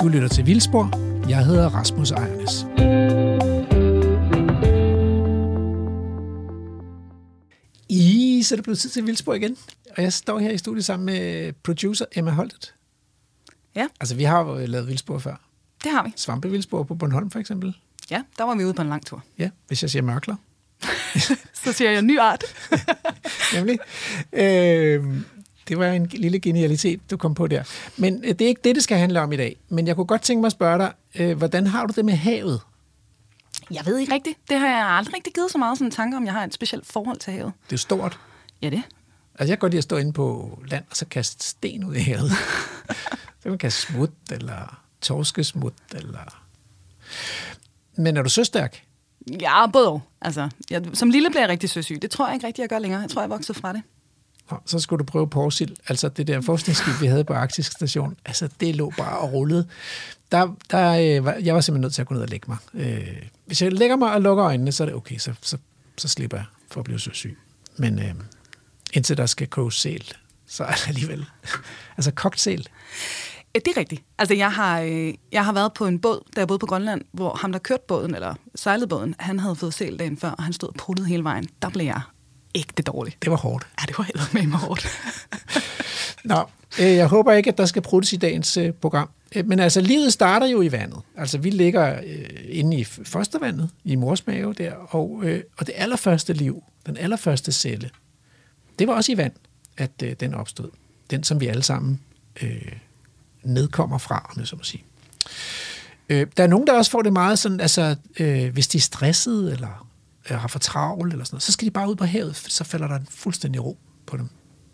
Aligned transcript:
Du 0.00 0.08
lytter 0.08 0.28
til 0.28 0.46
Vildspor. 0.46 0.90
Jeg 1.28 1.44
hedder 1.46 1.68
Rasmus 1.68 2.10
Ejernes. 2.10 2.52
I 7.88 8.42
så 8.42 8.54
er 8.54 8.56
det 8.56 8.64
blevet 8.64 8.78
tid 8.78 8.90
til 8.90 9.06
Vildspor 9.06 9.34
igen. 9.34 9.56
Og 9.96 10.02
jeg 10.02 10.12
står 10.12 10.38
her 10.38 10.50
i 10.50 10.58
studiet 10.58 10.84
sammen 10.84 11.06
med 11.06 11.52
producer 11.52 12.04
Emma 12.16 12.30
Holtet. 12.30 12.74
Ja. 13.74 13.86
Altså, 14.00 14.14
vi 14.14 14.24
har 14.24 14.40
jo 14.40 14.66
lavet 14.66 14.88
Vildspor 14.88 15.18
før. 15.18 15.36
Det 15.84 15.92
har 15.92 16.02
vi. 16.04 16.12
Svampevildspor 16.16 16.82
på 16.82 16.94
Bornholm, 16.94 17.30
for 17.30 17.38
eksempel. 17.38 17.76
Ja, 18.10 18.22
der 18.38 18.44
var 18.44 18.54
vi 18.54 18.64
ude 18.64 18.74
på 18.74 18.82
en 18.82 18.88
lang 18.88 19.06
tur. 19.06 19.24
Ja, 19.38 19.50
hvis 19.68 19.82
jeg 19.82 19.90
siger 19.90 20.02
mørkler. 20.02 20.36
Så 21.64 21.72
siger 21.72 21.90
jeg 21.90 22.02
ny 22.02 22.18
art. 22.18 22.44
Nemlig. 23.54 23.78
Øh, 24.32 25.04
det 25.68 25.78
var 25.78 25.86
en 25.86 26.06
lille 26.06 26.40
genialitet, 26.40 27.10
du 27.10 27.16
kom 27.16 27.34
på 27.34 27.46
der. 27.46 27.62
Men 27.96 28.24
øh, 28.24 28.28
det 28.28 28.40
er 28.40 28.48
ikke 28.48 28.60
det, 28.64 28.74
det 28.74 28.82
skal 28.82 28.98
handle 28.98 29.20
om 29.20 29.32
i 29.32 29.36
dag. 29.36 29.56
Men 29.68 29.86
jeg 29.86 29.96
kunne 29.96 30.06
godt 30.06 30.22
tænke 30.22 30.40
mig 30.40 30.46
at 30.46 30.52
spørge 30.52 30.78
dig, 30.78 30.92
øh, 31.14 31.38
hvordan 31.38 31.66
har 31.66 31.86
du 31.86 31.92
det 31.96 32.04
med 32.04 32.14
havet? 32.14 32.60
Jeg 33.70 33.86
ved 33.86 33.98
ikke 33.98 34.14
rigtigt. 34.14 34.38
Det 34.50 34.58
har 34.58 34.68
jeg 34.68 34.86
aldrig 34.86 35.14
rigtig 35.14 35.32
givet 35.32 35.50
så 35.50 35.58
meget 35.58 35.78
sådan 35.78 35.86
en 35.86 35.90
tanke 35.90 36.16
om, 36.16 36.24
jeg 36.24 36.32
har 36.32 36.44
et 36.44 36.54
specielt 36.54 36.86
forhold 36.86 37.18
til 37.18 37.32
havet. 37.32 37.52
Det 37.70 37.76
er 37.76 37.78
stort. 37.78 38.18
Ja, 38.62 38.70
det. 38.70 38.82
Altså, 39.34 39.52
jeg 39.52 39.58
kan 39.58 39.58
godt 39.58 39.72
lide 39.72 39.78
at 39.78 39.84
stå 39.84 39.96
inde 39.96 40.12
på 40.12 40.58
land, 40.70 40.84
og 40.90 40.96
så 40.96 41.06
kaste 41.06 41.46
sten 41.46 41.84
ud 41.84 41.94
i 41.94 42.00
havet. 42.00 42.30
så 43.38 43.42
kan 43.42 43.50
man 43.50 43.58
kaste 43.58 43.80
smut, 43.80 44.10
eller 44.30 44.80
torskesmut, 45.00 45.74
eller... 45.94 46.42
Men 47.96 48.16
er 48.16 48.22
du 48.22 48.28
så 48.28 48.44
stærk? 48.44 48.84
Ja, 49.40 49.66
både 49.66 49.88
og. 49.88 50.02
Altså, 50.20 50.48
jeg, 50.70 50.82
som 50.92 51.10
lille 51.10 51.30
blev 51.30 51.40
jeg 51.40 51.48
rigtig 51.48 51.70
søsyg. 51.70 52.02
Det 52.02 52.10
tror 52.10 52.26
jeg 52.26 52.34
ikke 52.34 52.46
rigtig, 52.46 52.62
jeg 52.62 52.68
gør 52.68 52.78
længere. 52.78 53.00
Jeg 53.00 53.10
tror, 53.10 53.22
jeg 53.22 53.30
voksede 53.30 53.58
fra 53.58 53.72
det. 53.72 53.82
Så 54.66 54.78
skulle 54.78 54.98
du 54.98 55.04
prøve 55.04 55.28
Porsil, 55.28 55.76
altså 55.88 56.08
det 56.08 56.26
der 56.26 56.40
forskningsskib, 56.40 57.00
vi 57.00 57.06
havde 57.06 57.24
på 57.24 57.32
Arktisk 57.32 57.72
Station. 57.72 58.16
Altså, 58.24 58.48
det 58.60 58.76
lå 58.76 58.92
bare 58.98 59.18
og 59.18 59.32
rullede. 59.32 59.66
Der, 60.32 60.56
der, 60.70 60.90
øh, 60.92 61.46
jeg 61.46 61.54
var 61.54 61.60
simpelthen 61.60 61.80
nødt 61.80 61.94
til 61.94 62.02
at 62.02 62.08
gå 62.08 62.14
ned 62.14 62.22
og 62.22 62.28
lægge 62.28 62.46
mig. 62.48 62.56
Øh, 62.74 63.22
hvis 63.46 63.62
jeg 63.62 63.72
lægger 63.72 63.96
mig 63.96 64.12
og 64.12 64.22
lukker 64.22 64.44
øjnene, 64.44 64.72
så 64.72 64.82
er 64.82 64.86
det 64.86 64.94
okay, 64.94 65.18
så, 65.18 65.32
så, 65.42 65.58
så 65.98 66.08
slipper 66.08 66.36
jeg 66.36 66.46
for 66.70 66.80
at 66.80 66.84
blive 66.84 67.00
så 67.00 67.10
syg. 67.12 67.38
Men 67.76 67.98
øh, 67.98 68.14
indtil 68.92 69.16
der 69.16 69.26
skal 69.26 69.46
koge 69.46 69.72
sæl, 69.72 70.12
så 70.46 70.64
er 70.64 70.72
det 70.72 70.88
alligevel... 70.88 71.26
altså 71.96 72.10
kogt 72.10 72.40
sæl. 72.40 72.68
Ja, 73.54 73.60
det 73.64 73.76
er 73.76 73.80
rigtigt. 73.80 74.02
Altså, 74.18 74.34
jeg 74.34 74.52
har, 74.52 74.80
øh, 74.80 75.14
jeg 75.32 75.44
har 75.44 75.52
været 75.52 75.72
på 75.72 75.86
en 75.86 76.00
båd, 76.00 76.20
da 76.36 76.40
jeg 76.40 76.48
boede 76.48 76.58
på 76.58 76.66
Grønland, 76.66 77.02
hvor 77.12 77.34
ham, 77.34 77.52
der 77.52 77.58
kørte 77.58 77.82
båden, 77.88 78.14
eller 78.14 78.34
sejlede 78.54 78.86
båden, 78.86 79.14
han 79.18 79.40
havde 79.40 79.56
fået 79.56 79.74
sæl 79.74 79.98
dagen 79.98 80.16
før, 80.16 80.30
og 80.30 80.44
han 80.44 80.52
stod 80.52 80.88
og 80.88 81.06
hele 81.06 81.24
vejen. 81.24 81.48
Der 81.62 81.68
blev 81.68 81.84
jeg 81.84 82.00
ægte 82.56 82.82
dårlig. 82.82 83.16
Det 83.22 83.30
var 83.30 83.36
hårdt. 83.36 83.66
Ja, 83.80 83.86
det 83.86 83.98
var 83.98 84.04
helt 84.04 84.34
med 84.34 84.46
mig 84.46 84.58
hårdt. 84.58 84.86
Nå, 86.24 86.44
øh, 86.80 86.94
jeg 86.94 87.06
håber 87.06 87.32
ikke, 87.32 87.50
at 87.50 87.58
der 87.58 87.66
skal 87.66 87.82
pruttes 87.82 88.12
i 88.12 88.16
dagens 88.16 88.56
øh, 88.56 88.72
program. 88.72 89.08
Øh, 89.36 89.46
Men 89.46 89.60
altså, 89.60 89.80
livet 89.80 90.12
starter 90.12 90.46
jo 90.46 90.62
i 90.62 90.72
vandet. 90.72 90.98
Altså, 91.16 91.38
vi 91.38 91.50
ligger 91.50 92.00
øh, 92.06 92.24
inde 92.48 92.76
i 92.76 92.84
fostervandet, 92.84 93.70
i 93.84 93.96
mors 93.96 94.26
mave 94.26 94.52
der, 94.52 94.72
og, 94.72 95.20
øh, 95.24 95.42
og 95.58 95.66
det 95.66 95.74
allerførste 95.76 96.32
liv, 96.32 96.62
den 96.86 96.96
allerførste 96.96 97.52
celle, 97.52 97.90
det 98.78 98.88
var 98.88 98.94
også 98.94 99.12
i 99.12 99.16
vand, 99.16 99.32
at 99.76 99.90
øh, 100.02 100.12
den 100.20 100.34
opstod. 100.34 100.70
Den, 101.10 101.24
som 101.24 101.40
vi 101.40 101.46
alle 101.46 101.62
sammen 101.62 102.00
øh, 102.42 102.72
nedkommer 103.42 103.98
fra, 103.98 104.30
om 104.34 104.40
jeg 104.40 104.46
så 104.46 104.56
må 104.56 104.62
sige. 104.62 104.84
Øh, 106.08 106.26
der 106.36 106.42
er 106.42 106.46
nogen, 106.46 106.66
der 106.66 106.72
også 106.72 106.90
får 106.90 107.02
det 107.02 107.12
meget 107.12 107.38
sådan, 107.38 107.60
altså, 107.60 107.96
øh, 108.20 108.52
hvis 108.52 108.68
de 108.68 108.78
er 108.78 108.82
stressede, 108.82 109.52
eller 109.52 109.85
øh, 110.30 110.38
har 110.38 110.48
for 110.48 110.58
travlt, 110.58 111.12
eller 111.12 111.24
sådan 111.24 111.34
noget, 111.34 111.42
så 111.42 111.52
skal 111.52 111.66
de 111.66 111.70
bare 111.70 111.88
ud 111.90 111.96
på 111.96 112.04
havet, 112.04 112.36
så 112.36 112.64
falder 112.64 112.88
der 112.88 112.96
en 112.96 113.06
fuldstændig 113.10 113.64
ro 113.64 113.78
på 114.06 114.16
dem. 114.16 114.28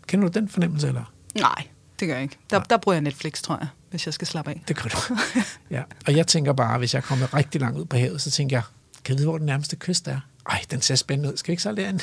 Kender 0.07 0.27
du 0.29 0.39
den 0.39 0.49
fornemmelse, 0.49 0.87
eller? 0.87 1.13
Nej, 1.35 1.67
det 1.99 2.07
gør 2.07 2.15
jeg 2.15 2.23
ikke. 2.23 2.37
Der, 2.49 2.59
der 2.59 2.77
bruger 2.77 2.93
jeg 2.93 3.01
Netflix, 3.01 3.41
tror 3.41 3.57
jeg, 3.57 3.67
hvis 3.89 4.05
jeg 4.05 4.13
skal 4.13 4.27
slappe 4.27 4.51
af. 4.51 4.63
Det 4.67 4.75
gør 4.75 4.89
du. 4.89 4.97
ja. 5.75 5.83
Og 6.07 6.15
jeg 6.15 6.27
tænker 6.27 6.53
bare, 6.53 6.77
hvis 6.77 6.93
jeg 6.93 7.03
kommer 7.03 7.33
rigtig 7.33 7.61
langt 7.61 7.79
ud 7.79 7.85
på 7.85 7.97
havet, 7.97 8.21
så 8.21 8.31
tænker 8.31 8.55
jeg, 8.55 8.63
kan 9.03 9.13
jeg 9.13 9.17
vide, 9.17 9.27
hvor 9.27 9.37
den 9.37 9.45
nærmeste 9.45 9.75
kyst 9.75 10.07
er? 10.07 10.19
Ej, 10.49 10.61
den 10.71 10.81
ser 10.81 10.95
spændende 10.95 11.31
ud. 11.31 11.37
Skal 11.37 11.47
vi 11.47 11.53
ikke 11.53 11.63
så 11.63 11.71
derind? 11.71 11.99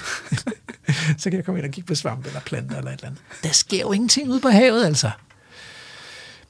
så 1.20 1.30
kan 1.30 1.36
jeg 1.36 1.44
komme 1.44 1.60
ind 1.60 1.66
og 1.66 1.72
kigge 1.72 1.86
på 1.86 1.94
svampe 1.94 2.28
eller 2.28 2.40
planter 2.40 2.78
eller 2.78 2.90
et 2.90 2.94
eller 2.94 3.08
andet. 3.08 3.22
Der 3.42 3.52
sker 3.52 3.80
jo 3.80 3.92
ingenting 3.92 4.30
ude 4.30 4.40
på 4.40 4.48
havet, 4.48 4.84
altså. 4.84 5.10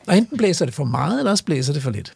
Og 0.06 0.18
enten 0.18 0.38
blæser 0.38 0.64
det 0.64 0.74
for 0.74 0.84
meget, 0.84 1.18
eller 1.18 1.30
også 1.30 1.44
blæser 1.44 1.72
det 1.72 1.82
for 1.82 1.90
lidt. 1.90 2.14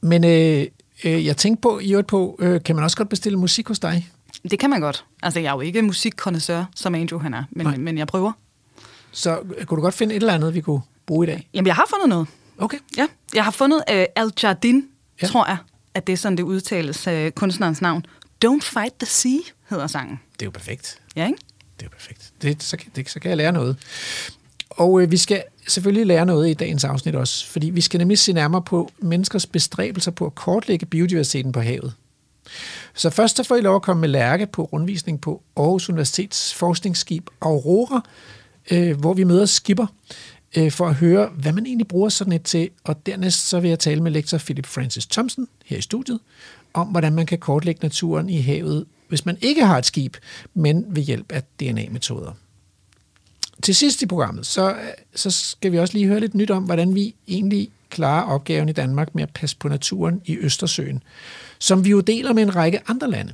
Men 0.00 0.24
øh, 0.24 0.66
øh, 1.04 1.26
jeg 1.26 1.36
tænkte 1.36 1.60
på, 1.60 1.78
i 1.78 1.90
øvrigt 1.90 2.08
på, 2.08 2.36
øh, 2.38 2.62
kan 2.62 2.74
man 2.76 2.84
også 2.84 2.96
godt 2.96 3.08
bestille 3.08 3.38
musik 3.38 3.68
hos 3.68 3.78
dig? 3.78 4.10
Det 4.50 4.58
kan 4.58 4.70
man 4.70 4.80
godt. 4.80 5.04
Altså, 5.22 5.40
jeg 5.40 5.48
er 5.48 5.52
jo 5.54 5.60
ikke 5.60 5.82
musikkonnoisseur, 5.82 6.64
som 6.76 6.94
Andrew 6.94 7.20
han 7.20 7.34
er, 7.34 7.44
men, 7.50 7.66
Nej. 7.66 7.76
men 7.76 7.98
jeg 7.98 8.06
prøver. 8.06 8.32
Så 9.12 9.38
øh, 9.56 9.64
kunne 9.64 9.76
du 9.76 9.82
godt 9.82 9.94
finde 9.94 10.14
et 10.14 10.20
eller 10.20 10.34
andet, 10.34 10.54
vi 10.54 10.60
kunne 10.60 10.80
bruge 11.06 11.26
i 11.26 11.30
dag? 11.30 11.48
Jamen, 11.54 11.66
jeg 11.66 11.74
har 11.74 11.86
fundet 11.90 12.08
noget. 12.08 12.26
Okay. 12.58 12.78
Ja, 12.96 13.06
jeg 13.34 13.44
har 13.44 13.50
fundet 13.50 13.76
uh, 13.90 13.94
Al 14.16 14.32
Jardin, 14.42 14.86
Ja. 15.22 15.26
tror 15.26 15.46
jeg, 15.46 15.56
at 15.94 16.06
det 16.06 16.12
er 16.12 16.16
sådan, 16.16 16.36
det 16.36 16.42
udtales 16.42 17.06
uh, 17.06 17.28
kunstnerens 17.28 17.80
navn. 17.80 18.04
Don't 18.44 18.60
Fight 18.62 18.94
the 19.00 19.06
Sea 19.06 19.38
hedder 19.70 19.86
sangen. 19.86 20.20
Det 20.32 20.42
er 20.42 20.46
jo 20.46 20.50
perfekt. 20.50 20.98
Ja, 21.16 21.26
ikke? 21.26 21.38
Det 21.76 21.82
er 21.82 21.86
jo 21.86 21.90
perfekt. 21.90 22.32
Det, 22.42 22.62
så, 22.62 22.76
kan, 22.76 22.90
det, 22.96 23.10
så 23.10 23.20
kan 23.20 23.28
jeg 23.28 23.36
lære 23.36 23.52
noget. 23.52 23.76
Og 24.80 25.02
øh, 25.02 25.10
vi 25.10 25.16
skal 25.16 25.42
selvfølgelig 25.68 26.06
lære 26.06 26.26
noget 26.26 26.50
i 26.50 26.54
dagens 26.54 26.84
afsnit 26.84 27.14
også, 27.14 27.46
fordi 27.46 27.70
vi 27.70 27.80
skal 27.80 27.98
nemlig 27.98 28.18
se 28.18 28.32
nærmere 28.32 28.62
på 28.62 28.90
menneskers 28.98 29.46
bestræbelser 29.46 30.10
på 30.10 30.26
at 30.26 30.34
kortlægge 30.34 30.86
biodiversiteten 30.86 31.52
på 31.52 31.60
havet. 31.60 31.92
Så 32.94 33.10
først 33.10 33.36
så 33.36 33.42
får 33.42 33.56
I 33.56 33.60
lov 33.60 33.76
at 33.76 33.82
komme 33.82 34.00
med 34.00 34.08
Lærke 34.08 34.46
på 34.46 34.64
rundvisning 34.64 35.20
på 35.20 35.42
Aarhus 35.56 35.88
Universitets 35.88 36.54
forskningsskib 36.54 37.26
Aurora, 37.40 38.08
øh, 38.70 39.00
hvor 39.00 39.14
vi 39.14 39.24
møder 39.24 39.46
skipper 39.46 39.86
øh, 40.56 40.72
for 40.72 40.88
at 40.88 40.94
høre, 40.94 41.28
hvad 41.34 41.52
man 41.52 41.66
egentlig 41.66 41.88
bruger 41.88 42.08
sådan 42.08 42.32
et 42.32 42.42
til. 42.42 42.70
Og 42.84 43.06
dernæst 43.06 43.48
så 43.48 43.60
vil 43.60 43.68
jeg 43.68 43.78
tale 43.78 44.02
med 44.02 44.10
lektor 44.10 44.38
Philip 44.38 44.66
Francis 44.66 45.06
Thompson 45.06 45.48
her 45.64 45.78
i 45.78 45.82
studiet, 45.82 46.20
om 46.74 46.86
hvordan 46.86 47.14
man 47.14 47.26
kan 47.26 47.38
kortlægge 47.38 47.80
naturen 47.82 48.30
i 48.30 48.40
havet, 48.40 48.86
hvis 49.08 49.26
man 49.26 49.36
ikke 49.40 49.64
har 49.64 49.78
et 49.78 49.86
skib, 49.86 50.16
men 50.54 50.84
ved 50.88 51.02
hjælp 51.02 51.32
af 51.32 51.42
DNA-metoder. 51.60 52.32
Til 53.62 53.74
sidst 53.74 54.02
i 54.02 54.06
programmet, 54.06 54.46
så, 54.46 54.76
så 55.14 55.30
skal 55.30 55.72
vi 55.72 55.78
også 55.78 55.94
lige 55.94 56.06
høre 56.06 56.20
lidt 56.20 56.34
nyt 56.34 56.50
om, 56.50 56.62
hvordan 56.62 56.94
vi 56.94 57.14
egentlig 57.28 57.70
klarer 57.90 58.22
opgaven 58.22 58.68
i 58.68 58.72
Danmark 58.72 59.14
med 59.14 59.22
at 59.22 59.30
passe 59.30 59.56
på 59.56 59.68
naturen 59.68 60.22
i 60.24 60.36
Østersøen, 60.36 61.02
som 61.58 61.84
vi 61.84 61.90
jo 61.90 62.00
deler 62.00 62.32
med 62.32 62.42
en 62.42 62.56
række 62.56 62.80
andre 62.86 63.10
lande. 63.10 63.32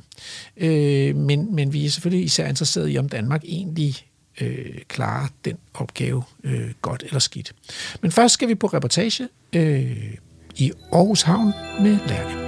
Øh, 0.57 1.17
men, 1.17 1.55
men 1.55 1.73
vi 1.73 1.87
er 1.87 1.91
selvfølgelig 1.91 2.25
især 2.25 2.49
interesseret 2.49 2.93
i, 2.93 2.99
om 2.99 3.09
Danmark 3.09 3.45
egentlig 3.45 3.97
øh, 4.41 4.79
klarer 4.89 5.27
den 5.45 5.57
opgave 5.75 6.23
øh, 6.45 6.71
godt 6.83 7.03
eller 7.07 7.19
skidt. 7.19 7.53
Men 8.03 8.13
først 8.13 8.35
skal 8.35 8.49
vi 8.49 8.55
på 8.55 8.67
reportage 8.67 9.29
øh, 9.53 10.15
i 10.57 10.73
Aarhus 10.93 11.23
Havn 11.23 11.53
med 11.81 11.99
Lærke. 12.09 12.47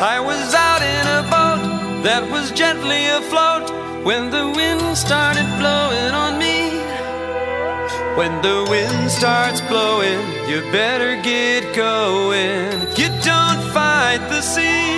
I 0.00 0.20
was 0.20 0.54
out 0.54 0.82
in 0.82 1.06
a 1.06 1.37
that 2.02 2.22
was 2.30 2.50
gently 2.52 3.02
afloat 3.20 3.66
when 4.04 4.30
the 4.30 4.44
wind 4.58 4.96
started 4.96 5.46
blowing 5.60 6.12
on 6.24 6.38
me. 6.38 6.56
When 8.18 8.32
the 8.42 8.58
wind 8.70 9.10
starts 9.10 9.60
blowing, 9.70 10.20
you 10.50 10.58
better 10.72 11.12
get 11.22 11.62
going. 11.74 12.72
You 13.00 13.08
don't 13.30 13.62
fight 13.76 14.20
the 14.32 14.40
sea. 14.40 14.88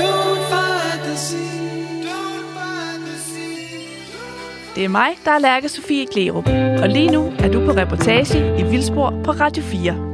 Don't 0.00 0.42
fight 0.52 1.00
the 1.08 1.16
sea. 1.16 2.02
Don't 2.08 2.46
fight 2.56 3.00
the 3.08 3.18
sea. 3.18 4.74
Det 4.74 4.84
er 4.84 4.88
mig, 4.88 5.10
der 5.24 5.30
er 5.30 5.38
Lærke 5.38 5.68
Sofie 5.68 6.06
Glerup, 6.12 6.48
og 6.82 6.88
lige 6.88 7.10
nu 7.10 7.32
er 7.38 7.48
du 7.48 7.64
på 7.64 7.72
reportage 7.72 8.58
i 8.58 8.62
Vildspor 8.62 9.14
på 9.24 9.30
Radio 9.30 9.62
4. 9.62 10.07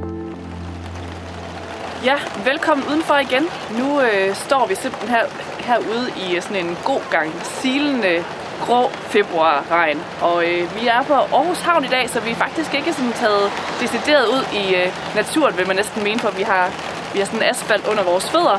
Ja, 2.04 2.16
velkommen 2.44 2.86
udenfor 2.88 3.14
igen. 3.14 3.44
Nu 3.78 4.00
øh, 4.00 4.34
står 4.34 4.66
vi 4.66 4.74
simpelthen 4.74 5.10
her, 5.10 5.24
herude 5.58 6.06
i 6.24 6.36
øh, 6.36 6.42
sådan 6.42 6.66
en 6.66 6.78
god 6.84 7.00
gang 7.10 7.32
silende 7.44 8.24
grå 8.60 8.88
februarregn. 8.88 9.98
Og 10.20 10.44
øh, 10.50 10.80
vi 10.80 10.86
er 10.86 11.02
på 11.02 11.14
Aarhus 11.14 11.60
Havn 11.60 11.84
i 11.84 11.88
dag, 11.88 12.10
så 12.10 12.20
vi 12.20 12.30
er 12.30 12.34
faktisk 12.34 12.74
ikke 12.74 12.92
sådan 12.92 13.12
taget 13.12 13.52
decideret 13.80 14.26
ud 14.26 14.44
i 14.52 14.74
øh, 14.74 14.88
naturen, 15.14 15.56
vil 15.58 15.66
man 15.66 15.76
næsten 15.76 16.04
mene, 16.04 16.20
for 16.20 16.30
vi 16.30 16.42
har, 16.42 16.70
vi 17.12 17.18
har 17.18 17.26
sådan 17.26 17.42
asfalt 17.42 17.86
under 17.86 18.02
vores 18.02 18.30
fødder. 18.30 18.58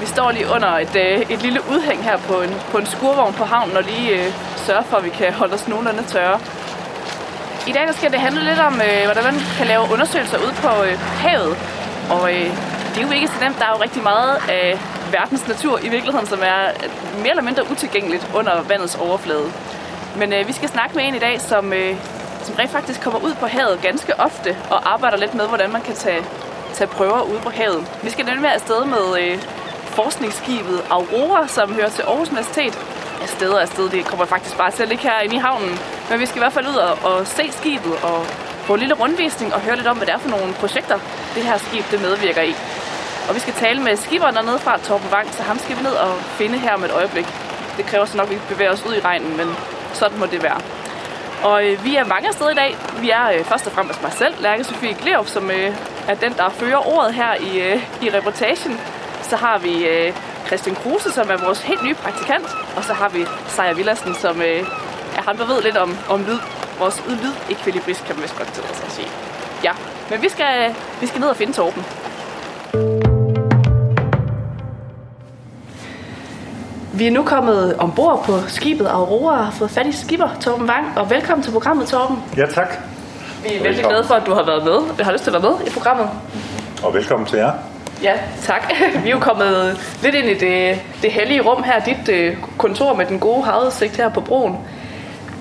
Vi 0.00 0.06
står 0.06 0.30
lige 0.30 0.46
under 0.54 0.68
et, 0.68 0.96
øh, 0.96 1.20
et 1.34 1.42
lille 1.42 1.60
udhæng 1.70 2.04
her 2.04 2.16
på 2.16 2.42
en, 2.42 2.54
på 2.70 2.78
en 2.78 2.86
skurvogn 2.86 3.34
på 3.34 3.44
havnen 3.44 3.76
og 3.76 3.82
lige 3.82 4.10
øh, 4.18 4.32
sørger 4.56 4.82
for, 4.82 4.96
at 4.96 5.04
vi 5.04 5.10
kan 5.10 5.32
holde 5.32 5.54
os 5.54 5.68
nogenlunde 5.68 6.02
tørre. 6.02 6.40
I 7.66 7.72
dag 7.72 7.86
der 7.86 7.92
skal 7.92 8.12
det 8.12 8.20
handle 8.20 8.44
lidt 8.44 8.58
om, 8.58 8.74
øh, 8.74 9.04
hvordan 9.04 9.24
man 9.24 9.34
kan 9.58 9.66
lave 9.66 9.82
undersøgelser 9.92 10.38
ude 10.38 10.54
på 10.64 10.82
øh, 10.82 10.98
havet. 10.98 11.56
Og 12.10 12.34
øh, 12.34 12.69
det 12.94 13.02
er 13.02 13.06
jo 13.06 13.12
ikke 13.12 13.28
så 13.28 13.40
nemt. 13.40 13.58
Der 13.58 13.64
er 13.64 13.70
jo 13.76 13.82
rigtig 13.82 14.02
meget 14.02 14.36
af 14.48 14.78
verdens 15.12 15.48
natur 15.48 15.78
i 15.78 15.88
virkeligheden, 15.88 16.26
som 16.26 16.40
er 16.42 16.62
mere 17.18 17.30
eller 17.30 17.42
mindre 17.42 17.70
utilgængeligt 17.70 18.30
under 18.34 18.62
vandets 18.62 18.96
overflade. 18.96 19.52
Men 20.16 20.32
øh, 20.32 20.48
vi 20.48 20.52
skal 20.52 20.68
snakke 20.68 20.96
med 20.96 21.04
en 21.08 21.14
i 21.14 21.18
dag, 21.18 21.40
som, 21.40 21.72
øh, 21.72 21.96
som 22.42 22.54
rent 22.54 22.70
faktisk 22.70 23.00
kommer 23.00 23.20
ud 23.20 23.34
på 23.34 23.46
havet 23.46 23.78
ganske 23.82 24.20
ofte 24.20 24.56
og 24.70 24.92
arbejder 24.92 25.16
lidt 25.16 25.34
med, 25.34 25.46
hvordan 25.48 25.72
man 25.72 25.82
kan 25.82 25.94
tage, 25.94 26.22
tage 26.74 26.88
prøver 26.88 27.22
ude 27.22 27.38
på 27.38 27.50
havet. 27.50 27.86
Vi 28.02 28.10
skal 28.10 28.24
nemlig 28.24 28.42
være 28.42 28.54
afsted 28.54 28.84
med 28.84 29.22
øh, 29.22 29.38
forskningsskibet 29.84 30.82
Aurora, 30.90 31.48
som 31.48 31.74
hører 31.74 31.88
til 31.88 32.02
Aarhus 32.02 32.28
Universitet. 32.28 32.78
afsted 33.22 33.50
og 33.50 33.62
afsted. 33.62 33.90
Det 33.90 34.04
kommer 34.04 34.24
faktisk 34.24 34.56
bare 34.56 34.70
til 34.70 34.82
at 34.82 34.88
ligge 34.88 35.02
herinde 35.02 35.34
i 35.34 35.38
havnen. 35.38 35.78
Men 36.10 36.20
vi 36.20 36.26
skal 36.26 36.38
i 36.38 36.42
hvert 36.44 36.52
fald 36.52 36.66
ud 36.66 36.74
og, 36.74 36.98
og 37.02 37.26
se 37.26 37.52
skibet 37.52 37.92
og 38.02 38.26
få 38.70 38.74
en 38.74 38.80
lille 38.80 38.94
rundvisning 38.94 39.54
og 39.54 39.60
høre 39.60 39.76
lidt 39.76 39.86
om, 39.86 39.96
hvad 39.96 40.06
det 40.06 40.14
er 40.14 40.18
for 40.18 40.28
nogle 40.28 40.52
projekter, 40.54 40.98
det 41.34 41.42
her 41.42 41.58
skib 41.58 41.84
det 41.90 42.00
medvirker 42.00 42.42
i. 42.42 42.54
Og 43.28 43.34
vi 43.34 43.40
skal 43.40 43.54
tale 43.54 43.82
med 43.82 43.96
skiberen 43.96 44.34
dernede 44.34 44.58
fra 44.58 44.78
Torben 44.78 45.10
Vang, 45.10 45.34
så 45.34 45.42
ham 45.42 45.58
skal 45.58 45.76
vi 45.78 45.82
ned 45.82 45.92
og 45.92 46.16
finde 46.38 46.58
her 46.58 46.74
om 46.74 46.84
et 46.84 46.90
øjeblik. 46.90 47.26
Det 47.76 47.84
kræver 47.86 48.04
så 48.04 48.16
nok, 48.16 48.26
at 48.26 48.34
vi 48.34 48.40
bevæger 48.48 48.72
os 48.72 48.86
ud 48.86 48.94
i 48.94 49.00
regnen, 49.00 49.36
men 49.36 49.48
sådan 49.92 50.18
må 50.18 50.26
det 50.26 50.42
være. 50.42 50.60
Og 51.42 51.66
øh, 51.66 51.84
vi 51.84 51.96
er 51.96 52.04
mange 52.04 52.32
steder 52.32 52.50
i 52.50 52.54
dag. 52.54 52.76
Vi 53.00 53.10
er 53.10 53.26
øh, 53.34 53.44
først 53.44 53.66
og 53.66 53.72
fremmest 53.72 54.02
mig 54.02 54.12
selv, 54.12 54.34
Lærke 54.40 54.64
Sofie 54.64 54.94
Glerup, 54.94 55.26
som 55.26 55.50
øh, 55.50 55.76
er 56.08 56.14
den, 56.14 56.32
der 56.32 56.48
fører 56.48 56.88
ordet 56.94 57.14
her 57.14 57.34
i, 57.34 57.72
øh, 57.72 57.82
i 58.02 58.10
reportagen. 58.10 58.80
Så 59.22 59.36
har 59.36 59.58
vi 59.58 59.86
øh, 59.86 60.12
Christian 60.46 60.76
Kruse, 60.76 61.12
som 61.12 61.30
er 61.30 61.36
vores 61.36 61.60
helt 61.62 61.84
nye 61.84 61.94
praktikant. 61.94 62.46
Og 62.76 62.84
så 62.84 62.92
har 62.92 63.08
vi 63.08 63.26
Seja 63.48 63.72
Villersen, 63.72 64.14
som 64.14 64.42
øh, 64.42 64.60
er 65.16 65.22
ham, 65.22 65.36
der 65.36 65.46
ved 65.46 65.62
lidt 65.62 65.76
om, 65.76 65.96
om 66.08 66.24
lyd. 66.24 66.38
Vores 66.80 67.02
lyd-ekvilibrist, 67.08 68.04
kan 68.04 68.16
man 68.16 68.22
vist 68.22 68.38
godt 68.38 68.52
tillade 68.52 68.74
sig 68.74 68.86
at 68.86 68.92
sige. 68.92 69.08
Ja, 69.64 69.70
men 70.10 70.22
vi 70.22 70.28
skal, 70.28 70.74
vi 71.00 71.06
skal 71.06 71.20
ned 71.20 71.28
og 71.28 71.36
finde 71.36 71.52
Torben. 71.52 71.84
Vi 76.92 77.06
er 77.06 77.10
nu 77.10 77.22
kommet 77.22 77.76
ombord 77.78 78.24
på 78.24 78.32
skibet 78.48 78.86
Aurora 78.86 79.38
og 79.38 79.44
har 79.44 79.52
fået 79.52 79.70
fat 79.70 79.86
i 79.86 79.92
skipper 79.92 80.28
Torben 80.40 80.68
Wang. 80.68 80.98
Og 80.98 81.10
velkommen 81.10 81.42
til 81.44 81.50
programmet, 81.50 81.88
Torben. 81.88 82.18
Ja, 82.36 82.46
tak. 82.46 82.78
Vi 83.42 83.54
er 83.54 83.62
vældig 83.62 83.84
glade 83.84 84.04
for, 84.04 84.14
at 84.14 84.26
du 84.26 84.34
har 84.34 84.44
været 84.46 84.64
med. 84.64 84.94
Jeg 84.98 85.06
har 85.06 85.12
lyst 85.12 85.24
til 85.24 85.30
at 85.30 85.42
være 85.42 85.52
med 85.52 85.66
i 85.66 85.70
programmet. 85.70 86.10
Og 86.82 86.94
velkommen 86.94 87.26
til 87.26 87.38
jer. 87.38 87.52
Ja, 88.02 88.12
tak. 88.42 88.72
Vi 89.02 89.08
er 89.08 89.12
jo 89.12 89.18
kommet 89.18 89.80
lidt 90.02 90.14
ind 90.14 90.26
i 90.26 90.34
det, 90.34 90.82
det 91.02 91.12
hellige 91.12 91.40
rum 91.40 91.62
her, 91.62 91.84
dit 91.84 92.08
øh, 92.08 92.36
kontor 92.58 92.94
med 92.94 93.06
den 93.06 93.18
gode 93.18 93.42
havudsigt 93.44 93.96
her 93.96 94.08
på 94.08 94.20
broen. 94.20 94.56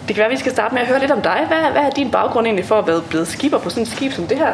Det 0.10 0.16
kan 0.16 0.22
være, 0.22 0.30
at 0.30 0.32
vi 0.32 0.40
skal 0.40 0.52
starte 0.52 0.74
med 0.74 0.82
at 0.82 0.88
høre 0.88 1.00
lidt 1.00 1.12
om 1.12 1.22
dig. 1.22 1.46
Hvad, 1.48 1.72
hvad 1.72 1.82
er 1.82 1.90
din 1.90 2.12
baggrund 2.12 2.48
egentlig 2.48 2.66
for 2.66 2.76
at 2.76 2.88
være 2.88 3.02
blevet 3.10 3.28
skipper 3.28 3.58
på 3.58 3.70
sådan 3.70 3.84
et 3.84 3.90
skib 3.90 4.12
som 4.12 4.28
det 4.28 4.38
her? 4.38 4.54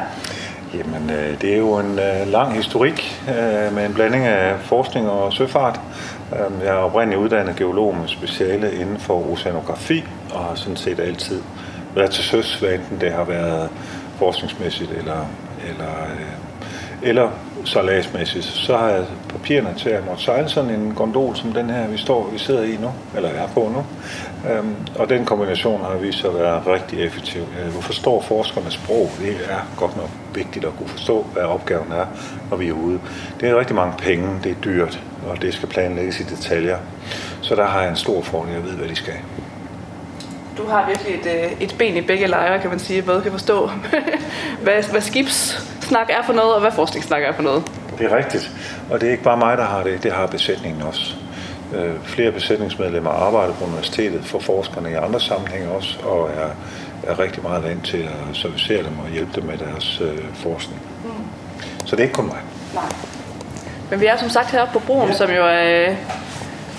Jamen, 0.74 1.10
øh, 1.10 1.42
det 1.42 1.54
er 1.54 1.58
jo 1.58 1.78
en 1.78 2.00
øh, 2.00 2.28
lang 2.28 2.56
historik 2.56 3.24
øh, 3.30 3.76
med 3.76 3.86
en 3.86 3.94
blanding 3.94 4.26
af 4.26 4.60
forskning 4.60 5.10
og 5.10 5.34
søfart. 5.34 5.80
Øhm, 6.34 6.62
jeg 6.62 6.70
er 6.70 6.80
oprindeligt 6.80 7.22
uddannet 7.22 7.56
geolog 7.56 7.96
med 7.98 8.08
speciale 8.08 8.74
inden 8.74 9.00
for 9.00 9.32
oceanografi, 9.32 10.04
og 10.34 10.40
har 10.40 10.56
sådan 10.56 10.78
set 10.78 11.00
altid 11.00 11.42
været 11.96 12.12
til 12.12 12.24
søs, 12.24 12.56
hvad 12.56 12.70
enten 12.70 13.02
det 13.02 13.12
har 13.12 13.24
været 13.24 13.70
forskningsmæssigt 14.18 14.92
eller, 14.92 15.26
eller, 15.70 15.92
øh, 16.12 17.10
eller 17.10 17.30
sejladsmæssigt. 17.66 18.46
Så 18.46 18.78
har 18.78 18.90
jeg 18.90 19.04
papirerne 19.30 19.74
til 19.78 19.90
at 19.90 20.06
måtte 20.08 20.24
sejle 20.24 20.50
sådan 20.50 20.70
en 20.70 20.94
gondol 20.96 21.36
som 21.36 21.52
den 21.52 21.70
her, 21.70 21.88
vi 21.88 21.98
står, 21.98 22.30
vi 22.34 22.38
sidder 22.38 22.64
i 22.64 22.78
nu, 22.82 22.92
eller 23.16 23.30
er 23.30 23.48
på 23.48 23.72
nu. 23.76 23.86
Øhm, 24.52 24.76
og 25.00 25.10
den 25.10 25.26
kombination 25.26 25.82
har 25.82 25.98
vist 25.98 26.20
sig 26.20 26.30
at 26.30 26.40
være 26.40 26.62
rigtig 26.74 27.06
effektiv. 27.06 27.42
Du 27.76 27.82
forstår 27.82 28.22
forskernes 28.22 28.74
sprog. 28.74 29.10
Det 29.20 29.38
er 29.50 29.60
godt 29.78 29.98
nok 29.98 30.10
vigtigt 30.34 30.66
at 30.66 30.72
kunne 30.78 30.90
forstå, 30.90 31.26
hvad 31.34 31.44
opgaven 31.44 31.92
er, 31.92 32.06
når 32.50 32.58
vi 32.58 32.68
er 32.68 32.74
ude. 32.74 33.00
Det 33.40 33.50
er 33.50 33.60
rigtig 33.60 33.76
mange 33.76 33.94
penge, 33.98 34.40
det 34.44 34.52
er 34.52 34.56
dyrt, 34.64 35.04
og 35.30 35.42
det 35.42 35.54
skal 35.54 35.70
planlægges 35.70 36.20
i 36.20 36.24
detaljer. 36.24 36.78
Så 37.42 37.56
der 37.56 37.66
har 37.66 37.82
jeg 37.82 37.90
en 37.90 37.96
stor 37.96 38.22
fordel, 38.22 38.54
jeg 38.54 38.64
ved, 38.64 38.72
hvad 38.72 38.88
de 38.88 38.96
skal. 38.96 39.14
Du 40.58 40.68
har 40.68 40.88
virkelig 40.88 41.16
et, 41.16 41.46
øh, 41.46 41.62
et 41.62 41.76
ben 41.80 41.98
i 41.98 42.02
begge 42.02 42.28
lejre, 42.28 42.60
kan 42.60 42.70
man 42.70 42.80
sige. 42.80 43.02
Både 43.02 43.22
kan 43.22 43.32
forstå, 43.32 43.70
hvad, 44.64 44.84
hvad 44.92 45.02
skibssnak 45.02 46.10
er 46.10 46.24
for 46.26 46.34
noget, 46.34 46.54
og 46.54 46.62
hvad 46.62 46.72
forskningssnak 46.72 47.24
er 47.24 47.34
for 47.34 47.44
noget. 47.44 47.64
Det 48.00 48.12
er 48.12 48.18
rigtigt. 48.18 48.52
Og 48.92 49.02
det 49.02 49.08
er 49.08 49.12
ikke 49.12 49.24
bare 49.24 49.38
mig, 49.38 49.58
der 49.58 49.64
har 49.64 49.84
det. 49.84 50.04
Det 50.04 50.12
har 50.12 50.28
besætningen 50.28 50.82
også. 50.82 51.16
Øh, 51.76 51.94
flere 52.04 52.32
besætningsmedlemmer 52.32 53.12
arbejder 53.12 53.54
på 53.54 53.66
universitetet 53.66 54.26
for 54.26 54.40
forskerne 54.40 54.92
i 54.92 54.94
andre 54.94 55.20
sammenhænge 55.20 55.70
også, 55.70 56.00
og 56.04 56.30
er, 56.30 56.50
er 57.12 57.20
rigtig 57.20 57.44
meget 57.44 57.64
vant 57.64 57.86
til 57.86 57.98
at 57.98 58.36
servicere 58.36 58.84
dem 58.84 59.00
og 59.06 59.10
hjælpe 59.14 59.32
dem 59.36 59.44
med 59.44 59.58
deres 59.58 60.02
øh, 60.02 60.18
forskning. 60.34 60.82
Mm. 61.04 61.10
Så 61.86 61.96
det 61.96 62.00
er 62.00 62.04
ikke 62.04 62.16
kun 62.16 62.26
mig. 62.26 62.40
Nej. 62.74 62.84
Men 63.90 64.02
vi 64.02 64.06
er 64.06 64.18
som 64.18 64.30
sagt 64.30 64.52
heroppe 64.52 64.74
på 64.74 64.80
broen, 64.80 65.10
ja. 65.10 65.16
som 65.16 65.30
jo 65.30 65.46
er 65.46 65.90
øh, 65.90 65.96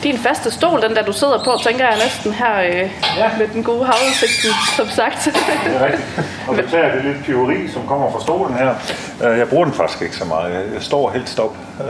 din 0.02 0.18
faste 0.18 0.50
stol, 0.50 0.82
den 0.82 0.96
der 0.96 1.02
du 1.02 1.12
sidder 1.12 1.44
på, 1.44 1.58
tænker 1.62 1.84
jeg 1.88 1.98
næsten 2.04 2.32
her 2.32 2.60
øh, 2.60 2.90
ja. 3.16 3.30
med 3.38 3.48
den 3.54 3.64
gode 3.64 3.84
havudsigt, 3.84 4.46
som 4.76 4.88
sagt. 4.88 5.24
det 5.24 5.76
er 5.76 5.84
rigtigt. 5.84 6.20
Og 6.48 6.56
beklager 6.56 6.94
det 6.94 7.04
lidt 7.04 7.24
pyveri, 7.24 7.68
som 7.68 7.86
kommer 7.86 8.10
fra 8.12 8.20
stolen 8.20 8.54
her. 8.54 8.74
Øh, 9.24 9.38
jeg 9.38 9.48
bruger 9.48 9.64
den 9.64 9.74
faktisk 9.74 10.02
ikke 10.02 10.16
så 10.16 10.24
meget. 10.24 10.72
Jeg 10.74 10.82
står 10.82 11.10
helt 11.10 11.28
stop. 11.28 11.56
Øh, 11.80 11.86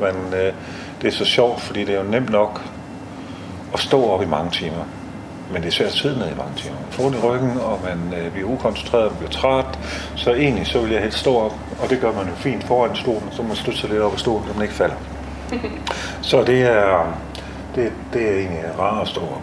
men 0.00 0.34
øh, 0.40 0.52
det 1.02 1.08
er 1.08 1.12
så 1.12 1.24
sjovt, 1.24 1.60
fordi 1.60 1.84
det 1.84 1.94
er 1.94 1.98
jo 1.98 2.10
nemt 2.10 2.30
nok 2.30 2.60
at 3.74 3.80
stå 3.80 4.10
op 4.10 4.22
i 4.22 4.26
mange 4.26 4.50
timer. 4.50 4.84
Men 5.52 5.62
det 5.62 5.68
er 5.68 5.72
svært 5.72 5.88
at 5.88 5.94
sidde 5.94 6.18
ned 6.18 6.26
i 6.26 6.34
mange 6.36 6.52
timer. 6.56 6.76
Ondt 6.98 7.16
i 7.16 7.20
ryggen, 7.20 7.58
og 7.60 7.80
man 7.84 8.18
øh, 8.20 8.32
bliver 8.32 8.48
ukoncentreret, 8.48 9.04
man 9.04 9.18
bliver 9.18 9.30
træt. 9.30 9.78
Så 10.16 10.32
egentlig 10.32 10.66
så 10.66 10.80
vil 10.80 10.92
jeg 10.92 11.02
helst 11.02 11.18
stå 11.18 11.38
op, 11.38 11.54
og 11.82 11.90
det 11.90 12.00
gør 12.00 12.12
man 12.12 12.26
jo 12.26 12.34
fint 12.34 12.64
foran 12.64 12.96
stolen, 12.96 13.28
så 13.32 13.42
man 13.42 13.56
støtter 13.56 13.88
lidt 13.88 14.00
op 14.00 14.12
af 14.12 14.18
stolen, 14.18 14.48
så 14.48 14.54
man 14.54 14.62
ikke 14.62 14.74
falder. 14.74 14.94
så 16.30 16.44
det 16.44 16.62
er, 16.62 17.16
det, 17.74 17.92
det 18.12 18.28
er 18.28 18.38
egentlig 18.38 18.60
rart 18.78 19.02
at 19.02 19.08
stå 19.08 19.20
op. 19.20 19.42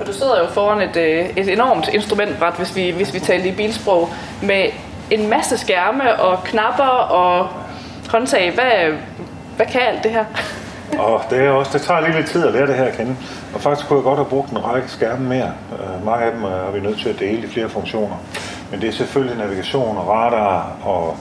Og 0.00 0.06
du 0.06 0.12
sidder 0.12 0.38
jo 0.38 0.46
foran 0.48 0.88
et, 0.88 0.96
øh, 0.96 1.30
et 1.36 1.52
enormt 1.52 1.88
instrumentbræt, 1.88 2.54
hvis 2.54 2.76
vi, 2.76 2.90
hvis 2.90 3.14
vi 3.14 3.20
taler 3.20 3.44
i 3.44 3.52
bilsprog, 3.52 4.08
med 4.42 4.64
en 5.10 5.28
masse 5.28 5.58
skærme 5.58 6.20
og 6.20 6.44
knapper 6.44 6.84
og 6.84 7.48
håndtag. 8.10 8.54
Hvad, 8.54 8.98
hvad 9.62 9.72
kan 9.72 9.80
alt 9.80 10.04
det 10.04 10.10
her? 10.10 10.24
og 10.98 11.22
det, 11.30 11.38
er 11.38 11.50
også, 11.50 11.70
det 11.72 11.82
tager 11.82 12.00
lige 12.00 12.16
lidt 12.16 12.26
tid 12.26 12.46
at 12.46 12.52
lære 12.52 12.66
det 12.66 12.74
her 12.74 12.84
at 12.84 12.96
kende. 12.96 13.16
Og 13.54 13.60
faktisk 13.60 13.88
kunne 13.88 13.96
jeg 13.96 14.04
godt 14.04 14.18
have 14.18 14.28
brugt 14.28 14.50
en 14.50 14.64
række 14.64 14.88
skærme 14.88 15.28
mere. 15.28 15.52
Øh, 15.72 15.96
uh, 15.96 16.06
mange 16.06 16.24
af 16.24 16.32
dem 16.32 16.44
øh, 16.44 16.50
er 16.50 16.70
vi 16.70 16.80
nødt 16.80 16.98
til 16.98 17.08
at 17.08 17.18
dele 17.18 17.46
i 17.46 17.50
flere 17.50 17.68
funktioner. 17.68 18.16
Men 18.70 18.80
det 18.80 18.88
er 18.88 18.92
selvfølgelig 18.92 19.38
navigation 19.38 19.96
og 19.96 20.08
radar 20.08 20.76
og 20.84 21.16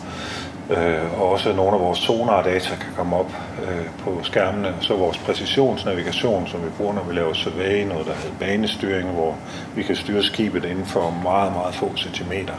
øh, 0.69 1.21
og 1.21 1.31
også 1.31 1.53
nogle 1.53 1.71
af 1.75 1.79
vores 1.79 1.99
sonar-data 1.99 2.75
kan 2.75 2.93
komme 2.95 3.15
op 3.15 3.31
øh, 3.63 3.85
på 4.03 4.19
skærmene. 4.23 4.73
Så 4.79 4.95
vores 4.95 5.17
præcisionsnavigation, 5.17 6.47
som 6.47 6.63
vi 6.63 6.69
bruger, 6.77 6.93
når 6.93 7.03
vi 7.03 7.13
laver 7.13 7.33
survey, 7.33 7.83
noget 7.83 8.05
der 8.05 8.13
hedder 8.13 8.35
banestyring, 8.39 9.09
hvor 9.09 9.35
vi 9.75 9.83
kan 9.83 9.95
styre 9.95 10.23
skibet 10.23 10.65
inden 10.65 10.85
for 10.85 11.13
meget, 11.23 11.53
meget 11.53 11.75
få 11.75 11.91
centimeter 11.97 12.53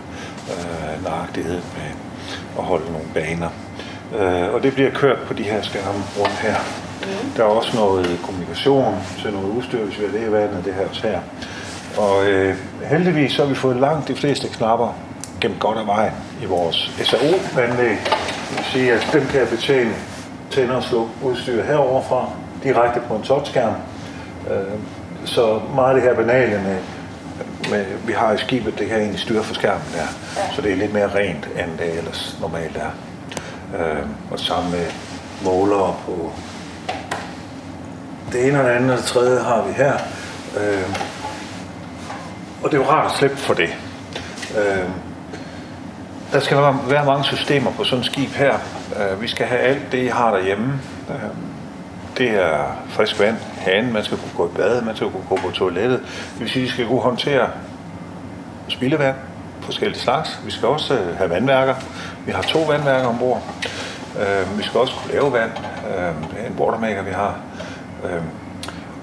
øh, 0.50 1.05
nøjagtighed 1.05 1.61
med 1.76 1.90
at 2.58 2.64
holde 2.64 2.93
nogle 2.93 3.08
baner. 3.14 3.49
Øh, 4.19 4.55
og 4.55 4.62
det 4.62 4.75
bliver 4.75 4.91
kørt 4.91 5.19
på 5.26 5.35
de 5.35 5.43
her 5.43 5.62
skærme 5.62 6.03
rundt 6.19 6.38
her. 6.38 6.56
Mm. 7.03 7.31
Der 7.37 7.43
er 7.43 7.49
også 7.49 7.76
noget 7.76 8.20
kommunikation 8.23 8.94
til 9.23 9.32
noget 9.32 9.49
udstyr, 9.49 9.84
hvis 9.84 9.98
vi 9.98 10.05
har 10.05 10.13
det 10.13 10.29
i 10.29 10.32
vandet, 10.32 10.65
det 10.65 10.75
her 10.75 11.08
her. 11.08 11.20
Og 11.98 12.27
øh, 12.27 12.56
heldigvis 12.84 13.32
så 13.32 13.43
har 13.43 13.48
vi 13.48 13.55
fået 13.55 13.77
langt 13.77 14.08
de 14.08 14.15
fleste 14.15 14.48
knapper 14.48 14.96
gemt 15.41 15.60
godt 15.60 15.79
af 15.79 15.86
vejen 15.86 16.13
i 16.43 16.44
vores 16.44 16.91
SAO-anlæg. 17.03 17.98
Det 18.48 18.56
vil 18.56 18.65
sige, 18.65 18.93
at 18.93 19.08
dem 19.13 19.27
kan 19.27 19.41
jeg 19.41 19.48
betjene, 19.48 19.94
tænder 20.51 20.75
og 20.75 20.82
slå 20.82 21.08
udstyr 21.22 21.63
heroverfra, 21.63 22.29
direkte 22.63 23.01
på 23.08 23.15
en 23.15 23.22
touchskærm. 23.22 23.75
Øh, 24.51 24.79
så 25.25 25.60
meget 25.75 25.89
af 25.89 25.94
det 25.94 26.03
her 26.03 26.15
banale 26.15 26.63
med, 26.63 26.77
med, 27.70 27.84
vi 28.06 28.13
har 28.13 28.32
i 28.32 28.39
skibet, 28.39 28.79
det 28.79 28.89
kan 28.89 28.96
egentlig 28.96 29.20
styre 29.20 29.43
for 29.43 29.55
skærmen 29.55 29.86
der. 29.94 30.06
Så 30.55 30.63
det 30.63 30.72
er 30.72 30.77
lidt 30.77 30.93
mere 30.93 31.15
rent, 31.15 31.48
end 31.58 31.79
det 31.79 31.98
ellers 31.98 32.36
normalt 32.41 32.77
er. 32.77 33.11
Øh, 33.74 34.06
og 34.31 34.41
sammen 34.41 34.70
med 34.70 34.86
målere 35.44 35.94
på 36.06 36.32
det 38.32 38.48
ene 38.48 38.58
og 38.58 38.64
det 38.64 38.70
andet 38.70 38.91
og 38.91 38.98
det 38.98 39.05
tredje 39.05 39.43
har 39.43 39.62
vi 39.62 39.72
her. 39.72 39.93
Øh, 40.60 40.96
og 42.62 42.70
det 42.70 42.79
er 42.79 42.82
jo 42.82 42.91
rart 42.91 43.06
at 43.06 43.19
slippe 43.19 43.36
for 43.36 43.55
det. 43.55 43.76
Øh, 44.58 44.88
der 46.32 46.41
skal 46.41 46.56
være 46.88 47.05
mange 47.05 47.24
systemer 47.24 47.70
på 47.70 47.84
sådan 47.84 48.00
et 48.00 48.06
skib 48.06 48.31
her. 48.31 48.55
Øh, 48.96 49.22
vi 49.22 49.29
skal 49.29 49.46
have 49.46 49.60
alt 49.60 49.93
det, 49.93 49.98
I 49.98 50.06
har 50.06 50.31
derhjemme. 50.36 50.81
Øh, 51.10 51.31
det 52.19 52.31
er 52.31 52.84
frisk 52.88 53.20
vand, 53.20 53.36
hanen, 53.58 53.93
man 53.93 54.05
skal 54.05 54.19
kunne 54.19 54.32
gå 54.36 54.52
i 54.55 54.56
bad, 54.56 54.82
man 54.82 54.96
skal 54.96 55.10
kunne 55.10 55.24
gå 55.29 55.36
på 55.36 55.50
toilettet. 55.50 56.00
Det 56.32 56.41
vil 56.41 56.50
sige, 56.50 56.62
at 56.62 56.69
I 56.69 56.72
skal 56.72 56.86
kunne 56.86 57.00
håndtere 57.00 57.48
spildevand, 58.69 59.17
forskellige 59.62 60.00
slags. 60.00 60.40
Vi 60.44 60.50
skal 60.50 60.69
også 60.69 60.94
øh, 60.94 61.16
have 61.16 61.31
vandværker. 61.31 61.74
Vi 62.26 62.32
har 62.32 62.42
to 62.42 62.58
vandværker 62.58 63.08
ombord. 63.08 63.42
Øh, 64.20 64.58
vi 64.58 64.62
skal 64.62 64.81
også 64.81 64.94
kunne 64.94 65.12
lave 65.12 65.32
vand. 65.32 65.50
Øh, 65.88 66.31
det 66.31 66.44
er 66.44 66.46
en 66.46 66.56
watermaker, 66.58 67.02
vi 67.02 67.10
har. 67.10 67.40
Øh, 68.04 68.22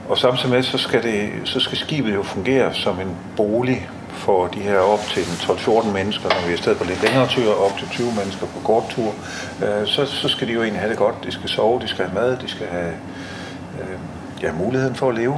og 0.09 0.17
samtidig 0.17 0.49
med, 0.49 0.63
så 0.63 0.77
skal, 0.77 1.03
det, 1.03 1.29
så 1.45 1.59
skal 1.59 1.77
skibet 1.77 2.15
jo 2.15 2.23
fungere 2.23 2.73
som 2.73 2.99
en 2.99 3.15
bolig 3.35 3.89
for 4.09 4.47
de 4.47 4.59
her 4.59 4.79
op 4.79 4.99
til 4.99 5.21
12-14 5.21 5.91
mennesker, 5.91 6.29
når 6.29 6.47
vi 6.47 6.53
er 6.53 6.57
stedet 6.57 6.77
på 6.77 6.83
lidt 6.83 7.03
længere 7.03 7.27
tur, 7.27 7.65
op 7.65 7.77
til 7.77 7.87
20 7.89 8.07
mennesker 8.17 8.45
på 8.45 8.59
kort 8.63 8.83
tur, 8.89 9.13
øh, 9.63 9.87
så, 9.87 10.05
så 10.05 10.27
skal 10.27 10.47
de 10.47 10.53
jo 10.53 10.61
egentlig 10.61 10.79
have 10.79 10.89
det 10.89 10.97
godt. 10.97 11.15
De 11.23 11.31
skal 11.31 11.49
sove, 11.49 11.81
de 11.81 11.87
skal 11.87 12.05
have 12.05 12.15
mad, 12.15 12.37
de 12.37 12.47
skal 12.47 12.67
have 12.67 12.93
øh, 13.81 13.99
ja, 14.41 14.51
muligheden 14.51 14.95
for 14.95 15.09
at 15.09 15.15
leve. 15.15 15.37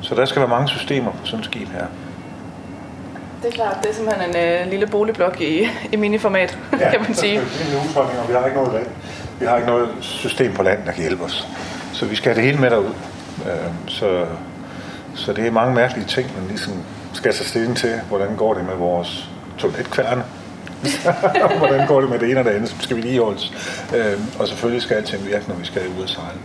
Så 0.00 0.14
der 0.14 0.24
skal 0.24 0.40
være 0.40 0.48
mange 0.48 0.68
systemer 0.68 1.10
på 1.10 1.26
sådan 1.26 1.38
et 1.38 1.44
skib 1.44 1.68
her. 1.68 1.86
Det 3.42 3.48
er 3.48 3.52
klart, 3.52 3.76
det 3.82 3.90
er 3.90 3.94
simpelthen 3.94 4.30
en 4.30 4.36
øh, 4.36 4.70
lille 4.70 4.86
boligblok 4.86 5.40
i, 5.40 5.68
i 5.92 5.96
miniformat, 5.96 6.58
ja, 6.80 6.90
kan 6.92 7.00
man 7.00 7.14
sige. 7.14 7.34
Ja, 7.34 7.40
det 7.40 7.96
er 7.96 8.02
en 8.02 8.18
og 8.18 8.28
vi 8.28 8.32
har 8.32 8.44
ikke 8.44 8.56
noget 8.56 8.72
land. 8.72 8.86
Vi 9.40 9.46
har 9.46 9.56
ikke 9.56 9.68
noget 9.68 9.88
system 10.00 10.52
på 10.52 10.62
land, 10.62 10.84
der 10.86 10.92
kan 10.92 11.02
hjælpe 11.02 11.24
os. 11.24 11.48
Så 11.92 12.06
vi 12.06 12.16
skal 12.16 12.32
have 12.32 12.36
det 12.36 12.44
hele 12.44 12.58
med 12.58 12.70
derud. 12.70 12.94
Øh, 13.46 13.70
så, 13.88 14.26
så 15.14 15.32
det 15.32 15.46
er 15.46 15.50
mange 15.50 15.74
mærkelige 15.74 16.06
ting, 16.06 16.30
man 16.38 16.48
ligesom 16.48 16.72
skal 17.12 17.32
tage 17.32 17.48
stilling 17.48 17.76
til. 17.76 18.00
Hvordan 18.08 18.36
går 18.36 18.54
det 18.54 18.64
med 18.64 18.74
vores 18.74 19.30
toiletkværne? 19.58 20.24
Hvordan 21.58 21.86
går 21.86 22.00
det 22.00 22.10
med 22.10 22.18
det 22.18 22.30
ene 22.30 22.40
og 22.40 22.44
det 22.44 22.50
andet, 22.50 22.68
som 22.68 22.80
skal 22.80 22.96
vi 22.96 23.00
lige 23.00 23.20
holdes? 23.20 23.52
Øh, 23.96 24.18
og 24.38 24.48
selvfølgelig 24.48 24.82
skal 24.82 24.96
alting 24.96 25.26
virke, 25.26 25.44
når 25.48 25.54
vi 25.54 25.64
skal 25.64 25.82
ud 25.98 26.02
og 26.02 26.08
sejle. 26.08 26.38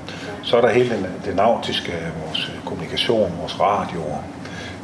Så 0.44 0.58
er 0.58 0.62
der 0.62 0.70
hele 0.70 0.90
den, 0.90 1.06
det 1.26 1.36
nautiske, 1.36 1.94
vores 2.26 2.52
kommunikation, 2.66 3.34
vores 3.40 3.60
radioer. 3.60 4.18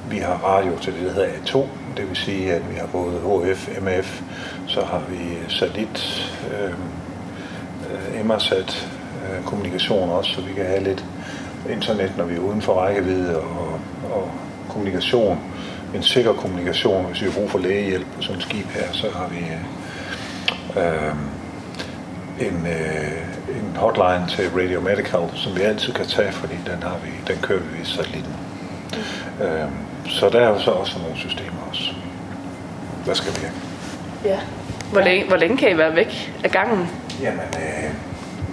Vi 0.09 0.17
har 0.17 0.33
radio 0.33 0.77
til 0.81 0.93
det, 0.93 1.01
der 1.01 1.13
hedder 1.13 1.27
A2, 1.27 1.67
det 1.97 2.09
vil 2.09 2.15
sige, 2.15 2.53
at 2.53 2.69
vi 2.69 2.75
har 2.75 2.87
både 2.87 3.19
HF, 3.19 3.69
MF, 3.81 4.21
så 4.67 4.81
har 4.81 5.01
vi 5.09 5.17
satellit, 5.47 6.31
øh, 6.51 6.69
øh, 7.91 8.19
Emmersat 8.19 8.89
øh, 9.23 9.43
kommunikation 9.45 10.09
også, 10.09 10.31
så 10.31 10.41
vi 10.41 10.53
kan 10.53 10.65
have 10.65 10.83
lidt 10.83 11.05
internet, 11.69 12.13
når 12.17 12.25
vi 12.25 12.35
er 12.35 12.39
uden 12.39 12.61
for 12.61 12.73
rækkevidde, 12.73 13.37
og, 13.37 13.79
og 14.11 14.31
kommunikation, 14.69 15.39
en 15.95 16.03
sikker 16.03 16.33
kommunikation, 16.33 17.05
hvis 17.05 17.21
vi 17.21 17.25
har 17.25 17.33
brug 17.33 17.51
for 17.51 17.59
lægehjælp 17.59 18.05
på 18.15 18.21
sådan 18.21 18.37
et 18.37 18.43
skib 18.43 18.65
her, 18.65 18.91
så 18.91 19.09
har 19.09 19.27
vi 19.27 19.45
øh, 20.79 21.15
en, 22.47 22.67
øh, 22.67 23.57
en 23.57 23.75
hotline 23.75 24.25
til 24.29 24.49
Radio 24.49 24.81
Medical, 24.81 25.21
som 25.35 25.55
vi 25.55 25.61
altid 25.61 25.93
kan 25.93 26.05
tage, 26.05 26.31
fordi 26.31 26.55
den, 26.65 26.83
har 26.83 26.97
vi, 27.03 27.33
den 27.33 27.41
kører 27.41 27.59
vi 27.59 27.81
i 27.81 27.85
satellitten. 27.85 28.35
Mm. 29.39 29.45
Øh, 29.45 29.69
så 30.05 30.29
der 30.29 30.39
er 30.39 30.49
jo 30.49 30.59
så 30.59 30.71
også 30.71 30.99
nogle 30.99 31.17
systemer 31.17 31.60
også, 31.71 31.93
der 33.05 33.13
skal 33.13 33.31
virke. 33.41 33.53
Ja. 34.25 34.39
Hvor 34.91 35.01
længe, 35.01 35.27
hvor 35.27 35.37
længe 35.37 35.57
kan 35.57 35.71
I 35.71 35.77
være 35.77 35.95
væk 35.95 36.33
af 36.43 36.51
gangen? 36.51 36.89
Jamen, 37.21 37.39
øh, 37.39 37.91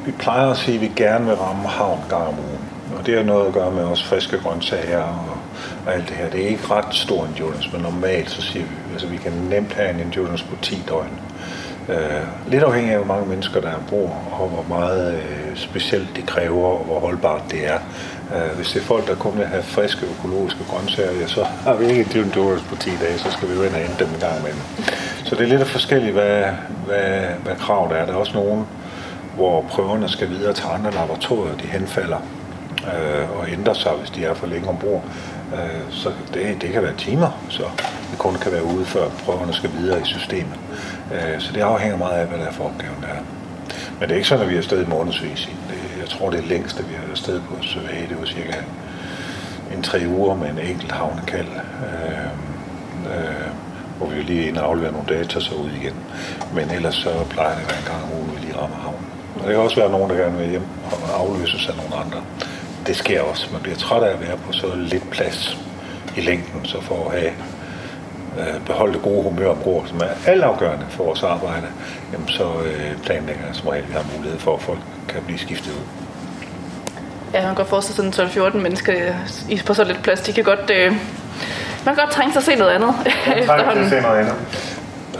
vi 0.06 0.12
plejer 0.12 0.50
at 0.50 0.56
sige, 0.56 0.75
at 0.75 0.80
vi 0.80 0.90
gerne 0.96 1.25
vil 1.25 1.34
ramme 1.34 1.68
havn 1.68 2.00
gang 2.08 2.22
om 2.22 2.34
ugen. 2.34 2.60
Og 2.98 3.06
det 3.06 3.16
har 3.16 3.25
noget 3.25 3.46
at 3.46 3.52
gøre 3.52 3.70
med 3.70 3.84
også 3.84 4.04
friske 4.04 4.38
grøntsager 4.38 5.02
og, 5.02 5.38
og 5.87 5.94
alt 5.94 6.08
det 6.08 6.16
her. 6.16 6.30
Det 6.30 6.44
er 6.44 6.48
ikke 6.48 6.66
ret 6.70 6.94
stor 6.94 7.25
endurance, 7.25 7.70
men 7.72 7.82
normalt 7.82 8.30
så 8.30 8.42
siger 8.42 8.64
vi, 8.64 8.92
altså 8.92 9.06
vi 9.06 9.16
kan 9.16 9.32
nemt 9.32 9.72
have 9.72 9.90
en 9.90 10.00
endurance 10.00 10.44
på 10.44 10.56
10 10.62 10.82
døgn. 10.88 11.20
Uh, 11.88 12.50
lidt 12.50 12.62
afhængig 12.62 12.92
af, 12.92 12.98
hvor 12.98 13.14
mange 13.14 13.28
mennesker 13.28 13.60
der 13.60 13.72
bor, 13.90 14.16
og 14.32 14.48
hvor 14.48 14.76
meget 14.76 15.14
uh, 15.14 15.56
specielt 15.56 16.16
det 16.16 16.26
kræver, 16.26 16.68
og 16.68 16.84
hvor 16.84 17.00
holdbart 17.00 17.42
det 17.50 17.66
er. 17.66 17.78
Øh, 18.35 18.56
hvis 18.56 18.68
det 18.73 18.80
er 18.82 18.85
folk, 18.85 19.08
der 19.08 19.14
kun 19.14 19.38
vil 19.38 19.47
have 19.47 19.62
friske 19.62 20.06
økologiske 20.06 20.64
grøntsager, 20.70 21.12
ja, 21.20 21.26
så 21.26 21.44
har 21.44 21.75
vi 21.75 21.87
ikke 21.87 22.18
en 22.18 22.25
endurance 22.25 22.64
på 22.64 22.76
10 22.76 22.90
dage, 23.00 23.18
så 23.18 23.30
skal 23.30 23.49
vi 23.49 23.54
jo 23.54 23.62
ind 23.62 23.75
og 23.75 23.80
hente 23.80 24.04
dem 24.04 24.14
en 24.14 24.20
gang 24.20 24.38
imellem. 24.40 24.61
Så 25.25 25.35
det 25.35 25.42
er 25.42 25.58
lidt 25.58 25.68
forskelligt, 25.68 26.12
hvad, 26.12 26.44
hvad, 26.87 27.11
hvad 27.44 27.56
kravet 27.56 27.99
er. 27.99 28.06
Der 28.06 28.12
er 28.12 28.16
også 28.16 28.35
nogen, 28.35 28.66
hvor 29.35 29.62
prøverne 29.62 30.08
skal 30.08 30.30
videre 30.30 30.52
til 30.52 30.64
andre 30.75 30.90
laboratorier, 30.90 31.56
de 31.56 31.66
henfalder 31.66 32.18
øh, 32.85 33.38
og 33.38 33.50
ændrer 33.50 33.75
sig, 33.75 33.92
hvis 33.92 34.11
de 34.11 34.25
er 34.25 34.35
for 34.35 34.47
længe 34.47 34.68
ombord. 34.68 35.04
Øh, 35.54 35.92
så 35.92 36.12
det, 36.35 36.62
det 36.62 36.73
kan 36.73 36.82
være 36.82 36.97
timer, 36.99 37.30
så 37.49 37.62
vi 38.11 38.16
kun 38.18 38.35
kan 38.35 38.52
være 38.52 38.64
ude, 38.64 38.85
før 38.85 39.08
prøverne 39.25 39.52
skal 39.52 39.70
videre 39.78 40.00
i 40.00 40.04
systemet. 40.04 40.58
Øh, 41.12 41.40
så 41.40 41.52
det 41.52 41.61
afhænger 41.61 41.97
meget 41.97 42.20
af, 42.20 42.26
hvad 42.26 42.38
der 42.38 42.44
er 42.44 42.52
for 42.52 42.64
opgaven 42.64 42.97
der 43.00 43.08
er. 43.08 43.23
Men 44.00 44.08
det 44.08 44.11
er 44.11 44.16
ikke 44.16 44.28
sådan, 44.28 44.44
at 44.44 44.50
vi 44.50 44.54
er 44.54 44.58
afsted 44.58 44.87
i 44.87 44.88
månedsvis. 44.88 45.50
Det, 45.68 45.88
jeg 46.09 46.19
tror, 46.19 46.31
det 46.31 46.45
længste, 46.45 46.85
vi 46.85 46.95
har 46.95 47.03
vi 47.03 47.07
er 47.07 47.11
afsted 47.11 47.41
på 47.41 47.62
Søvage. 47.62 48.09
Det 48.09 48.21
var 48.21 48.27
cirka 48.27 48.55
en 49.75 49.83
tre 49.83 49.99
uger 50.07 50.35
med 50.35 50.49
en 50.50 50.59
enkelt 50.59 50.93
havnekald. 50.93 51.47
Øh, 51.87 52.27
øh, 53.12 53.49
hvor 53.99 54.07
vi 54.07 54.23
lige 54.23 54.49
ind 54.49 54.57
og 54.57 54.65
afleverer 54.65 54.93
nogle 54.93 55.09
data 55.09 55.41
så 55.41 55.55
ud 55.55 55.71
igen. 55.71 55.95
Men 56.55 56.71
ellers 56.71 56.95
så 56.95 57.25
plejer 57.31 57.55
det 57.55 57.62
at 57.62 57.69
være 57.71 57.79
en 57.79 57.87
gang 57.87 58.03
om 58.05 58.19
ugen, 58.19 58.31
vi 58.35 58.41
lige 58.41 58.57
rammer 58.59 58.77
havnen. 58.77 59.07
Og 59.35 59.41
der 59.41 59.50
kan 59.50 59.61
også 59.61 59.77
være 59.77 59.91
nogen, 59.91 60.11
der 60.11 60.17
gerne 60.17 60.38
vil 60.38 60.50
hjem 60.50 60.67
og 60.85 61.21
afløses 61.21 61.69
af 61.69 61.77
nogle 61.77 62.05
andre. 62.05 62.21
Det 62.87 62.97
sker 62.97 63.21
også. 63.23 63.49
Man 63.53 63.62
bliver 63.62 63.77
træt 63.77 64.03
af 64.03 64.12
at 64.12 64.21
være 64.21 64.37
på 64.37 64.53
så 64.53 64.67
lidt 64.77 65.11
plads 65.11 65.59
i 66.17 66.21
længden, 66.21 66.65
så 66.65 66.81
for 66.81 67.11
at 67.11 67.21
have 67.21 67.33
øh, 68.38 68.61
beholde 68.66 68.92
det 68.92 69.02
gode 69.02 69.23
humør 69.23 69.49
ombord, 69.49 69.87
som 69.87 70.00
er 70.00 70.30
altafgørende 70.30 70.87
for 70.90 71.04
vores 71.04 71.23
arbejde, 71.23 71.66
jamen 72.12 72.28
så 72.28 72.45
øh, 72.45 72.97
planlægger 73.02 73.47
jeg 73.47 73.54
som 73.54 73.68
regel, 73.68 73.83
at 73.83 73.88
vi 73.88 73.92
har 73.95 74.04
mulighed 74.16 74.38
for, 74.38 74.54
at 74.54 74.62
folk 74.62 74.78
kan 75.09 75.23
blive 75.26 75.38
skiftet 75.38 75.71
ud. 75.71 75.87
Ja, 77.35 77.40
man 77.40 77.49
kan 77.49 77.54
godt 77.54 77.68
forestille 77.68 78.12
sig 78.12 78.30
sådan 78.33 78.52
12-14 78.52 78.57
mennesker 78.57 79.14
på 79.66 79.75
så 79.75 79.85
lidt 79.85 80.02
plads. 80.02 80.21
De 80.21 80.33
kan 80.33 80.45
godt, 80.45 80.71
øh, 80.71 80.92
man 81.85 81.95
kan 81.95 82.04
godt 82.04 82.11
trænge 82.11 82.33
sig 82.33 82.40
at 82.40 82.45
se 82.45 82.54
noget 82.54 82.71
andet 82.71 82.95
efterhånden. 83.37 83.88
til 83.88 83.97
at 83.97 84.02
se 84.02 84.09
noget 84.09 84.18
andet. 84.18 84.35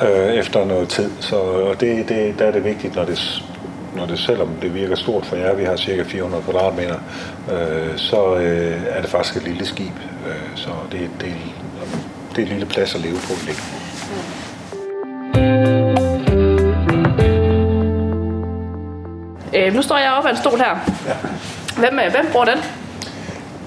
Øh, 0.03 0.35
efter 0.35 0.65
noget 0.65 0.89
tid. 0.89 1.11
Så, 1.21 1.37
og 1.37 1.81
det, 1.81 2.09
det, 2.09 2.39
der 2.39 2.45
er 2.45 2.53
det 2.53 2.65
vigtigt, 2.65 2.97
når 2.97 3.05
det, 3.05 3.43
når 3.97 4.07
det, 4.07 4.19
selvom 4.19 4.49
det 4.63 4.75
virker 4.75 4.97
stort 4.97 5.27
for 5.27 5.37
jer, 5.37 5.55
vi 5.55 5.65
har 5.65 5.77
cirka 5.77 6.03
400 6.03 6.43
kvadratmeter, 6.43 6.99
øh, 7.53 7.97
så 7.97 8.37
øh, 8.37 8.83
er 8.89 9.01
det 9.01 9.11
faktisk 9.11 9.37
et 9.37 9.43
lille 9.43 9.67
skib. 9.67 9.93
Øh, 10.29 10.57
så 10.57 10.69
det, 10.93 11.11
det, 11.21 11.35
det 12.39 12.45
er 12.45 12.53
en 12.53 12.59
lille 12.59 12.67
plads 12.67 12.95
at 12.95 13.01
leve 13.01 13.15
på 13.15 13.33
i 13.33 13.47
længden. 13.47 13.65
Øh, 19.55 19.75
nu 19.75 19.83
står 19.83 19.99
jeg 19.99 20.13
oppe 20.13 20.29
af 20.29 20.33
en 20.33 20.39
stol 20.39 20.59
her. 20.59 20.79
Ja. 21.07 21.15
Hvem, 21.79 21.99
øh, 21.99 22.11
hvem 22.11 22.27
bruger 22.33 22.47
den? 22.47 22.59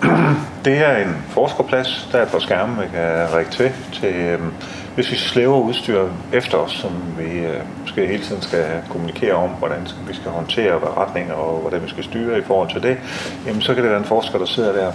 Det 0.65 0.77
er 0.77 0.97
en 0.97 1.17
forskerplads. 1.29 2.09
Der 2.11 2.17
er 2.17 2.23
et 2.23 2.29
par 2.29 2.39
skærme, 2.39 2.81
vi 2.81 2.87
kan 2.93 3.33
række 3.33 3.51
til. 3.51 3.71
til 3.93 4.15
øhm, 4.15 4.53
hvis 4.95 5.11
vi 5.11 5.15
slæver 5.15 5.57
udstyr 5.57 6.07
efter 6.33 6.57
os, 6.57 6.71
som 6.71 6.91
vi 7.17 7.39
øh, 7.39 7.61
skal 7.85 8.07
hele 8.07 8.23
tiden 8.23 8.41
skal 8.41 8.65
kommunikere 8.89 9.33
om, 9.33 9.49
hvordan 9.49 9.87
vi 10.07 10.13
skal 10.13 10.31
håndtere 10.31 10.77
hvad 10.77 10.97
retninger 10.97 11.33
og 11.33 11.59
hvordan 11.61 11.83
vi 11.83 11.89
skal 11.89 12.03
styre 12.03 12.37
i 12.37 12.41
forhold 12.41 12.69
til 12.69 12.83
det, 12.83 12.97
jamen 13.47 13.61
så 13.61 13.73
kan 13.73 13.83
det 13.83 13.91
være 13.91 13.99
en 13.99 14.05
forsker, 14.05 14.39
der 14.39 14.45
sidder 14.45 14.73
der. 14.73 14.91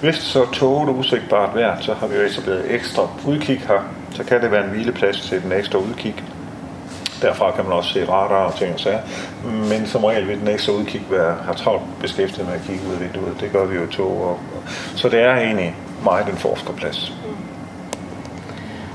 Hvis 0.00 0.14
det 0.14 0.24
så 0.24 0.50
toget 0.52 0.88
og 0.88 0.98
usigtbart 0.98 1.54
vejr, 1.54 1.80
så 1.80 1.94
har 1.94 2.06
vi 2.06 2.16
jo 2.16 2.22
etableret 2.22 2.74
ekstra 2.74 3.08
udkig 3.26 3.60
her. 3.68 3.80
Så 4.10 4.24
kan 4.24 4.42
det 4.42 4.50
være 4.50 4.64
en 4.64 4.70
hvileplads 4.70 5.20
til 5.20 5.42
den 5.42 5.52
ekstra 5.52 5.78
udkig. 5.78 6.14
Derfra 7.22 7.50
kan 7.50 7.64
man 7.64 7.72
også 7.72 7.92
se 7.92 8.08
radar 8.08 8.44
og 8.44 8.54
ting 8.54 8.74
og 8.74 8.80
sager. 8.80 9.00
Men 9.44 9.86
som 9.86 10.04
regel 10.04 10.28
vil 10.28 10.40
den 10.40 10.48
ekstra 10.48 10.72
udkig 10.72 11.02
være, 11.10 11.36
har 11.44 11.52
travlt 11.52 11.82
beskæftiget 12.00 12.46
med 12.46 12.54
at 12.54 12.60
kigge 12.66 12.88
ud 12.88 12.94
af 12.94 13.00
vinduet. 13.00 13.40
Det 13.40 13.52
gør 13.52 13.64
vi 13.64 13.76
jo 13.76 13.84
i 13.84 13.86
tog. 13.86 14.24
Og, 14.30 14.38
så 14.96 15.08
det 15.08 15.20
er 15.20 15.34
egentlig 15.36 15.74
meget 16.04 16.28
en 16.28 16.36
forskerplads. 16.36 17.12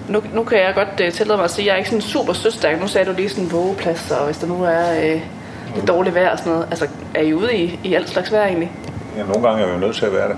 Nu, 0.10 0.24
nu 0.34 0.44
kan 0.44 0.58
jeg 0.58 0.74
godt 0.76 1.08
uh, 1.08 1.14
tillade 1.14 1.38
mig 1.38 1.44
at 1.44 1.52
sige, 1.52 1.64
at 1.64 1.68
jeg 1.68 1.74
er 1.74 1.78
ikke 1.78 1.90
sådan 1.90 2.02
super 2.02 2.34
søstærk. 2.34 2.82
Nu 2.82 2.88
sagde 2.88 3.12
du 3.12 3.16
lige 3.16 3.30
sådan 3.30 3.44
en 3.44 3.52
vågeplads, 3.52 4.12
og 4.12 4.26
hvis 4.26 4.38
der 4.38 4.48
nu 4.48 4.64
er 4.64 5.14
øh, 5.14 5.22
lidt 5.76 5.88
dårligt 5.88 6.16
vejr 6.16 6.32
og 6.32 6.38
sådan 6.38 6.52
noget. 6.52 6.68
Altså, 6.70 6.88
er 7.16 7.22
I 7.22 7.34
ude 7.34 7.56
i, 7.56 7.80
i 7.84 7.94
alt 7.94 8.10
slags 8.10 8.32
vejr 8.32 8.48
egentlig? 8.48 8.72
Ja, 9.18 9.24
nogle 9.24 9.48
gange 9.48 9.64
er 9.64 9.68
vi 9.68 9.74
jo 9.74 9.80
nødt 9.80 9.96
til 9.96 10.06
at 10.06 10.14
være 10.14 10.30
det. 10.30 10.38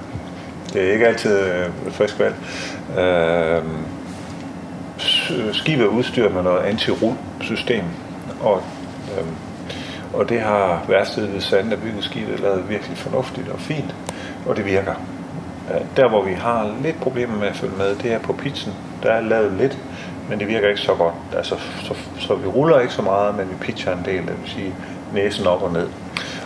Det 0.74 0.88
er 0.88 0.94
ikke 0.94 1.08
altid 1.08 1.39
øh, 1.39 1.70
frisk 1.92 2.20
valg. 2.20 2.36
Øh, 3.00 3.63
skibet 5.53 5.86
er 5.86 5.89
udstyret 5.89 6.34
med 6.34 6.44
noget 6.44 6.63
anti-rul-system, 6.63 7.84
og, 8.42 8.62
øh, 9.18 9.25
og 10.13 10.30
det 10.30 10.42
har 10.42 10.86
værstedet 10.88 11.34
ved 11.34 11.42
Sanden, 11.42 11.72
der 11.72 11.77
bygget 11.77 12.03
skibet, 12.03 12.39
lavet 12.39 12.70
virkelig 12.70 12.98
fornuftigt 12.98 13.50
og 13.50 13.60
fint, 13.60 13.96
og 14.46 14.56
det 14.56 14.65
virker. 14.65 14.94
Øh, 15.74 15.82
der, 15.98 16.10
hvor 16.10 16.24
vi 16.24 16.34
har 16.34 16.75
lidt 16.84 17.01
problemer 17.01 17.38
med 17.39 17.48
at 17.48 17.56
følge 17.56 17.77
med, 17.77 17.96
det 17.96 18.13
er 18.13 18.20
på 18.20 18.34
pitchen. 18.34 18.74
Der 19.03 19.12
er 19.12 19.22
lavet 19.22 19.53
lidt, 19.53 19.77
men 20.30 20.39
det 20.39 20.48
virker 20.48 20.70
ikke 20.70 20.82
så 20.82 20.94
godt. 20.94 21.13
Altså, 21.38 21.56
så, 21.84 21.94
så 22.20 22.36
vi 22.36 22.48
ruller 22.48 22.80
ikke 22.80 22.94
så 22.94 23.01
meget, 23.01 23.36
men 23.36 23.50
vi 23.50 23.56
pitcher 23.62 23.92
en 23.92 24.06
del, 24.06 24.18
det 24.18 24.42
vil 24.42 24.50
sige 24.50 24.75
næsen 25.13 25.48
op 25.48 25.62
og 25.62 25.74
ned. 25.74 25.88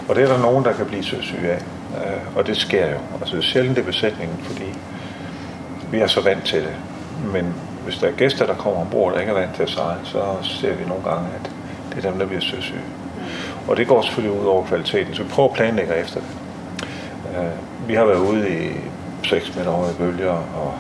Og 0.10 0.16
det 0.16 0.24
er 0.24 0.28
der 0.28 0.42
nogen, 0.42 0.66
der 0.66 0.74
kan 0.74 0.86
blive 0.86 1.04
søsyge 1.04 1.52
af. 1.52 1.62
Øh, 1.96 2.38
Og 2.38 2.48
det 2.48 2.58
sker 2.58 2.88
jo. 2.90 2.98
Altså 3.22 3.36
det 3.36 3.44
er 3.44 3.48
sjældent 3.48 3.76
det 3.76 3.82
er 3.82 3.86
besætningen, 3.86 4.38
fordi 4.44 4.74
vi 5.92 6.00
er 6.00 6.08
så 6.08 6.22
vant 6.22 6.46
til 6.46 6.60
det. 6.62 6.76
Men 7.34 7.54
hvis 7.84 7.98
der 7.98 8.08
er 8.08 8.12
gæster, 8.12 8.46
der 8.46 8.54
kommer 8.56 8.82
ombord, 8.82 9.14
der 9.14 9.20
ikke 9.20 9.30
er 9.32 9.40
vant 9.40 9.56
til 9.56 9.64
at 9.64 9.70
sejle, 9.70 10.00
så 10.04 10.20
ser 10.42 10.74
vi 10.76 10.86
nogle 10.86 11.04
gange, 11.04 11.28
at 11.40 11.52
det 11.96 12.06
er 12.06 12.10
dem, 12.10 12.20
der 12.20 12.26
bliver 12.26 12.42
søsyge. 12.42 12.82
Og 13.68 13.78
det 13.78 13.88
går 13.88 14.02
selvfølgelig 14.02 14.40
ud 14.42 14.46
over 14.46 14.64
kvaliteten, 14.66 15.16
så 15.16 15.24
vi 15.24 15.30
prøver 15.30 15.50
at 15.50 15.56
planlægge 15.56 15.96
efter 15.96 16.20
det. 16.20 16.30
Øh, 17.38 17.90
Vi 17.90 17.94
har 17.96 18.06
været 18.06 18.20
ude 18.20 18.50
i 18.50 18.70
6 19.24 19.56
meter 19.56 19.72
høje 19.72 19.94
bølger 19.94 20.32
og 20.32 20.74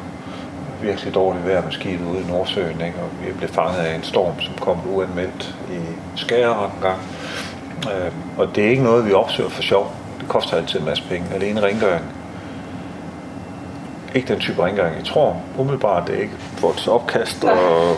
virkelig 0.82 1.14
dårligt 1.16 1.48
vejr 1.48 1.64
med 1.64 1.72
skibet 1.72 2.06
ude 2.06 2.22
i 2.22 2.32
Nordsøen, 2.32 2.82
ikke? 2.82 2.98
og 3.02 3.10
vi 3.28 3.32
blev 3.38 3.50
fanget 3.50 3.78
af 3.80 3.96
en 3.96 4.04
storm, 4.04 4.40
som 4.42 4.54
kom 4.62 4.78
uanmeldt 4.94 5.56
i 5.72 5.78
Skagerrak 6.16 6.72
en 6.74 6.82
gang. 6.82 6.98
Øh, 7.86 8.12
Og 8.38 8.56
det 8.56 8.66
er 8.66 8.70
ikke 8.70 8.84
noget, 8.84 9.06
vi 9.06 9.14
opsøger 9.14 9.50
for 9.50 9.62
sjov. 9.62 9.92
Koster 10.27 10.57
altid 10.57 10.79
en 10.79 10.86
masse 10.86 11.03
penge. 11.10 11.25
Alene 11.36 11.62
rengøring. 11.62 12.05
Ikke 14.15 14.34
den 14.34 14.39
type 14.39 14.65
rengøring, 14.65 14.96
jeg 14.96 15.05
tror 15.05 15.41
umiddelbart, 15.57 16.07
det 16.07 16.15
er 16.17 16.22
ikke 16.22 16.34
vores 16.62 16.88
opkast. 16.88 17.43
Og, 17.43 17.89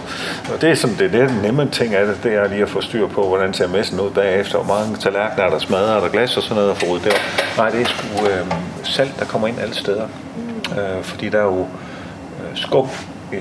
og 0.54 0.62
det 0.62 0.70
er 0.70 0.76
sådan, 0.76 0.96
det, 1.00 1.16
er 1.16 1.28
det 1.28 1.42
nemme 1.42 1.70
ting 1.70 1.96
af 1.96 2.06
det, 2.06 2.24
det 2.24 2.34
er 2.34 2.48
lige 2.48 2.62
at 2.62 2.70
få 2.70 2.82
styr 2.82 3.08
på, 3.08 3.28
hvordan 3.28 3.54
ser 3.54 3.68
messen 3.68 4.00
ud 4.00 4.10
bagefter, 4.10 4.60
hvor 4.60 4.76
mange 4.76 4.98
tallerkener 4.98 5.46
er 5.46 5.50
der 5.50 5.60
smadret, 5.60 5.96
er 5.96 6.00
der 6.00 6.10
glas 6.10 6.38
og 6.38 6.44
sådan 6.44 6.56
noget 6.56 6.72
at 6.72 6.78
få 6.78 6.86
ud 6.86 7.00
der. 7.00 7.12
Nej, 7.58 7.70
det 7.70 7.82
er 7.82 7.86
sgu 7.86 8.28
øh, 8.28 8.46
salt, 8.84 9.20
der 9.20 9.26
kommer 9.26 9.48
ind 9.48 9.60
alle 9.60 9.76
steder. 9.76 10.08
Øh, 10.72 11.04
fordi 11.04 11.30
der 11.30 11.40
er 11.40 11.46
jo 11.46 11.62
øh, 11.62 12.56
skum 12.56 12.88
i 13.34 13.36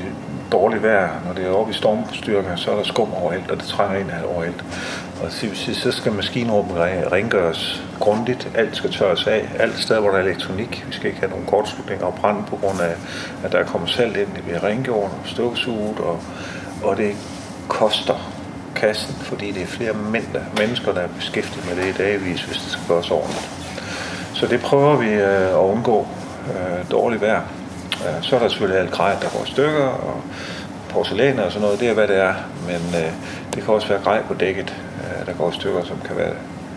dårligt 0.52 0.82
vejr. 0.82 1.08
Når 1.26 1.32
det 1.32 1.46
er 1.46 1.50
oppe 1.50 1.72
i 1.72 1.74
stormstyrker, 1.74 2.56
så 2.56 2.70
er 2.70 2.76
der 2.76 2.84
skum 2.84 3.14
overalt, 3.14 3.50
og 3.50 3.56
det 3.56 3.64
trænger 3.64 3.98
ind 3.98 4.10
overalt. 4.34 4.64
Og 5.22 5.32
så, 5.32 5.74
så 5.74 5.92
skal 5.92 6.12
maskinrummet 6.12 6.76
rengøres 7.12 7.82
grundigt. 8.00 8.48
Alt 8.54 8.76
skal 8.76 8.92
tørres 8.92 9.26
af. 9.26 9.48
Alt 9.58 9.78
sted, 9.78 9.98
hvor 10.00 10.10
der 10.10 10.18
er 10.18 10.22
elektronik. 10.22 10.84
Vi 10.88 10.92
skal 10.92 11.06
ikke 11.06 11.20
have 11.20 11.30
nogen 11.30 11.46
kortslutninger 11.46 12.06
og 12.06 12.14
brand 12.14 12.44
på 12.44 12.56
grund 12.56 12.80
af, 12.80 12.94
at 13.44 13.52
der 13.52 13.58
er 13.58 13.64
kommet 13.64 13.90
salt 13.90 14.16
ind. 14.16 14.28
Det 14.36 14.44
bliver 14.44 14.64
rengjort 14.64 15.10
og 15.10 15.20
støvsuget, 15.24 15.98
og, 15.98 16.20
og 16.82 16.96
det 16.96 17.16
koster 17.68 18.32
kassen, 18.76 19.14
fordi 19.14 19.52
det 19.52 19.62
er 19.62 19.66
flere 19.66 19.92
mænd- 19.92 20.58
mennesker, 20.58 20.92
der 20.92 21.00
er 21.00 21.08
beskæftiget 21.08 21.66
med 21.68 21.84
det 21.84 21.88
i 21.94 22.02
dagvis, 22.02 22.42
hvis 22.42 22.56
det 22.58 22.70
skal 22.70 22.84
gøres 22.88 23.10
ordentligt. 23.10 23.48
Så 24.34 24.46
det 24.46 24.60
prøver 24.60 24.96
vi 24.96 25.08
øh, 25.08 25.48
at 25.48 25.54
undgå 25.54 26.06
øh, 26.48 26.90
dårligt 26.90 27.22
vejr. 27.22 27.42
Øh, 27.92 28.22
så 28.22 28.36
er 28.36 28.40
der 28.40 28.48
selvfølgelig 28.48 28.80
alt 28.80 28.90
grej, 28.90 29.12
der 29.22 29.28
går 29.38 29.42
stykker, 29.44 29.84
og 29.86 30.22
porcelæn 30.98 31.38
og 31.38 31.52
sådan 31.52 31.62
noget, 31.62 31.80
det 31.80 31.88
er 31.88 31.94
hvad 31.94 32.08
det 32.08 32.16
er. 32.16 32.34
Men 32.66 33.00
øh, 33.02 33.12
det 33.54 33.62
kan 33.64 33.74
også 33.74 33.88
være 33.88 34.00
grej 34.02 34.22
på 34.22 34.34
dækket, 34.34 34.74
øh, 35.00 35.26
der 35.26 35.32
går 35.32 35.50
stykker, 35.50 35.84
som 35.84 35.96
kan 36.06 36.16
være 36.16 36.32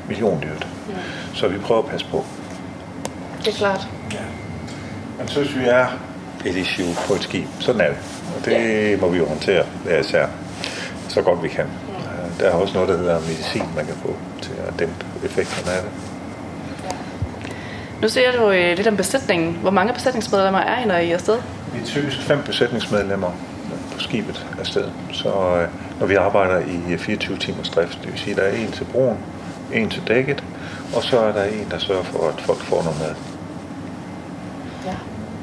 milliondyrt. 0.07 0.67
Ja. 0.89 0.93
Så 1.33 1.47
vi 1.47 1.57
prøver 1.57 1.81
at 1.83 1.87
passe 1.89 2.05
på. 2.11 2.25
Det 3.39 3.47
er 3.47 3.57
klart. 3.57 3.87
Ja. 4.13 4.17
Men 5.19 5.27
synes 5.27 5.55
vi 5.55 5.63
er 5.65 5.85
et 6.45 6.55
issue 6.55 6.93
på 7.07 7.13
et 7.13 7.23
skib. 7.23 7.47
Sådan 7.59 7.81
er 7.81 7.87
det. 7.87 7.97
Og 8.37 8.45
det 8.45 9.01
må 9.01 9.09
vi 9.09 9.17
jo 9.17 9.25
håndtere 9.27 9.63
hver 9.83 9.99
især 9.99 10.25
så 11.09 11.21
godt 11.21 11.43
vi 11.43 11.47
kan. 11.47 11.65
Øh, 11.65 12.39
Der 12.39 12.45
er 12.49 12.53
også 12.53 12.73
noget, 12.73 12.89
der 12.89 12.97
hedder 12.97 13.19
medicin, 13.19 13.63
man 13.75 13.85
kan 13.85 13.95
få 13.95 14.15
til 14.41 14.51
at 14.67 14.79
dæmpe 14.79 15.05
effekterne 15.25 15.71
af 15.77 15.81
det. 15.83 15.91
Nu 18.01 18.07
ser 18.09 18.31
du 18.31 18.49
øh, 18.51 18.77
lidt 18.77 18.87
om 18.87 18.97
besætningen. 18.97 19.57
Hvor 19.61 19.71
mange 19.71 19.93
besætningsmedlemmer 19.93 20.59
er 20.59 20.83
I, 20.83 20.85
når 20.87 20.95
I 20.95 21.09
er 21.09 21.13
afsted? 21.13 21.37
Vi 21.73 21.79
er 21.81 21.85
typisk 21.85 22.21
fem 22.21 22.41
besætningsmedlemmer 22.43 23.31
skibet 24.01 24.47
afsted. 24.59 24.85
Så 25.13 25.29
øh, 25.29 25.67
når 25.99 26.07
vi 26.07 26.15
arbejder 26.15 26.59
i 26.89 26.97
24 26.97 27.37
timers 27.37 27.69
drift, 27.69 27.99
det 28.03 28.11
vil 28.11 28.19
sige, 28.19 28.31
at 28.31 28.37
der 28.37 28.43
er 28.43 28.55
en 28.55 28.71
til 28.71 28.83
broen, 28.83 29.17
en 29.73 29.89
til 29.89 30.01
dækket, 30.07 30.43
og 30.95 31.03
så 31.03 31.19
er 31.19 31.31
der 31.31 31.43
en, 31.43 31.67
der 31.71 31.77
sørger 31.77 32.03
for, 32.03 32.27
at 32.27 32.41
folk 32.41 32.59
får 32.59 32.83
noget 32.83 32.99
mad. 32.99 33.15
Ja. 34.85 34.95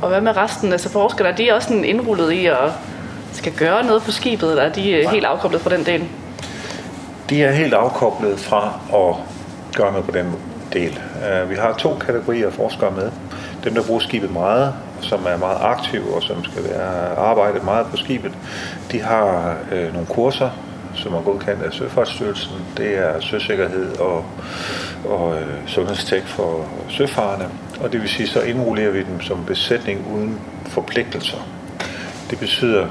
Og 0.03 0.09
hvad 0.09 0.21
med 0.21 0.37
resten? 0.37 0.73
Altså 0.73 0.89
forskere, 0.89 1.29
er 1.29 1.37
de 1.37 1.53
også 1.53 1.69
sådan 1.69 1.85
indrullet 1.85 2.33
i 2.33 2.47
at 2.47 2.73
skal 3.33 3.53
gøre 3.53 3.85
noget 3.85 4.03
på 4.03 4.11
skibet, 4.11 4.51
eller 4.51 4.63
er 4.63 4.73
de 4.73 4.91
øh, 4.91 5.11
helt 5.11 5.25
afkoblet 5.25 5.61
fra 5.61 5.71
den 5.71 5.87
del? 5.87 6.09
De 7.31 7.43
er 7.45 7.53
helt 7.53 7.75
afkoblet 7.75 8.39
fra 8.41 8.81
at 8.95 9.17
gøre 9.77 9.93
noget 9.93 10.07
på 10.07 10.11
den 10.11 10.37
del. 10.73 11.01
Øh, 11.31 11.51
Vi 11.51 11.55
har 11.55 11.73
to 11.73 11.95
kategorier 11.95 12.47
af 12.47 12.53
forskere 12.53 12.91
med. 12.91 13.11
Dem, 13.65 13.75
der 13.75 13.83
bruger 13.83 14.01
skibet 14.01 14.33
meget, 14.33 14.75
som 15.01 15.27
er 15.27 15.37
meget 15.37 15.59
aktive 15.61 16.15
og 16.15 16.23
som 16.23 16.45
skal 16.45 16.65
være 16.65 17.17
arbejde 17.17 17.61
meget 17.65 17.87
på 17.87 17.97
skibet, 17.97 18.33
de 18.93 19.03
har 19.03 19.57
øh, 19.73 19.93
nogle 19.93 20.07
kurser, 20.07 20.51
som 20.95 21.15
er 21.15 21.21
godkendt 21.21 21.63
af 21.63 21.73
Søfartsstyrelsen. 21.73 22.53
Det 22.77 22.99
er 22.99 23.21
søsikkerhed 23.21 23.99
og, 23.99 24.25
og 25.05 25.37
øh, 25.41 25.47
sundhedstek 25.67 26.23
for 26.27 26.67
søfarerne. 26.89 27.49
Og 27.81 27.93
det 27.93 28.01
vil 28.01 28.09
sige, 28.09 28.27
så 28.27 28.41
indrullerer 28.41 28.91
vi 28.91 28.99
dem 28.99 29.21
som 29.21 29.45
besætning 29.45 30.07
uden 30.15 30.41
forpligtelser. 30.67 31.39
Det 32.31 32.39
betyder, 32.39 32.87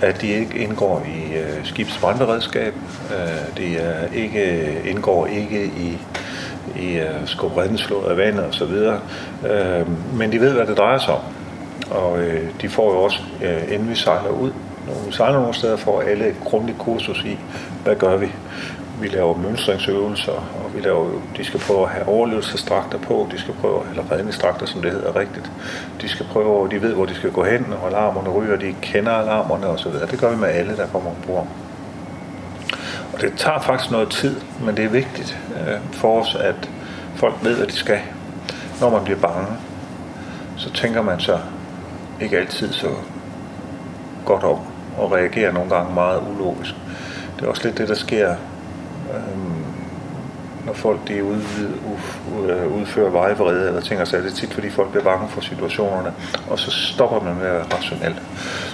at 0.00 0.20
de 0.20 0.28
ikke 0.28 0.58
indgår 0.58 1.06
i 1.06 1.34
øh, 1.36 1.64
skibets 1.64 1.98
brandberedskab. 1.98 2.74
Øh, 3.10 3.56
de 3.56 3.76
er 3.76 4.06
ikke, 4.14 4.82
indgår 4.84 5.26
ikke 5.26 5.64
i, 5.64 5.98
i 6.76 6.98
øh, 6.98 7.26
skub 7.26 7.56
redningsflåde 7.56 8.10
af 8.10 8.16
vandet 8.16 8.44
osv. 8.44 8.72
Øh, 9.50 10.16
men 10.18 10.32
de 10.32 10.40
ved, 10.40 10.52
hvad 10.52 10.66
det 10.66 10.76
drejer 10.76 10.98
sig 10.98 11.14
om. 11.14 11.20
Og 11.92 12.18
øh, 12.18 12.50
de 12.60 12.68
får 12.68 12.92
jo 12.92 13.02
også, 13.02 13.20
øh, 13.42 13.72
inden 13.72 13.90
vi 13.90 13.94
sejler 13.94 14.30
ud, 14.30 14.52
når 14.86 14.94
vi 15.06 15.12
sejler 15.12 15.38
nogle 15.38 15.54
steder, 15.54 15.76
får 15.76 16.00
alle 16.00 16.28
et 16.28 16.36
grundigt 16.44 16.78
kursus 16.78 17.24
i, 17.24 17.38
hvad 17.84 17.96
gør 17.96 18.16
vi. 18.16 18.32
Vi 19.00 19.08
laver 19.08 19.36
mønstringsøvelser, 19.36 20.32
og 20.32 20.70
vi 20.74 20.80
laver, 20.80 21.10
de 21.36 21.44
skal 21.44 21.60
prøve 21.60 21.82
at 21.82 21.88
have 21.88 22.08
overlevelsesdragter 22.08 22.98
på, 22.98 23.28
de 23.32 23.38
skal 23.38 23.54
prøve, 23.54 23.80
eller 23.90 24.12
redningsdragter, 24.12 24.66
som 24.66 24.82
det 24.82 24.90
hedder 24.90 25.16
rigtigt. 25.16 25.52
De 26.00 26.08
skal 26.08 26.26
prøve, 26.26 26.68
de 26.68 26.82
ved, 26.82 26.94
hvor 26.94 27.06
de 27.06 27.14
skal 27.14 27.30
gå 27.30 27.44
hen, 27.44 27.66
når 27.68 27.86
alarmerne 27.86 28.28
ryger, 28.28 28.56
de 28.56 28.74
kender 28.82 29.12
alarmerne 29.12 29.66
osv. 29.66 29.92
Det 30.10 30.20
gør 30.20 30.30
vi 30.30 30.36
med 30.36 30.48
alle, 30.48 30.76
der 30.76 30.86
kommer 30.86 31.10
ombord. 31.10 31.46
Og 33.12 33.20
det 33.20 33.32
tager 33.36 33.60
faktisk 33.60 33.90
noget 33.90 34.10
tid, 34.10 34.36
men 34.64 34.76
det 34.76 34.84
er 34.84 34.88
vigtigt 34.88 35.38
øh, 35.54 35.78
for 35.92 36.20
os, 36.20 36.34
at 36.34 36.70
folk 37.14 37.34
ved, 37.42 37.56
hvad 37.56 37.66
de 37.66 37.76
skal. 37.76 38.00
Når 38.80 38.90
man 38.90 39.04
bliver 39.04 39.18
bange, 39.18 39.46
så 40.56 40.72
tænker 40.72 41.02
man 41.02 41.20
sig 41.20 41.40
ikke 42.22 42.38
altid 42.38 42.72
så 42.72 42.88
godt 44.24 44.44
om, 44.44 44.58
og 44.98 45.12
reagerer 45.12 45.52
nogle 45.52 45.70
gange 45.70 45.94
meget 45.94 46.22
ulogisk. 46.34 46.74
Det 47.36 47.44
er 47.44 47.50
også 47.50 47.64
lidt 47.64 47.78
det, 47.78 47.88
der 47.88 47.94
sker, 47.94 48.34
øhm, 49.14 49.64
når 50.66 50.72
folk 50.72 51.08
de 51.08 51.24
udvid, 51.24 51.68
u, 51.86 52.44
øh, 52.44 52.80
udfører 52.80 53.10
vejvrede 53.10 53.68
eller 53.68 53.80
ting 53.80 54.00
og 54.00 54.08
sager. 54.08 54.22
Det 54.22 54.32
er 54.32 54.36
tit, 54.36 54.54
fordi 54.54 54.70
folk 54.70 54.90
bliver 54.90 55.04
bange 55.04 55.28
for 55.28 55.40
situationerne, 55.40 56.12
og 56.50 56.58
så 56.58 56.70
stopper 56.70 57.20
man 57.20 57.34
med 57.34 57.46
at 57.46 57.52
være 57.52 57.64
rationel. 57.74 58.20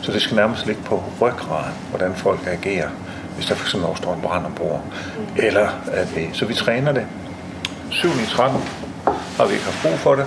Så 0.03 0.13
det 0.13 0.23
skal 0.23 0.37
nærmest 0.37 0.67
ligge 0.67 0.83
på 0.83 1.03
ryggraden, 1.21 1.75
hvordan 1.91 2.15
folk 2.15 2.41
agerer, 2.47 2.89
hvis 3.35 3.47
der 3.47 3.55
fx 3.55 3.75
opstår 3.75 4.15
en 4.15 4.21
brand 4.21 4.47
ombord. 4.47 4.83
Eller 5.37 5.69
at 5.93 6.17
vi, 6.17 6.31
så 6.33 6.47
vi 6.47 6.55
træner 6.55 6.93
det. 6.93 7.07
7 7.91 8.09
i 8.09 8.27
13 8.29 8.61
har 9.37 9.47
vi 9.47 9.53
ikke 9.53 9.65
haft 9.65 9.83
brug 9.83 9.99
for 9.99 10.15
det, 10.15 10.27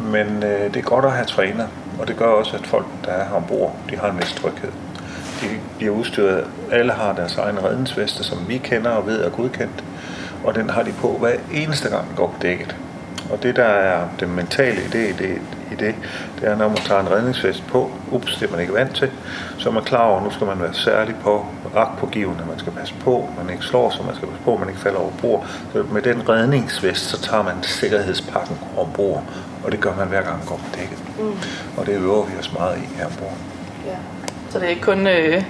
men 0.00 0.42
øh, 0.42 0.74
det 0.74 0.76
er 0.76 0.82
godt 0.82 1.04
at 1.04 1.12
have 1.12 1.26
træner, 1.26 1.66
og 2.00 2.08
det 2.08 2.16
gør 2.16 2.26
også, 2.26 2.56
at 2.56 2.66
folk, 2.66 2.86
der 3.04 3.12
er 3.12 3.24
her 3.24 3.34
ombord, 3.34 3.76
de 3.90 3.96
har 3.96 4.10
en 4.10 4.18
vis 4.18 4.32
tryghed. 4.32 4.72
De 5.40 5.46
bliver 5.78 5.92
udstyret, 5.92 6.44
alle 6.72 6.92
har 6.92 7.12
deres 7.12 7.36
egen 7.36 7.64
redningsveste, 7.64 8.24
som 8.24 8.38
vi 8.48 8.58
kender 8.58 8.90
og 8.90 9.06
ved 9.06 9.24
er 9.24 9.30
godkendt, 9.30 9.84
og 10.44 10.54
den 10.54 10.70
har 10.70 10.82
de 10.82 10.92
på 10.92 11.16
hver 11.20 11.36
eneste 11.52 11.88
gang, 11.88 12.10
de 12.10 12.16
går 12.16 12.26
på 12.26 12.42
dækket. 12.42 12.76
Og 13.30 13.42
det, 13.42 13.56
der 13.56 13.64
er 13.64 14.08
det 14.20 14.28
mentale 14.28 14.80
i 14.80 14.88
det, 14.92 15.08
i 15.08 15.12
det, 15.12 15.38
i 15.72 15.74
det, 15.74 15.94
det 16.40 16.48
er, 16.48 16.56
når 16.56 16.68
man 16.68 16.76
tager 16.76 17.00
en 17.00 17.10
redningsvest 17.10 17.66
på, 17.66 17.90
ups, 18.10 18.36
det 18.36 18.46
er 18.46 18.50
man 18.50 18.60
ikke 18.60 18.74
vant 18.74 18.94
til, 18.94 19.10
så 19.58 19.68
er 19.68 19.72
man 19.72 19.84
klar 19.84 20.02
over, 20.02 20.16
at 20.16 20.24
nu 20.24 20.30
skal 20.30 20.46
man 20.46 20.62
være 20.62 20.74
særlig 20.74 21.16
på, 21.16 21.46
agtpågivende, 21.76 22.44
man 22.48 22.58
skal 22.58 22.72
passe 22.72 22.94
på, 23.00 23.28
man 23.42 23.50
ikke 23.52 23.64
slår 23.64 23.90
sig, 23.90 24.04
man 24.06 24.14
skal 24.14 24.28
passe 24.28 24.44
på, 24.44 24.56
man 24.56 24.68
ikke 24.68 24.80
falder 24.80 24.98
over 24.98 25.10
bord. 25.20 25.46
Så 25.72 25.84
med 25.92 26.02
den 26.02 26.28
redningsvest, 26.28 27.08
så 27.10 27.20
tager 27.20 27.42
man 27.42 27.62
sikkerhedspakken 27.62 28.58
ombord, 28.78 29.24
og 29.64 29.72
det 29.72 29.80
gør 29.80 29.96
man 29.96 30.08
hver 30.08 30.22
gang 30.22 30.38
man 30.38 30.46
går 30.46 30.56
på 30.56 30.76
dækket. 30.78 30.98
Mm. 31.18 31.32
Og 31.76 31.86
det 31.86 31.92
øver 31.92 32.26
vi 32.26 32.32
os 32.40 32.52
meget 32.52 32.78
i 32.78 32.96
her 32.96 33.06
ombord. 33.06 33.34
Ja. 33.86 33.96
Så 34.50 34.58
det 34.58 34.64
er 34.64 34.70
ikke 34.70 34.82
kun 34.82 35.06
øh, 35.06 35.44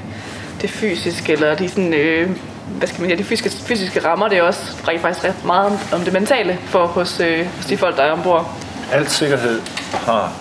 det 0.61 0.71
fysiske, 0.71 1.33
eller 1.33 1.55
de, 1.55 1.69
sådan, 1.69 1.95
øh, 1.95 2.31
hvad 2.79 2.89
skal 2.89 3.01
man 3.01 3.11
sige, 3.11 3.19
de 3.19 3.25
fysiske, 3.25 3.65
fysiske 3.65 4.05
rammer, 4.05 4.29
det 4.29 4.39
er 4.39 4.43
også 4.43 4.83
rigtig 4.89 5.01
faktisk 5.01 5.25
ret 5.25 5.45
meget 5.45 5.67
om, 5.67 5.79
om 5.93 6.01
det 6.01 6.13
mentale 6.13 6.59
for 6.65 6.87
hos, 6.87 7.21
øh, 7.21 7.47
hos 7.57 7.67
de 7.67 7.77
folk, 7.77 7.97
der 7.97 8.03
er 8.03 8.13
ombord. 8.13 8.51
Alt 8.93 9.11
sikkerhed 9.11 9.61
har 9.93 10.33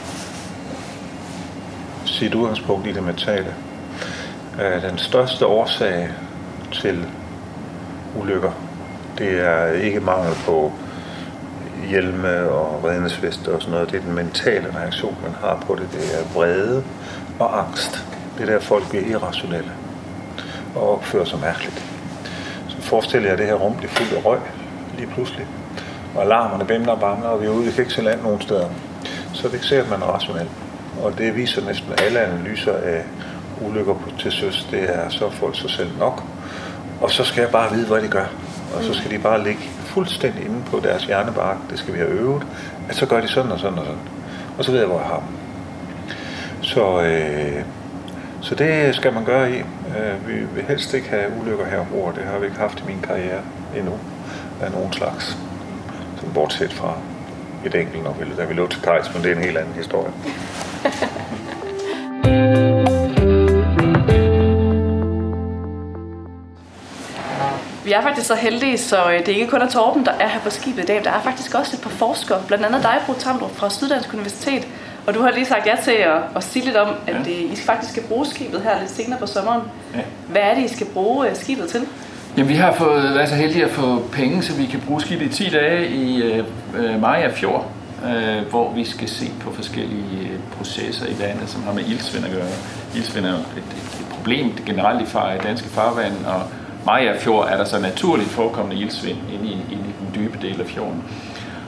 sit 2.06 2.34
udgangspunkt 2.36 2.88
i 2.88 2.92
det 2.92 3.04
mentale. 3.04 3.54
Øh, 4.62 4.82
Den 4.82 4.98
største 4.98 5.46
årsag 5.46 6.10
til 6.72 7.06
ulykker, 8.16 8.52
det 9.18 9.48
er 9.48 9.66
ikke 9.66 10.00
mangel 10.00 10.36
på 10.46 10.72
hjelme 11.90 12.50
og 12.50 12.84
redningsveste 12.84 13.50
og 13.56 13.62
sådan 13.62 13.72
noget. 13.72 13.92
Det 13.92 14.00
er 14.00 14.04
den 14.04 14.16
mentale 14.16 14.76
reaktion, 14.76 15.18
man 15.24 15.32
har 15.42 15.64
på 15.68 15.76
det. 15.76 15.90
Det 15.94 16.20
er 16.20 16.34
vrede 16.34 16.84
og 17.40 17.60
angst. 17.60 18.06
Det 18.38 18.50
er 18.50 18.54
der, 18.54 18.60
folk 18.60 18.90
bliver 18.90 19.06
irrationelle 19.06 19.72
og 20.76 20.94
opfører 20.94 21.26
sig 21.26 21.40
mærkeligt. 21.40 21.84
Så 22.68 22.82
forestil 22.82 23.24
jer, 23.24 23.32
at 23.32 23.38
det 23.38 23.46
her 23.46 23.54
rum 23.54 23.76
bliver 23.76 23.92
fuldt 23.92 24.14
af 24.14 24.26
røg 24.26 24.40
lige 24.98 25.08
pludselig. 25.08 25.46
Og 26.16 26.24
alarmerne 26.24 26.66
bimler 26.66 26.92
og 26.92 27.00
bamler, 27.00 27.28
og 27.28 27.42
vi 27.42 27.46
er 27.46 27.50
ude, 27.50 27.66
vi 27.66 27.72
kan 27.72 27.82
ikke 27.82 27.94
se 27.94 28.02
land 28.02 28.22
nogen 28.22 28.42
steder. 28.42 28.70
Så 29.34 29.48
det 29.48 29.64
ser 29.64 29.90
man 29.90 30.02
er 30.02 30.06
rationel. 30.06 30.50
Og 31.04 31.18
det 31.18 31.36
viser 31.36 31.66
næsten 31.66 31.94
alle 31.98 32.20
analyser 32.20 32.74
af 32.74 33.04
ulykker 33.62 33.94
på 33.94 34.10
til 34.20 34.32
søs, 34.32 34.68
det 34.72 34.96
er 34.96 35.10
så 35.10 35.30
folk 35.30 35.60
sig 35.60 35.70
selv 35.70 35.90
nok. 36.00 36.24
Og 37.02 37.12
så 37.12 37.24
skal 37.24 37.42
jeg 37.42 37.50
bare 37.52 37.72
vide, 37.72 37.88
hvad 37.88 38.02
de 38.02 38.08
gør. 38.08 38.26
Og 38.76 38.84
så 38.84 38.94
skal 38.94 39.12
de 39.12 39.20
bare 39.20 39.44
ligge 39.44 39.70
fuldstændig 39.90 40.46
inde 40.46 40.62
på 40.72 40.80
deres 40.84 41.06
hjernebark, 41.06 41.58
det 41.70 41.80
skal 41.80 41.94
vi 41.94 42.00
have 42.00 42.12
øvet, 42.12 42.44
at 42.90 42.96
så 42.96 43.06
gør 43.06 43.22
de 43.22 43.28
sådan 43.28 43.52
og 43.52 43.60
sådan 43.60 43.80
og 43.80 43.86
sådan. 43.86 44.02
Og 44.58 44.66
så 44.66 44.72
ved 44.72 44.80
jeg, 44.80 44.88
hvor 44.88 45.00
jeg 45.00 45.08
har 45.08 45.16
dem. 45.16 45.28
Så, 46.62 47.02
øh, 47.02 47.64
så 48.42 48.56
det 48.56 48.96
skal 48.96 49.14
man 49.14 49.26
gøre 49.26 49.52
i. 49.52 49.58
Øh, 49.58 50.28
vi 50.28 50.34
vil 50.34 50.64
helst 50.68 50.94
ikke 50.94 51.10
have 51.10 51.32
ulykker 51.42 51.66
her 51.66 51.80
ombord. 51.80 52.16
Det 52.16 52.24
har 52.24 52.40
vi 52.40 52.46
ikke 52.46 52.58
haft 52.58 52.80
i 52.80 52.84
min 52.88 53.02
karriere 53.04 53.42
endnu 53.78 53.94
af 54.62 54.72
nogen 54.72 54.94
slags. 54.94 55.38
Så 56.18 56.26
bortset 56.34 56.74
fra 56.74 56.94
et 57.66 57.76
enkelt, 57.76 58.04
når 58.04 58.14
vi, 58.20 58.26
da 58.38 58.46
vi 58.46 58.54
lå 58.54 58.68
til 58.68 58.82
kajs, 58.82 59.14
men 59.14 59.24
det 59.24 59.32
er 59.32 59.36
en 59.36 59.44
helt 59.44 59.58
anden 59.58 59.74
historie. 59.74 60.12
Vi 67.90 67.94
er 67.94 68.02
faktisk 68.02 68.28
så 68.28 68.36
heldige, 68.36 68.78
så 68.78 69.12
øh, 69.12 69.20
det 69.20 69.30
er 69.30 69.36
ikke 69.36 69.48
kun 69.48 69.62
er 69.62 69.70
Torben, 69.70 70.06
der 70.06 70.12
er 70.12 70.28
her 70.28 70.40
på 70.40 70.50
skibet 70.50 70.84
i 70.84 70.86
dag. 70.86 71.02
Der 71.04 71.12
er 71.12 71.22
faktisk 71.22 71.56
også 71.56 71.76
et 71.76 71.82
par 71.82 71.90
forskere, 71.90 72.42
blandt 72.48 72.66
andet 72.66 72.84
dig, 72.84 72.96
Bro 73.06 73.14
Tamdrup 73.14 73.56
fra 73.56 73.70
Syddansk 73.70 74.14
Universitet. 74.14 74.68
Og 75.08 75.14
du 75.14 75.22
har 75.22 75.32
lige 75.32 75.46
sagt 75.46 75.66
ja 75.66 75.76
til 75.84 75.92
at, 75.92 76.22
at 76.36 76.44
sige 76.44 76.66
lidt 76.66 76.78
om, 76.78 76.88
at 77.08 77.14
Ja. 77.14 77.32
ja. 77.32 77.54
I 77.54 77.56
faktisk 77.56 77.92
skal 77.92 78.04
bruge 78.04 78.26
skibet 78.26 78.62
her 78.62 78.80
lidt 78.80 78.92
senere 78.92 79.20
på 79.20 79.26
sommeren. 79.26 79.62
Ja. 79.96 80.00
Hvad 80.28 80.42
er 80.42 80.56
det, 80.56 80.64
I 80.72 80.74
skal 80.76 80.88
bruge 80.88 81.30
øh, 81.30 81.36
skibet 81.36 81.70
til? 81.70 81.82
Jamen, 82.38 82.50
vi 82.50 82.56
har 82.56 82.74
fået, 82.74 83.14
været 83.16 83.30
så 83.30 83.36
heldige 83.36 83.66
at 83.66 83.72
få 83.72 84.04
penge, 84.12 84.44
så 84.44 84.54
vi 84.54 84.66
kan 84.66 84.82
bruge 84.88 85.02
skibet 85.02 85.26
i 85.26 85.44
10 85.44 85.50
dage 85.50 85.88
i 85.88 86.24
øh, 86.24 87.02
Maja 87.02 87.30
Fjord, 87.34 87.72
øh, 88.06 88.48
hvor 88.50 88.74
vi 88.74 88.86
skal 88.86 89.10
se 89.10 89.32
på 89.42 89.54
forskellige 89.54 90.22
øh, 90.22 90.40
processer 90.58 91.06
i 91.06 91.16
vandet, 91.20 91.50
som 91.50 91.64
har 91.64 91.74
med 91.74 91.84
ildsvind 91.88 92.26
at 92.26 92.32
gøre. 92.32 92.48
Ildsvind 92.96 93.26
er 93.26 93.30
jo 93.30 93.36
et, 93.36 93.42
et, 93.58 94.00
et 94.00 94.06
problem 94.12 94.52
generelt 94.66 95.02
i, 95.02 95.06
far, 95.06 95.34
i 95.34 95.38
danske 95.38 95.70
farvand, 95.70 96.26
og 96.26 96.42
Maja 96.90 97.14
Fjord 97.20 97.48
er 97.52 97.58
der 97.58 97.66
så 97.66 97.80
naturligt 97.80 98.30
forekommende 98.30 98.82
ildsvind 98.82 99.18
inde 99.34 99.46
i, 99.46 99.54
inde 99.74 99.86
i 99.90 99.94
den 100.00 100.10
dybe 100.16 100.38
del 100.48 100.62
af 100.62 100.68
fjorden. 100.68 101.04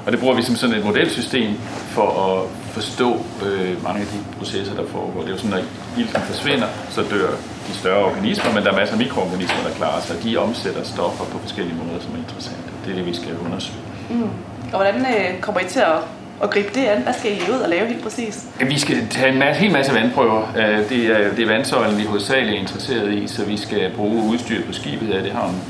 Og 0.05 0.11
det 0.11 0.19
bruger 0.19 0.35
vi 0.35 0.41
som 0.41 0.55
sådan 0.55 0.75
et 0.75 0.85
modelsystem 0.85 1.53
for 1.95 2.09
at 2.27 2.37
forstå 2.75 3.09
øh, 3.45 3.83
mange 3.83 3.99
af 4.01 4.07
de 4.13 4.37
processer, 4.37 4.75
der 4.75 4.85
foregår. 4.87 5.19
Det 5.21 5.27
er 5.27 5.31
jo 5.31 5.37
sådan, 5.37 5.51
når 5.51 5.63
ilten 5.97 6.21
forsvinder, 6.21 6.67
så 6.89 7.01
dør 7.01 7.29
de 7.67 7.73
større 7.73 8.05
organismer, 8.05 8.53
men 8.53 8.63
der 8.63 8.71
er 8.71 8.75
masser 8.75 8.95
af 8.95 9.01
mikroorganismer, 9.05 9.61
der 9.67 9.73
klarer 9.75 10.01
sig. 10.01 10.23
De 10.23 10.37
omsætter 10.37 10.83
stoffer 10.83 11.25
på 11.25 11.37
forskellige 11.45 11.77
måder, 11.83 11.99
som 11.99 12.13
er 12.13 12.17
interessante. 12.17 12.69
Det 12.85 12.91
er 12.91 12.95
det, 12.95 13.05
vi 13.05 13.15
skal 13.15 13.31
undersøge. 13.45 13.79
Mm. 14.09 14.29
Og 14.73 14.77
hvordan 14.79 15.01
øh, 15.01 15.39
kommer 15.41 15.61
I 15.61 15.65
til 15.65 15.79
at, 15.79 15.97
at 16.43 16.49
gribe 16.49 16.69
det 16.73 16.85
an? 16.85 17.01
Hvad 17.01 17.13
skal 17.13 17.31
I 17.31 17.41
ud 17.51 17.59
og 17.59 17.69
lave 17.69 17.87
helt 17.87 18.03
præcis? 18.03 18.45
Vi 18.59 18.79
skal 18.79 19.07
tage 19.09 19.31
en 19.31 19.39
masse, 19.39 19.61
hel 19.61 19.71
masse 19.71 19.93
vandprøver. 19.93 20.53
Øh, 20.57 20.89
det 20.89 21.05
er, 21.05 21.35
det 21.35 21.39
er 21.39 21.47
vandsøjlen, 21.47 21.97
vi 21.97 22.03
hovedsageligt 22.03 22.55
er 22.55 22.59
interesseret 22.59 23.13
i, 23.13 23.27
så 23.27 23.45
vi 23.45 23.57
skal 23.57 23.91
bruge 23.95 24.23
udstyr 24.23 24.65
på 24.65 24.73
skibet 24.73 25.07
her. 25.07 25.23
Det 25.23 25.31
har 25.31 25.47
en 25.47 25.61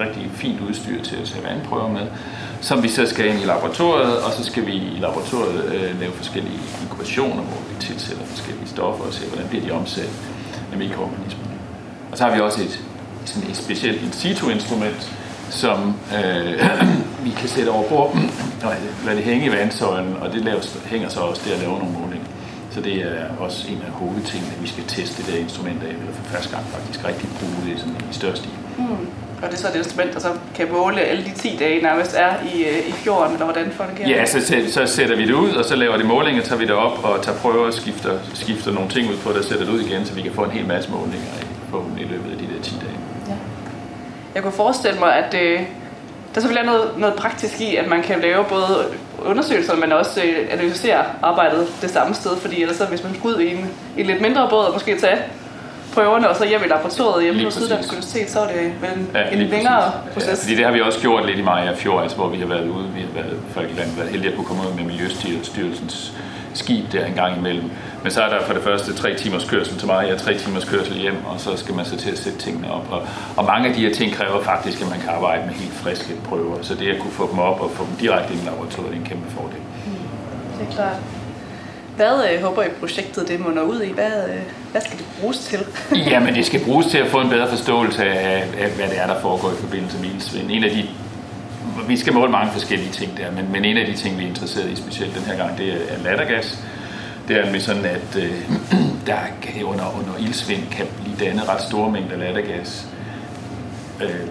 rigtig 0.00 0.30
fint 0.34 0.60
udstyr 0.60 1.02
til 1.02 1.16
at 1.16 1.28
tage 1.28 1.44
vandprøver 1.44 1.88
med, 1.88 2.06
som 2.60 2.82
vi 2.82 2.88
så 2.88 3.06
skal 3.06 3.26
ind 3.26 3.40
i 3.40 3.44
laboratoriet, 3.44 4.18
og 4.18 4.32
så 4.32 4.44
skal 4.44 4.66
vi 4.66 4.72
i 4.72 4.98
laboratoriet 5.00 5.64
øh, 5.64 6.00
lave 6.00 6.12
forskellige 6.12 6.58
inkubationer, 6.82 7.42
hvor 7.42 7.62
vi 7.70 7.74
tilsætter 7.80 8.24
forskellige 8.24 8.68
stoffer 8.68 9.04
og 9.04 9.12
se, 9.12 9.26
hvordan 9.26 9.48
bliver 9.48 9.64
de 9.64 9.70
omsat 9.70 10.10
af 10.72 10.78
mikroorganismerne. 10.78 11.54
Og 12.12 12.18
så 12.18 12.24
har 12.24 12.34
vi 12.34 12.40
også 12.40 12.62
et, 12.62 12.80
sådan 13.24 13.50
et 13.50 13.56
specielt 13.56 14.02
in 14.02 14.12
situ-instrument, 14.12 15.12
som 15.50 15.94
øh, 16.14 16.64
vi 17.24 17.30
kan 17.30 17.48
sætte 17.48 17.68
over 17.70 17.88
bord 17.88 18.10
og 18.64 18.72
lade 19.06 19.16
det 19.16 19.24
hænge 19.24 19.46
i 19.46 19.52
vandsøjlen, 19.52 20.16
og 20.20 20.32
det 20.32 20.44
laves, 20.44 20.78
hænger 20.86 21.08
så 21.08 21.20
også 21.20 21.42
der 21.46 21.54
at 21.54 21.60
lave 21.60 21.72
nogle 21.78 21.94
målinger. 22.00 22.26
Så 22.70 22.80
det 22.80 22.94
er 22.96 23.24
også 23.40 23.66
en 23.68 23.82
af 23.86 23.92
hovedtingene, 23.92 24.52
at 24.56 24.62
vi 24.62 24.68
skal 24.68 24.84
teste 24.88 25.22
det 25.22 25.32
der 25.32 25.38
instrument 25.38 25.82
af, 25.82 25.88
eller 25.88 26.12
for 26.12 26.24
første 26.24 26.50
gang 26.54 26.64
faktisk 26.66 27.00
rigtig 27.08 27.28
bruge 27.38 27.70
det 27.72 27.78
sådan 27.80 27.94
i 28.10 28.14
større 28.14 28.36
stil. 28.36 28.50
Mm. 28.78 28.84
Og 29.42 29.48
det 29.50 29.54
er 29.54 29.58
så 29.58 29.68
et 29.68 29.76
instrument, 29.76 30.14
der 30.14 30.20
så 30.20 30.28
kan 30.54 30.66
måle 30.72 31.00
alle 31.00 31.24
de 31.24 31.30
10 31.30 31.56
dage 31.60 31.82
nærmest 31.82 32.14
er 32.18 32.32
i, 32.54 32.62
øh, 32.64 32.88
i 32.88 32.92
fjorden, 32.92 33.32
eller 33.32 33.44
hvordan 33.44 33.70
fungerer 33.72 34.08
Ja, 34.08 34.20
det? 34.20 34.28
så, 34.28 34.40
sæt- 34.40 34.70
så 34.72 34.86
sætter 34.86 35.16
vi 35.16 35.26
det 35.26 35.34
ud, 35.34 35.50
og 35.50 35.64
så 35.64 35.76
laver 35.76 35.96
det 35.96 36.06
målinger, 36.06 36.42
tager 36.42 36.58
vi 36.58 36.64
det 36.64 36.74
op 36.74 37.04
og 37.04 37.22
tager 37.22 37.38
prøver 37.38 37.66
og 37.66 37.74
skifter, 37.74 38.18
skifter 38.34 38.72
nogle 38.72 38.90
ting 38.90 39.10
ud 39.10 39.16
på 39.16 39.28
det 39.30 39.38
og 39.38 39.44
sætter 39.44 39.64
det 39.64 39.72
ud 39.72 39.80
igen, 39.80 40.06
så 40.06 40.14
vi 40.14 40.22
kan 40.22 40.32
få 40.32 40.42
en 40.44 40.50
hel 40.50 40.66
masse 40.66 40.90
målinger 40.90 41.18
i, 41.42 41.44
forhåbentlig 41.70 42.06
i 42.06 42.08
løbet 42.08 42.30
af 42.32 42.38
de 42.38 42.44
der 42.54 42.62
10 42.62 42.70
dage. 42.80 43.36
Jeg 44.34 44.42
kunne 44.42 44.52
forestille 44.52 44.98
mig, 44.98 45.14
at 45.16 45.34
øh, 45.42 45.60
der 46.34 46.40
selvfølgelig 46.40 46.68
er 46.68 46.72
noget, 46.72 46.90
noget 46.98 47.14
praktisk 47.14 47.60
i, 47.60 47.76
at 47.76 47.88
man 47.88 48.02
kan 48.02 48.20
lave 48.20 48.44
både 48.44 48.86
undersøgelser, 49.24 49.76
men 49.76 49.92
også 49.92 50.20
øh, 50.22 50.46
analysere 50.50 51.04
arbejdet 51.22 51.66
det 51.82 51.90
samme 51.90 52.14
sted, 52.14 52.36
fordi 52.36 52.62
ellers 52.62 52.76
så, 52.76 52.84
hvis 52.84 53.04
man 53.04 53.14
skulle 53.14 53.36
ud 53.36 53.40
i 53.42 53.50
en, 53.54 53.70
i 53.96 54.00
en 54.00 54.06
lidt 54.06 54.20
mindre 54.20 54.46
båd 54.50 54.64
og 54.64 54.72
måske 54.72 54.98
tage 54.98 55.18
prøverne 55.94 56.28
og 56.28 56.36
så 56.36 56.46
hjem 56.46 56.60
i 56.64 56.68
laboratoriet 56.68 57.22
hjemme 57.22 57.44
på 57.44 57.50
Syddansk. 57.50 57.88
Universitet, 57.88 58.30
så 58.30 58.40
er 58.40 58.46
det 58.46 58.56
vel 58.56 58.90
en, 58.98 59.08
Ja, 59.14 59.28
en 59.30 59.38
længere 59.38 59.92
præcis. 59.92 60.12
proces. 60.14 60.28
Ja, 60.28 60.34
fordi 60.44 60.56
det 60.56 60.64
har 60.64 60.72
vi 60.72 60.80
også 60.80 61.00
gjort 61.00 61.26
lidt 61.26 61.38
i 61.38 61.42
Maja 61.42 61.72
Fjord, 61.74 62.02
altså, 62.02 62.16
hvor 62.16 62.28
vi 62.28 62.38
har 62.38 62.46
været 62.46 62.68
ude. 62.68 62.88
Vi 62.94 63.00
har 63.00 63.22
været, 63.22 63.36
for 63.52 63.60
eksempel 63.60 63.96
været 63.96 64.10
heldige 64.10 64.30
at 64.30 64.36
kunne 64.36 64.46
komme 64.46 64.62
ud 64.62 64.74
med 64.76 64.84
Miljøstyrelsens 64.84 66.12
skib 66.54 66.92
der 66.92 67.06
en 67.06 67.14
gang 67.14 67.36
imellem. 67.38 67.70
Men 68.02 68.12
så 68.12 68.22
er 68.22 68.28
der 68.28 68.46
for 68.46 68.52
det 68.52 68.62
første 68.62 68.94
tre 68.94 69.14
timers 69.14 69.44
kørsel 69.44 69.78
til 69.78 69.86
Maja, 69.86 70.16
tre 70.16 70.38
timers 70.38 70.64
kørsel 70.64 70.94
hjem, 70.94 71.24
og 71.26 71.40
så 71.40 71.56
skal 71.56 71.74
man 71.74 71.84
så 71.84 71.96
til 71.96 72.10
at 72.10 72.18
sætte 72.18 72.38
tingene 72.38 72.72
op. 72.72 72.86
Og, 72.90 73.02
og 73.36 73.44
mange 73.44 73.68
af 73.68 73.74
de 73.74 73.80
her 73.80 73.94
ting 73.94 74.12
kræver 74.12 74.42
faktisk, 74.42 74.82
at 74.82 74.90
man 74.90 75.00
kan 75.00 75.08
arbejde 75.08 75.46
med 75.46 75.54
helt 75.54 75.72
friske 75.72 76.14
prøver. 76.24 76.56
Så 76.62 76.74
det 76.74 76.88
at 76.88 77.00
kunne 77.00 77.12
få 77.12 77.30
dem 77.30 77.38
op 77.38 77.60
og 77.60 77.70
få 77.70 77.84
dem 77.84 77.96
direkte 78.00 78.32
ind 78.32 78.42
i 78.42 78.46
laboratoriet, 78.46 78.92
er 78.92 78.96
en 78.96 79.04
kæmpe 79.04 79.30
fordel. 79.30 79.60
Det 80.58 80.68
er 80.68 80.72
klart. 80.72 80.96
Hvad 81.96 82.34
øh, 82.34 82.42
håber 82.42 82.62
I 82.62 82.68
projektet 82.80 83.28
det 83.28 83.40
munder 83.40 83.62
ud 83.62 83.82
i? 83.82 83.92
Hvad, 83.92 84.28
øh, 84.28 84.40
hvad 84.70 84.80
skal 84.80 84.98
det 84.98 85.06
bruges 85.20 85.38
til? 85.38 85.60
Jamen, 86.10 86.34
det 86.34 86.46
skal 86.46 86.64
bruges 86.64 86.86
til 86.86 86.98
at 86.98 87.06
få 87.06 87.20
en 87.20 87.28
bedre 87.28 87.48
forståelse 87.48 88.04
af, 88.04 88.44
af 88.58 88.70
hvad 88.70 88.88
det 88.88 88.98
er, 88.98 89.06
der 89.06 89.20
foregår 89.20 89.50
i 89.50 89.56
forbindelse 89.60 89.98
med 89.98 90.08
ildsvind. 90.10 90.50
En 90.50 90.64
af 90.64 90.70
de, 90.70 90.88
vi 91.88 91.96
skal 91.96 92.12
måle 92.12 92.32
mange 92.32 92.52
forskellige 92.52 92.92
ting 92.92 93.16
der, 93.16 93.30
men, 93.30 93.52
men 93.52 93.64
en 93.64 93.76
af 93.76 93.86
de 93.86 93.94
ting, 93.94 94.18
vi 94.18 94.24
er 94.24 94.28
interesseret 94.28 94.70
i 94.70 94.76
specielt 94.76 95.14
den 95.14 95.22
her 95.22 95.36
gang, 95.36 95.58
det 95.58 95.68
er, 95.68 95.94
er 95.94 96.02
lattergas. 96.04 96.64
Det 97.30 97.52
med 97.52 97.60
sådan, 97.60 97.84
at 97.84 98.16
øh, 98.16 98.50
der 99.10 99.18
kan, 99.42 99.64
under, 99.64 99.86
under 99.98 100.14
ildsvind 100.26 100.62
kan 100.70 100.86
blive 101.00 101.16
dannet 101.16 101.48
ret 101.48 101.62
store 101.62 101.90
mængder 101.90 102.16
lattergas. 102.16 102.88
Øh, 104.02 104.26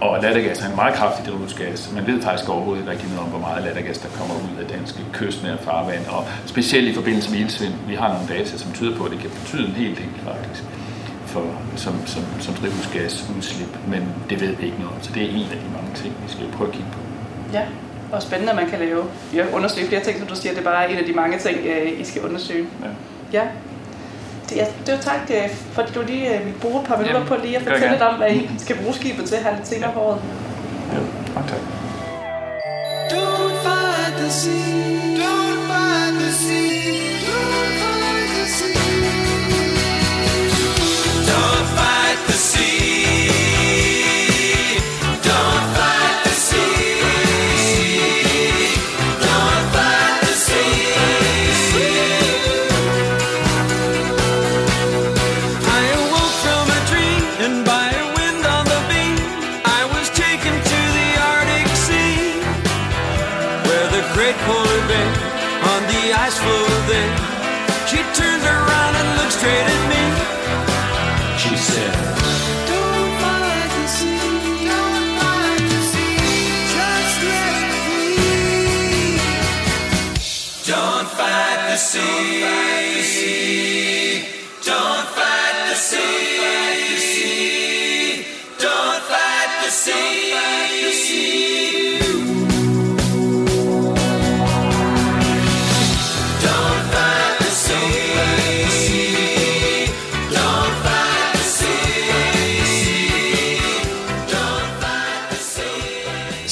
og 0.00 0.22
lattergas 0.22 0.62
er 0.62 0.68
en 0.70 0.76
meget 0.76 0.94
kraftig 0.94 1.26
drivhusgas. 1.26 1.92
Man 1.94 2.06
ved 2.06 2.22
faktisk 2.22 2.48
overhovedet 2.48 2.80
ikke 2.82 2.92
rigtig 2.92 3.08
noget 3.08 3.22
om, 3.22 3.28
hvor 3.28 3.38
meget 3.38 3.64
lattergas, 3.64 3.98
der 3.98 4.08
kommer 4.08 4.34
ud 4.34 4.62
af 4.62 4.68
danske 4.68 4.98
kystnære 5.12 5.58
farvand. 5.58 6.06
Og 6.06 6.24
specielt 6.46 6.88
i 6.88 6.94
forbindelse 6.94 7.30
med 7.30 7.38
ildsvind, 7.38 7.74
vi 7.88 7.94
har 7.94 8.08
nogle 8.12 8.28
data, 8.28 8.58
som 8.58 8.72
tyder 8.72 8.96
på, 8.96 9.04
at 9.04 9.10
det 9.10 9.20
kan 9.20 9.30
betyde 9.30 9.66
en 9.66 9.72
hel 9.72 9.96
del 9.96 10.12
faktisk 10.24 10.64
for, 11.26 11.44
som, 11.76 12.06
som, 12.06 12.22
som 12.40 12.54
drivhusgasudslip. 12.54 13.78
Men 13.88 14.02
det 14.30 14.40
ved 14.40 14.56
vi 14.56 14.66
ikke 14.66 14.78
noget 14.78 14.94
om, 14.94 15.02
så 15.02 15.10
det 15.14 15.22
er 15.22 15.30
en 15.30 15.50
af 15.54 15.58
de 15.64 15.68
mange 15.76 15.92
ting, 15.94 16.14
vi 16.24 16.32
skal 16.32 16.46
prøve 16.56 16.68
at 16.68 16.74
kigge 16.74 16.90
på. 16.92 17.00
Ja, 17.52 17.64
og 18.12 18.22
spændende, 18.22 18.50
at 18.50 18.56
man 18.56 18.70
kan 18.70 18.78
lave, 18.78 19.04
ja, 19.34 19.44
undersøge 19.52 19.86
flere 19.88 20.02
ting, 20.02 20.18
som 20.18 20.26
du 20.26 20.36
siger, 20.36 20.52
det 20.52 20.60
er 20.60 20.64
bare 20.64 20.90
en 20.90 20.98
af 20.98 21.04
de 21.04 21.12
mange 21.12 21.38
ting, 21.38 21.58
øh, 21.66 22.00
I 22.00 22.04
skal 22.04 22.22
undersøge. 22.22 22.66
Ja. 22.82 22.88
Ja. 23.40 23.46
Det, 24.48 24.56
ja, 24.56 24.66
det 24.86 24.94
var 24.94 25.00
tak, 25.00 25.20
øh, 25.30 25.50
fordi 25.72 25.92
du 25.92 26.02
lige 26.06 26.34
øh, 26.34 26.44
ville 26.44 26.58
bruge 26.60 26.80
et 26.80 26.86
par 26.86 26.96
minutter 26.96 27.20
Jamen, 27.20 27.28
på 27.28 27.36
lige 27.44 27.56
at 27.56 27.62
fortælle 27.62 27.90
lidt 27.90 28.02
om, 28.02 28.14
hvad 28.14 28.30
I 28.30 28.50
skal 28.58 28.76
bruge 28.76 28.94
skibet 28.94 29.28
til 29.28 29.38
her 29.38 29.56
lidt 29.56 29.68
senere 29.68 29.92
på 29.92 30.00
året. 30.00 30.20
Ja, 30.92 30.98
tak. 31.40 31.60
Don't 33.10 33.54
fight 33.64 34.16
the 34.16 34.30
sea. 34.30 34.77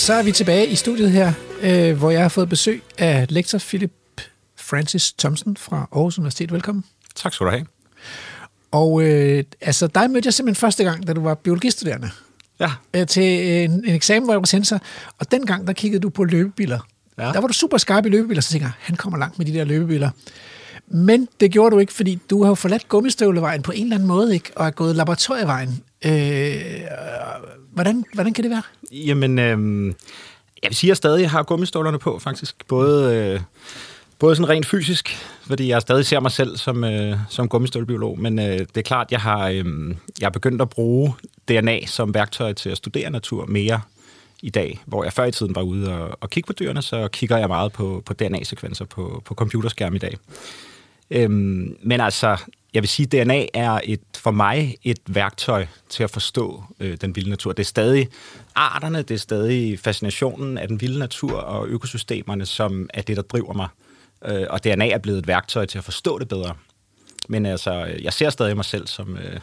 Så 0.07 0.13
er 0.13 0.23
vi 0.23 0.33
tilbage 0.33 0.67
i 0.67 0.75
studiet 0.75 1.11
her, 1.11 1.33
øh, 1.63 1.99
hvor 1.99 2.11
jeg 2.11 2.23
har 2.23 2.29
fået 2.29 2.49
besøg 2.49 2.83
af 2.99 3.27
lektor 3.29 3.59
Philip 3.59 3.93
Francis 4.57 5.13
Thomsen 5.13 5.57
fra 5.57 5.77
Aarhus 5.93 6.19
Universitet. 6.19 6.53
Velkommen. 6.53 6.85
Tak 7.15 7.33
skal 7.33 7.47
du 7.47 7.51
have. 7.51 7.67
Og 8.71 9.03
øh, 9.03 9.45
altså, 9.61 9.87
dig 9.87 10.11
mødte 10.11 10.27
jeg 10.27 10.35
simpelthen 10.35 10.61
første 10.61 10.85
gang, 10.85 11.07
da 11.07 11.13
du 11.13 11.21
var 11.21 11.35
biologistuderende, 11.35 12.11
Ja, 12.61 12.71
øh, 12.95 13.07
til 13.07 13.63
en, 13.65 13.71
en 13.71 13.95
eksamen, 13.95 14.25
hvor 14.25 14.33
jeg 14.33 14.41
var 14.41 14.47
sensor. 14.47 14.81
Og 15.19 15.31
dengang, 15.31 15.67
der 15.67 15.73
kiggede 15.73 16.03
du 16.03 16.09
på 16.09 16.25
løbebiler. 16.25 16.79
Ja. 17.19 17.23
Der 17.23 17.41
var 17.41 17.47
du 17.47 17.53
super 17.53 17.79
skarp 17.79 18.07
i 18.07 18.09
løbebiler, 18.09 18.41
så 18.41 18.51
tænkte 18.51 18.65
jeg, 18.65 18.73
han 18.79 18.97
kommer 18.97 19.19
langt 19.19 19.39
med 19.39 19.47
de 19.47 19.53
der 19.53 19.65
løbebiler. 19.65 20.11
Men 20.89 21.29
det 21.41 21.51
gjorde 21.51 21.75
du 21.75 21.79
ikke, 21.79 21.93
fordi 21.93 22.19
du 22.31 22.43
har 22.43 22.51
jo 22.51 22.55
forladt 22.55 22.89
gummistøvlevejen 22.89 23.63
på 23.63 23.73
en 23.73 23.83
eller 23.83 23.97
anden 23.97 24.09
måde, 24.09 24.35
ikke? 24.35 24.51
Og 24.57 24.67
er 24.67 24.71
gået 24.71 24.97
laboratorievejen. 24.97 25.83
Øh, 26.07 26.81
hvordan, 27.73 28.05
hvordan 28.15 28.33
kan 28.33 28.45
det 28.45 28.51
være? 28.51 28.63
jamen, 28.93 29.39
øh, 29.39 29.87
jeg 30.63 30.69
vil 30.69 30.77
sige, 30.77 30.89
at 30.89 30.91
jeg 30.91 30.97
stadig 30.97 31.31
har 31.31 31.43
gummistålerne 31.43 31.99
på, 31.99 32.19
faktisk. 32.19 32.67
Både, 32.69 33.17
øh, 33.17 33.41
både 34.19 34.37
sådan 34.37 34.49
rent 34.49 34.67
fysisk, 34.67 35.17
fordi 35.47 35.69
jeg 35.69 35.83
stadig 35.83 36.07
ser 36.07 36.21
mig 36.21 36.31
selv 36.31 36.57
som, 36.57 36.85
øh, 36.85 37.17
som 37.29 37.49
gummistålbiolog, 37.49 38.19
men 38.21 38.39
øh, 38.39 38.59
det 38.59 38.77
er 38.77 38.83
klart, 38.83 39.13
jeg 39.13 39.21
har, 39.21 39.49
øh, 39.49 39.65
jeg 40.21 40.27
har 40.27 40.31
begyndt 40.31 40.63
at 40.63 40.69
bruge 40.69 41.15
DNA 41.49 41.87
som 41.87 42.15
værktøj 42.15 42.53
til 42.53 42.71
at 42.71 42.77
studere 42.77 43.11
natur 43.11 43.47
mere 43.47 43.81
i 44.43 44.51
dag, 44.51 44.81
hvor 44.87 45.05
jeg 45.05 45.13
før 45.13 45.25
i 45.25 45.33
tiden 45.33 45.55
var 45.55 45.63
ude 45.63 45.95
og, 45.95 46.19
og 46.21 46.31
kigge 46.31 46.47
på 46.47 46.53
dyrene, 46.53 46.83
så 46.83 47.09
kigger 47.09 47.39
jeg 47.39 47.49
meget 47.49 47.73
på, 47.73 48.03
på 48.07 48.13
DNA-sekvenser 48.13 48.85
på, 48.85 49.23
på 49.25 49.35
computerskærm 49.35 49.95
i 49.95 49.99
dag. 49.99 50.17
Øhm, 51.11 51.77
men 51.83 52.01
altså, 52.01 52.37
jeg 52.77 52.83
vil 52.83 52.89
sige, 52.89 53.21
at 53.21 53.27
DNA 53.27 53.47
er 53.55 53.81
et, 53.85 54.01
for 54.17 54.31
mig 54.31 54.77
et 54.83 54.99
værktøj 55.07 55.67
til 55.89 56.03
at 56.03 56.11
forstå 56.11 56.65
øh, 56.81 56.97
den 57.01 57.17
vilde 57.17 57.31
natur. 57.31 57.53
Det 57.53 57.63
er 57.63 57.67
stadig 57.67 58.09
arterne, 58.55 58.99
det 59.03 59.11
er 59.15 59.19
stadig 59.19 59.79
fascinationen 59.79 60.59
af 60.59 60.69
den 60.69 60.81
vilde 60.81 60.99
natur 60.99 61.33
og 61.33 61.69
økosystemerne, 61.69 62.47
som 62.47 62.91
er 62.95 63.03
det, 63.03 63.17
der 63.17 63.23
driver 63.23 63.53
mig. 63.53 63.69
Øh, 64.25 64.47
og 64.51 64.65
DNA 64.65 64.89
er 64.89 64.99
blevet 64.99 65.19
et 65.19 65.27
værktøj 65.27 65.67
til 65.67 65.79
at 65.79 65.85
forstå 65.85 66.19
det 66.19 66.29
bedre. 66.29 66.55
Men 67.29 67.47
altså, 67.47 67.87
øh, 67.87 68.05
jeg 68.05 68.13
ser 68.13 68.31
stadig 68.31 68.57
mig 68.57 68.65
selv 68.65 68.87
som, 68.87 69.17
øh, 69.17 69.41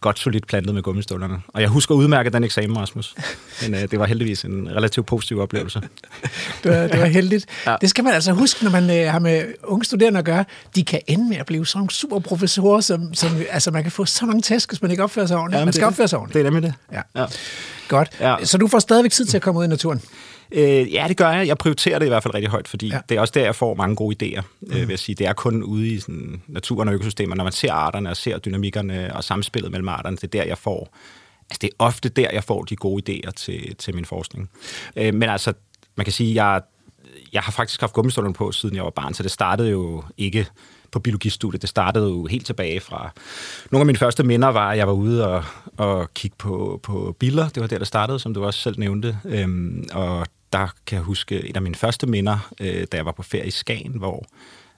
godt 0.00 0.18
solidt 0.18 0.46
plantet 0.46 0.74
med 0.74 0.82
gummistøvlerne. 0.82 1.40
Og 1.48 1.60
jeg 1.60 1.68
husker 1.68 1.94
udmærket 1.94 2.32
den 2.32 2.44
eksamen, 2.44 2.78
Rasmus. 2.78 3.14
Men 3.62 3.74
øh, 3.74 3.80
det 3.80 3.98
var 3.98 4.06
heldigvis 4.06 4.44
en 4.44 4.68
relativt 4.76 5.06
positiv 5.06 5.40
oplevelse. 5.40 5.80
det, 6.62 6.72
var, 6.72 6.86
det 6.86 7.00
var 7.00 7.06
heldigt. 7.06 7.46
Ja. 7.66 7.76
Det 7.80 7.90
skal 7.90 8.04
man 8.04 8.12
altså 8.12 8.32
huske, 8.32 8.64
når 8.64 8.70
man 8.70 8.90
øh, 8.90 9.12
har 9.12 9.18
med 9.18 9.44
unge 9.64 9.84
studerende 9.84 10.18
at 10.18 10.24
gøre. 10.24 10.44
De 10.74 10.84
kan 10.84 11.00
ende 11.06 11.28
med 11.28 11.36
at 11.36 11.46
blive 11.46 11.66
sådan 11.66 11.78
nogle 11.78 11.90
super 11.90 12.18
professorer, 12.18 12.80
som, 12.80 13.14
som 13.14 13.30
altså, 13.50 13.70
man 13.70 13.82
kan 13.82 13.92
få 13.92 14.04
så 14.04 14.26
mange 14.26 14.42
tæsk, 14.42 14.70
hvis 14.70 14.82
man 14.82 14.90
ikke 14.90 15.02
opfører 15.02 15.26
sig 15.26 15.36
ordentligt. 15.36 15.58
Ja, 15.58 15.64
man 15.64 15.72
skal 15.72 15.86
opføre 15.86 16.08
sig 16.08 16.18
ordentligt. 16.18 16.34
Det 16.34 16.46
er 16.46 16.50
nemlig 16.50 16.62
det. 16.62 16.74
Ja. 17.14 17.20
ja. 17.20 17.26
Godt. 17.88 18.10
Ja. 18.20 18.36
Så 18.44 18.58
du 18.58 18.68
får 18.68 18.78
stadigvæk 18.78 19.10
tid 19.10 19.24
til 19.24 19.36
at 19.36 19.42
komme 19.42 19.60
ud 19.60 19.64
i 19.64 19.68
naturen? 19.68 20.00
Øh, 20.52 20.92
ja, 20.92 21.04
det 21.08 21.16
gør 21.16 21.30
jeg. 21.30 21.46
Jeg 21.46 21.58
prioriterer 21.58 21.98
det 21.98 22.06
i 22.06 22.08
hvert 22.08 22.22
fald 22.22 22.34
rigtig 22.34 22.50
højt, 22.50 22.68
fordi 22.68 22.88
ja. 22.88 23.00
det 23.08 23.16
er 23.16 23.20
også 23.20 23.32
der, 23.36 23.44
jeg 23.44 23.54
får 23.54 23.74
mange 23.74 23.96
gode 23.96 24.16
idéer, 24.22 24.42
mm. 24.60 24.72
øh, 24.72 24.80
vil 24.80 24.88
jeg 24.88 24.98
sige. 24.98 25.16
Det 25.16 25.26
er 25.26 25.32
kun 25.32 25.62
ude 25.62 25.88
i 25.88 26.00
sådan, 26.00 26.42
naturen 26.46 26.88
og 26.88 26.94
økosystemer, 26.94 27.34
når 27.34 27.44
man 27.44 27.52
ser 27.52 27.72
arterne 27.72 28.10
og 28.10 28.16
ser 28.16 28.38
dynamikkerne 28.38 29.16
og 29.16 29.24
samspillet 29.24 29.70
mellem 29.72 29.88
arterne, 29.88 30.16
det 30.16 30.24
er 30.24 30.28
der, 30.28 30.44
jeg 30.44 30.58
får... 30.58 30.96
Altså, 31.50 31.58
det 31.60 31.66
er 31.66 31.74
ofte 31.78 32.08
der, 32.08 32.30
jeg 32.32 32.44
får 32.44 32.62
de 32.62 32.76
gode 32.76 33.02
idéer 33.12 33.30
til, 33.30 33.76
til 33.76 33.94
min 33.94 34.04
forskning. 34.04 34.50
Øh, 34.96 35.14
men 35.14 35.28
altså, 35.28 35.52
man 35.96 36.04
kan 36.04 36.12
sige, 36.12 36.44
jeg, 36.44 36.62
jeg 37.32 37.42
har 37.42 37.52
faktisk 37.52 37.80
haft 37.80 37.92
gummistøvlerne 37.92 38.34
på, 38.34 38.52
siden 38.52 38.76
jeg 38.76 38.84
var 38.84 38.90
barn, 38.90 39.14
så 39.14 39.22
det 39.22 39.30
startede 39.30 39.70
jo 39.70 40.04
ikke 40.16 40.46
på 40.90 40.98
biologistudiet. 40.98 41.62
Det 41.62 41.70
startede 41.70 42.08
jo 42.08 42.26
helt 42.26 42.46
tilbage 42.46 42.80
fra... 42.80 43.10
Nogle 43.70 43.82
af 43.82 43.86
mine 43.86 43.98
første 43.98 44.22
minder 44.22 44.48
var, 44.48 44.70
at 44.70 44.78
jeg 44.78 44.86
var 44.86 44.92
ude 44.92 45.28
og, 45.28 45.44
og 45.76 46.14
kigge 46.14 46.36
på, 46.38 46.80
på 46.82 47.16
billeder. 47.18 47.48
Det 47.48 47.60
var 47.60 47.66
der, 47.66 47.78
det 47.78 47.86
startede, 47.86 48.18
som 48.18 48.34
du 48.34 48.44
også 48.44 48.60
selv 48.60 48.78
nævnte. 48.78 49.18
Øhm, 49.24 49.88
og 49.92 50.26
der 50.52 50.68
kan 50.86 50.96
jeg 50.96 51.04
huske 51.04 51.48
et 51.48 51.56
af 51.56 51.62
mine 51.62 51.74
første 51.74 52.06
minder, 52.06 52.50
øh, 52.60 52.86
da 52.92 52.96
jeg 52.96 53.04
var 53.04 53.12
på 53.12 53.22
ferie 53.22 53.46
i 53.46 53.50
Skagen, 53.50 53.92
hvor 53.92 54.24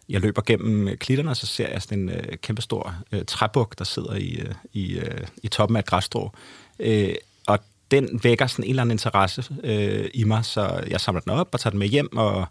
jeg 0.09 0.21
løber 0.21 0.43
gennem 0.43 0.97
klitterne, 0.97 1.31
og 1.31 1.37
så 1.37 1.47
ser 1.47 1.69
jeg 1.69 1.83
sådan 1.83 1.99
en 1.99 2.09
øh, 2.09 2.37
kæmpestor 2.43 2.95
øh, 3.13 3.25
træbuk, 3.27 3.79
der 3.79 3.85
sidder 3.85 4.15
i, 4.15 4.31
øh, 4.31 4.55
i, 4.73 4.99
øh, 4.99 5.27
i 5.43 5.49
toppen 5.49 5.77
af 5.77 5.81
et 5.81 5.87
græsstrå. 5.87 6.33
Øh, 6.79 7.15
den 7.91 8.21
vækker 8.23 8.47
sådan 8.47 8.65
en 8.65 8.71
eller 8.71 8.83
anden 8.83 8.95
interesse 8.95 9.45
øh, 9.65 10.09
i 10.15 10.25
mig, 10.25 10.45
så 10.45 10.81
jeg 10.91 11.01
samler 11.01 11.21
den 11.21 11.33
op 11.33 11.49
og 11.53 11.61
tager 11.61 11.71
den 11.71 11.79
med 11.79 11.89
hjem, 11.89 12.17
og 12.17 12.47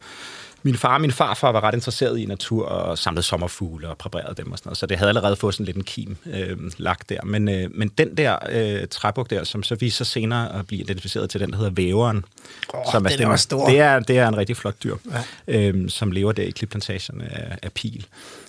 min 0.64 0.76
far 0.76 0.94
og 0.94 1.02
min 1.02 1.12
farfar 1.12 1.52
var 1.52 1.64
ret 1.64 1.74
interesseret 1.74 2.20
i 2.20 2.26
natur 2.26 2.66
og 2.66 2.98
samlede 2.98 3.24
sommerfugle 3.24 3.90
og 3.90 3.98
præparerede 3.98 4.36
dem 4.36 4.52
og 4.52 4.58
sådan 4.58 4.68
noget, 4.68 4.78
så 4.78 4.86
det 4.86 4.98
havde 4.98 5.10
allerede 5.10 5.36
fået 5.36 5.54
sådan 5.54 5.66
lidt 5.66 5.78
en 5.78 5.84
kim 5.84 6.18
øh, 6.26 6.58
lagt 6.78 7.10
der. 7.10 7.22
Men, 7.24 7.50
øh, 7.50 7.70
men 7.76 7.90
den 7.90 8.18
der 8.18 8.38
øh, 8.50 8.88
træbuk 8.88 9.30
der, 9.30 9.44
som 9.44 9.64
så 9.64 9.76
viser 9.76 9.98
sig 9.98 10.08
senere 10.08 10.60
at 10.60 10.68
blive 10.68 10.82
identificeret 10.82 11.30
til 11.30 11.40
den, 11.40 11.52
der 11.52 11.58
hedder 11.58 11.72
væveren, 11.72 12.26
oh, 12.74 12.92
som 12.92 13.06
er, 13.06 13.32
er 13.32 13.36
stor. 13.36 13.70
Det 13.70 13.80
er, 13.80 14.00
det 14.00 14.18
er 14.18 14.28
en 14.28 14.38
rigtig 14.38 14.58
flot 14.58 14.84
dyr, 14.84 14.96
ja. 15.48 15.70
øh, 15.70 15.90
som 15.90 16.12
lever 16.12 16.32
der 16.32 16.44
i 16.44 16.52
klipplantagen 16.52 17.22
af, 17.22 17.58
af 17.64 17.72
pil 17.74 18.06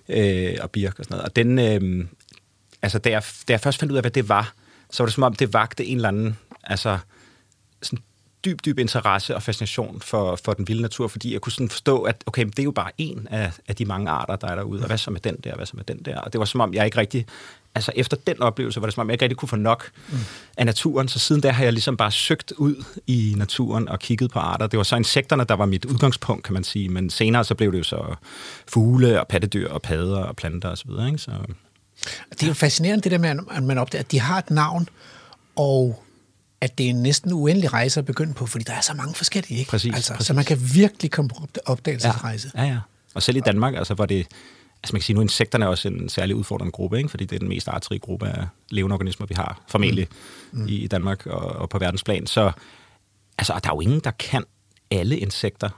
øh, 0.09 0.57
og 0.61 0.71
birk 0.71 0.99
og 0.99 1.05
sådan 1.05 1.15
noget. 1.15 1.25
Og 1.25 1.37
den, 1.37 1.59
øh, 1.59 2.07
altså 2.83 2.99
da 2.99 3.11
jeg, 3.11 3.23
da 3.49 3.53
jeg 3.53 3.61
først 3.61 3.79
fandt 3.79 3.93
ud 3.93 3.97
af, 3.97 4.03
hvad 4.03 4.11
det 4.11 4.29
var, 4.29 4.53
så 4.91 5.03
var 5.03 5.07
det 5.07 5.15
som 5.15 5.23
om, 5.23 5.35
det 5.35 5.53
vagte 5.53 5.85
en 5.85 5.97
eller 5.97 6.09
anden, 6.09 6.37
altså 6.65 6.99
sådan 7.83 7.99
dyb, 8.45 8.65
dyb 8.65 8.79
interesse 8.79 9.37
og 9.37 9.43
fascination 9.43 10.01
for, 10.01 10.37
for 10.45 10.53
den 10.53 10.69
vilde 10.69 10.83
natur, 10.83 11.09
fordi 11.09 11.33
jeg 11.33 11.41
kunne 11.41 11.53
sådan 11.53 11.69
forstå, 11.69 12.03
at 12.03 12.25
okay, 12.27 12.45
det 12.45 12.59
er 12.59 12.63
jo 12.63 12.71
bare 12.71 12.91
en 12.99 13.29
af, 13.31 13.53
af 13.69 13.77
de 13.77 13.85
mange 13.85 14.11
arter, 14.11 14.37
der 14.37 14.49
er 14.49 14.55
derude, 14.55 14.81
og 14.81 14.87
hvad 14.87 14.99
så 14.99 15.11
med 15.11 15.21
den 15.21 15.37
der, 15.45 15.55
hvad 15.57 15.67
så 15.67 15.77
med 15.77 15.85
den 15.85 15.99
der? 15.99 16.21
Og 16.21 16.33
det 16.33 16.39
var 16.39 16.45
som 16.45 16.61
om, 16.61 16.75
jeg 16.75 16.85
ikke 16.85 16.99
rigtig, 16.99 17.27
altså 17.75 17.93
efter 17.97 18.17
den 18.27 18.43
oplevelse, 18.43 18.81
var 18.81 18.87
det 18.87 18.95
som 18.95 19.01
om, 19.01 19.09
jeg 19.09 19.15
ikke 19.15 19.25
rigtig 19.25 19.37
kunne 19.37 19.49
få 19.49 19.57
nok 19.57 19.91
mm. 20.09 20.19
af 20.57 20.67
naturen, 20.67 21.09
så 21.09 21.19
siden 21.19 21.43
der 21.43 21.53
har 21.53 21.65
jeg 21.65 21.73
ligesom 21.73 21.97
bare 21.97 22.11
søgt 22.11 22.53
ud 22.53 22.85
i 23.07 23.35
naturen 23.37 23.89
og 23.89 23.99
kigget 23.99 24.31
på 24.31 24.39
arter. 24.39 24.67
Det 24.67 24.77
var 24.77 24.83
så 24.83 24.97
insekterne, 24.97 25.45
der 25.45 25.55
var 25.55 25.67
mit 25.67 25.85
udgangspunkt, 25.85 26.45
kan 26.45 26.55
man 26.55 26.65
sige, 26.65 26.89
men 26.89 27.11
senere 27.11 27.45
så 27.45 27.55
blev 27.55 27.73
det 27.73 27.79
jo 27.79 27.85
så 27.85 28.15
fugle 28.69 29.21
og 29.21 29.29
pattedyr 29.29 29.69
og 29.69 29.83
padder 29.83 30.23
og 30.23 30.37
planter 30.37 30.71
osv., 30.71 30.91
ikke? 31.07 31.19
Så... 31.19 31.31
Det 32.31 32.43
er 32.43 32.47
jo 32.47 32.55
fascinerende 32.55 33.03
det 33.03 33.13
der 33.13 33.19
med, 33.19 33.31
at 33.51 33.63
man 33.63 33.79
opdager, 33.79 34.03
at 34.03 34.13
de 34.13 34.21
har 34.21 34.39
et 34.39 34.51
navn, 34.51 34.89
og 35.57 36.05
at 36.61 36.79
det 36.79 36.87
er 36.87 36.91
en 36.91 37.03
næsten 37.03 37.33
uendelig 37.33 37.73
rejse 37.73 38.01
at 38.01 38.07
begynde 38.07 38.35
på, 38.35 38.47
fordi 38.47 38.65
der 38.65 38.73
er 38.73 38.81
så 38.81 38.95
mange 38.95 39.15
forskellige, 39.15 39.59
ikke? 39.59 39.71
Præcis, 39.71 39.95
altså, 39.95 40.13
præcis. 40.13 40.27
Så 40.27 40.35
man 40.35 40.45
kan 40.45 40.59
virkelig 40.75 41.11
komme 41.11 41.29
på 41.29 41.47
opdagelsesrejse. 41.67 42.51
Ja, 42.55 42.63
ja, 42.63 42.69
ja. 42.69 42.79
Og 43.15 43.23
selv 43.23 43.37
i 43.37 43.41
Danmark, 43.41 43.75
altså, 43.75 43.95
hvor 43.95 44.07
det, 44.07 44.27
altså 44.83 44.93
man 44.93 45.01
kan 45.01 45.03
sige, 45.03 45.15
nu 45.15 45.23
insekterne 45.23 45.65
er 45.65 45.69
også 45.69 45.89
en 45.89 46.09
særlig 46.09 46.37
udfordrende 46.37 46.73
gruppe, 46.73 46.97
ikke? 46.99 47.09
fordi 47.09 47.25
det 47.25 47.37
er 47.37 47.39
den 47.39 47.49
mest 47.49 47.69
artrige 47.69 47.99
gruppe 47.99 48.29
af 48.29 48.47
levende 48.69 48.95
organismer, 48.95 49.27
vi 49.27 49.35
har 49.35 49.63
formentlig 49.69 50.09
mm. 50.53 50.61
Mm. 50.61 50.69
i 50.69 50.87
Danmark 50.87 51.27
og, 51.27 51.41
og 51.41 51.69
på 51.69 51.79
verdensplan. 51.79 52.27
Så 52.27 52.53
altså, 53.39 53.61
der 53.65 53.71
er 53.71 53.75
jo 53.75 53.81
ingen, 53.81 54.01
der 54.01 54.11
kan 54.11 54.45
alle 54.91 55.19
insekter 55.19 55.71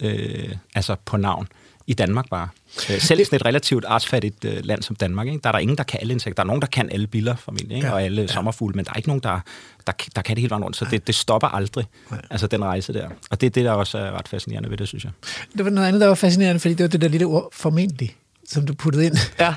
øh, 0.00 0.56
altså 0.74 0.96
på 1.04 1.16
navn 1.16 1.48
i 1.88 1.94
Danmark 1.94 2.30
bare. 2.30 2.48
Øh, 2.90 3.00
selv 3.00 3.24
sådan 3.24 3.36
et 3.36 3.44
relativt 3.44 3.84
artsfattigt 3.88 4.44
øh, 4.44 4.64
land 4.64 4.82
som 4.82 4.96
Danmark, 4.96 5.26
ikke? 5.26 5.40
der 5.42 5.48
er 5.48 5.52
der 5.52 5.58
ingen, 5.58 5.76
der 5.76 5.82
kan 5.82 6.00
alle 6.02 6.12
insekter. 6.12 6.34
Der 6.34 6.42
er 6.42 6.46
nogen, 6.46 6.62
der 6.62 6.68
kan 6.68 6.90
alle 6.92 7.06
biller 7.06 7.36
formentlig, 7.36 7.76
ikke? 7.76 7.86
Ja, 7.86 7.92
og 7.92 8.02
alle 8.02 8.22
ja. 8.22 8.28
sommerfugle, 8.28 8.74
men 8.74 8.84
der 8.84 8.90
er 8.90 8.96
ikke 8.96 9.08
nogen, 9.08 9.22
der, 9.22 9.40
der, 9.86 9.92
der 10.16 10.22
kan 10.22 10.36
det 10.36 10.40
helt 10.40 10.52
rundt. 10.52 10.76
Så 10.76 10.86
det, 10.90 11.06
det 11.06 11.14
stopper 11.14 11.48
aldrig, 11.48 11.86
ja. 12.10 12.16
altså 12.30 12.46
den 12.46 12.64
rejse 12.64 12.92
der. 12.92 13.08
Og 13.30 13.40
det 13.40 13.46
er 13.46 13.50
det, 13.50 13.64
der 13.64 13.72
også 13.72 13.98
er 13.98 14.10
ret 14.10 14.28
fascinerende 14.28 14.70
ved 14.70 14.76
det, 14.76 14.88
synes 14.88 15.04
jeg. 15.04 15.12
Det 15.56 15.64
var 15.64 15.70
noget 15.70 15.88
andet, 15.88 16.00
der 16.00 16.06
var 16.06 16.14
fascinerende, 16.14 16.60
fordi 16.60 16.74
det 16.74 16.82
var 16.84 16.88
det 16.88 17.00
der 17.00 17.08
lille 17.08 17.26
ord, 17.26 17.48
formentlig 17.52 18.16
som 18.48 18.66
du 18.66 18.74
puttede 18.74 19.06
ind. 19.06 19.16
Ja. 19.40 19.54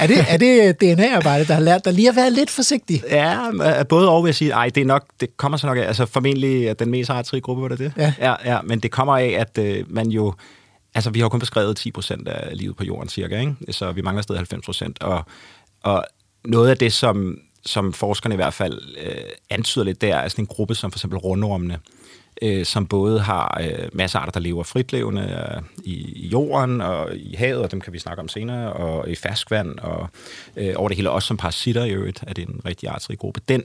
er, 0.00 0.06
det, 0.06 0.24
er 0.28 0.36
det 0.36 0.80
DNA-arbejde, 0.80 1.46
der 1.46 1.54
har 1.54 1.60
lært 1.60 1.84
dig 1.84 1.92
lige 1.92 2.08
at 2.08 2.16
være 2.16 2.30
lidt 2.30 2.50
forsigtig? 2.50 3.02
Ja, 3.10 3.84
både 3.88 4.08
og 4.08 4.24
vil 4.24 4.28
jeg 4.28 4.34
sige, 4.34 4.50
ej, 4.50 4.68
det, 4.74 4.80
er 4.80 4.84
nok, 4.84 5.04
det 5.20 5.36
kommer 5.36 5.58
så 5.58 5.66
nok 5.66 5.78
af, 5.78 5.82
altså 5.82 6.06
formentlig 6.06 6.78
den 6.78 6.90
mest 6.90 7.10
artrige 7.10 7.40
gruppe, 7.40 7.62
var 7.62 7.68
det 7.68 7.78
det? 7.78 7.92
Ja. 7.96 8.12
ja, 8.20 8.34
ja 8.44 8.62
men 8.62 8.80
det 8.80 8.90
kommer 8.90 9.16
af, 9.16 9.36
at 9.38 9.58
øh, 9.58 9.84
man 9.88 10.08
jo 10.08 10.34
Altså, 10.94 11.10
vi 11.10 11.18
har 11.18 11.24
jo 11.24 11.28
kun 11.28 11.40
beskrevet 11.40 11.76
10 11.76 11.90
procent 11.90 12.28
af 12.28 12.56
livet 12.58 12.76
på 12.76 12.84
jorden, 12.84 13.08
cirka, 13.08 13.40
ikke? 13.40 13.54
så 13.70 13.92
vi 13.92 14.02
mangler 14.02 14.22
stadig 14.22 14.38
90 14.38 14.64
procent. 14.64 15.02
Og, 15.02 15.24
og 15.82 16.04
noget 16.44 16.70
af 16.70 16.76
det, 16.76 16.92
som, 16.92 17.38
som 17.66 17.92
forskerne 17.92 18.34
i 18.34 18.36
hvert 18.36 18.54
fald 18.54 18.80
øh, 19.02 19.24
antyder 19.50 19.84
lidt, 19.84 20.00
det 20.00 20.10
er 20.10 20.28
sådan 20.28 20.42
en 20.42 20.46
gruppe 20.46 20.74
som 20.74 20.90
for 20.90 20.98
eksempel 20.98 21.18
rundormene, 21.18 21.78
øh, 22.42 22.64
som 22.64 22.86
både 22.86 23.20
har 23.20 23.60
øh, 23.62 23.88
masser 23.92 24.18
af 24.18 24.22
arter, 24.22 24.32
der 24.32 24.40
lever 24.40 24.62
fritlevende 24.62 25.52
øh, 25.56 25.62
i, 25.84 26.24
i 26.24 26.28
jorden 26.28 26.80
og 26.80 27.16
i 27.16 27.34
havet, 27.34 27.62
og 27.62 27.70
dem 27.70 27.80
kan 27.80 27.92
vi 27.92 27.98
snakke 27.98 28.20
om 28.20 28.28
senere, 28.28 28.72
og 28.72 29.08
i 29.08 29.14
ferskvand, 29.14 29.78
og 29.78 30.08
øh, 30.56 30.72
over 30.76 30.88
det 30.88 30.96
hele 30.96 31.10
også 31.10 31.26
som 31.26 31.36
parasitter 31.36 31.84
i 31.84 31.90
øvrigt, 31.90 32.24
er 32.26 32.32
det 32.32 32.48
en 32.48 32.60
rigtig 32.64 32.88
artsrig 32.88 33.18
gruppe. 33.18 33.40
Den 33.48 33.64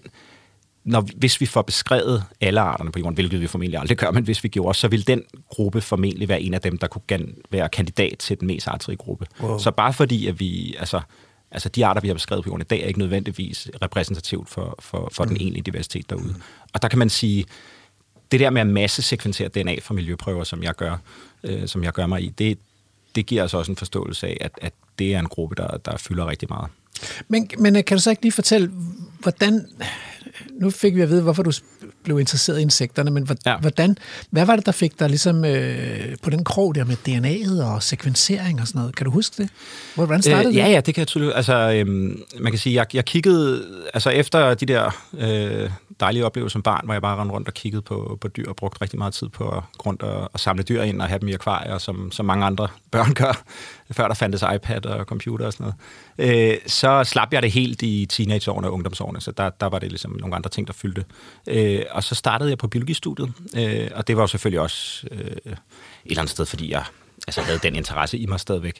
når, 0.87 1.07
hvis 1.15 1.41
vi 1.41 1.45
får 1.45 1.61
beskrevet 1.61 2.23
alle 2.41 2.59
arterne 2.59 2.91
på 2.91 2.99
jorden, 2.99 3.13
hvilket 3.13 3.41
vi 3.41 3.47
formentlig 3.47 3.79
aldrig 3.79 3.97
gør, 3.97 4.11
men 4.11 4.23
hvis 4.23 4.43
vi 4.43 4.49
gjorde, 4.49 4.77
så 4.77 4.87
vil 4.87 5.07
den 5.07 5.23
gruppe 5.49 5.81
formentlig 5.81 6.29
være 6.29 6.41
en 6.41 6.53
af 6.53 6.61
dem, 6.61 6.77
der 6.77 6.87
kunne 6.87 7.33
være 7.51 7.69
kandidat 7.69 8.17
til 8.19 8.39
den 8.39 8.47
mest 8.47 8.67
artrige 8.67 8.97
gruppe. 8.97 9.25
Wow. 9.41 9.57
Så 9.57 9.71
bare 9.71 9.93
fordi, 9.93 10.27
at 10.27 10.39
vi, 10.39 10.75
altså, 10.79 11.01
altså 11.51 11.69
de 11.69 11.85
arter, 11.85 12.01
vi 12.01 12.07
har 12.07 12.15
beskrevet 12.15 12.43
på 12.43 12.49
jorden 12.49 12.61
i 12.61 12.65
dag, 12.65 12.81
er 12.81 12.87
ikke 12.87 12.99
nødvendigvis 12.99 13.69
repræsentativt 13.81 14.49
for, 14.49 14.75
for, 14.79 15.09
for 15.11 15.23
mm. 15.23 15.29
den 15.29 15.37
egentlige 15.41 15.63
diversitet 15.63 16.09
derude. 16.09 16.33
Mm. 16.33 16.41
Og 16.73 16.81
der 16.81 16.87
kan 16.87 16.99
man 16.99 17.09
sige, 17.09 17.45
det 18.31 18.39
der 18.39 18.49
med 18.49 18.61
at 18.61 18.67
massesekventere 18.67 19.47
DNA 19.47 19.75
fra 19.81 19.93
miljøprøver, 19.93 20.43
som 20.43 20.63
jeg 20.63 20.75
gør, 20.75 20.97
øh, 21.43 21.67
som 21.67 21.83
jeg 21.83 21.93
gør 21.93 22.07
mig 22.07 22.23
i, 22.23 22.29
det, 22.29 22.59
det 23.15 23.25
giver 23.25 23.43
os 23.43 23.53
også 23.53 23.71
en 23.71 23.75
forståelse 23.75 24.27
af, 24.27 24.37
at, 24.41 24.51
at 24.61 24.73
det 24.99 25.15
er 25.15 25.19
en 25.19 25.27
gruppe, 25.27 25.55
der, 25.55 25.77
der 25.77 25.97
fylder 25.97 26.27
rigtig 26.27 26.49
meget. 26.49 26.69
Men, 27.27 27.49
men 27.59 27.75
øh, 27.75 27.85
kan 27.85 27.97
du 27.97 28.03
så 28.03 28.09
ikke 28.09 28.21
lige 28.21 28.31
fortælle, 28.31 28.71
hvordan... 29.19 29.65
Nu 30.61 30.69
fik 30.69 30.95
vi 30.95 31.01
at 31.01 31.09
vide, 31.09 31.21
hvorfor 31.21 31.43
du 31.43 31.51
blev 32.03 32.19
interesseret 32.19 32.59
i 32.59 32.61
insekterne, 32.61 33.11
men 33.11 33.23
hvordan, 33.23 33.89
ja. 33.89 33.95
hvad 34.29 34.45
var 34.45 34.55
det, 34.55 34.65
der 34.65 34.71
fik 34.71 34.99
dig 34.99 35.09
ligesom 35.09 35.45
øh, 35.45 36.15
på 36.21 36.29
den 36.29 36.43
krog 36.43 36.75
der 36.75 36.83
med 36.85 36.95
DNA'et 37.07 37.63
og 37.63 37.83
sekvensering 37.83 38.61
og 38.61 38.67
sådan 38.67 38.79
noget? 38.79 38.95
Kan 38.95 39.05
du 39.05 39.11
huske 39.11 39.43
det? 39.43 39.49
Hvordan 39.95 40.21
startede 40.21 40.47
øh, 40.47 40.53
det? 40.53 40.59
Ja, 40.59 40.67
ja, 40.69 40.81
det 40.81 40.93
kan 40.95 40.99
jeg 40.99 41.07
tydeligt. 41.07 41.35
Altså, 41.35 41.53
øhm, 41.53 42.21
man 42.39 42.51
kan 42.51 42.59
sige, 42.59 42.75
jeg, 42.75 42.95
jeg 42.95 43.05
kiggede, 43.05 43.65
altså 43.93 44.09
efter 44.09 44.53
de 44.53 44.65
der 44.65 45.03
øh, 45.19 45.69
dejlige 45.99 46.25
oplevelser 46.25 46.53
som 46.53 46.63
barn, 46.63 46.81
hvor 46.85 46.93
jeg 46.93 47.01
bare 47.01 47.17
rendte 47.17 47.35
rundt 47.35 47.47
og 47.47 47.53
kiggede 47.53 47.81
på, 47.81 48.17
på 48.21 48.27
dyr 48.27 48.49
og 48.49 48.55
brugte 48.55 48.81
rigtig 48.81 48.99
meget 48.99 49.13
tid 49.13 49.29
på 49.29 49.49
at 49.49 49.63
rundt 49.85 50.03
og, 50.03 50.29
og 50.33 50.39
samle 50.39 50.63
dyr 50.63 50.81
ind 50.81 51.01
og 51.01 51.07
have 51.07 51.19
dem 51.19 51.27
i 51.27 51.33
akvarier, 51.33 51.77
som, 51.77 52.11
som 52.11 52.25
mange 52.25 52.45
andre 52.45 52.67
børn 52.91 53.13
gør, 53.13 53.43
før 53.91 54.07
der 54.07 54.15
fandtes 54.15 54.43
iPad 54.55 54.85
og 54.85 55.05
computer 55.05 55.45
og 55.45 55.53
sådan 55.53 55.73
noget. 56.17 56.51
Øh, 56.51 56.57
så 56.67 57.03
slap 57.03 57.33
jeg 57.33 57.41
det 57.41 57.51
helt 57.51 57.81
i 57.81 58.05
teenageårene 58.05 58.67
og 58.67 58.73
ungdomsårene, 58.73 59.21
så 59.21 59.31
der, 59.31 59.49
der 59.49 59.65
var 59.65 59.79
det 59.79 59.89
ligesom 59.89 60.17
nogle 60.19 60.35
andre 60.35 60.49
ting, 60.49 60.67
der 60.67 60.73
fyldte. 60.73 61.05
Øh, 61.47 61.81
og 61.91 62.03
så 62.03 62.15
startede 62.15 62.49
jeg 62.49 62.57
på 62.57 62.67
biologistudiet, 62.67 63.33
øh, 63.57 63.87
og 63.95 64.07
det 64.07 64.15
var 64.15 64.23
jo 64.23 64.27
selvfølgelig 64.27 64.61
også 64.61 65.07
øh, 65.11 65.21
et 65.21 65.57
eller 66.05 66.19
andet 66.19 66.31
sted, 66.31 66.45
fordi 66.45 66.71
jeg 66.71 66.83
altså 67.27 67.41
havde 67.41 67.59
den 67.63 67.75
interesse 67.75 68.17
i 68.17 68.25
mig 68.25 68.39
stadigvæk. 68.39 68.79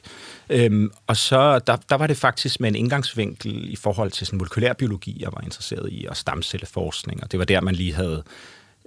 Øhm, 0.50 0.90
og 1.06 1.16
så 1.16 1.58
der, 1.58 1.76
der 1.88 1.96
var 1.96 2.06
det 2.06 2.16
faktisk 2.16 2.60
med 2.60 2.68
en 2.68 2.74
indgangsvinkel 2.74 3.72
i 3.72 3.76
forhold 3.76 4.10
til 4.10 4.26
sådan 4.26 4.38
molekylær 4.38 4.72
biologi, 4.72 5.16
jeg 5.20 5.32
var 5.32 5.40
interesseret 5.40 5.88
i, 5.92 6.06
og 6.08 6.16
stamcelleforskning, 6.16 7.22
og 7.22 7.32
det 7.32 7.38
var 7.38 7.44
der, 7.44 7.60
man 7.60 7.74
lige 7.74 7.94
havde 7.94 8.22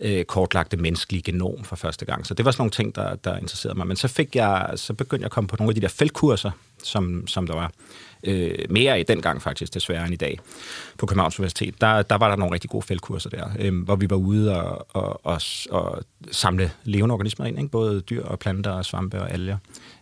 øh, 0.01 0.25
kortlagt 0.25 0.71
det 0.71 0.79
menneskelige 0.79 1.21
genom 1.21 1.63
for 1.63 1.75
første 1.75 2.05
gang. 2.05 2.25
Så 2.25 2.33
det 2.33 2.45
var 2.45 2.51
sådan 2.51 2.61
nogle 2.61 2.71
ting, 2.71 2.95
der, 2.95 3.15
der 3.15 3.37
interesserede 3.37 3.77
mig. 3.77 3.87
Men 3.87 3.97
så, 3.97 4.07
fik 4.07 4.35
jeg, 4.35 4.71
så 4.75 4.93
begyndte 4.93 5.21
jeg 5.21 5.25
at 5.25 5.31
komme 5.31 5.47
på 5.47 5.55
nogle 5.59 5.71
af 5.71 5.75
de 5.75 5.81
der 5.81 5.87
feltkurser, 5.87 6.51
som, 6.83 7.27
som 7.27 7.47
der 7.47 7.53
var 7.53 7.71
øh, 8.23 8.57
mere 8.69 8.99
i 8.99 9.03
den 9.03 9.21
gang 9.21 9.41
faktisk, 9.41 9.73
desværre 9.73 10.05
end 10.05 10.13
i 10.13 10.17
dag, 10.17 10.39
på 10.97 11.05
Københavns 11.05 11.39
Universitet. 11.39 11.81
Der, 11.81 12.01
der 12.01 12.15
var 12.17 12.29
der 12.29 12.35
nogle 12.35 12.53
rigtig 12.53 12.69
gode 12.69 12.85
feltkurser 12.85 13.29
der, 13.29 13.49
øh, 13.59 13.83
hvor 13.83 13.95
vi 13.95 14.09
var 14.09 14.15
ude 14.15 14.61
og, 14.61 14.87
og, 14.89 15.25
og, 15.25 15.41
og 15.69 16.03
samle 16.31 16.71
levende 16.83 17.13
organismer 17.13 17.45
ind, 17.45 17.57
ikke? 17.57 17.71
både 17.71 18.01
dyr 18.01 18.23
og 18.23 18.39
planter 18.39 18.71
og 18.71 18.85
svampe 18.85 19.21
og 19.21 19.31
alger, 19.31 19.57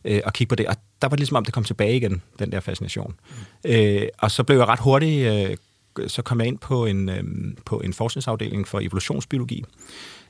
øh, 0.05 0.21
og 0.25 0.33
kigge 0.33 0.49
på 0.49 0.55
det. 0.55 0.67
Og 0.67 0.75
der 1.01 1.07
var 1.07 1.15
det 1.15 1.19
ligesom 1.19 1.37
om, 1.37 1.45
det 1.45 1.53
kom 1.53 1.63
tilbage 1.63 1.95
igen, 1.95 2.21
den 2.39 2.51
der 2.51 2.59
fascination. 2.59 3.15
Mm. 3.65 3.71
Øh, 3.71 4.07
og 4.17 4.31
så 4.31 4.43
blev 4.43 4.57
jeg 4.57 4.67
ret 4.67 4.79
hurtigt, 4.79 5.27
øh, 5.27 5.57
så 6.07 6.21
kom 6.21 6.39
jeg 6.39 6.47
ind 6.47 6.57
på 6.57 6.85
en, 6.85 7.09
øh, 7.09 7.23
på 7.65 7.79
en 7.79 7.93
forskningsafdeling 7.93 8.67
for 8.67 8.79
evolutionsbiologi, 8.79 9.63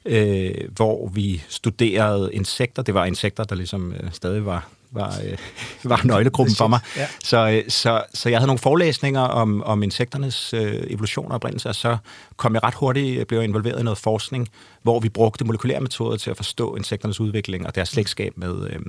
øh, 0.05 0.51
hvor 0.75 1.07
vi 1.07 1.43
studerede 1.49 2.33
insekter. 2.33 2.83
Det 2.83 2.93
var 2.93 3.05
insekter, 3.05 3.43
der 3.43 3.55
ligesom 3.55 3.93
øh, 3.93 4.11
stadig 4.11 4.45
var 4.45 4.69
var, 4.91 5.19
øh, 5.25 5.37
var 5.91 6.01
nøglegruppen 6.03 6.55
for 6.55 6.67
mig. 6.67 6.79
Ja. 6.97 7.07
Så, 7.23 7.49
øh, 7.49 7.69
så, 7.69 8.03
så 8.13 8.29
jeg 8.29 8.39
havde 8.39 8.47
nogle 8.47 8.59
forelæsninger 8.59 9.21
om, 9.21 9.63
om 9.63 9.83
insekternes 9.83 10.53
øh, 10.53 10.83
evolution 10.87 11.25
og 11.25 11.35
oprindelse, 11.35 11.69
og 11.69 11.75
så 11.75 11.97
kom 12.37 12.53
jeg 12.53 12.63
ret 12.63 12.73
hurtigt, 12.73 13.27
blev 13.27 13.43
involveret 13.43 13.79
i 13.79 13.83
noget 13.83 13.97
forskning, 13.97 14.49
hvor 14.83 14.99
vi 14.99 15.09
brugte 15.09 15.45
molekylære 15.45 15.81
metoder 15.81 16.17
til 16.17 16.29
at 16.29 16.37
forstå 16.37 16.75
insekternes 16.75 17.19
udvikling 17.19 17.67
og 17.67 17.75
deres 17.75 17.89
slægtskab 17.89 18.33
med, 18.37 18.69
øh, 18.69 18.79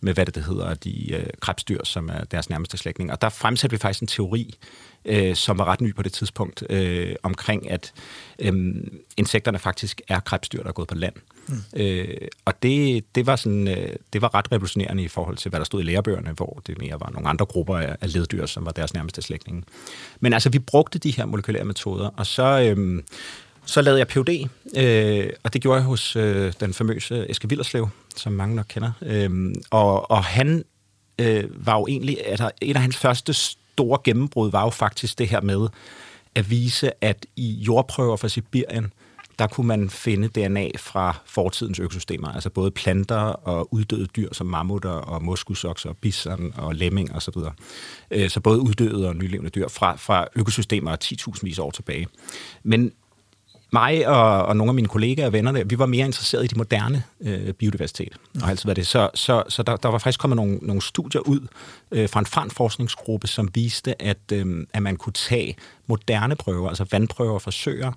med 0.00 0.14
hvad 0.14 0.26
det, 0.26 0.34
det 0.34 0.44
hedder, 0.44 0.74
de 0.74 1.12
øh, 1.14 1.26
krebsdyr, 1.40 1.84
som 1.84 2.08
er 2.08 2.24
deres 2.24 2.50
nærmeste 2.50 2.76
slægtning. 2.76 3.12
Og 3.12 3.22
der 3.22 3.28
fremsatte 3.28 3.74
vi 3.74 3.78
faktisk 3.78 4.00
en 4.00 4.06
teori, 4.06 4.54
øh, 5.06 5.36
som 5.36 5.58
var 5.58 5.64
ret 5.64 5.80
ny 5.80 5.94
på 5.94 6.02
det 6.02 6.12
tidspunkt, 6.12 6.62
øh, 6.70 7.14
omkring 7.22 7.70
at 7.70 7.92
øh, 8.38 8.74
insekterne 9.16 9.58
faktisk 9.58 10.00
er 10.08 10.20
krebsdyr, 10.20 10.62
der 10.62 10.68
er 10.68 10.72
gået 10.72 10.88
på 10.88 10.94
land. 10.94 11.14
Mm. 11.48 11.56
Øh, 11.76 12.28
og 12.44 12.62
det, 12.62 13.04
det, 13.14 13.26
var 13.26 13.36
sådan, 13.36 13.68
øh, 13.68 13.88
det 14.12 14.22
var 14.22 14.34
ret 14.34 14.52
revolutionerende 14.52 15.02
i 15.02 15.08
forhold 15.08 15.36
til, 15.36 15.48
hvad 15.48 15.60
der 15.60 15.64
stod 15.64 15.80
i 15.80 15.84
lærebøgerne, 15.84 16.30
hvor 16.30 16.62
det 16.66 16.78
mere 16.78 17.00
var 17.00 17.10
nogle 17.12 17.28
andre 17.28 17.46
grupper 17.46 17.76
af, 17.76 17.96
af 18.00 18.12
leddyr, 18.12 18.46
som 18.46 18.64
var 18.66 18.72
deres 18.72 18.94
nærmeste 18.94 19.22
slægtninge. 19.22 19.62
Men 20.20 20.32
altså, 20.32 20.50
vi 20.50 20.58
brugte 20.58 20.98
de 20.98 21.10
her 21.10 21.26
molekylære 21.26 21.64
metoder, 21.64 22.08
og 22.16 22.26
så... 22.26 22.74
Øh, 22.76 23.02
så 23.68 23.82
lavede 23.82 23.98
jeg 23.98 24.08
PhD, 24.08 24.48
øh, 24.76 25.30
og 25.42 25.52
det 25.52 25.62
gjorde 25.62 25.76
jeg 25.76 25.84
hos 25.84 26.16
øh, 26.16 26.52
den 26.60 26.74
famøse 26.74 27.30
Eske 27.30 27.48
Villerslev, 27.48 27.88
som 28.16 28.32
mange 28.32 28.56
nok 28.56 28.66
kender. 28.68 28.92
Øh, 29.02 29.54
og, 29.70 30.10
og 30.10 30.24
han 30.24 30.64
øh, 31.18 31.66
var 31.66 31.78
jo 31.78 31.86
egentlig, 31.86 32.18
altså 32.26 32.50
en 32.60 32.76
af 32.76 32.82
hans 32.82 32.96
første 32.96 33.34
store 33.76 33.98
gennembrud 34.04 34.50
var 34.50 34.62
jo 34.62 34.70
faktisk 34.70 35.18
det 35.18 35.28
her 35.28 35.40
med 35.40 35.68
at 36.34 36.50
vise, 36.50 37.04
at 37.04 37.26
i 37.36 37.50
jordprøver 37.52 38.16
fra 38.16 38.28
Sibirien, 38.28 38.92
der 39.38 39.46
kunne 39.46 39.66
man 39.66 39.90
finde 39.90 40.28
DNA 40.28 40.68
fra 40.78 41.16
fortidens 41.26 41.78
økosystemer, 41.78 42.28
altså 42.28 42.50
både 42.50 42.70
planter 42.70 43.16
og 43.16 43.74
uddøde 43.74 44.06
dyr 44.06 44.28
som 44.32 44.46
mammutter 44.46 44.90
og 44.90 45.22
moskusokser, 45.22 45.88
og 45.88 45.96
bison 45.96 46.54
og 46.56 46.74
lemming 46.74 47.14
osv. 47.14 47.32
Så, 47.32 47.50
øh, 48.10 48.30
så 48.30 48.40
både 48.40 48.60
uddøde 48.60 49.08
og 49.08 49.16
nylevende 49.16 49.50
dyr 49.50 49.68
fra, 49.68 49.96
fra 49.96 50.26
økosystemer 50.36 50.96
10.000 51.04 51.40
vis 51.42 51.58
år 51.58 51.70
tilbage. 51.70 52.06
Men 52.62 52.92
mig 53.72 54.08
og, 54.08 54.46
og 54.46 54.56
nogle 54.56 54.70
af 54.70 54.74
mine 54.74 54.88
kollegaer 54.88 55.26
og 55.26 55.32
venner, 55.32 55.52
der, 55.52 55.64
vi 55.64 55.78
var 55.78 55.86
mere 55.86 56.06
interesserede 56.06 56.44
i 56.44 56.48
de 56.48 56.58
moderne 56.58 57.02
øh, 57.20 57.52
biodiversitet. 57.52 58.16
Og 58.34 58.48
været 58.64 58.76
det. 58.76 58.86
Så, 58.86 59.10
så, 59.14 59.42
så 59.48 59.62
der, 59.62 59.76
der 59.76 59.88
var 59.88 59.98
faktisk 59.98 60.20
kommet 60.20 60.36
nogle, 60.36 60.58
nogle 60.62 60.82
studier 60.82 61.20
ud 61.20 61.46
øh, 61.90 62.08
fra 62.08 62.20
en 62.20 62.26
fransk 62.26 62.56
forskningsgruppe, 62.56 63.26
som 63.26 63.50
viste, 63.54 64.02
at, 64.02 64.32
øh, 64.32 64.66
at 64.72 64.82
man 64.82 64.96
kunne 64.96 65.12
tage 65.12 65.56
moderne 65.86 66.36
prøver, 66.36 66.68
altså 66.68 66.86
vandprøver 66.90 67.38
fra 67.38 67.50
søer, 67.50 67.92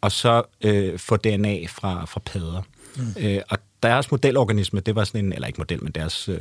og 0.00 0.12
så 0.12 0.42
øh, 0.64 0.98
få 0.98 1.16
DNA 1.16 1.66
fra, 1.66 2.04
fra 2.04 2.20
padder. 2.20 2.62
Mm. 2.96 3.14
Øh, 3.18 3.40
og 3.50 3.58
deres 3.82 4.10
modelorganisme, 4.10 4.80
det 4.80 4.94
var 4.94 5.04
sådan 5.04 5.24
en, 5.24 5.32
eller 5.32 5.46
ikke 5.46 5.60
model, 5.60 5.84
men 5.84 5.92
deres, 5.92 6.28
øh, 6.28 6.40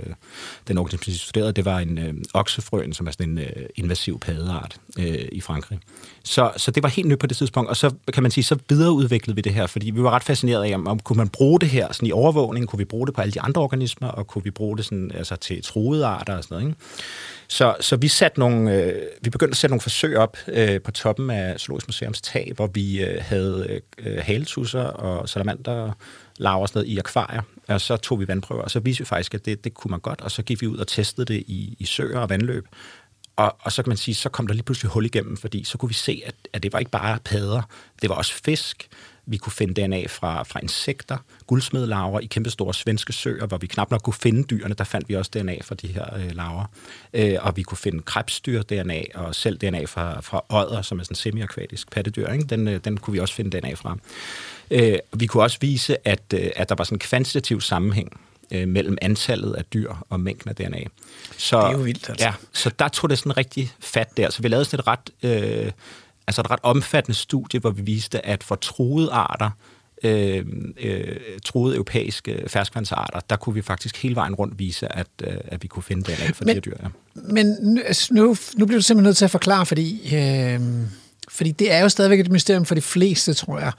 den 0.68 0.78
organisme, 0.78 1.14
de 1.14 1.18
studerede, 1.18 1.54
det 1.54 1.66
var 1.66 1.80
en 1.80 1.98
øh, 1.98 2.14
oksefrøen, 2.34 2.94
som 2.94 3.08
er 3.08 3.12
sådan 3.12 3.30
en 3.30 3.38
øh, 3.40 3.66
invasiv 3.76 4.20
paddeart 4.20 4.78
øh, 5.00 5.28
i 5.32 5.42
Frankrig. 5.42 5.80
Så, 6.24 6.52
så 6.58 6.72
det 6.72 6.84
var 6.84 6.90
helt 6.90 7.08
nyt 7.08 7.20
på 7.20 7.28
det 7.28 7.38
tidspunkt, 7.38 7.70
og 7.70 7.78
så 7.78 7.94
kan 8.14 8.24
man 8.24 8.32
sige, 8.32 8.44
så 8.44 8.58
videreudviklede 8.70 9.36
vi 9.36 9.42
det 9.42 9.54
her, 9.54 9.68
fordi 9.68 9.90
vi 9.90 10.04
var 10.04 10.12
ret 10.12 10.24
fascineret 10.24 10.64
af, 10.64 10.76
om, 10.76 10.88
om 10.88 11.00
kunne 11.00 11.18
man 11.18 11.30
bruge 11.30 11.60
det 11.60 11.70
her 11.70 11.94
sådan 11.94 12.08
i 12.08 12.12
overvågning, 12.12 12.68
kunne 12.68 12.78
vi 12.78 12.86
bruge 12.86 13.08
det 13.08 13.16
på 13.16 13.22
alle 13.22 13.32
de 13.32 13.42
andre 13.42 13.62
organismer, 13.62 14.08
og 14.08 14.28
kunne 14.28 14.44
vi 14.44 14.52
bruge 14.52 14.78
det 14.78 14.86
sådan, 14.86 15.12
altså 15.16 15.36
til 15.36 15.64
troede 15.64 16.06
arter 16.06 16.38
og 16.38 16.44
sådan 16.44 16.56
noget, 16.56 16.70
ikke? 16.70 16.80
Så, 17.52 17.76
så 17.80 17.96
vi, 17.96 18.08
satte 18.08 18.40
nogle, 18.40 18.74
øh, 18.74 18.94
vi 19.22 19.30
begyndte 19.30 19.54
at 19.54 19.58
sætte 19.58 19.72
nogle 19.72 19.82
forsøg 19.82 20.18
op 20.18 20.38
øh, 20.48 20.82
på 20.82 20.92
toppen 20.92 21.30
af 21.30 21.60
Zoologisk 21.60 21.88
Museums 21.88 22.22
tag, 22.22 22.52
hvor 22.56 22.68
vi 22.68 23.04
øh, 23.04 23.18
havde 23.22 23.82
øh, 23.98 24.18
haletusser 24.22 24.84
og 24.84 25.30
salamander 25.30 25.92
laver 26.40 26.66
sådan 26.66 26.80
noget 26.80 26.94
i 26.94 26.98
akvarier, 26.98 27.42
og 27.68 27.82
så 27.82 27.98
tog 27.98 28.20
vi 28.20 28.28
vandprøver, 28.28 28.62
og 28.62 28.72
så 28.72 28.80
viste 28.80 29.00
vi 29.00 29.06
faktisk, 29.06 29.34
at 29.34 29.46
det, 29.46 29.64
det 29.64 29.74
kunne 29.74 29.92
man 29.92 30.00
godt, 30.00 30.22
og 30.22 30.32
så 30.32 30.42
gik 30.42 30.62
vi 30.62 30.68
ud 30.68 30.78
og 30.78 30.88
testede 30.88 31.34
det 31.34 31.44
i, 31.48 31.76
i 31.80 31.86
søer 31.86 32.20
og 32.20 32.30
vandløb, 32.30 32.68
og, 33.36 33.56
og 33.60 33.72
så 33.72 33.84
kan 33.84 33.90
man 33.90 33.98
sige, 33.98 34.16
så 34.16 34.30
kom 34.30 34.48
der 34.48 34.54
lige 34.54 34.64
pludselig 34.64 34.92
hul 34.92 35.06
igennem, 35.06 35.38
fordi 35.38 35.64
så 35.64 35.78
kunne 35.78 35.90
vi 35.90 35.94
se, 35.94 36.22
at, 36.26 36.36
at 36.54 36.64
det 36.64 36.74
var 36.74 36.80
ikke 36.80 36.92
bare 36.92 37.20
padder, 37.26 37.62
det 38.02 38.10
var 38.10 38.16
også 38.16 38.34
fisk, 38.44 38.88
vi 39.30 39.38
kunne 39.38 39.52
finde 39.52 39.82
DNA 39.82 40.08
fra, 40.08 40.44
fra 40.44 40.60
insekter, 40.62 41.18
guldsmedlarver 41.48 42.20
i 42.20 42.26
kæmpestore 42.26 42.74
svenske 42.74 43.14
søer, 43.14 43.46
hvor 43.46 43.58
vi 43.58 43.68
knap 43.68 43.92
nok 43.92 44.02
kunne 44.02 44.14
finde 44.14 44.44
dyrene. 44.44 44.74
Der 44.74 44.84
fandt 44.84 45.10
vi 45.10 45.16
også 45.16 45.32
DNA 45.34 45.58
fra 45.62 45.76
de 45.76 45.88
her 45.88 46.16
øh, 46.18 46.36
larver. 46.36 46.66
Øh, 47.14 47.38
og 47.42 47.58
vi 47.58 47.64
kunne 47.64 47.78
finde 47.78 48.02
krebsdyr-DNA, 48.06 49.04
og 49.16 49.36
selv 49.36 49.58
DNA 49.58 49.86
fra, 49.86 50.22
fra 50.22 50.44
ådder, 50.50 50.82
som 50.82 51.00
er 51.00 51.04
sådan 51.04 51.16
semi-akvatisk 51.16 51.92
pattedyr. 51.92 52.28
Ikke? 52.28 52.44
Den, 52.44 52.68
øh, 52.68 52.80
den 52.84 52.98
kunne 52.98 53.12
vi 53.14 53.20
også 53.20 53.34
finde 53.34 53.60
DNA 53.60 53.74
fra. 53.74 53.98
Øh, 54.72 54.98
vi 55.14 55.26
kunne 55.26 55.44
også 55.44 55.58
vise, 55.62 56.08
at, 56.08 56.24
øh, 56.34 56.50
at 56.56 56.70
der 56.70 56.76
var 56.76 56.84
sådan 56.84 56.96
en 56.96 57.00
kvantitativ 57.00 57.62
sammenhæng 57.62 58.20
øh, 58.52 58.68
mellem 58.68 58.98
antallet 59.02 59.54
af 59.54 59.66
dyr 59.66 59.94
og 60.10 60.20
mængden 60.20 60.50
af 60.50 60.56
DNA. 60.56 60.84
Så, 61.38 61.58
det 61.58 61.68
er 61.68 61.72
jo 61.72 61.78
vildt, 61.78 62.10
altså. 62.10 62.26
Ja, 62.26 62.34
så 62.54 62.72
der 62.80 62.88
tog 62.88 63.10
det 63.10 63.18
sådan 63.18 63.38
rigtig 63.38 63.72
fat 63.80 64.18
der. 64.18 64.30
Så 64.30 64.42
vi 64.42 64.48
lavede 64.48 64.66
sådan 64.66 64.80
et 64.80 64.88
ret, 64.88 65.66
øh, 65.66 65.72
altså 66.30 66.42
et 66.42 66.52
ret 66.52 66.60
omfattende 66.64 67.18
studie, 67.18 67.60
hvor 67.60 67.70
vi 67.70 67.82
viste, 67.82 68.26
at 68.26 68.44
for 68.44 68.56
truede 68.56 69.12
arter, 69.12 69.50
øh, 70.04 70.46
øh, 70.82 71.16
truede 71.46 71.76
europæiske 71.76 72.44
ferskvandsarter, 72.48 73.20
der 73.30 73.36
kunne 73.36 73.54
vi 73.54 73.62
faktisk 73.62 74.04
hele 74.04 74.16
vejen 74.16 74.36
rundt 74.36 74.60
vise, 74.60 74.96
at, 74.96 75.08
øh, 75.24 75.34
at 75.48 75.64
vi 75.64 75.68
kunne 75.68 75.84
finde 75.84 76.04
DNA 76.04 76.32
for 76.32 76.46
men, 76.46 76.56
de 76.56 76.62
dyr. 76.62 76.76
Ja. 76.84 76.88
Men 77.16 77.80
altså, 77.86 78.14
nu, 78.14 78.36
nu 78.56 78.66
bliver 78.66 78.80
du 78.80 78.84
simpelthen 78.84 79.08
nødt 79.08 79.18
til 79.18 79.26
at 79.26 79.32
forklare, 79.32 79.66
fordi, 79.66 80.16
øh, 80.16 80.60
fordi 81.30 81.52
det 81.52 81.72
er 81.72 81.80
jo 81.80 81.90
stadigvæk 81.90 82.20
et 82.20 82.32
mysterium 82.32 82.66
for 82.66 82.76
de 82.76 82.82
fleste, 82.82 83.34
tror 83.34 83.60
jeg 83.60 83.72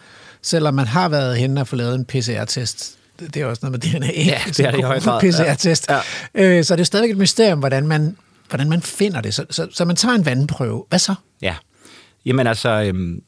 selvom 0.42 0.74
man 0.74 0.86
har 0.86 1.08
været 1.08 1.36
henne 1.36 1.60
og 1.60 1.68
få 1.68 1.76
lavet 1.76 1.94
en 1.94 2.04
PCR-test. 2.04 2.96
Det 3.34 3.36
er 3.36 3.46
også 3.46 3.60
noget 3.66 3.84
med 3.84 4.00
DNA. 4.00 4.06
Ja, 4.06 4.40
det 4.46 4.60
er 4.60 4.70
det 4.70 4.78
i 4.78 4.82
høj 4.92 5.00
grad. 5.00 5.20
PCR-test. 5.20 5.90
Ja. 5.90 6.00
Øh, 6.34 6.64
så 6.64 6.76
det 6.76 6.80
er 6.80 6.84
stadigvæk 6.84 7.10
et 7.10 7.16
mysterium, 7.16 7.58
hvordan 7.58 7.86
man, 7.86 8.16
hvordan 8.48 8.68
man 8.68 8.82
finder 8.82 9.20
det. 9.20 9.34
Så, 9.34 9.44
så, 9.50 9.68
så 9.72 9.84
man 9.84 9.96
tager 9.96 10.14
en 10.14 10.26
vandprøve. 10.26 10.84
Hvad 10.88 10.98
så? 10.98 11.14
Ja. 11.42 11.54
Jamen 12.24 12.46
altså, 12.46 12.68
øhm, 12.68 13.22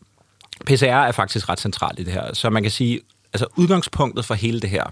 PCR 0.66 0.84
er 0.84 1.12
faktisk 1.12 1.48
ret 1.48 1.60
centralt 1.60 1.98
i 1.98 2.04
det 2.04 2.12
her. 2.12 2.34
Så 2.34 2.50
man 2.50 2.62
kan 2.62 2.72
sige, 2.72 3.00
altså 3.32 3.46
udgangspunktet 3.56 4.24
for 4.24 4.34
hele 4.34 4.60
det 4.60 4.70
her, 4.70 4.84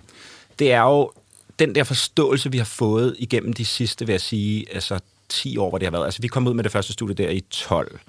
det 0.58 0.72
er 0.72 0.82
jo 0.82 1.12
den 1.58 1.74
der 1.74 1.84
forståelse, 1.84 2.52
vi 2.52 2.58
har 2.58 2.64
fået 2.64 3.16
igennem 3.18 3.52
de 3.52 3.64
sidste, 3.64 4.06
vil 4.06 4.12
jeg 4.12 4.20
sige, 4.20 4.74
altså 4.74 5.00
10 5.28 5.56
år, 5.56 5.68
hvor 5.68 5.78
det 5.78 5.86
har 5.86 5.90
været. 5.90 6.04
Altså 6.04 6.22
vi 6.22 6.28
kom 6.28 6.46
ud 6.46 6.54
med 6.54 6.64
det 6.64 6.72
første 6.72 6.92
studie 6.92 7.14
der 7.14 7.30
i 7.30 7.40
12. 7.40 8.00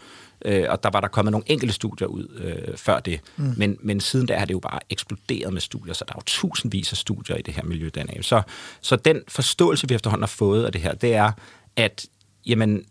Øh, 0.46 0.66
og 0.70 0.84
der 0.84 0.90
var 0.94 1.02
der 1.02 1.08
kommet 1.08 1.32
nogle 1.32 1.46
enkelte 1.48 1.74
studier 1.74 2.08
ud 2.08 2.28
øh, 2.38 2.78
før 2.78 3.00
det. 3.00 3.20
Mm. 3.38 3.54
Men, 3.58 3.78
men 3.82 4.00
siden 4.00 4.26
da 4.26 4.38
har 4.38 4.46
det 4.46 4.54
jo 4.54 4.60
bare 4.60 4.80
eksploderet 4.90 5.54
med 5.54 5.62
studier, 5.62 5.94
så 5.94 6.06
der 6.08 6.14
er 6.14 6.18
jo 6.18 6.24
tusindvis 6.26 6.92
af 6.92 6.98
studier 6.98 7.36
i 7.38 7.42
det 7.42 7.54
her 7.54 7.64
miljø 7.64 7.90
DNA. 7.90 8.22
Så, 8.22 8.42
så 8.82 8.96
den 8.96 9.22
forståelse, 9.28 9.90
vi 9.90 9.96
efterhånden 9.96 10.24
har 10.24 10.28
fået 10.28 10.66
af 10.66 10.72
det 10.72 10.82
her, 10.82 10.94
det 10.94 11.14
er, 11.16 11.32
at 11.76 12.06
jamen, 12.46 12.86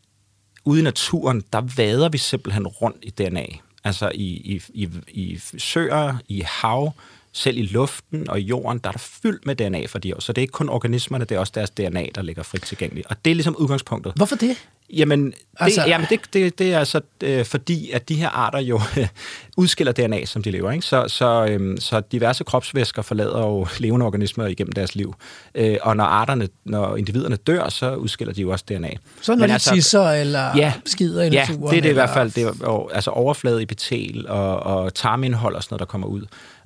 ude 0.64 0.80
i 0.80 0.82
naturen, 0.82 1.44
der 1.52 1.60
vader 1.76 2.08
vi 2.08 2.18
simpelthen 2.18 2.66
rundt 2.66 2.96
i 3.02 3.10
DNA. 3.10 3.46
Altså 3.84 4.10
i, 4.14 4.24
i, 4.24 4.62
i, 4.74 4.88
i 5.08 5.38
søer, 5.58 6.16
i 6.28 6.42
hav, 6.46 6.92
selv 7.32 7.58
i 7.58 7.62
luften 7.62 8.30
og 8.30 8.40
i 8.40 8.42
jorden, 8.42 8.78
der 8.78 8.88
er 8.88 8.92
der 8.92 8.98
fyldt 8.98 9.46
med 9.46 9.56
DNA 9.56 9.86
for 9.86 9.98
de 9.98 10.14
år. 10.14 10.20
Så 10.20 10.32
det 10.32 10.40
er 10.40 10.42
ikke 10.42 10.52
kun 10.52 10.68
organismerne, 10.68 11.24
det 11.24 11.34
er 11.34 11.38
også 11.38 11.52
deres 11.54 11.70
DNA, 11.70 12.06
der 12.14 12.22
ligger 12.22 12.42
frit 12.42 12.62
tilgængeligt. 12.62 13.06
Og 13.06 13.24
det 13.24 13.30
er 13.30 13.34
ligesom 13.34 13.56
udgangspunktet. 13.56 14.12
Hvorfor 14.16 14.36
det? 14.36 14.56
Jamen, 14.92 15.26
det, 15.26 15.34
altså... 15.56 15.84
jamen 15.86 16.06
det, 16.10 16.20
det, 16.32 16.58
det 16.58 16.74
er 16.74 16.78
altså 16.78 17.00
øh, 17.22 17.44
fordi, 17.44 17.90
at 17.90 18.08
de 18.08 18.14
her 18.14 18.28
arter 18.28 18.58
jo 18.58 18.80
øh, 18.98 19.06
udskiller 19.56 19.92
DNA, 19.92 20.24
som 20.24 20.42
de 20.42 20.50
lever. 20.50 20.70
Ikke? 20.70 20.86
Så, 20.86 21.04
så, 21.08 21.46
øh, 21.46 21.78
så 21.78 22.02
diverse 22.12 22.44
kropsvæsker 22.44 23.02
forlader 23.02 23.38
jo 23.38 23.66
levende 23.78 24.06
organismer 24.06 24.46
igennem 24.46 24.72
deres 24.72 24.94
liv. 24.94 25.14
Øh, 25.54 25.76
og 25.82 25.96
når 25.96 26.04
arterne, 26.04 26.48
når 26.64 26.96
individerne 26.96 27.36
dør, 27.36 27.68
så 27.68 27.94
udskiller 27.94 28.34
de 28.34 28.40
jo 28.40 28.50
også 28.50 28.64
DNA. 28.68 28.90
Så 29.22 29.32
når 29.32 29.40
Men 29.40 29.48
de 29.48 29.52
altså, 29.52 29.74
tisser 29.74 30.10
eller 30.10 30.56
ja, 30.56 30.72
skider 30.86 31.22
i 31.22 31.28
naturen? 31.28 31.62
Ja, 31.62 31.70
det 31.70 31.76
er 31.76 31.82
det 31.82 31.88
eller... 31.88 31.90
i 31.90 31.92
hvert 31.92 32.10
fald. 32.10 32.30
Det 32.30 32.44
er, 32.44 32.88
altså 32.92 33.10
overflade 33.10 33.62
i 33.62 33.66
betel 33.66 34.28
og, 34.28 34.60
og 34.60 34.94
tarmindhold 34.94 35.54
og 35.54 35.62
sådan 35.62 35.74
noget, 35.74 35.80
der 35.80 35.86
kommer 35.86 36.06
ud. 36.06 36.22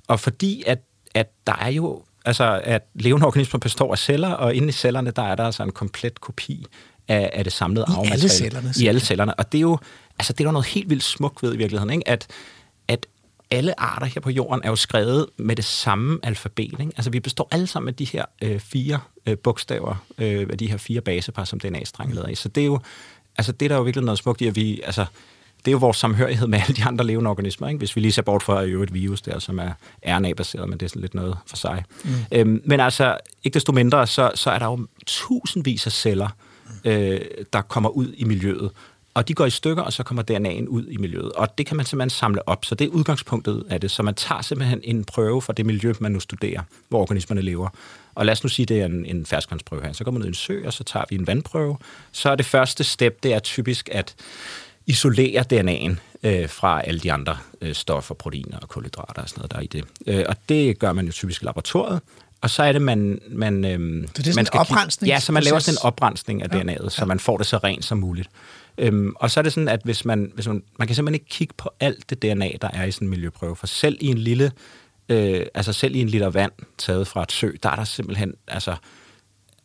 Og 0.09 0.21
fordi 0.21 0.63
at, 0.67 0.79
at 1.15 1.31
der 1.47 1.57
er 1.61 1.71
jo 1.71 2.03
Altså, 2.27 2.61
at 2.65 2.83
levende 2.95 3.27
organismer 3.27 3.61
består 3.61 3.93
af 3.93 3.99
celler, 3.99 4.31
og 4.31 4.55
inde 4.55 4.69
i 4.69 4.73
cellerne, 4.73 5.11
der 5.11 5.23
er 5.23 5.35
der 5.35 5.45
altså 5.45 5.63
en 5.63 5.73
komplet 5.73 6.21
kopi 6.21 6.67
af, 7.09 7.31
af 7.33 7.45
det 7.45 7.53
samlede 7.53 7.87
I 7.89 7.91
alle 7.91 7.97
arvemateriale. 7.99 8.29
cellerne, 8.29 8.73
I 8.81 8.87
alle 8.87 9.01
cellerne. 9.01 9.35
Og 9.35 9.53
det 9.53 9.59
er 9.59 9.63
jo, 9.63 9.79
altså, 10.19 10.33
det 10.33 10.47
er 10.47 10.51
noget 10.51 10.67
helt 10.67 10.91
vildt 10.91 11.03
smukt 11.03 11.43
ved 11.43 11.55
i 11.55 11.57
virkeligheden, 11.57 11.91
ikke? 11.91 12.09
At, 12.09 12.27
at 12.89 13.07
alle 13.51 13.81
arter 13.81 14.07
her 14.07 14.21
på 14.21 14.31
jorden 14.31 14.61
er 14.65 14.69
jo 14.69 14.77
skrevet 14.77 15.27
med 15.37 15.57
det 15.57 15.65
samme 15.65 16.19
alfabet. 16.23 16.81
Ikke? 16.81 16.93
Altså, 16.97 17.11
vi 17.11 17.21
består 17.21 17.49
alle 17.51 17.67
sammen 17.67 17.89
af 17.89 17.95
de 17.95 18.05
her 18.05 18.25
øh, 18.43 18.61
fire 18.61 19.01
øh, 19.27 19.39
bogstaver, 19.39 20.05
øh, 20.19 20.47
af 20.51 20.59
de 20.59 20.71
her 20.71 20.77
fire 20.77 21.01
basepar, 21.01 21.45
som 21.45 21.61
DNA-streng 21.61 22.11
er 22.11 22.15
lavet 22.15 22.29
af. 22.29 22.37
Så 22.37 22.49
det 22.49 22.61
er 22.61 22.67
jo, 22.67 22.81
altså, 23.39 23.53
det 23.53 23.67
er 23.67 23.69
der 23.69 23.77
jo 23.77 23.83
virkelig 23.83 24.05
noget 24.05 24.19
smukt 24.19 24.41
i, 24.41 24.47
at 24.47 24.57
vi, 24.57 24.81
altså, 24.85 25.07
det 25.59 25.71
er 25.71 25.73
jo 25.73 25.79
vores 25.79 25.97
samhørighed 25.97 26.47
med 26.47 26.59
alle 26.63 26.77
de 26.77 26.85
andre 26.85 27.07
levende 27.07 27.31
organismer, 27.31 27.69
ikke? 27.69 27.79
hvis 27.79 27.97
vi 27.97 28.01
lige 28.01 28.13
ser 28.13 28.23
bort 28.23 28.43
fra 28.43 28.63
jo 28.63 28.83
et 28.83 28.95
virus 28.95 29.23
der, 29.23 29.39
som 29.39 29.59
er 29.59 29.73
RNA-baseret, 30.07 30.69
men 30.69 30.79
det 30.79 30.87
er 30.87 30.89
sådan 30.89 31.03
lidt 31.03 31.15
noget 31.15 31.37
for 31.47 31.57
sig. 31.57 31.85
Mm. 32.05 32.11
Øhm, 32.33 32.63
men 32.65 32.81
altså, 32.81 33.19
ikke 33.45 33.55
desto 33.55 33.73
mindre, 33.73 34.07
så, 34.07 34.31
så 34.35 34.51
er 34.51 34.59
der 34.59 34.67
jo 34.67 34.87
tusindvis 35.07 35.87
af 35.87 35.93
celler, 35.93 36.29
øh, 36.29 36.54
Øh, 36.85 37.21
der 37.53 37.61
kommer 37.61 37.91
ud 37.91 38.13
i 38.17 38.25
miljøet, 38.25 38.71
og 39.15 39.29
de 39.29 39.35
går 39.35 39.47
i 39.47 39.51
stykker, 39.51 39.83
og 39.83 39.93
så 39.93 40.03
kommer 40.03 40.23
DNA'en 40.31 40.67
ud 40.69 40.87
i 40.87 40.97
miljøet. 40.97 41.33
Og 41.33 41.59
det 41.59 41.67
kan 41.67 41.77
man 41.77 41.87
simpelthen 41.87 42.11
samle 42.11 42.49
op. 42.49 42.65
Så 42.65 42.75
det 42.75 42.85
er 42.85 42.89
udgangspunktet 42.89 43.65
af 43.71 43.81
det. 43.81 43.91
Så 43.91 44.03
man 44.03 44.15
tager 44.15 44.43
simpelthen 44.43 44.81
en 44.85 45.05
prøve 45.05 45.43
fra 45.43 45.53
det 45.53 45.67
miljø, 45.67 45.95
man 46.01 46.13
nu 46.13 46.21
studerer, 46.21 46.63
hvor 46.89 47.01
organismerne 47.01 47.43
lever. 47.43 47.69
Og 48.15 48.27
lad 48.27 48.33
os 48.33 48.43
nu 48.43 48.49
sige, 48.49 48.67
det 48.67 48.81
er 48.81 48.87
en, 48.87 49.07
en 49.07 49.27
ferskvandsprøve 49.27 49.83
her. 49.83 49.93
Så 49.93 50.05
går 50.05 50.11
man 50.11 50.19
ned 50.19 50.27
i 50.27 50.29
en 50.29 50.35
sø, 50.35 50.67
og 50.67 50.73
så 50.73 50.85
tager 50.85 51.05
vi 51.11 51.17
en 51.17 51.27
vandprøve. 51.27 51.77
Så 52.13 52.31
er 52.31 52.35
det 52.35 52.47
første 52.47 52.85
step, 52.85 53.23
det 53.23 53.35
er 53.35 53.39
typisk 53.39 53.89
at 53.93 54.15
isolere 54.87 55.45
DNA'en 55.53 55.97
øh, 56.29 56.49
fra 56.49 56.83
alle 56.83 57.01
de 57.01 57.13
andre 57.13 57.37
øh, 57.61 57.75
stoffer, 57.75 58.15
proteiner 58.15 58.59
og 58.59 58.69
kulhydrater 58.69 59.23
og 59.23 59.29
sådan 59.29 59.41
noget, 59.41 59.51
der 59.51 59.57
er 59.57 59.63
i 59.63 59.67
det. 59.67 59.85
Øh, 60.07 60.25
og 60.29 60.37
det 60.49 60.79
gør 60.79 60.93
man 60.93 61.07
jo 61.07 61.13
typisk 61.13 61.43
i 61.43 61.45
laboratoriet. 61.45 62.01
Og 62.45 62.51
så 62.51 62.63
er 62.63 62.73
det, 62.73 62.83
man... 62.83 63.19
man 63.31 63.65
øhm, 63.65 64.09
det 64.09 64.27
er 64.27 64.35
man 64.35 64.43
en 64.43 64.47
kigge- 64.47 64.59
oprensningsproces? 64.59 65.09
Ja, 65.09 65.21
så 65.21 65.33
man 65.33 65.43
laver 65.43 65.59
sådan 65.59 65.75
en 65.75 65.79
oprensning 65.83 66.43
af 66.43 66.49
DNA'et, 66.49 66.89
så 66.89 67.05
man 67.05 67.21
får 67.21 67.37
det 67.37 67.47
så 67.47 67.57
rent 67.57 67.85
som 67.85 67.99
muligt. 67.99 68.29
Øhm, 68.79 69.13
og 69.17 69.31
så 69.31 69.41
er 69.41 69.43
det 69.43 69.53
sådan, 69.53 69.69
at 69.69 69.81
hvis 69.85 70.05
man, 70.05 70.33
hvis 70.35 70.47
man, 70.47 70.63
man 70.79 70.89
kan 70.89 70.95
simpelthen 70.95 71.15
ikke 71.15 71.29
kigge 71.29 71.55
på 71.57 71.71
alt 71.81 72.11
det 72.11 72.23
DNA, 72.23 72.51
der 72.61 72.69
er 72.73 72.85
i 72.85 72.91
sådan 72.91 73.07
en 73.07 73.11
miljøprøve, 73.11 73.57
for 73.57 73.67
selv 73.67 73.97
i 74.01 74.07
en 74.07 74.19
lille, 74.19 74.53
øh, 75.09 75.47
altså 75.55 75.73
selv 75.73 75.95
i 75.97 76.01
en 76.01 76.09
liter 76.09 76.31
vand 76.31 76.53
taget 76.79 77.07
fra 77.07 77.23
et 77.23 77.33
sø, 77.33 77.51
der 77.63 77.69
er 77.69 77.77
der 77.77 77.85
simpelthen, 77.85 78.35
altså, 78.49 78.77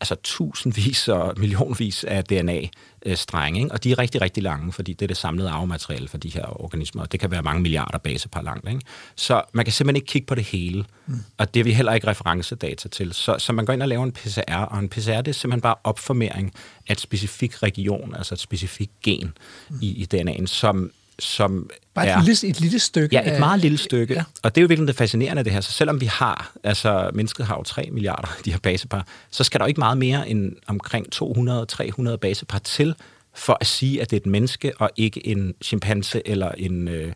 altså 0.02 0.16
tusindvis 0.24 1.08
og 1.08 1.34
millionvis 1.38 2.04
af 2.04 2.24
DNA-strenge, 2.24 3.60
ikke? 3.60 3.72
og 3.72 3.84
de 3.84 3.91
er 3.91 4.00
rigtig, 4.00 4.22
rigtig 4.22 4.43
lange, 4.43 4.72
fordi 4.72 4.93
det 4.93 5.02
er 5.02 5.08
det 5.08 5.18
samlede 5.18 5.50
arvemateriale 5.50 6.08
for 6.08 6.18
de 6.18 6.30
her 6.30 6.62
organismer, 6.62 7.02
og 7.02 7.12
det 7.12 7.20
kan 7.20 7.32
være 7.32 7.41
mange 7.41 7.62
milliarder 7.62 7.97
basepar 7.97 8.41
langt. 8.41 8.70
Ikke? 8.70 8.82
Så 9.16 9.41
man 9.54 9.66
kan 9.66 9.72
simpelthen 9.72 9.95
ikke 9.95 10.08
kigge 10.08 10.26
på 10.26 10.36
det 10.36 10.43
hele, 10.43 10.86
mm. 11.06 11.20
og 11.38 11.54
det 11.54 11.60
er 11.60 11.64
vi 11.64 11.74
heller 11.74 11.93
ikke 11.93 12.08
referencedata 12.08 12.89
til. 12.89 13.14
Så, 13.14 13.36
så 13.39 13.54
man 13.54 13.66
går 13.66 13.74
ind 13.74 13.82
og 13.82 13.88
laver 13.88 14.04
en 14.04 14.12
PCR, 14.12 14.56
og 14.56 14.80
en 14.80 14.89
PCR 14.89 15.22
det 15.22 15.28
er 15.28 15.32
simpelthen 15.32 15.62
bare 15.62 15.76
opformering 15.84 16.54
af 16.88 16.93
et 16.93 17.00
specifik 17.00 17.64
region, 17.64 18.16
altså 18.16 18.36
et 18.36 18.39
specifikt 18.39 19.02
gen 19.04 19.34
mm. 19.70 19.80
i, 19.82 19.88
i 19.88 20.08
DNA'en, 20.14 20.45
som, 20.45 20.91
som 21.20 21.70
Bare 21.93 22.05
et, 22.05 22.11
er... 22.11 22.24
lille, 22.24 22.47
et 22.49 22.59
lille 22.61 22.80
stykke. 22.80 23.15
Ja, 23.15 23.22
et 23.22 23.32
af- 23.32 23.39
meget 23.39 23.59
lille 23.59 23.78
stykke. 23.78 24.13
Ja. 24.13 24.24
Og 24.43 24.55
det 24.55 24.61
er 24.61 24.63
jo 24.63 24.67
virkelig 24.67 24.88
det 24.88 24.95
fascinerende 24.95 25.43
det 25.43 25.51
her. 25.53 25.61
Så 25.61 25.72
selvom 25.72 26.01
vi 26.01 26.05
har, 26.05 26.51
altså 26.63 27.09
mennesket 27.13 27.45
har 27.45 27.55
jo 27.57 27.63
3 27.63 27.89
milliarder 27.91 28.28
de 28.45 28.51
her 28.51 28.59
basepar, 28.59 29.07
så 29.32 29.43
skal 29.43 29.59
der 29.59 29.65
jo 29.65 29.67
ikke 29.67 29.80
meget 29.80 29.97
mere 29.97 30.30
end 30.30 30.51
omkring 30.67 31.05
200-300 31.15 32.15
basepar 32.15 32.59
til, 32.59 32.95
for 33.36 33.57
at 33.61 33.67
sige, 33.67 34.01
at 34.01 34.11
det 34.11 34.17
er 34.17 34.22
et 34.22 34.26
menneske, 34.26 34.72
og 34.80 34.89
ikke 34.95 35.28
en 35.28 35.53
chimpanse, 35.63 36.22
eller 36.26 36.51
en 36.51 36.88
øh, 36.88 37.11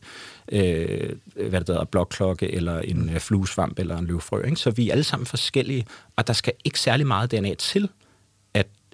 øh, 0.52 1.10
hvad 1.50 1.60
det 1.60 1.70
hedder, 1.70 1.84
blokklokke, 1.86 2.52
eller 2.54 2.80
en 2.80 3.10
øh, 3.14 3.20
fluesvamp, 3.20 3.80
eller 3.80 3.98
en 3.98 4.06
løvfrø. 4.08 4.42
Ikke? 4.46 4.56
Så 4.56 4.72
vi 4.72 4.88
er 4.88 4.92
alle 4.92 5.04
sammen 5.04 5.26
forskellige, 5.26 5.86
og 6.16 6.28
der 6.28 6.34
skal 6.34 6.54
ikke 6.64 6.80
særlig 6.80 7.08
meget 7.08 7.32
DNA 7.32 7.54
til, 7.54 7.90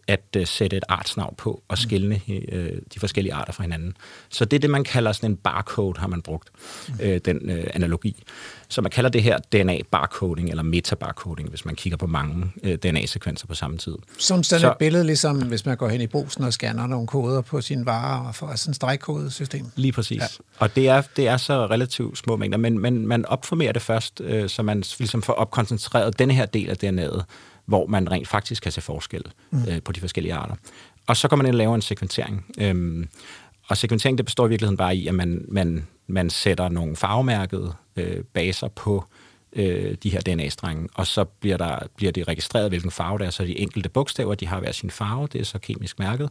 at, 0.10 0.22
uh, 0.38 0.46
sætte 0.46 0.78
et 0.78 0.84
artsnavn 0.90 1.36
på 1.38 1.64
og 1.68 1.78
skille 1.78 2.22
uh, 2.28 2.58
de 2.94 3.00
forskellige 3.00 3.34
arter 3.34 3.54
fra 3.54 3.64
hinanden. 3.64 3.94
Så 4.30 4.46
det 4.46 4.58
er 4.58 4.60
det, 4.60 4.70
man 4.70 4.84
kalder 4.84 5.12
sådan 5.12 5.32
en 5.32 5.38
barcode, 5.38 6.00
har 6.00 6.08
man 6.08 6.22
brugt, 6.22 6.50
uh, 6.90 7.16
den 7.26 7.52
uh, 7.52 7.64
analogi. 7.74 8.24
Så 8.70 8.82
man 8.82 8.92
kalder 8.92 9.10
det 9.10 9.24
her 9.24 9.38
DNA-barcoding, 9.38 10.50
eller 10.50 10.64
metabarcoding, 10.64 11.50
hvis 11.50 11.66
man 11.66 11.76
kigger 11.76 11.98
på 11.98 12.08
mange 12.08 12.52
uh, 12.64 12.70
DNA-sekvenser 12.74 13.48
på 13.48 13.56
samme 13.56 13.78
tid. 13.78 13.96
Som 14.18 14.44
sådan 14.44 14.62
Så- 14.62 14.72
et 14.72 14.78
billede, 14.78 15.04
ligesom 15.04 15.42
hvis 15.48 15.66
man 15.66 15.78
går 15.78 15.90
hen 15.90 16.02
i 16.02 16.08
brusen 16.08 16.44
og 16.44 16.54
scanner 16.54 16.88
nogle 16.88 17.08
koder 17.08 17.42
på 17.42 17.62
sine 17.62 17.86
varer, 17.86 18.28
og 18.28 18.36
får 18.36 18.56
sådan 18.56 18.72
et 18.72 18.76
stregkodesystem. 18.76 19.66
Lige 19.76 19.92
præcis. 19.92 20.22
Ja. 20.22 20.26
Og 20.60 20.76
det 20.76 20.88
er, 20.88 21.02
det 21.16 21.28
er 21.28 21.38
så 21.38 21.66
relativt 21.66 22.18
små 22.18 22.36
mængder, 22.36 22.58
men, 22.58 22.80
men 22.80 23.08
man 23.08 23.26
opformerer 23.26 23.72
det 23.72 23.82
først, 23.82 24.22
øh, 24.24 24.50
så 24.50 24.64
man 24.64 24.84
ligesom 25.00 25.22
får 25.22 25.34
opkoncentreret 25.34 26.20
denne 26.20 26.34
her 26.34 26.46
del 26.46 26.70
af 26.70 26.76
DNA'et, 26.84 27.24
hvor 27.70 27.88
man 27.88 28.12
rent 28.12 28.28
faktisk 28.28 28.64
kan 28.64 28.72
se 28.72 28.82
forskel 28.82 29.24
mm. 29.52 29.64
øh, 29.70 29.82
på 29.84 29.92
de 29.92 30.00
forskellige 30.00 30.34
arter. 30.34 30.56
Og 31.08 31.18
så 31.18 31.28
går 31.28 31.36
man 31.36 31.46
ind 31.46 31.56
og 31.56 31.58
laver 31.58 31.76
en 31.76 31.82
sekventering. 31.82 32.46
Øhm, 32.60 33.10
og 33.68 33.78
sekventering, 33.78 34.18
det 34.18 34.26
består 34.26 34.46
i 34.46 34.50
virkeligheden 34.50 34.78
bare 34.78 34.96
i, 34.96 35.08
at 35.08 35.16
man, 35.16 35.46
man, 35.48 35.88
man 36.08 36.30
sætter 36.30 36.70
nogle 36.70 36.96
farvemærkede 36.96 37.74
øh, 37.96 38.24
baser 38.34 38.68
på 38.68 39.06
øh, 39.54 39.96
de 40.04 40.10
her 40.10 40.20
DNA-strenge, 40.20 40.90
og 40.96 41.08
så 41.08 41.24
bliver, 41.24 41.58
der, 41.58 41.80
bliver 41.96 42.12
det 42.12 42.28
registreret, 42.28 42.70
hvilken 42.70 42.92
farve 42.92 43.18
det 43.18 43.28
er, 43.28 43.30
så 43.30 43.44
de 43.44 43.60
enkelte 43.60 43.90
bogstaver, 43.90 44.36
de 44.36 44.48
har 44.48 44.60
hver 44.60 44.72
sin 44.72 44.90
farve, 44.90 45.28
det 45.32 45.42
er 45.42 45.46
så 45.46 45.60
kemisk 45.60 46.00
mærket, 46.00 46.30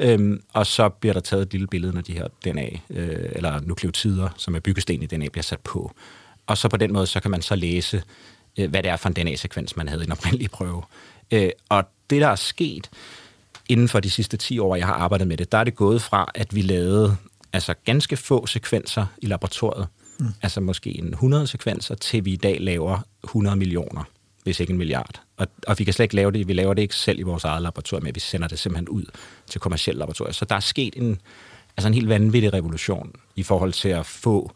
øhm, 0.00 0.42
og 0.52 0.66
så 0.66 0.88
bliver 0.88 1.12
der 1.12 1.20
taget 1.20 1.42
et 1.42 1.52
lille 1.52 1.66
billede, 1.66 1.92
når 1.92 2.00
de 2.00 2.12
her 2.12 2.28
DNA, 2.44 2.68
øh, 2.90 3.28
eller 3.32 3.60
nukleotider, 3.60 4.28
som 4.36 4.54
er 4.54 4.60
byggesten 4.60 5.02
i 5.02 5.06
DNA, 5.06 5.28
bliver 5.28 5.42
sat 5.42 5.60
på. 5.60 5.92
Og 6.46 6.58
så 6.58 6.68
på 6.68 6.76
den 6.76 6.92
måde, 6.92 7.06
så 7.06 7.20
kan 7.20 7.30
man 7.30 7.42
så 7.42 7.56
læse, 7.56 8.02
øh, 8.58 8.70
hvad 8.70 8.82
det 8.82 8.90
er 8.90 8.96
for 8.96 9.08
en 9.08 9.14
DNA-sekvens, 9.14 9.76
man 9.76 9.88
havde 9.88 10.02
i 10.02 10.04
den 10.04 10.12
oprindelige 10.12 10.48
prøve. 10.48 10.82
Øh, 11.30 11.50
og 11.68 11.84
det, 12.10 12.20
der 12.20 12.28
er 12.28 12.36
sket 12.36 12.90
inden 13.68 13.88
for 13.88 14.00
de 14.00 14.10
sidste 14.10 14.36
10 14.36 14.58
år, 14.58 14.76
jeg 14.76 14.86
har 14.86 14.94
arbejdet 14.94 15.28
med 15.28 15.36
det, 15.36 15.52
der 15.52 15.58
er 15.58 15.64
det 15.64 15.74
gået 15.74 16.02
fra, 16.02 16.30
at 16.34 16.54
vi 16.54 16.62
lavede 16.62 17.16
altså 17.52 17.74
ganske 17.84 18.16
få 18.16 18.46
sekvenser 18.46 19.06
i 19.18 19.26
laboratoriet, 19.26 19.86
mm. 20.18 20.26
altså 20.42 20.60
måske 20.60 20.98
en 20.98 21.08
100 21.08 21.46
sekvenser, 21.46 21.94
til 21.94 22.24
vi 22.24 22.32
i 22.32 22.36
dag 22.36 22.60
laver 22.60 22.98
100 23.24 23.56
millioner, 23.56 24.04
hvis 24.42 24.60
ikke 24.60 24.70
en 24.70 24.78
milliard. 24.78 25.20
Og, 25.36 25.46
og 25.66 25.78
vi 25.78 25.84
kan 25.84 25.94
slet 25.94 26.04
ikke 26.04 26.14
lave 26.14 26.30
det, 26.30 26.48
vi 26.48 26.52
laver 26.52 26.74
det 26.74 26.82
ikke 26.82 26.94
selv 26.94 27.18
i 27.18 27.22
vores 27.22 27.44
eget 27.44 27.62
laboratorium, 27.62 28.04
men 28.04 28.14
vi 28.14 28.20
sender 28.20 28.48
det 28.48 28.58
simpelthen 28.58 28.88
ud 28.88 29.04
til 29.46 29.60
kommersielle 29.60 29.98
laboratorier. 29.98 30.32
Så 30.32 30.44
der 30.44 30.54
er 30.54 30.60
sket 30.60 30.94
en, 30.96 31.20
altså 31.76 31.88
en 31.88 31.94
helt 31.94 32.08
vanvittig 32.08 32.52
revolution 32.52 33.12
i 33.36 33.42
forhold 33.42 33.72
til 33.72 33.88
at 33.88 34.06
få 34.06 34.52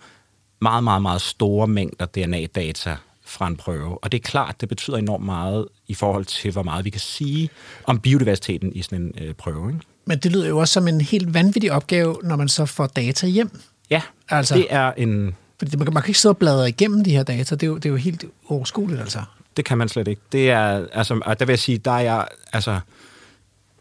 meget, 0.61 0.85
meget, 0.85 1.03
meget 1.03 1.21
store 1.21 1.67
mængder 1.67 2.07
DNA-data 2.07 2.97
fra 3.27 3.47
en 3.47 3.57
prøve. 3.57 4.05
Og 4.05 4.13
det 4.13 4.19
er 4.19 4.23
klart, 4.23 4.61
det 4.61 4.69
betyder 4.69 4.97
enormt 4.97 5.25
meget 5.25 5.67
i 5.89 5.95
forhold 5.95 6.25
til, 6.25 6.51
hvor 6.51 6.63
meget 6.63 6.85
vi 6.85 6.91
kan 6.91 7.01
sige 7.01 7.51
om 7.85 8.01
biodiversiteten 8.01 8.73
i 8.73 8.83
sådan 8.83 9.01
en 9.01 9.13
øh, 9.25 9.35
prøve. 9.35 9.69
Ikke? 9.73 9.81
Men 10.07 10.19
det 10.19 10.33
lyder 10.33 10.49
jo 10.49 10.59
også 10.59 10.73
som 10.73 10.89
en 10.89 11.01
helt 11.01 11.35
vanvittig 11.35 11.73
opgave, 11.73 12.17
når 12.23 12.37
man 12.37 12.49
så 12.49 12.67
får 12.67 12.87
data 12.87 13.27
hjem. 13.27 13.51
Ja, 13.91 14.03
Altså- 14.29 14.55
det 14.55 14.67
er 14.71 14.93
en... 14.97 15.37
Fordi 15.59 15.77
man, 15.77 15.87
kan- 15.87 15.95
man 15.95 16.03
kan 16.03 16.11
ikke 16.11 16.21
sidde 16.21 16.33
og 16.33 16.37
bladre 16.39 16.69
igennem 16.69 17.05
de 17.05 17.11
her 17.11 17.23
data. 17.23 17.55
Det 17.55 17.63
er 17.63 17.67
jo, 17.67 17.77
det 17.77 17.85
er 17.87 17.91
jo 17.91 17.97
helt 17.97 18.25
overskueligt, 18.49 19.01
altså. 19.01 19.23
Det 19.57 19.65
kan 19.65 19.79
man 19.79 19.89
slet 19.89 20.09
ikke. 20.09 20.21
Det 20.33 20.51
er, 20.51 20.87
altså, 20.93 21.21
og 21.27 21.39
der 21.41 21.45
vil 21.47 21.53
jeg 21.53 21.59
sige, 21.59 21.79
der 21.79 21.91
er 21.91 21.99
jeg, 22.01 22.29
altså, 22.53 22.81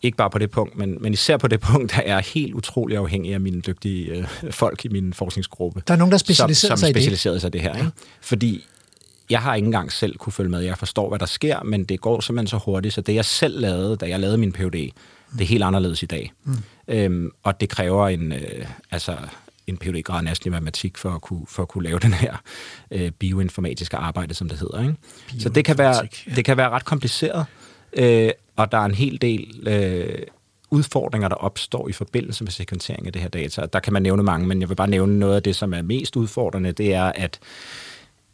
ikke 0.01 0.17
bare 0.17 0.29
på 0.29 0.37
det 0.37 0.51
punkt, 0.51 0.77
men, 0.77 0.97
men 1.01 1.13
især 1.13 1.37
på 1.37 1.47
det 1.47 1.59
punkt, 1.59 1.91
der 1.95 2.01
er 2.05 2.19
helt 2.19 2.53
utrolig 2.53 2.97
afhængig 2.97 3.33
af 3.33 3.39
mine 3.39 3.61
dygtige 3.61 4.05
øh, 4.11 4.25
folk 4.51 4.85
i 4.85 4.87
min 4.87 5.13
forskningsgruppe. 5.13 5.81
Der 5.87 5.93
er 5.93 5.97
nogen, 5.97 6.11
der 6.11 6.17
specialiserer 6.17 6.69
som, 6.69 6.77
sig 6.77 6.85
i 6.87 6.89
som 6.89 6.93
det. 6.93 7.01
specialiserer 7.03 7.39
sig 7.39 7.47
i 7.47 7.51
det 7.51 7.61
her. 7.61 7.75
Ikke? 7.75 7.91
Fordi 8.21 8.65
jeg 9.29 9.41
har 9.41 9.55
ikke 9.55 9.65
engang 9.65 9.91
selv 9.91 10.17
kunne 10.17 10.33
følge 10.33 10.49
med. 10.49 10.59
Jeg 10.59 10.77
forstår, 10.77 11.09
hvad 11.09 11.19
der 11.19 11.25
sker, 11.25 11.63
men 11.63 11.83
det 11.83 12.01
går 12.01 12.19
simpelthen 12.19 12.47
så 12.47 12.57
hurtigt, 12.57 12.93
så 12.93 13.01
det 13.01 13.15
jeg 13.15 13.25
selv 13.25 13.59
lavede, 13.59 13.95
da 13.95 14.09
jeg 14.09 14.19
lavede 14.19 14.37
min 14.37 14.51
PhD, 14.51 14.91
det 15.33 15.41
er 15.41 15.45
helt 15.45 15.63
anderledes 15.63 16.03
i 16.03 16.05
dag. 16.05 16.31
Mm. 16.43 16.53
Øhm, 16.87 17.31
og 17.43 17.61
det 17.61 17.69
kræver 17.69 18.07
en, 18.07 18.31
øh, 18.31 18.65
altså, 18.91 19.17
en 19.67 19.77
PhD-grad 19.77 20.23
næsten 20.23 20.47
i 20.47 20.51
matematik 20.51 20.97
for 20.97 21.09
at 21.09 21.21
kunne, 21.21 21.45
for 21.47 21.63
at 21.63 21.69
kunne 21.69 21.83
lave 21.83 21.99
den 22.07 22.13
her 22.13 22.35
øh, 22.91 23.11
bioinformatiske 23.11 23.97
arbejde, 23.97 24.33
som 24.33 24.49
det 24.49 24.59
hedder. 24.59 24.81
Ikke? 24.81 24.95
Så 25.39 25.49
det 25.49 25.65
kan, 25.65 25.77
være, 25.77 25.95
ja. 26.27 26.35
det 26.35 26.45
kan 26.45 26.57
være 26.57 26.69
ret 26.69 26.85
kompliceret, 26.85 27.45
øh, 27.93 28.29
og 28.55 28.71
der 28.71 28.77
er 28.77 28.85
en 28.85 28.95
hel 28.95 29.21
del 29.21 29.67
øh, 29.67 30.23
udfordringer, 30.69 31.27
der 31.27 31.35
opstår 31.35 31.89
i 31.89 31.91
forbindelse 31.91 32.43
med 32.43 32.51
sekventering 32.51 33.07
af 33.07 33.13
det 33.13 33.21
her 33.21 33.29
data. 33.29 33.65
Der 33.73 33.79
kan 33.79 33.93
man 33.93 34.01
nævne 34.01 34.23
mange, 34.23 34.47
men 34.47 34.61
jeg 34.61 34.69
vil 34.69 34.75
bare 34.75 34.87
nævne 34.87 35.19
noget 35.19 35.35
af 35.35 35.43
det, 35.43 35.55
som 35.55 35.73
er 35.73 35.81
mest 35.81 36.15
udfordrende, 36.15 36.71
det 36.71 36.93
er, 36.93 37.11
at 37.15 37.39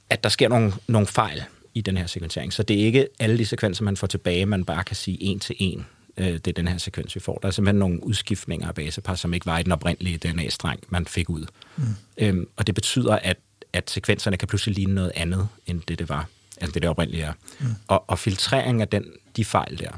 at 0.10 0.24
der 0.24 0.30
sker 0.30 0.50
nogle, 0.50 0.74
nogle 0.88 1.08
fejl 1.08 1.44
i 1.74 1.82
den 1.82 1.98
her 1.98 2.08
sekventering. 2.08 2.54
Så 2.54 2.64
det 2.64 2.82
er 2.82 2.86
ikke 2.86 3.08
alle 3.20 3.38
de 3.38 3.46
sekvenser, 3.46 3.84
man 3.84 3.98
får 3.98 4.08
tilbage, 4.08 4.46
man 4.46 4.66
bare 4.66 4.84
kan 4.84 4.96
sige 4.96 5.18
en 5.24 5.40
til 5.40 5.56
en. 5.60 5.86
øh, 6.18 6.34
Det 6.34 6.48
er 6.48 6.52
den 6.52 6.68
her 6.68 6.78
sekvens, 6.78 7.16
vi 7.16 7.20
får. 7.20 7.40
Der 7.42 7.48
er 7.48 7.52
simpelthen 7.52 7.80
nogle 7.80 8.04
udskiftninger 8.04 8.68
af 8.68 8.76
basepar, 8.76 9.16
som 9.16 9.34
ikke 9.34 9.46
var 9.46 9.60
i 9.60 9.64
den 9.64 9.72
oprindelige 9.72 10.18
DNA-streng, 10.18 10.80
man 10.90 11.06
fik 11.06 11.30
ud. 11.30 11.46
Mm. 11.78 11.84
Øhm, 12.18 12.48
og 12.56 12.68
det 12.68 12.76
betyder, 12.76 13.16
at, 13.16 13.38
at 13.74 13.90
sekvenserne 13.90 14.38
kan 14.38 14.48
pludselig 14.48 14.76
ligne 14.76 14.94
noget 14.94 15.12
andet, 15.16 15.48
end 15.68 15.82
det, 15.88 16.00
det 16.00 16.10
var. 16.10 16.28
Altså 16.62 16.74
det, 16.74 16.82
det 16.82 16.90
oprindelige 16.90 17.24
er. 17.24 17.34
Mm. 17.60 17.66
Og, 17.88 18.04
og 18.08 18.20
filtrering 18.20 18.82
af 18.82 18.88
den, 18.88 19.06
de 19.36 19.46
fejl 19.46 19.80
der, 19.80 19.92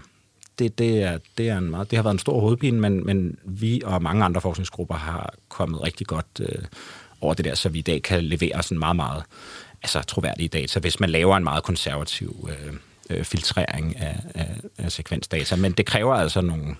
det, 0.60 0.78
det, 0.78 1.04
er, 1.04 1.18
det, 1.38 1.50
er 1.50 1.58
en 1.58 1.72
meget, 1.72 1.92
det 1.92 1.98
har 1.98 2.04
været 2.04 2.14
en 2.14 2.20
stor 2.20 2.40
hovedpine, 2.40 2.80
men, 2.80 3.06
men 3.06 3.38
vi 3.44 3.82
og 3.86 4.02
mange 4.02 4.26
andre 4.26 4.42
forskningsgrupper 4.42 4.96
har 4.96 5.34
kommet 5.50 5.82
rigtig 5.84 6.08
godt 6.08 6.26
øh, 6.40 6.64
over 7.22 7.34
det 7.34 7.46
der, 7.46 7.56
så 7.56 7.70
vi 7.70 7.80
i 7.80 7.82
dag 7.82 8.02
kan 8.02 8.24
levere 8.24 8.64
sådan 8.64 8.80
meget, 8.80 8.96
meget 8.96 9.24
altså, 9.84 10.02
troværdige 10.02 10.48
data, 10.48 10.80
hvis 10.80 11.00
man 11.00 11.10
laver 11.10 11.38
en 11.38 11.44
meget 11.44 11.64
konservativ 11.64 12.50
øh, 12.50 12.74
øh, 13.10 13.24
filtrering 13.26 13.98
af, 13.98 14.20
af, 14.36 14.56
af 14.78 14.92
sekvensdata. 14.92 15.56
Men 15.56 15.72
det 15.72 15.86
kræver 15.86 16.14
altså 16.16 16.42
nogle... 16.42 16.76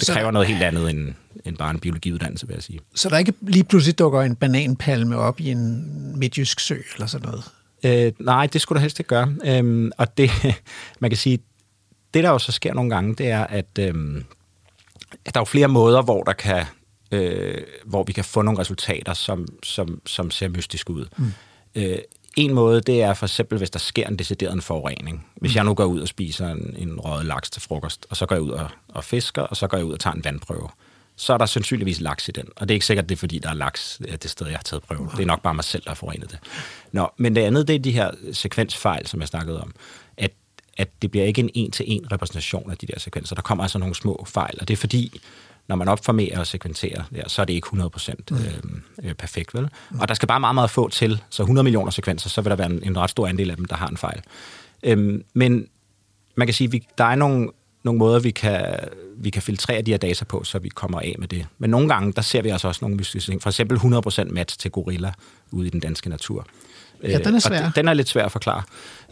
Det 0.00 0.08
kræver 0.08 0.30
noget 0.30 0.48
helt 0.48 0.62
andet 0.62 0.90
end, 0.90 1.14
end 1.44 1.56
bare 1.56 1.70
en 1.70 1.80
biologiuddannelse, 1.80 2.46
vil 2.46 2.54
jeg 2.54 2.62
sige. 2.62 2.80
Så 2.94 3.08
der 3.08 3.18
ikke 3.18 3.32
lige 3.40 3.64
pludselig 3.64 3.98
dukker 3.98 4.20
en 4.20 4.36
bananpalme 4.36 5.16
op 5.16 5.40
i 5.40 5.50
en 5.50 6.18
midtjysk 6.18 6.60
sø 6.60 6.76
eller 6.94 7.06
sådan 7.06 7.28
noget? 7.28 7.44
Øh, 7.84 8.12
nej, 8.18 8.46
det 8.46 8.60
skulle 8.60 8.78
du 8.78 8.80
helst 8.80 9.00
ikke 9.00 9.08
gøre. 9.08 9.34
Øhm, 9.44 9.90
og 9.98 10.18
det, 10.18 10.30
man 11.00 11.10
kan 11.10 11.18
sige, 11.18 11.38
det 12.14 12.24
der 12.24 12.30
jo 12.30 12.38
så 12.38 12.52
sker 12.52 12.74
nogle 12.74 12.90
gange, 12.90 13.14
det 13.14 13.30
er, 13.30 13.44
at, 13.44 13.78
øhm, 13.78 14.24
at 15.24 15.34
der 15.34 15.40
er 15.40 15.42
jo 15.42 15.44
flere 15.44 15.68
måder, 15.68 16.02
hvor 16.02 16.22
der 16.22 16.32
kan 16.32 16.64
øh, 17.12 17.62
hvor 17.84 18.02
vi 18.02 18.12
kan 18.12 18.24
få 18.24 18.42
nogle 18.42 18.60
resultater, 18.60 19.14
som, 19.14 19.46
som, 19.62 20.00
som 20.06 20.30
ser 20.30 20.48
mystisk 20.48 20.90
ud. 20.90 21.06
Mm. 21.16 21.32
Øh, 21.74 21.98
en 22.36 22.54
måde, 22.54 22.80
det 22.80 23.02
er 23.02 23.14
for 23.14 23.26
eksempel, 23.26 23.58
hvis 23.58 23.70
der 23.70 23.78
sker 23.78 24.06
en 24.06 24.16
decideret 24.16 24.52
en 24.52 24.62
forurening. 24.62 25.26
Hvis 25.36 25.52
mm. 25.52 25.56
jeg 25.56 25.64
nu 25.64 25.74
går 25.74 25.84
ud 25.84 26.00
og 26.00 26.08
spiser 26.08 26.48
en, 26.48 26.74
en 26.78 27.00
røget 27.00 27.26
laks 27.26 27.50
til 27.50 27.62
frokost, 27.62 28.06
og 28.10 28.16
så 28.16 28.26
går 28.26 28.34
jeg 28.34 28.42
ud 28.42 28.50
og, 28.50 28.68
og 28.88 29.04
fisker, 29.04 29.42
og 29.42 29.56
så 29.56 29.66
går 29.66 29.76
jeg 29.76 29.86
ud 29.86 29.92
og 29.92 30.00
tager 30.00 30.14
en 30.14 30.24
vandprøve, 30.24 30.68
så 31.16 31.32
er 31.32 31.38
der 31.38 31.46
sandsynligvis 31.46 32.00
laks 32.00 32.28
i 32.28 32.30
den. 32.30 32.44
Og 32.56 32.68
det 32.68 32.74
er 32.74 32.76
ikke 32.76 32.86
sikkert, 32.86 33.08
det 33.08 33.14
er 33.14 33.18
fordi, 33.18 33.38
der 33.38 33.50
er 33.50 33.54
laks 33.54 34.00
det 34.22 34.30
sted, 34.30 34.46
jeg 34.46 34.56
har 34.56 34.62
taget 34.62 34.82
prøven. 34.82 35.08
Det 35.08 35.20
er 35.20 35.26
nok 35.26 35.42
bare 35.42 35.54
mig 35.54 35.64
selv, 35.64 35.82
der 35.84 35.90
har 35.90 35.94
forurenet 35.94 36.30
det. 36.30 36.38
Nå, 36.92 37.08
men 37.16 37.36
det 37.36 37.40
andet, 37.40 37.68
det 37.68 37.74
er 37.74 37.78
de 37.78 37.92
her 37.92 38.10
sekvensfejl, 38.32 39.06
som 39.06 39.20
jeg 39.20 39.28
snakkede 39.28 39.60
om. 39.62 39.74
At, 40.16 40.30
at 40.76 40.88
det 41.02 41.10
bliver 41.10 41.26
ikke 41.26 41.40
en 41.40 41.50
en-til-en 41.54 42.12
repræsentation 42.12 42.70
af 42.70 42.76
de 42.76 42.86
der 42.86 42.98
sekvenser. 42.98 43.34
Der 43.34 43.42
kommer 43.42 43.64
altså 43.64 43.78
nogle 43.78 43.94
små 43.94 44.24
fejl, 44.28 44.58
og 44.60 44.68
det 44.68 44.74
er 44.74 44.78
fordi, 44.78 45.20
når 45.68 45.76
man 45.76 45.88
opformerer 45.88 46.38
og 46.38 46.46
sekventerer, 46.46 47.02
der, 47.14 47.28
så 47.28 47.42
er 47.42 47.46
det 47.46 47.54
ikke 47.54 47.68
100% 47.68 48.14
mm. 48.30 48.36
Øhm, 48.36 48.82
øh, 49.02 49.14
perfekt, 49.14 49.54
vel? 49.54 49.68
Mm. 49.90 50.00
Og 50.00 50.08
der 50.08 50.14
skal 50.14 50.28
bare 50.28 50.40
meget, 50.40 50.54
meget 50.54 50.70
få 50.70 50.88
til, 50.88 51.22
så 51.30 51.42
100 51.42 51.64
millioner 51.64 51.90
sekvenser, 51.90 52.28
så 52.28 52.40
vil 52.40 52.50
der 52.50 52.56
være 52.56 52.70
en, 52.70 52.80
en 52.82 52.98
ret 52.98 53.10
stor 53.10 53.26
andel 53.28 53.50
af 53.50 53.56
dem, 53.56 53.64
der 53.64 53.76
har 53.76 53.88
en 53.88 53.96
fejl. 53.96 54.20
Øhm, 54.82 55.24
men 55.34 55.66
man 56.34 56.46
kan 56.46 56.54
sige, 56.54 56.68
at 56.68 56.72
vi, 56.72 56.86
der 56.98 57.04
er 57.04 57.14
nogle, 57.14 57.48
nogle 57.82 57.98
måder, 57.98 58.20
vi 58.20 58.30
kan, 58.30 58.76
vi 59.16 59.30
kan 59.30 59.42
filtrere 59.42 59.82
de 59.82 59.90
her 59.90 59.98
data 59.98 60.24
på, 60.24 60.44
så 60.44 60.58
vi 60.58 60.68
kommer 60.68 61.00
af 61.00 61.16
med 61.18 61.28
det. 61.28 61.46
Men 61.58 61.70
nogle 61.70 61.88
gange, 61.88 62.12
der 62.12 62.22
ser 62.22 62.42
vi 62.42 62.48
altså 62.48 62.68
også 62.68 62.78
nogle 62.82 62.96
mystiske 62.96 63.30
ting. 63.30 63.42
For 63.42 63.50
eksempel 63.50 63.78
100% 63.78 64.24
match 64.32 64.58
til 64.58 64.70
gorilla 64.70 65.12
ude 65.50 65.66
i 65.66 65.70
den 65.70 65.80
danske 65.80 66.08
natur. 66.08 66.46
Ja, 67.02 67.18
den 67.18 67.26
er 67.26 67.34
øh, 67.34 67.40
svær. 67.40 67.70
den 67.76 67.88
er 67.88 67.94
lidt 67.94 68.08
svær 68.08 68.24
at 68.24 68.32
forklare. 68.32 68.62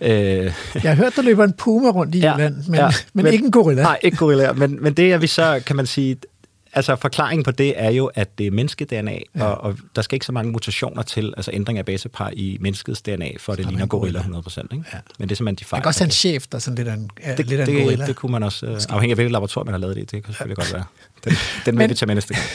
Øh, 0.01 0.11
jeg 0.11 0.53
har 0.83 0.95
hørt, 0.95 1.17
der 1.17 1.23
løber 1.23 1.45
en 1.45 1.53
puma 1.53 1.91
rundt 1.91 2.15
i 2.15 2.19
ja, 2.25 2.35
Jylland, 2.35 2.55
men, 2.69 2.75
ja, 2.75 2.91
men, 3.13 3.25
men 3.25 3.33
ikke 3.33 3.45
en 3.45 3.51
gorilla. 3.51 3.83
Nej, 3.83 3.99
ikke 4.03 4.17
gorilla. 4.17 4.53
Men, 4.53 4.83
men 4.83 4.95
det 4.95 5.13
er 5.13 5.19
vi 5.19 5.27
så, 5.27 5.63
kan 5.67 5.77
man 5.77 5.87
sige, 5.87 6.17
altså 6.73 6.97
forklaringen 6.97 7.45
på 7.45 7.51
det 7.51 7.83
er 7.83 7.91
jo, 7.91 8.07
at 8.07 8.39
det 8.39 8.47
er 8.47 8.51
menneske-DNA, 8.51 9.19
ja. 9.37 9.45
og, 9.45 9.61
og 9.61 9.77
der 9.97 10.03
skal 10.03 10.17
ikke 10.17 10.27
så 10.27 10.33
mange 10.33 10.53
mutationer 10.53 11.03
til, 11.03 11.35
altså 11.37 11.51
ændring 11.55 11.79
af 11.79 11.85
basepar 11.85 12.31
i 12.33 12.59
menneskets 12.61 13.03
DNA, 13.03 13.31
for 13.39 13.55
det 13.55 13.67
ligner 13.67 13.87
gorilla 13.87 14.21
100%. 14.21 14.29
Ikke? 14.29 14.85
Ja. 14.93 14.99
Men 15.19 15.29
det 15.29 15.35
er 15.35 15.37
simpelthen 15.37 15.55
de 15.55 15.65
fejl. 15.65 15.79
Det 15.79 15.83
kan 15.83 15.89
også 15.89 16.01
have 16.01 16.07
en 16.07 16.11
chef, 16.11 16.47
der 16.47 16.57
er 16.57 16.61
sådan 16.61 16.77
lidt 16.77 16.89
af 16.89 16.95
en, 16.95 17.11
det, 17.37 17.47
lidt 17.47 17.61
af 17.61 17.69
en 17.69 17.75
det, 17.75 17.83
gorilla. 17.83 18.07
Det 18.07 18.17
kunne 18.17 18.33
man 18.33 18.43
også, 18.43 18.67
uh, 18.67 18.73
afhængig 18.73 19.11
af 19.11 19.17
hvilket 19.17 19.33
laboratorium 19.33 19.67
man 19.67 19.73
har 19.73 19.79
lavet 19.79 19.97
det 19.97 20.03
i, 20.03 20.05
det 20.05 20.25
kan 20.25 20.35
selvfølgelig 20.35 20.59
ja. 20.59 20.63
godt 20.63 20.75
være. 20.75 20.85
Den, 21.25 21.33
den 21.67 21.79
vil 21.79 21.89
vi 21.89 21.95
tage 21.95 22.07
med 22.07 22.15
næste 22.15 22.35
gang. 22.35 22.47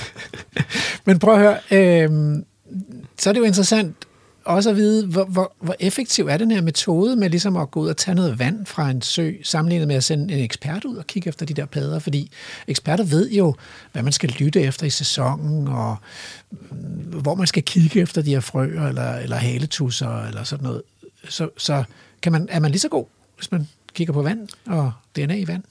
Men 1.05 1.20
prøv 1.20 1.34
at 1.34 1.39
høre, 1.39 1.57
øh, 2.03 2.36
så 3.20 3.30
er 3.30 3.34
det 3.34 3.39
jo 3.39 3.45
interessant, 3.45 3.95
også 4.46 4.70
at 4.70 4.76
vide, 4.76 5.08
hvor, 5.08 5.26
hvor, 5.26 5.56
hvor 5.60 5.76
effektiv 5.80 6.28
er 6.28 6.38
den 6.38 6.52
her 6.52 6.62
metode 6.62 7.16
med 7.16 7.30
ligesom 7.30 7.58
at 7.58 7.72
gå 7.72 7.80
ud 7.80 7.88
og 7.88 7.98
tage 7.98 8.16
noget 8.16 8.39
vand 8.39 8.66
fra 8.66 8.89
en 8.89 9.02
sø, 9.02 9.32
sammenlignet 9.43 9.88
med 9.88 9.96
at 9.96 10.04
sende 10.04 10.34
en 10.34 10.43
ekspert 10.43 10.86
ud 10.86 10.96
og 10.96 11.08
kigge 11.08 11.30
efter 11.30 11.46
de 11.46 11.54
der 11.54 11.66
padder, 11.66 12.00
fordi 12.00 12.32
eksperter 12.68 13.04
ved 13.04 13.32
jo, 13.32 13.56
hvad 13.91 14.04
man 14.04 14.12
skal 14.12 14.30
lytte 14.30 14.62
efter 14.62 14.86
i 14.86 14.89
sæsonen, 14.89 15.68
og 15.68 15.98
mm, 16.52 17.22
hvor 17.22 17.36
man 17.36 17.48
skal 17.48 17.64
kigge 17.64 18.00
efter 18.00 18.22
de 18.22 18.30
her 18.30 18.39
frøer, 18.39 18.88
eller, 18.88 19.16
eller 19.16 19.38
haletusser, 19.38 20.24
eller 20.28 20.43
sådan 20.43 20.64
noget. 20.64 20.82
Så, 21.30 21.50
så 21.58 21.84
kan 22.22 22.32
man, 22.32 22.48
er 22.52 22.60
man 22.60 22.72
lige 22.72 22.82
så 22.82 22.89
god, 22.89 23.06
hvis 23.38 23.52
man 23.52 23.68
kigger 23.93 24.14
på 24.14 24.22
vand 24.22 24.48
og 24.66 24.91
DNA 25.16 25.36
i 25.36 25.48
vand? 25.48 25.64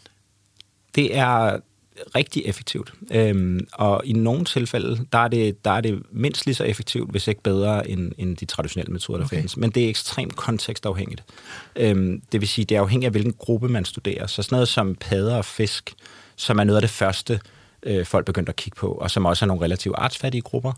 Det 0.95 1.17
er 1.17 1.59
rigtig 2.15 2.43
effektivt. 2.47 2.93
Øhm, 3.11 3.67
og 3.73 4.03
i 4.05 4.13
nogle 4.13 4.45
tilfælde, 4.45 5.07
der 5.13 5.19
er, 5.19 5.29
det, 5.29 5.65
der 5.65 5.71
er 5.71 5.81
det 5.81 6.03
mindst 6.13 6.47
lige 6.47 6.55
så 6.55 6.65
effektivt, 6.65 7.11
hvis 7.11 7.29
ikke 7.29 7.43
bedre, 7.43 7.91
end, 7.91 8.13
end 8.19 8.37
de 8.37 8.45
traditionelle 8.45 8.93
metoder, 8.93 9.19
der 9.19 9.27
okay. 9.27 9.37
findes. 9.37 9.57
Men 9.57 9.71
det 9.71 9.85
er 9.85 9.89
ekstremt 9.89 10.37
kontekstafhængigt. 10.37 11.25
Øhm, 11.77 12.23
det 12.33 12.41
vil 12.41 12.49
sige, 12.49 12.65
det 12.65 12.77
er 12.77 12.81
afhængigt 12.81 13.07
af, 13.07 13.13
hvilken 13.13 13.33
gruppe 13.33 13.69
man 13.69 13.85
studerer. 13.85 14.27
Så 14.27 14.43
sådan 14.43 14.57
noget 14.57 14.69
som 14.69 14.95
padder 14.95 15.37
og 15.37 15.45
fisk, 15.45 15.95
som 16.37 16.59
er 16.59 16.65
noget 16.65 16.77
af 16.77 16.83
det 16.83 16.91
første, 16.91 17.41
øh, 17.83 18.07
folk 18.07 18.27
begyndte 18.27 18.51
at 18.51 18.57
kigge 18.57 18.77
på, 18.77 18.89
og 18.89 19.11
som 19.11 19.27
også 19.27 19.45
er 19.45 19.47
nogle 19.47 19.65
relativt 19.65 19.95
artsfattige 19.99 20.43
grupper, 20.43 20.73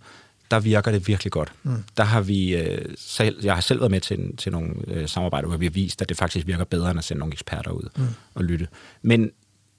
der 0.50 0.60
virker 0.60 0.90
det 0.90 1.08
virkelig 1.08 1.32
godt. 1.32 1.52
Mm. 1.62 1.84
Der 1.96 2.04
har 2.04 2.20
vi 2.20 2.56
øh, 2.56 2.94
selv, 2.96 3.44
jeg 3.44 3.54
har 3.54 3.60
selv 3.60 3.80
været 3.80 3.90
med 3.90 4.00
til, 4.00 4.36
til 4.36 4.52
nogle 4.52 4.74
øh, 4.88 5.08
samarbejder, 5.08 5.48
hvor 5.48 5.56
vi 5.56 5.66
har 5.66 5.70
vist, 5.70 6.02
at 6.02 6.08
det 6.08 6.16
faktisk 6.16 6.46
virker 6.46 6.64
bedre, 6.64 6.90
end 6.90 6.98
at 6.98 7.04
sende 7.04 7.18
nogle 7.18 7.32
eksperter 7.32 7.70
ud 7.70 7.88
mm. 7.96 8.06
og 8.34 8.44
lytte. 8.44 8.68
Men 9.02 9.30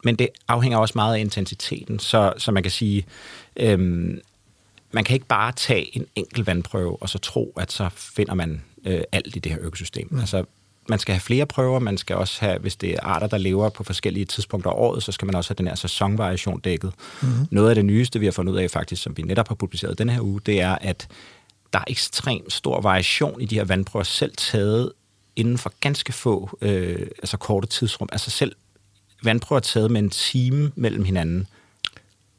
men 0.04 0.16
det 0.16 0.30
afhænger 0.48 0.78
også 0.78 0.94
meget 0.96 1.16
af 1.16 1.20
intensiteten, 1.20 2.00
så, 2.00 2.34
så 2.38 2.52
man 2.52 2.64
kan 2.64 2.72
sige, 2.72 3.06
øhm, 3.56 4.22
man 4.92 5.04
kan 5.04 5.14
ikke 5.14 5.26
bare 5.26 5.52
tage 5.52 5.98
en 5.98 6.06
enkelt 6.16 6.48
vandprøve 6.48 7.02
og 7.02 7.10
så 7.10 7.18
tro, 7.18 7.54
at 7.58 7.72
så 7.72 7.90
finder 7.96 8.34
man 8.34 8.62
øh, 8.86 9.02
alt 9.12 9.36
i 9.36 9.40
det 9.40 9.52
her 9.52 9.60
økosystem. 9.62 10.08
Mm. 10.12 10.20
Altså, 10.20 10.44
man 10.90 11.00
skal 11.00 11.14
have 11.14 11.22
flere 11.22 11.46
prøver, 11.46 11.80
man 11.80 11.98
skal 11.98 12.16
også 12.16 12.40
have, 12.40 12.60
hvis 12.60 12.76
det 12.76 12.94
er 12.94 13.00
arter, 13.04 13.28
der 13.28 13.38
lever 13.38 13.70
på 13.70 13.84
forskellige 13.84 14.26
tidspunkter 14.26 14.72
af 14.72 14.76
året, 14.78 15.04
så 15.04 15.12
skal 15.12 15.26
man 15.26 15.36
også 15.36 15.50
have 15.50 15.56
den 15.56 15.68
her 15.68 15.76
sæsonvariation 15.76 16.60
dækket. 16.60 16.94
Mm-hmm. 17.22 17.48
Noget 17.52 17.70
af 17.70 17.76
det 17.76 17.86
nyeste, 17.86 18.20
vi 18.20 18.26
har 18.26 18.32
fundet 18.32 18.54
ud 18.54 18.58
af 18.58 18.72
faktisk, 18.72 19.04
som 19.04 19.18
vi 19.18 19.22
netop 19.24 19.48
har 19.48 19.56
publiceret 19.56 19.98
den 19.98 20.10
her 20.10 20.22
uge, 20.22 20.42
det 20.46 20.62
er, 20.62 20.78
at 20.82 21.08
der 21.74 21.80
er 21.80 21.84
ekstremt 21.88 22.54
stor 22.54 22.82
variation 22.82 23.42
i 23.42 23.46
de 23.46 23.56
her 23.56 23.64
vandprøver, 23.64 24.04
selv 24.04 24.32
taget 24.38 24.92
inden 25.36 25.58
for 25.58 25.74
ganske 25.82 26.14
få, 26.14 26.58
øh, 26.62 27.08
altså 27.18 27.38
korte 27.38 27.68
tidsrum. 27.68 28.10
Altså 28.12 28.30
selv 28.30 28.56
vandprøver 29.24 29.60
taget 29.60 29.92
med 29.92 30.02
en 30.02 30.10
time 30.10 30.72
mellem 30.76 31.04
hinanden, 31.04 31.48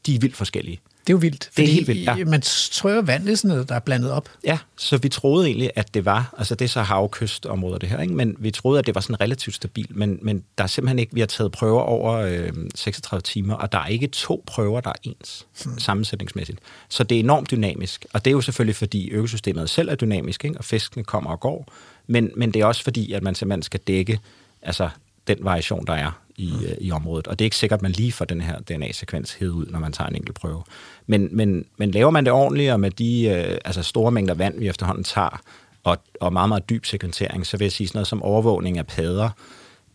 de 0.05 0.15
er 0.15 0.19
vildt 0.19 0.35
forskellige. 0.35 0.79
Det 1.09 1.13
er 1.13 1.17
jo 1.17 1.21
vildt. 1.21 1.49
Det 1.57 1.63
er 1.63 1.67
helt 1.67 1.87
vildt, 1.87 2.05
ja. 2.05 2.25
Man 2.25 2.41
tror 2.71 2.89
jo, 2.89 2.99
vand 2.99 3.29
er 3.29 3.35
sådan 3.35 3.49
noget, 3.49 3.69
der 3.69 3.75
er 3.75 3.79
blandet 3.79 4.11
op. 4.11 4.29
Ja, 4.43 4.57
så 4.77 4.97
vi 4.97 5.09
troede 5.09 5.47
egentlig, 5.47 5.71
at 5.75 5.93
det 5.93 6.05
var, 6.05 6.33
altså 6.37 6.55
det 6.55 6.65
er 6.65 6.69
så 6.69 6.81
havkystområder 6.81 7.77
det 7.77 7.89
her, 7.89 8.01
ikke? 8.01 8.13
men 8.13 8.35
vi 8.39 8.51
troede, 8.51 8.79
at 8.79 8.85
det 8.85 8.95
var 8.95 9.01
sådan 9.01 9.21
relativt 9.21 9.55
stabilt, 9.55 9.95
men, 9.95 10.19
men 10.21 10.43
der 10.57 10.63
er 10.63 10.67
simpelthen 10.67 10.99
ikke, 10.99 11.13
vi 11.13 11.19
har 11.19 11.27
taget 11.27 11.51
prøver 11.51 11.81
over 11.81 12.13
øh, 12.13 12.53
36 12.75 13.21
timer, 13.21 13.55
og 13.55 13.71
der 13.71 13.77
er 13.77 13.87
ikke 13.87 14.07
to 14.07 14.43
prøver, 14.47 14.81
der 14.81 14.89
er 14.89 14.95
ens 15.03 15.47
hmm. 15.65 15.79
sammensætningsmæssigt. 15.79 16.59
Så 16.89 17.03
det 17.03 17.15
er 17.15 17.19
enormt 17.19 17.51
dynamisk, 17.51 18.05
og 18.13 18.25
det 18.25 18.31
er 18.31 18.35
jo 18.35 18.41
selvfølgelig, 18.41 18.75
fordi 18.75 19.09
økosystemet 19.09 19.69
selv 19.69 19.89
er 19.89 19.95
dynamisk, 19.95 20.45
ikke? 20.45 20.57
og 20.57 20.65
fiskene 20.65 21.03
kommer 21.03 21.31
og 21.31 21.39
går, 21.39 21.73
men, 22.07 22.31
men 22.35 22.53
det 22.53 22.61
er 22.61 22.65
også 22.65 22.83
fordi, 22.83 23.13
at 23.13 23.23
man 23.23 23.35
simpelthen 23.35 23.63
skal 23.63 23.79
dække 23.79 24.19
altså, 24.61 24.89
den 25.29 25.37
variation, 25.41 25.85
der 25.85 25.93
er 25.93 26.11
i, 26.37 26.53
mm. 26.59 26.77
i 26.81 26.91
området. 26.91 27.27
Og 27.27 27.39
det 27.39 27.45
er 27.45 27.47
ikke 27.47 27.55
sikkert, 27.55 27.77
at 27.77 27.81
man 27.81 27.91
lige 27.91 28.11
får 28.11 28.25
den 28.25 28.41
her 28.41 28.59
DNA-sekvens 28.59 29.33
hed 29.33 29.49
ud, 29.49 29.65
når 29.65 29.79
man 29.79 29.91
tager 29.91 30.07
en 30.07 30.15
enkelt 30.15 30.35
prøve. 30.35 30.63
Men, 31.07 31.29
men, 31.31 31.65
men 31.77 31.91
laver 31.91 32.11
man 32.11 32.25
det 32.25 32.33
ordentligt, 32.33 32.71
og 32.71 32.79
med 32.79 32.91
de 32.91 33.27
øh, 33.27 33.57
altså 33.65 33.83
store 33.83 34.11
mængder 34.11 34.33
vand, 34.33 34.59
vi 34.59 34.67
efterhånden 34.67 35.03
tager, 35.03 35.41
og, 35.83 35.97
og 36.21 36.33
meget, 36.33 36.49
meget 36.49 36.69
dyb 36.69 36.85
sekventering, 36.85 37.45
så 37.45 37.57
vil 37.57 37.65
jeg 37.65 37.71
sige 37.71 37.87
sådan 37.87 37.97
noget 37.97 38.07
som 38.07 38.23
overvågning 38.23 38.77
af 38.77 38.87
padder, 38.87 39.29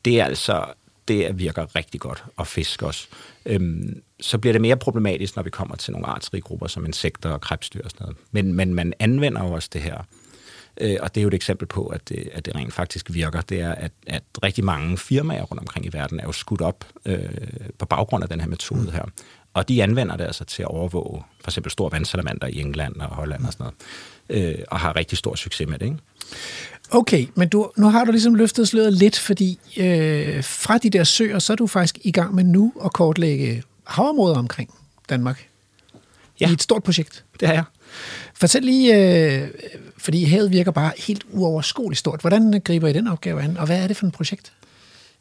det 0.04 0.20
er 0.20 0.24
altså 0.24 0.64
det 1.08 1.38
virker 1.38 1.76
rigtig 1.76 2.00
godt, 2.00 2.24
og 2.36 2.46
fisk 2.46 2.82
også. 2.82 3.08
Øhm, 3.46 4.02
så 4.20 4.38
bliver 4.38 4.52
det 4.52 4.60
mere 4.62 4.76
problematisk, 4.76 5.36
når 5.36 5.42
vi 5.42 5.50
kommer 5.50 5.76
til 5.76 5.92
nogle 5.92 6.06
artsrige 6.06 6.40
grupper, 6.40 6.66
som 6.66 6.86
insekter 6.86 7.30
og 7.30 7.40
krebsdyr 7.40 7.84
og 7.84 7.90
sådan 7.90 8.04
noget. 8.04 8.16
Men, 8.30 8.54
men 8.54 8.74
man 8.74 8.92
anvender 8.98 9.44
jo 9.44 9.52
også 9.52 9.68
det 9.72 9.80
her 9.80 9.98
Øh, 10.80 10.96
og 11.00 11.14
det 11.14 11.20
er 11.20 11.22
jo 11.22 11.28
et 11.28 11.34
eksempel 11.34 11.66
på, 11.68 11.86
at 11.86 12.08
det, 12.08 12.28
at 12.32 12.44
det 12.44 12.54
rent 12.54 12.74
faktisk 12.74 13.06
virker. 13.12 13.40
Det 13.40 13.60
er, 13.60 13.72
at, 13.72 13.92
at 14.06 14.22
rigtig 14.42 14.64
mange 14.64 14.98
firmaer 14.98 15.42
rundt 15.42 15.60
omkring 15.60 15.86
i 15.86 15.88
verden 15.92 16.20
er 16.20 16.24
jo 16.24 16.32
skudt 16.32 16.60
op 16.60 16.84
øh, 17.06 17.18
på 17.78 17.86
baggrund 17.86 18.24
af 18.24 18.28
den 18.30 18.40
her 18.40 18.48
metode 18.48 18.90
her. 18.90 19.04
Og 19.54 19.68
de 19.68 19.82
anvender 19.82 20.16
det 20.16 20.24
altså 20.24 20.44
til 20.44 20.62
at 20.62 20.68
overvåge 20.68 21.22
for 21.40 21.50
eksempel 21.50 21.72
store 21.72 21.92
vandsalamander 21.92 22.46
i 22.46 22.60
England 22.60 22.96
og 22.96 23.08
Holland 23.08 23.46
og 23.46 23.52
sådan 23.52 23.66
noget. 24.28 24.54
Øh, 24.58 24.64
og 24.68 24.80
har 24.80 24.96
rigtig 24.96 25.18
stor 25.18 25.34
succes 25.34 25.68
med 25.68 25.78
det, 25.78 25.86
ikke? 25.86 25.98
Okay, 26.90 27.26
men 27.34 27.48
du, 27.48 27.70
nu 27.76 27.88
har 27.88 28.04
du 28.04 28.10
ligesom 28.10 28.34
løftet 28.34 28.68
sløret 28.68 28.92
lidt, 28.92 29.18
fordi 29.18 29.58
øh, 29.76 30.44
fra 30.44 30.78
de 30.78 30.90
der 30.90 31.04
søer, 31.04 31.38
så 31.38 31.52
er 31.52 31.56
du 31.56 31.66
faktisk 31.66 31.98
i 32.02 32.12
gang 32.12 32.34
med 32.34 32.44
nu 32.44 32.72
at 32.84 32.92
kortlægge 32.92 33.62
havområder 33.84 34.36
omkring 34.36 34.74
Danmark. 35.08 35.48
Ja. 36.40 36.48
I 36.48 36.52
et 36.52 36.62
stort 36.62 36.82
projekt. 36.82 37.24
Det 37.40 37.48
er 37.48 37.52
jeg. 37.52 37.64
Fortæl 38.34 38.62
lige, 38.62 38.96
øh, 38.96 39.48
fordi 39.98 40.24
havet 40.24 40.52
virker 40.52 40.70
bare 40.70 40.92
helt 40.98 41.24
uoverskueligt 41.30 41.98
stort. 41.98 42.20
Hvordan 42.20 42.60
griber 42.64 42.88
I 42.88 42.92
den 42.92 43.08
opgave 43.08 43.42
an, 43.42 43.56
og 43.56 43.66
hvad 43.66 43.82
er 43.82 43.86
det 43.86 43.96
for 43.96 44.06
et 44.06 44.12
projekt? 44.12 44.52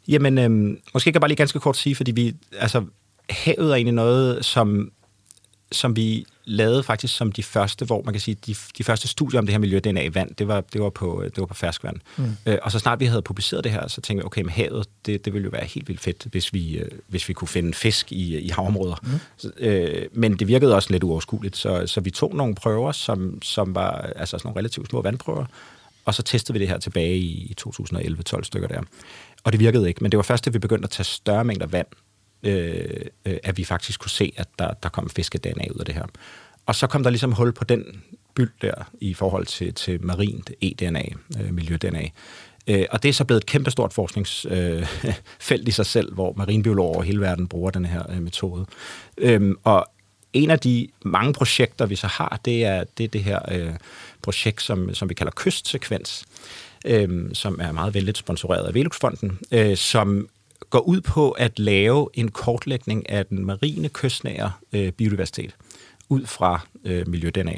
Jamen, 0.08 0.38
øh, 0.38 0.78
måske 0.94 1.08
kan 1.08 1.14
jeg 1.14 1.22
bare 1.22 1.30
lige 1.30 1.38
ganske 1.38 1.60
kort 1.60 1.78
sige, 1.78 1.96
fordi 1.96 2.12
vi, 2.12 2.36
altså, 2.60 2.86
havet 3.30 3.72
er 3.72 3.76
egentlig 3.76 3.94
noget, 3.94 4.46
som, 4.46 4.92
som 5.74 5.96
vi 5.96 6.26
lavede 6.46 6.84
faktisk 6.84 7.16
som 7.16 7.32
de 7.32 7.44
første, 7.44 7.86
hvor 7.86 8.02
man 8.02 8.14
kan 8.14 8.22
sige, 8.22 8.36
de, 8.46 8.56
de 8.78 8.84
første 8.84 9.08
studier 9.08 9.40
om 9.40 9.46
det 9.46 9.54
her 9.54 9.60
miljø, 9.60 9.80
DNA 9.80 10.04
i 10.04 10.16
vand, 10.16 10.36
det 10.36 10.48
var, 10.48 10.62
det 10.62 10.82
var, 10.82 10.90
på, 10.90 11.24
det 11.26 11.38
var 11.38 11.46
på 11.46 11.54
ferskvand. 11.54 11.96
Mm. 12.18 12.36
Øh, 12.46 12.58
og 12.62 12.72
så 12.72 12.80
snart 12.80 13.00
vi 13.00 13.06
havde 13.06 13.22
publiceret 13.22 13.64
det 13.64 13.72
her, 13.72 13.88
så 13.88 14.02
tænkte 14.02 14.24
vi, 14.24 14.26
okay, 14.26 14.42
med 14.42 14.52
havet, 14.52 14.88
det, 15.06 15.26
det 15.26 15.34
ville 15.34 15.46
jo 15.46 15.50
være 15.50 15.66
helt 15.66 15.88
vildt 15.88 16.02
fedt, 16.02 16.28
hvis 16.32 16.54
vi, 16.54 16.78
øh, 16.78 16.92
hvis 17.08 17.30
vi 17.30 17.34
kunne 17.34 17.48
finde 17.48 17.74
fisk 17.74 18.12
i, 18.12 18.40
i 18.40 18.50
havområder. 18.50 18.96
Mm. 19.04 19.10
Så, 19.38 19.52
øh, 19.58 20.06
men 20.12 20.40
det 20.40 20.48
virkede 20.48 20.76
også 20.76 20.92
lidt 20.92 21.04
uoverskueligt, 21.04 21.58
så, 21.58 21.88
så 21.88 22.02
vi 22.02 22.12
tog 22.12 22.36
nogle 22.36 22.56
prøver, 22.56 22.92
som, 22.92 23.42
som 23.42 23.76
var 23.76 23.92
altså 23.92 24.38
sådan 24.38 24.48
nogle 24.48 24.60
relativt 24.60 24.90
små 24.90 25.02
vandprøver, 25.02 25.46
og 26.06 26.14
så 26.14 26.24
testede 26.24 26.54
vi 26.54 26.60
det 26.60 26.68
her 26.68 26.78
tilbage 26.78 27.18
i 27.18 27.56
2011-12 27.62 28.44
stykker 28.44 28.68
der. 28.68 28.82
Og 29.44 29.52
det 29.52 29.60
virkede 29.60 29.88
ikke, 29.88 30.00
men 30.02 30.12
det 30.12 30.18
var 30.18 30.24
først, 30.24 30.46
da 30.46 30.50
vi 30.50 30.60
begyndte 30.60 30.86
at 30.86 30.90
tage 30.90 31.06
større 31.06 31.46
mængder 31.46 31.68
vand, 31.68 31.88
Øh, 32.44 33.06
øh, 33.26 33.38
at 33.44 33.58
vi 33.58 33.64
faktisk 33.64 34.00
kunne 34.00 34.12
se, 34.12 34.34
at 34.38 34.48
der, 34.60 34.74
der 34.84 34.90
kom 34.90 35.10
fiskedna 35.10 35.66
ud 35.72 35.80
af 35.80 35.86
det 35.86 35.96
her. 35.96 36.06
Og 36.66 36.76
så 36.76 36.88
kom 36.88 37.04
der 37.04 37.10
ligesom 37.10 37.32
hul 37.32 37.52
på 37.52 37.64
den 37.64 38.04
byld 38.36 38.52
der 38.62 38.74
i 39.02 39.14
forhold 39.14 39.46
til, 39.46 39.74
til 39.74 40.06
marint 40.06 40.52
e-DNA, 40.62 41.14
øh, 41.42 41.54
miljø-DNA. 41.54 42.10
Øh, 42.68 42.86
og 42.92 43.04
det 43.04 43.10
er 43.10 43.14
så 43.14 43.26
blevet 43.26 43.42
et 43.42 43.46
kæmpestort 43.46 43.94
forskningsfelt 43.94 45.62
øh, 45.62 45.68
i 45.68 45.72
sig 45.72 45.86
selv, 45.86 46.14
hvor 46.14 46.34
marinbiologer 46.38 46.94
over 46.94 47.04
hele 47.04 47.22
verden 47.22 47.48
bruger 47.48 47.72
den 47.72 47.86
her 47.86 48.12
øh, 48.12 48.22
metode. 48.22 48.66
Øh, 49.18 49.56
og 49.64 49.86
en 50.34 50.50
af 50.50 50.60
de 50.60 50.88
mange 51.02 51.34
projekter, 51.34 51.86
vi 51.86 51.96
så 51.96 52.08
har, 52.08 52.40
det 52.46 52.66
er 52.66 52.84
det, 52.98 53.04
er 53.04 53.08
det 53.08 53.24
her 53.24 53.40
øh, 53.52 53.74
projekt, 54.22 54.62
som, 54.62 54.94
som 54.94 55.10
vi 55.10 55.14
kalder 55.14 55.32
kystsekvens, 55.36 56.26
øh, 56.86 57.30
som 57.34 57.60
er 57.62 57.72
meget 57.72 57.94
vældigt 57.94 58.18
sponsoreret 58.18 58.68
af 58.68 58.74
Veluxfonden, 58.74 59.40
øh, 59.52 59.78
som 59.78 60.28
går 60.74 60.80
ud 60.80 61.02
på 61.02 61.32
at 61.32 61.60
lave 61.60 62.10
en 62.14 62.32
kortlægning 62.32 63.10
af 63.10 63.26
den 63.26 63.46
marine 63.46 63.90
kystnære 63.90 64.52
øh, 64.74 64.92
biodiversitet 64.92 65.56
ud 66.10 66.26
fra 66.26 66.62
øh, 66.86 67.08
miljø-DNA. 67.08 67.56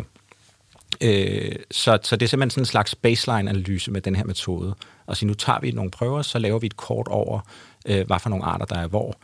Øh, 1.02 1.56
så, 1.72 2.00
så 2.04 2.16
det 2.16 2.26
er 2.26 2.30
simpelthen 2.30 2.50
sådan 2.50 2.62
en 2.62 2.66
slags 2.66 2.96
baseline-analyse 2.96 3.92
med 3.92 4.02
den 4.02 4.16
her 4.16 4.24
metode. 4.24 4.76
Og 5.06 5.18
så 5.18 5.26
nu 5.26 5.34
tager 5.34 5.60
vi 5.60 5.72
nogle 5.72 5.92
prøver, 5.92 6.22
så 6.22 6.40
laver 6.40 6.60
vi 6.60 6.66
et 6.66 6.78
kort 6.78 7.08
over, 7.08 7.40
øh, 7.86 8.08
hvad 8.08 8.20
for 8.20 8.30
nogle 8.30 8.46
arter, 8.46 8.66
der 8.66 8.76
er 8.76 8.88
hvor. 8.88 9.18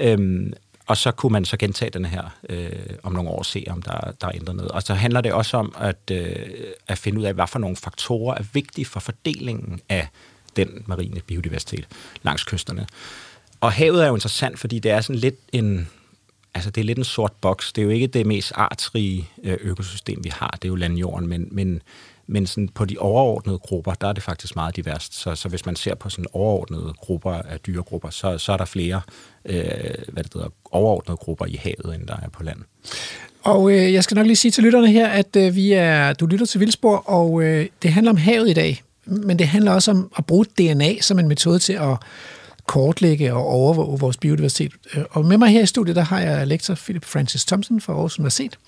Øhm, 0.00 0.52
og 0.86 0.96
så 0.96 1.10
kunne 1.10 1.32
man 1.32 1.44
så 1.44 1.56
gentage 1.56 1.90
den 1.90 2.04
her 2.04 2.36
øh, 2.48 2.70
om 3.02 3.12
nogle 3.12 3.30
år 3.30 3.38
og 3.38 3.46
se, 3.46 3.64
om 3.70 3.82
der, 3.82 4.12
der 4.20 4.26
er 4.26 4.32
ændret 4.34 4.56
noget. 4.56 4.70
Og 4.70 4.82
så 4.82 4.94
handler 4.94 5.20
det 5.20 5.32
også 5.32 5.56
om 5.56 5.74
at, 5.78 6.10
øh, 6.12 6.36
at 6.88 6.98
finde 6.98 7.20
ud 7.20 7.24
af, 7.24 7.34
hvad 7.34 7.46
for 7.46 7.58
nogle 7.58 7.76
faktorer 7.76 8.34
er 8.34 8.44
vigtige 8.52 8.84
for 8.84 9.00
fordelingen 9.00 9.80
af 9.88 10.08
den 10.56 10.84
marine 10.86 11.20
biodiversitet 11.20 11.88
langs 12.22 12.44
kysterne. 12.44 12.86
Og 13.60 13.72
havet 13.72 14.04
er 14.04 14.08
jo 14.08 14.14
interessant, 14.14 14.58
fordi 14.58 14.78
det 14.78 14.90
er 14.90 15.00
sådan 15.00 15.20
lidt 15.20 15.38
en, 15.52 15.88
altså 16.54 16.70
det 16.70 16.80
er 16.80 16.84
lidt 16.84 16.98
en 16.98 17.04
sort 17.04 17.32
boks. 17.40 17.72
Det 17.72 17.82
er 17.82 17.84
jo 17.84 17.90
ikke 17.90 18.06
det 18.06 18.26
mest 18.26 18.52
artsrige 18.54 19.28
øh, 19.44 19.56
økosystem, 19.60 20.24
vi 20.24 20.32
har. 20.34 20.50
Det 20.62 20.64
er 20.64 20.68
jo 20.68 20.74
landjorden, 20.74 21.28
men, 21.28 21.48
men, 21.50 21.82
men 22.26 22.46
sådan 22.46 22.68
på 22.68 22.84
de 22.84 22.98
overordnede 22.98 23.58
grupper, 23.58 23.94
der 23.94 24.08
er 24.08 24.12
det 24.12 24.22
faktisk 24.22 24.56
meget 24.56 24.76
diverst. 24.76 25.14
Så, 25.14 25.34
så 25.34 25.48
hvis 25.48 25.66
man 25.66 25.76
ser 25.76 25.94
på 25.94 26.10
sådan 26.10 26.26
overordnede 26.32 26.92
grupper 26.98 27.32
af 27.32 27.60
dyregrupper, 27.60 28.10
så, 28.10 28.38
så 28.38 28.52
er 28.52 28.56
der 28.56 28.64
flere 28.64 29.00
øh, 29.44 29.60
hvad 30.08 30.24
det 30.24 30.34
hedder, 30.34 30.48
overordnede 30.70 31.16
grupper 31.16 31.46
i 31.46 31.60
havet, 31.62 31.94
end 31.94 32.06
der 32.06 32.16
er 32.16 32.28
på 32.28 32.42
land. 32.42 32.58
Og 33.42 33.70
øh, 33.70 33.92
jeg 33.92 34.04
skal 34.04 34.14
nok 34.14 34.26
lige 34.26 34.36
sige 34.36 34.52
til 34.52 34.64
lytterne 34.64 34.92
her, 34.92 35.08
at 35.08 35.36
øh, 35.36 35.54
vi 35.54 35.72
er, 35.72 36.12
du 36.12 36.26
lytter 36.26 36.46
til 36.46 36.60
Vildspor, 36.60 36.96
og 36.96 37.42
øh, 37.42 37.66
det 37.82 37.92
handler 37.92 38.10
om 38.10 38.16
havet 38.16 38.50
i 38.50 38.52
dag. 38.52 38.82
Men 39.04 39.38
det 39.38 39.48
handler 39.48 39.72
også 39.72 39.90
om 39.90 40.12
at 40.18 40.26
bruge 40.26 40.44
DNA 40.44 41.00
som 41.00 41.18
en 41.18 41.28
metode 41.28 41.58
til 41.58 41.72
at 41.72 41.96
kortlægge 42.68 43.34
og 43.34 43.46
overvåge 43.46 43.98
vores 43.98 44.16
biodiversitet. 44.16 44.72
Øh, 44.94 45.04
og 45.10 45.24
med 45.24 45.38
mig 45.38 45.48
her 45.48 45.62
i 45.62 45.66
studiet, 45.66 45.96
der 45.96 46.02
har 46.02 46.20
jeg 46.20 46.46
lektor 46.46 46.74
Philip 46.74 47.04
Francis 47.04 47.44
Thompson 47.44 47.80
fra 47.80 47.92
Aarhus 47.92 48.18
Universitet, 48.18 48.58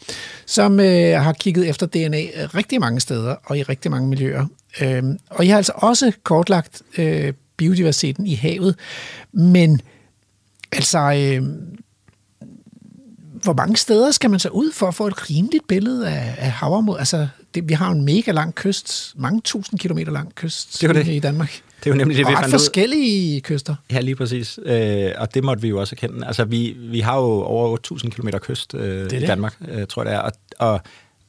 som 0.46 0.80
øh, 0.80 1.22
har 1.22 1.32
kigget 1.32 1.68
efter 1.68 1.86
DNA 1.86 2.22
rigtig 2.55 2.80
mange 2.80 3.01
steder 3.01 3.34
og 3.44 3.59
i 3.59 3.62
rigtig 3.62 3.90
mange 3.90 4.09
miljøer. 4.09 4.46
Øh, 4.80 5.03
og 5.30 5.46
jeg 5.46 5.53
har 5.53 5.57
altså 5.57 5.72
også 5.74 6.12
kortlagt 6.22 6.82
øh, 6.98 7.32
biodiversiteten 7.57 8.26
i 8.26 8.34
havet, 8.34 8.74
men 9.32 9.80
altså... 10.72 10.98
Øh, 10.98 11.42
hvor 13.42 13.53
mange 13.53 13.76
steder 13.76 14.11
skal 14.11 14.30
man 14.30 14.40
så 14.40 14.48
ud 14.48 14.72
for 14.72 14.86
at 14.86 14.94
få 14.94 15.07
et 15.07 15.30
rimeligt 15.30 15.68
billede 15.68 16.09
af, 16.09 16.34
af 16.38 16.51
havområdet? 16.51 16.98
Altså, 16.98 17.28
det, 17.55 17.68
vi 17.68 17.74
har 17.74 17.90
en 17.90 18.05
mega 18.05 18.32
lang 18.32 18.55
kyst, 18.55 19.12
mange 19.16 19.40
tusind 19.40 19.78
kilometer 19.78 20.12
lang 20.12 20.34
kyst 20.34 20.80
det 20.80 20.94
det. 20.94 21.09
i 21.09 21.18
Danmark. 21.18 21.62
Det 21.85 21.87
er 21.87 21.95
jo 21.95 21.97
nemlig 21.97 22.16
det, 22.16 22.26
vi 22.26 22.33
fandt 22.37 22.51
forskellige 22.51 23.37
ud. 23.37 23.41
kyster. 23.41 23.74
Ja, 23.93 24.01
lige 24.01 24.16
præcis. 24.16 24.59
Øh, 24.62 25.12
og 25.18 25.35
det 25.35 25.45
måtte 25.45 25.62
vi 25.62 25.68
jo 25.68 25.81
også 25.81 25.95
erkende. 25.95 26.26
Altså, 26.26 26.45
vi, 26.45 26.76
vi 26.78 27.01
har 27.01 27.16
jo 27.16 27.43
over 27.43 27.76
8.000 27.93 28.11
km 28.11 28.28
kyst 28.28 28.74
øh, 28.74 28.81
det 28.81 29.11
det. 29.11 29.22
i 29.22 29.26
Danmark, 29.26 29.57
øh, 29.68 29.87
tror 29.87 30.03
jeg 30.03 30.12
det 30.12 30.16
er. 30.18 30.20
Og, 30.20 30.33
og, 30.59 30.81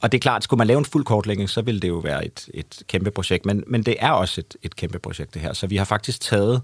og 0.02 0.12
det 0.12 0.18
er 0.18 0.22
klart, 0.22 0.44
skulle 0.44 0.58
man 0.58 0.68
lave 0.68 0.78
en 0.78 0.86
fuld 0.86 1.06
kortlægning, 1.06 1.50
så 1.50 1.62
ville 1.62 1.80
det 1.80 1.88
jo 1.88 1.98
være 1.98 2.26
et, 2.26 2.50
et 2.54 2.84
kæmpe 2.88 3.12
projekt. 3.12 3.46
Men, 3.46 3.64
men 3.68 3.84
det 3.84 3.96
er 4.00 4.12
også 4.12 4.42
et, 4.42 4.56
et 4.64 4.76
kæmpe 4.76 5.00
projekt, 5.00 5.34
det 5.34 5.42
her. 5.42 5.54
Så 5.54 5.68
vi 5.68 5.78
har 5.78 5.86
faktisk 5.86 6.22
taget 6.22 6.62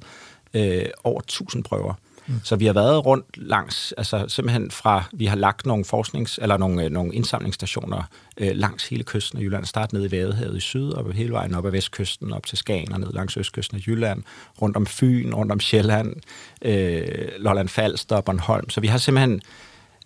øh, 0.54 0.86
over 1.04 1.22
1.000 1.56 1.62
prøver 1.62 1.94
Mm. 2.28 2.42
Så 2.44 2.56
vi 2.56 2.66
har 2.66 2.74
været 2.74 3.06
rundt 3.06 3.26
langs, 3.38 3.92
altså 3.98 4.26
simpelthen 4.28 4.72
fra, 4.72 5.04
vi 5.14 5.26
har 5.26 5.36
lagt 5.36 5.66
nogle 5.66 5.86
forsknings- 5.86 6.38
eller 6.42 6.58
nogle, 6.58 6.84
øh, 6.84 6.90
nogle 6.90 7.14
indsamlingsstationer 7.14 8.04
øh, 8.38 8.52
langs 8.54 8.88
hele 8.88 9.04
kysten 9.04 9.40
af 9.40 9.44
Jylland. 9.44 9.66
Start 9.66 9.94
nede 9.94 10.06
i 10.06 10.12
Vadehavet 10.12 10.58
i 10.58 10.60
syd, 10.60 10.90
og 10.90 11.14
hele 11.14 11.32
vejen 11.32 11.56
op 11.56 11.66
ad 11.66 11.72
vestkysten, 11.72 12.34
op 12.34 12.46
til 12.46 12.58
Skagen 12.58 12.94
og 12.94 13.00
ned 13.00 13.14
langs 13.14 13.38
østkysten 13.38 13.78
af 13.78 13.88
Jylland, 13.88 14.24
rundt 14.62 14.78
om 14.78 14.86
Fyn, 14.86 15.34
rundt 15.34 15.52
om 15.52 15.60
Sjælland, 15.60 16.16
øh, 16.62 17.30
Lolland 17.38 17.70
Falster 17.70 18.16
og 18.16 18.26
Bornholm. 18.26 18.70
Så 18.70 18.82
vi 18.82 18.88
har 18.88 18.98
simpelthen 18.98 19.42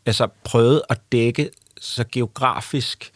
altså, 0.05 0.27
prøvet 0.43 0.81
at 0.89 0.99
dække 1.11 1.49
så 1.81 2.03
geografisk 2.11 3.11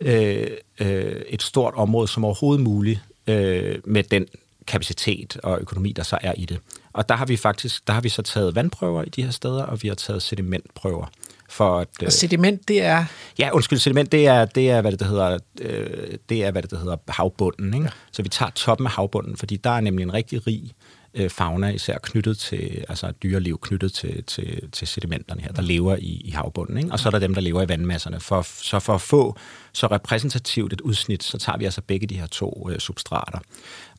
øh, 0.00 0.46
øh, 0.80 1.22
et 1.28 1.42
stort 1.42 1.74
område 1.74 2.08
som 2.08 2.24
overhovedet 2.24 2.64
muligt 2.64 3.00
øh, 3.26 3.78
med 3.84 4.02
den 4.02 4.26
kapacitet 4.66 5.36
og 5.42 5.60
økonomi, 5.60 5.92
der 5.92 6.02
så 6.02 6.18
er 6.22 6.32
i 6.36 6.44
det. 6.44 6.58
Og 6.92 7.08
der 7.08 7.14
har 7.14 7.26
vi 7.26 7.36
faktisk, 7.36 7.86
der 7.86 7.92
har 7.92 8.00
vi 8.00 8.08
så 8.08 8.22
taget 8.22 8.54
vandprøver 8.54 9.02
i 9.02 9.08
de 9.08 9.22
her 9.22 9.30
steder, 9.30 9.62
og 9.62 9.82
vi 9.82 9.88
har 9.88 9.94
taget 9.94 10.22
sedimentprøver. 10.22 11.06
For 11.48 11.78
at, 11.78 11.88
og 12.06 12.12
sediment, 12.12 12.68
det 12.68 12.82
er? 12.82 13.04
Ja, 13.38 13.50
undskyld, 13.52 13.78
sediment, 13.78 14.12
det 14.12 14.26
er, 14.26 14.44
det 14.44 14.70
er 14.70 14.80
hvad 14.80 14.92
det 14.92 15.06
hedder, 15.06 15.38
øh, 15.60 16.18
det 16.28 16.44
er, 16.44 16.50
hvad 16.50 16.62
det 16.62 16.78
hedder, 16.78 16.96
havbunden. 17.08 17.74
Ikke? 17.74 17.84
Ja. 17.84 17.90
Så 18.12 18.22
vi 18.22 18.28
tager 18.28 18.50
toppen 18.50 18.86
af 18.86 18.92
havbunden, 18.92 19.36
fordi 19.36 19.56
der 19.56 19.70
er 19.70 19.80
nemlig 19.80 20.02
en 20.02 20.14
rigtig 20.14 20.46
rig 20.46 20.72
øh, 21.14 21.30
fauna, 21.30 21.68
især 21.68 21.98
knyttet 22.02 22.38
til, 22.38 22.84
altså 22.88 23.12
dyreliv 23.22 23.58
knyttet 23.60 23.92
til, 23.92 24.24
til, 24.24 24.70
til 24.72 24.86
sedimenterne 24.88 25.42
her, 25.42 25.52
der 25.52 25.62
lever 25.62 25.96
i, 25.96 26.22
i 26.24 26.30
havbunden. 26.30 26.78
Ikke? 26.78 26.92
Og 26.92 26.98
så 26.98 27.08
er 27.08 27.10
der 27.10 27.18
dem, 27.18 27.34
der 27.34 27.40
lever 27.40 27.62
i 27.62 27.68
vandmasserne. 27.68 28.20
For, 28.20 28.42
så 28.42 28.78
for 28.78 28.94
at 28.94 29.00
få 29.00 29.36
så 29.72 29.86
repræsentativt 29.86 30.72
et 30.72 30.80
udsnit, 30.80 31.24
så 31.24 31.38
tager 31.38 31.58
vi 31.58 31.64
altså 31.64 31.80
begge 31.80 32.06
de 32.06 32.18
her 32.18 32.26
to 32.26 32.68
øh, 32.70 32.78
substrater. 32.78 33.38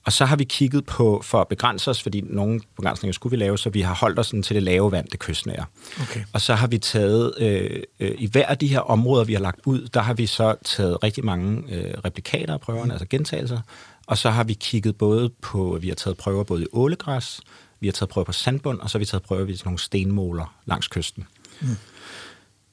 Og 0.06 0.14
så 0.14 0.26
har 0.26 0.36
vi 0.36 0.43
kigget 0.43 0.86
på, 0.86 1.22
for 1.24 1.41
at 1.41 1.47
begrænse 1.47 1.91
os, 1.91 2.01
fordi 2.01 2.22
nogle 2.22 2.62
begrænsninger 2.76 3.14
skulle 3.14 3.32
vi 3.32 3.43
lave, 3.43 3.58
så 3.58 3.70
vi 3.70 3.82
har 3.82 3.95
holdt 3.95 4.20
os 4.20 4.30
til 4.30 4.56
det 4.56 4.64
lave 4.64 4.91
vand, 4.91 5.08
det 5.08 5.20
kystnære. 5.20 5.66
Okay. 6.01 6.24
Og 6.34 6.41
så 6.41 6.56
har 6.56 6.68
vi 6.68 6.78
taget, 6.78 7.34
øh, 7.39 7.84
øh, 7.99 8.16
i 8.18 8.28
hver 8.28 8.45
af 8.45 8.58
de 8.58 8.68
her 8.68 8.80
områder, 8.80 9.24
vi 9.24 9.34
har 9.34 9.39
lagt 9.39 9.60
ud, 9.66 9.88
der 9.88 10.01
har 10.01 10.14
vi 10.14 10.26
så 10.26 10.56
taget 10.64 11.04
rigtig 11.04 11.26
mange 11.26 11.76
øh, 11.76 11.93
replikater 12.06 12.54
af 12.54 12.62
prøverne, 12.62 12.86
mm. 12.86 12.91
altså 12.91 13.08
gentagelser, 13.10 13.62
og 14.08 14.18
så 14.18 14.30
har 14.30 14.43
vi 14.43 14.54
kigget 14.54 14.97
både 14.97 15.30
på, 15.30 15.78
vi 15.82 15.88
har 15.88 15.95
taget 15.95 16.18
prøver 16.18 16.43
både 16.43 16.64
i 16.64 16.68
ålegræs, 16.74 17.41
vi 17.80 17.88
har 17.88 17.91
taget 17.91 18.10
prøver 18.10 18.26
på 18.26 18.32
sandbund, 18.32 18.80
og 18.80 18.89
så 18.89 18.97
har 18.97 18.99
vi 18.99 19.06
taget 19.06 19.24
prøver 19.24 19.43
ved 19.43 19.58
nogle 19.66 19.80
stenmåler 19.80 20.56
langs 20.66 20.88
kysten. 20.88 21.28
Mm. 21.62 21.68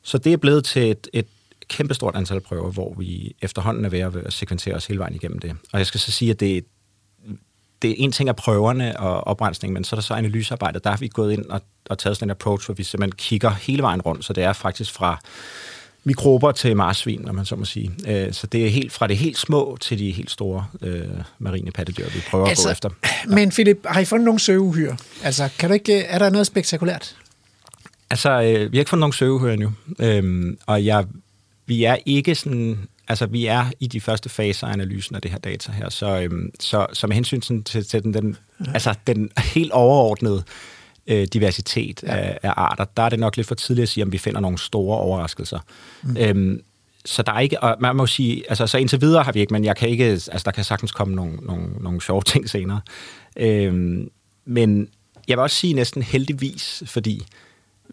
Så 0.02 0.18
det 0.18 0.32
er 0.32 0.36
blevet 0.36 0.64
til 0.64 0.90
et, 0.90 1.08
et 1.12 1.26
kæmpestort 1.68 2.16
antal 2.16 2.40
prøver, 2.40 2.70
hvor 2.70 2.94
vi 2.94 3.36
efterhånden 3.42 3.84
er 3.84 3.88
ved 3.88 4.22
at 4.24 4.32
sekventere 4.32 4.74
os 4.74 4.86
hele 4.86 4.98
vejen 4.98 5.14
igennem 5.14 5.38
det. 5.38 5.56
Og 5.72 5.78
jeg 5.78 5.86
skal 5.86 6.00
så 6.00 6.12
sige, 6.12 6.30
at 6.30 6.40
det, 6.40 6.64
det 7.82 7.90
er 7.90 7.94
en 7.98 8.12
ting 8.12 8.28
af 8.28 8.36
prøverne 8.36 9.00
og 9.00 9.26
oprensning, 9.26 9.72
men 9.72 9.84
så 9.84 9.96
er 9.96 9.98
der 10.00 10.02
så 10.02 10.14
analysearbejdet. 10.14 10.84
Der 10.84 10.90
har 10.90 10.96
vi 10.96 11.08
gået 11.08 11.32
ind 11.32 11.44
og, 11.46 11.62
og 11.90 11.98
taget 11.98 12.16
sådan 12.16 12.26
en 12.26 12.30
approach, 12.30 12.66
hvor 12.66 12.74
vi 12.74 12.82
simpelthen 12.82 13.16
kigger 13.16 13.50
hele 13.50 13.82
vejen 13.82 14.00
rundt, 14.02 14.24
så 14.24 14.32
det 14.32 14.44
er 14.44 14.52
faktisk 14.52 14.92
fra 14.92 15.20
mikrober 16.04 16.52
til 16.52 16.76
marsvin, 16.76 17.20
når 17.20 17.32
man 17.32 17.44
så 17.44 17.56
må 17.56 17.64
sige. 17.64 17.92
Øh, 18.08 18.32
så 18.32 18.46
det 18.46 18.66
er 18.66 18.70
helt 18.70 18.92
fra 18.92 19.06
det 19.06 19.16
helt 19.16 19.38
små 19.38 19.78
til 19.80 19.98
de 19.98 20.10
helt 20.10 20.30
store 20.30 20.66
øh, 20.82 21.04
marine 21.38 21.70
pattedyr, 21.70 22.04
vi 22.04 22.20
prøver 22.30 22.46
altså, 22.46 22.68
at 22.68 22.82
gå 22.82 22.88
altså, 22.88 22.88
efter. 22.88 23.10
Ja. 23.28 23.34
Men 23.36 23.50
Philip, 23.50 23.86
har 23.86 24.00
I 24.00 24.04
fundet 24.04 24.24
nogle 24.24 24.40
søveuhyre? 24.40 24.96
Altså, 25.22 25.48
kan 25.58 25.68
du 25.68 25.74
ikke, 25.74 26.02
er 26.02 26.18
der 26.18 26.30
noget 26.30 26.46
spektakulært? 26.46 27.16
Altså, 28.10 28.30
øh, 28.30 28.72
vi 28.72 28.76
har 28.76 28.80
ikke 28.80 28.88
fundet 28.88 29.00
nogle 29.00 29.14
søveuhyre 29.14 29.54
endnu, 29.54 29.72
øh, 29.98 30.56
og 30.66 30.84
jeg, 30.84 31.04
vi 31.66 31.84
er 31.84 31.96
ikke 32.06 32.34
sådan 32.34 32.78
altså, 33.10 33.26
vi 33.26 33.46
er 33.46 33.64
i 33.80 33.86
de 33.86 34.00
første 34.00 34.28
faser 34.28 34.66
af 34.66 34.72
analysen 34.72 35.16
af 35.16 35.22
det 35.22 35.30
her 35.30 35.38
data 35.38 35.72
her, 35.72 35.88
så, 35.88 36.20
øhm, 36.20 36.50
så, 36.60 36.86
så 36.92 37.06
med 37.06 37.14
hensyn 37.14 37.40
til, 37.40 37.64
til 37.64 38.02
den, 38.02 38.14
den, 38.14 38.36
ja. 38.66 38.72
altså, 38.72 38.94
den 39.06 39.30
helt 39.38 39.72
overordnede 39.72 40.42
øh, 41.06 41.28
diversitet 41.32 42.02
ja. 42.02 42.16
af, 42.16 42.38
af 42.42 42.52
arter, 42.56 42.84
der 42.84 43.02
er 43.02 43.08
det 43.08 43.18
nok 43.18 43.36
lidt 43.36 43.46
for 43.46 43.54
tidligt 43.54 43.82
at 43.82 43.88
sige, 43.88 44.04
om 44.04 44.12
vi 44.12 44.18
finder 44.18 44.40
nogle 44.40 44.58
store 44.58 44.98
overraskelser. 44.98 45.58
Mm. 46.02 46.16
Øhm, 46.16 46.62
så 47.04 47.22
der 47.22 47.32
er 47.32 47.40
ikke, 47.40 47.62
og 47.62 47.76
man 47.80 47.96
må 47.96 48.06
sige, 48.06 48.44
altså 48.48 48.66
så 48.66 48.78
indtil 48.78 49.00
videre 49.00 49.22
har 49.22 49.32
vi 49.32 49.40
ikke, 49.40 49.52
men 49.52 49.64
jeg 49.64 49.76
kan 49.76 49.88
ikke, 49.88 50.04
altså 50.04 50.42
der 50.44 50.50
kan 50.50 50.64
sagtens 50.64 50.92
komme 50.92 51.14
nogle, 51.14 51.36
nogle, 51.36 51.66
nogle 51.80 52.00
sjove 52.02 52.22
ting 52.22 52.50
senere. 52.50 52.80
Øhm, 53.36 54.10
men 54.44 54.88
jeg 55.28 55.36
vil 55.36 55.42
også 55.42 55.56
sige 55.56 55.72
næsten 55.72 56.02
heldigvis, 56.02 56.82
fordi 56.86 57.26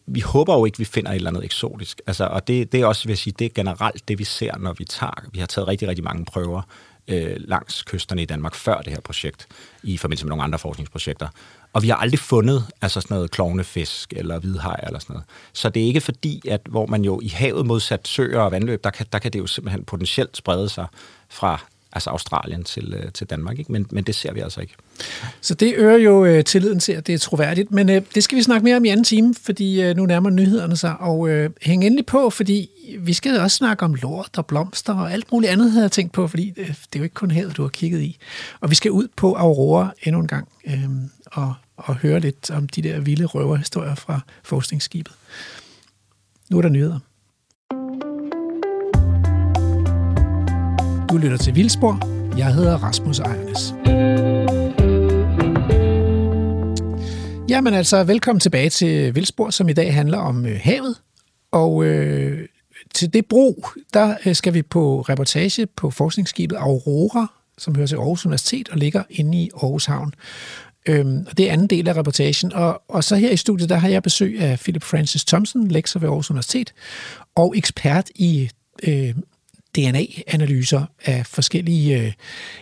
vi 0.07 0.19
håber 0.19 0.53
jo 0.53 0.65
ikke, 0.65 0.77
vi 0.77 0.85
finder 0.85 1.11
et 1.11 1.15
eller 1.15 1.29
andet 1.29 1.43
eksotisk. 1.43 2.01
Altså, 2.07 2.25
og 2.25 2.47
det, 2.47 2.71
det 2.71 2.81
er 2.81 2.85
også, 2.85 3.03
vil 3.03 3.11
jeg 3.11 3.17
sige, 3.17 3.33
det 3.39 3.45
er 3.45 3.49
generelt 3.49 4.07
det, 4.07 4.19
vi 4.19 4.23
ser, 4.23 4.57
når 4.57 4.73
vi 4.73 4.85
tager. 4.85 5.23
Vi 5.31 5.39
har 5.39 5.45
taget 5.45 5.67
rigtig, 5.67 5.87
rigtig 5.87 6.03
mange 6.03 6.25
prøver 6.25 6.61
øh, 7.07 7.35
langs 7.37 7.83
kysterne 7.83 8.21
i 8.21 8.25
Danmark 8.25 8.55
før 8.55 8.81
det 8.81 8.93
her 8.93 9.01
projekt, 9.01 9.47
i 9.83 9.97
forbindelse 9.97 10.25
med 10.25 10.29
nogle 10.29 10.43
andre 10.43 10.59
forskningsprojekter. 10.59 11.27
Og 11.73 11.83
vi 11.83 11.89
har 11.89 11.95
aldrig 11.95 12.19
fundet 12.19 12.65
altså 12.81 13.01
sådan 13.01 13.15
noget 13.15 13.31
klovnefisk 13.31 14.13
eller 14.15 14.39
hvidhaj 14.39 14.79
eller 14.83 14.99
sådan 14.99 15.13
noget. 15.13 15.25
Så 15.53 15.69
det 15.69 15.83
er 15.83 15.87
ikke 15.87 16.01
fordi, 16.01 16.41
at 16.49 16.61
hvor 16.69 16.85
man 16.85 17.03
jo 17.03 17.19
i 17.23 17.27
havet 17.27 17.65
modsat 17.65 18.07
søer 18.07 18.39
og 18.39 18.51
vandløb, 18.51 18.83
der 18.83 18.89
kan, 18.89 19.05
der 19.13 19.19
kan 19.19 19.33
det 19.33 19.39
jo 19.39 19.47
simpelthen 19.47 19.83
potentielt 19.83 20.37
sprede 20.37 20.69
sig 20.69 20.87
fra 21.29 21.65
altså 21.97 22.09
Australien 22.09 22.63
til, 22.63 22.93
øh, 22.93 23.11
til 23.11 23.27
Danmark. 23.27 23.59
Ikke? 23.59 23.71
Men, 23.71 23.87
men 23.89 24.03
det 24.03 24.15
ser 24.15 24.33
vi 24.33 24.39
altså 24.39 24.61
ikke. 24.61 24.73
Så 25.41 25.53
det 25.53 25.73
øger 25.77 25.97
jo 25.97 26.25
øh, 26.25 26.43
tilliden 26.43 26.79
til, 26.79 26.91
at 26.91 27.07
det 27.07 27.13
er 27.13 27.19
troværdigt. 27.19 27.71
Men 27.71 27.89
øh, 27.89 28.01
det 28.15 28.23
skal 28.23 28.37
vi 28.37 28.43
snakke 28.43 28.63
mere 28.63 28.77
om 28.77 28.85
i 28.85 28.89
anden 28.89 29.03
time, 29.03 29.35
fordi 29.35 29.81
øh, 29.81 29.95
nu 29.95 30.05
nærmer 30.05 30.29
nyhederne 30.29 30.77
sig. 30.77 30.97
Og 30.99 31.29
øh, 31.29 31.49
hæng 31.61 31.83
endelig 31.83 32.05
på, 32.05 32.29
fordi 32.29 32.69
vi 32.99 33.13
skal 33.13 33.39
også 33.39 33.57
snakke 33.57 33.85
om 33.85 33.95
lort 33.95 34.37
og 34.37 34.45
blomster 34.45 34.93
og 34.93 35.13
alt 35.13 35.31
muligt 35.31 35.51
andet, 35.51 35.71
havde 35.71 35.83
jeg 35.83 35.91
tænkt 35.91 36.13
på, 36.13 36.27
fordi 36.27 36.53
øh, 36.57 36.67
det 36.67 36.95
er 36.95 36.99
jo 36.99 37.03
ikke 37.03 37.13
kun 37.13 37.31
havet, 37.31 37.57
du 37.57 37.61
har 37.61 37.69
kigget 37.69 38.01
i. 38.01 38.17
Og 38.59 38.69
vi 38.69 38.75
skal 38.75 38.91
ud 38.91 39.07
på 39.15 39.33
Aurora 39.33 39.93
endnu 40.03 40.21
en 40.21 40.27
gang 40.27 40.47
øh, 40.67 40.89
og, 41.25 41.53
og 41.77 41.95
høre 41.95 42.19
lidt 42.19 42.51
om 42.51 42.69
de 42.69 42.81
der 42.81 42.99
vilde 42.99 43.25
røverhistorier 43.25 43.95
fra 43.95 44.19
forskningsskibet. 44.43 45.13
Nu 46.49 46.57
er 46.57 46.61
der 46.61 46.69
nyheder. 46.69 46.99
Du 51.11 51.17
lytter 51.17 51.37
til 51.37 51.55
Vildspor. 51.55 51.99
Jeg 52.37 52.53
hedder 52.53 52.77
Rasmus 52.77 53.19
Ejernes. 53.19 53.73
Jamen 57.49 57.73
altså, 57.73 58.03
velkommen 58.03 58.39
tilbage 58.39 58.69
til 58.69 59.15
Vildspor, 59.15 59.49
som 59.49 59.69
i 59.69 59.73
dag 59.73 59.93
handler 59.93 60.17
om 60.17 60.45
øh, 60.45 60.59
havet. 60.63 60.95
Og 61.51 61.85
øh, 61.85 62.47
til 62.95 63.13
det 63.13 63.25
bro, 63.25 63.65
der 63.93 64.15
øh, 64.25 64.35
skal 64.35 64.53
vi 64.53 64.61
på 64.61 65.01
reportage 65.01 65.65
på 65.65 65.91
forskningsskibet 65.91 66.55
Aurora, 66.55 67.33
som 67.57 67.75
hører 67.75 67.87
til 67.87 67.95
Aarhus 67.95 68.25
Universitet 68.25 68.69
og 68.69 68.77
ligger 68.77 69.03
inde 69.09 69.37
i 69.37 69.49
Aarhus 69.53 69.85
Havn. 69.85 70.13
Øhm, 70.85 71.25
og 71.29 71.37
det 71.37 71.49
er 71.49 71.53
anden 71.53 71.67
del 71.67 71.87
af 71.87 71.97
reportagen. 71.97 72.53
Og, 72.53 72.81
og 72.87 73.03
så 73.03 73.15
her 73.15 73.31
i 73.31 73.37
studiet, 73.37 73.69
der 73.69 73.75
har 73.75 73.89
jeg 73.89 74.03
besøg 74.03 74.39
af 74.39 74.59
Philip 74.59 74.83
Francis 74.83 75.25
Thompson, 75.25 75.67
lektor 75.67 75.99
ved 75.99 76.07
Aarhus 76.07 76.29
Universitet, 76.29 76.73
og 77.35 77.53
ekspert 77.57 78.09
i 78.15 78.49
øh, 78.83 79.15
DNA-analyser 79.77 80.85
af 81.05 81.25
forskellige 81.25 82.01
øh, 82.01 82.13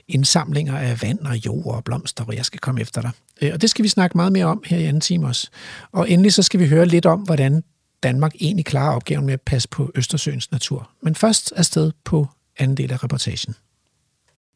indsamlinger 0.08 0.78
af 0.78 1.02
vand 1.02 1.20
og 1.20 1.46
jord 1.46 1.76
og 1.76 1.84
blomster, 1.84 2.24
hvor 2.24 2.34
jeg 2.34 2.46
skal 2.46 2.60
komme 2.60 2.82
efter 2.82 3.02
dig. 3.02 3.12
Øh, 3.42 3.52
og 3.54 3.62
det 3.62 3.70
skal 3.70 3.84
vi 3.84 3.90
snakke 3.90 4.18
meget 4.18 4.32
mere 4.32 4.46
om 4.46 4.64
her 4.66 4.78
i 4.78 4.84
anden 4.84 5.02
time 5.02 5.28
også. 5.28 5.50
Og 5.92 6.10
endelig 6.10 6.34
så 6.34 6.44
skal 6.44 6.60
vi 6.60 6.68
høre 6.68 6.86
lidt 6.86 7.06
om, 7.06 7.20
hvordan 7.20 7.64
Danmark 8.04 8.34
egentlig 8.40 8.66
klarer 8.66 8.96
opgaven 8.96 9.26
med 9.26 9.34
at 9.34 9.42
passe 9.42 9.70
på 9.70 9.92
Østersøens 9.96 10.52
natur. 10.52 10.90
Men 11.02 11.16
først 11.16 11.54
afsted 11.56 11.92
på 12.04 12.28
anden 12.60 12.78
del 12.78 12.92
af 12.92 13.04
reportagen. 13.04 13.56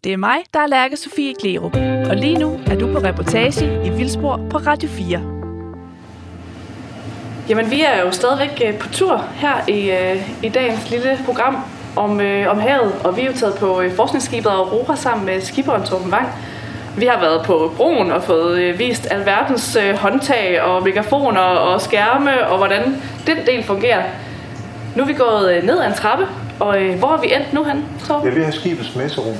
Det 0.04 0.14
er 0.14 0.18
mig, 0.18 0.38
der 0.54 0.60
er 0.60 0.68
Lærke 0.68 0.98
Sofie 0.98 1.34
Klerup, 1.40 1.76
og 2.10 2.16
lige 2.16 2.38
nu 2.38 2.60
er 2.68 2.76
du 2.76 2.94
på 2.94 3.00
reportage 3.00 3.88
i 3.88 3.90
Vildspor 3.90 4.48
på 4.50 4.58
Radio 4.58 4.90
4. 4.90 5.40
Jamen, 7.50 7.72
vi 7.72 7.82
er 7.82 8.02
jo 8.02 8.12
stadigvæk 8.12 8.62
øh, 8.66 8.80
på 8.80 8.90
tur 8.90 9.18
her 9.18 9.70
i, 9.70 9.92
øh, 9.92 10.44
i 10.44 10.50
dagens 10.50 10.90
lille 10.90 11.20
program 11.26 11.56
om, 11.96 12.22
øh, 12.22 12.52
om 12.52 12.60
havet, 12.60 12.94
og 13.04 13.18
vi 13.18 13.22
er 13.22 13.26
jo 13.26 13.34
taget 13.34 13.56
på 13.56 13.82
øh, 13.82 13.96
forskningsskibet 13.96 14.50
Aurora 14.50 14.96
sammen 14.96 15.26
med 15.26 15.42
skiberen 15.42 15.84
Torben 15.84 16.14
Wang. 16.14 16.28
Vi 16.98 17.06
har 17.06 17.20
været 17.20 17.46
på 17.46 17.74
broen 17.78 18.12
og 18.12 18.24
fået 18.24 18.60
øh, 18.60 18.80
vist 18.80 19.08
alverdens 19.12 19.76
øh, 19.76 19.96
håndtag 19.96 20.62
og 20.62 20.84
megafoner 20.84 21.42
og 21.42 21.82
skærme 21.82 22.48
og 22.48 22.58
hvordan 22.58 23.02
den 23.28 23.38
del 23.46 23.64
fungerer. 23.64 24.04
Nu 24.96 25.04
er 25.04 25.08
vi 25.08 25.14
gået 25.14 25.54
øh, 25.54 25.64
ned 25.64 25.80
ad 25.80 25.88
en 25.88 25.94
trappe, 25.94 26.28
og 26.60 26.82
øh, 26.82 27.00
hvor 27.00 27.14
er 27.14 27.22
vi 27.22 27.34
endt 27.34 27.54
nu 27.54 27.64
hen, 27.64 27.86
Torben? 28.08 28.30
Ja, 28.30 28.36
vi 28.36 28.44
har 28.44 28.52
skibets 28.52 28.96
messerum. 28.96 29.36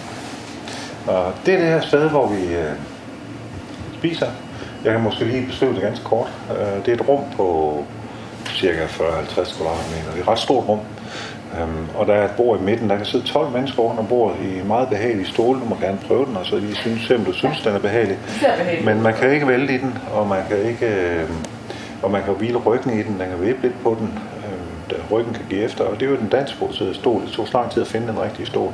Og 1.08 1.34
det 1.46 1.54
er 1.54 1.58
det 1.58 1.68
her 1.68 1.82
sted, 1.82 2.10
hvor 2.10 2.28
vi 2.28 2.56
øh, 2.56 2.72
spiser. 3.98 4.28
Jeg 4.84 4.92
kan 4.92 5.02
måske 5.02 5.26
lige 5.26 5.48
beskrive 5.48 5.74
det 5.74 5.82
ganske 5.82 6.06
kort. 6.06 6.28
Øh, 6.52 6.86
det 6.86 6.92
er 6.92 6.94
et 6.96 7.08
rum 7.08 7.24
på 7.38 7.78
cirka 8.56 8.86
40-50 8.86 9.58
kvadratmeter. 9.58 10.12
Det 10.12 10.18
er 10.18 10.22
et 10.22 10.28
ret 10.28 10.40
stort 10.40 10.68
rum. 10.68 10.80
Øhm, 11.58 11.88
og 11.96 12.08
der 12.08 12.14
er 12.14 12.26
et 12.26 12.32
bord 12.38 12.60
i 12.60 12.64
midten. 12.64 12.90
Der 12.90 12.98
kan 12.98 13.06
sidde 13.06 13.26
12 13.26 13.52
mennesker 13.52 13.80
under 13.80 14.04
bordet 14.04 14.38
i 14.42 14.68
meget 14.68 14.90
behagelige 14.90 15.28
stole. 15.28 15.60
Du 15.60 15.66
må 15.66 15.76
gerne 15.82 15.98
prøve 16.08 16.26
den, 16.26 16.38
og 16.38 16.46
så 16.46 16.56
lige 16.58 16.76
synes, 16.76 17.02
se, 17.02 17.16
om 17.16 17.26
du 17.26 17.32
synes, 17.34 17.62
den 17.62 17.76
er 17.76 17.80
behagelig. 17.80 18.18
Men 18.86 19.02
man 19.02 19.14
kan 19.14 19.32
ikke 19.32 19.48
vælge 19.48 19.76
i 19.76 19.78
den, 19.78 19.98
og 20.14 20.28
man 20.28 20.40
kan 20.50 20.58
ikke... 20.58 20.86
Øh, 20.86 21.30
og 22.04 22.12
man 22.12 22.24
kan 22.24 22.34
hvile 22.34 22.58
ryggen 22.58 23.00
i 23.00 23.04
den, 23.04 23.20
den 23.20 23.30
kan 23.30 23.42
vippe 23.42 23.62
lidt 23.62 23.84
på 23.84 23.98
den, 24.00 24.20
øh, 24.38 25.12
ryggen 25.12 25.34
kan 25.34 25.46
give 25.50 25.62
efter, 25.64 25.84
og 25.84 26.00
det 26.00 26.06
er 26.06 26.10
jo 26.10 26.18
den 26.18 26.28
danskproducerede 26.28 26.94
stol. 26.94 27.22
Det 27.22 27.32
tog 27.32 27.48
så 27.48 27.58
lang 27.58 27.72
tid 27.72 27.82
at 27.82 27.88
finde 27.88 28.08
den 28.08 28.22
rigtige 28.22 28.46
stol. 28.46 28.72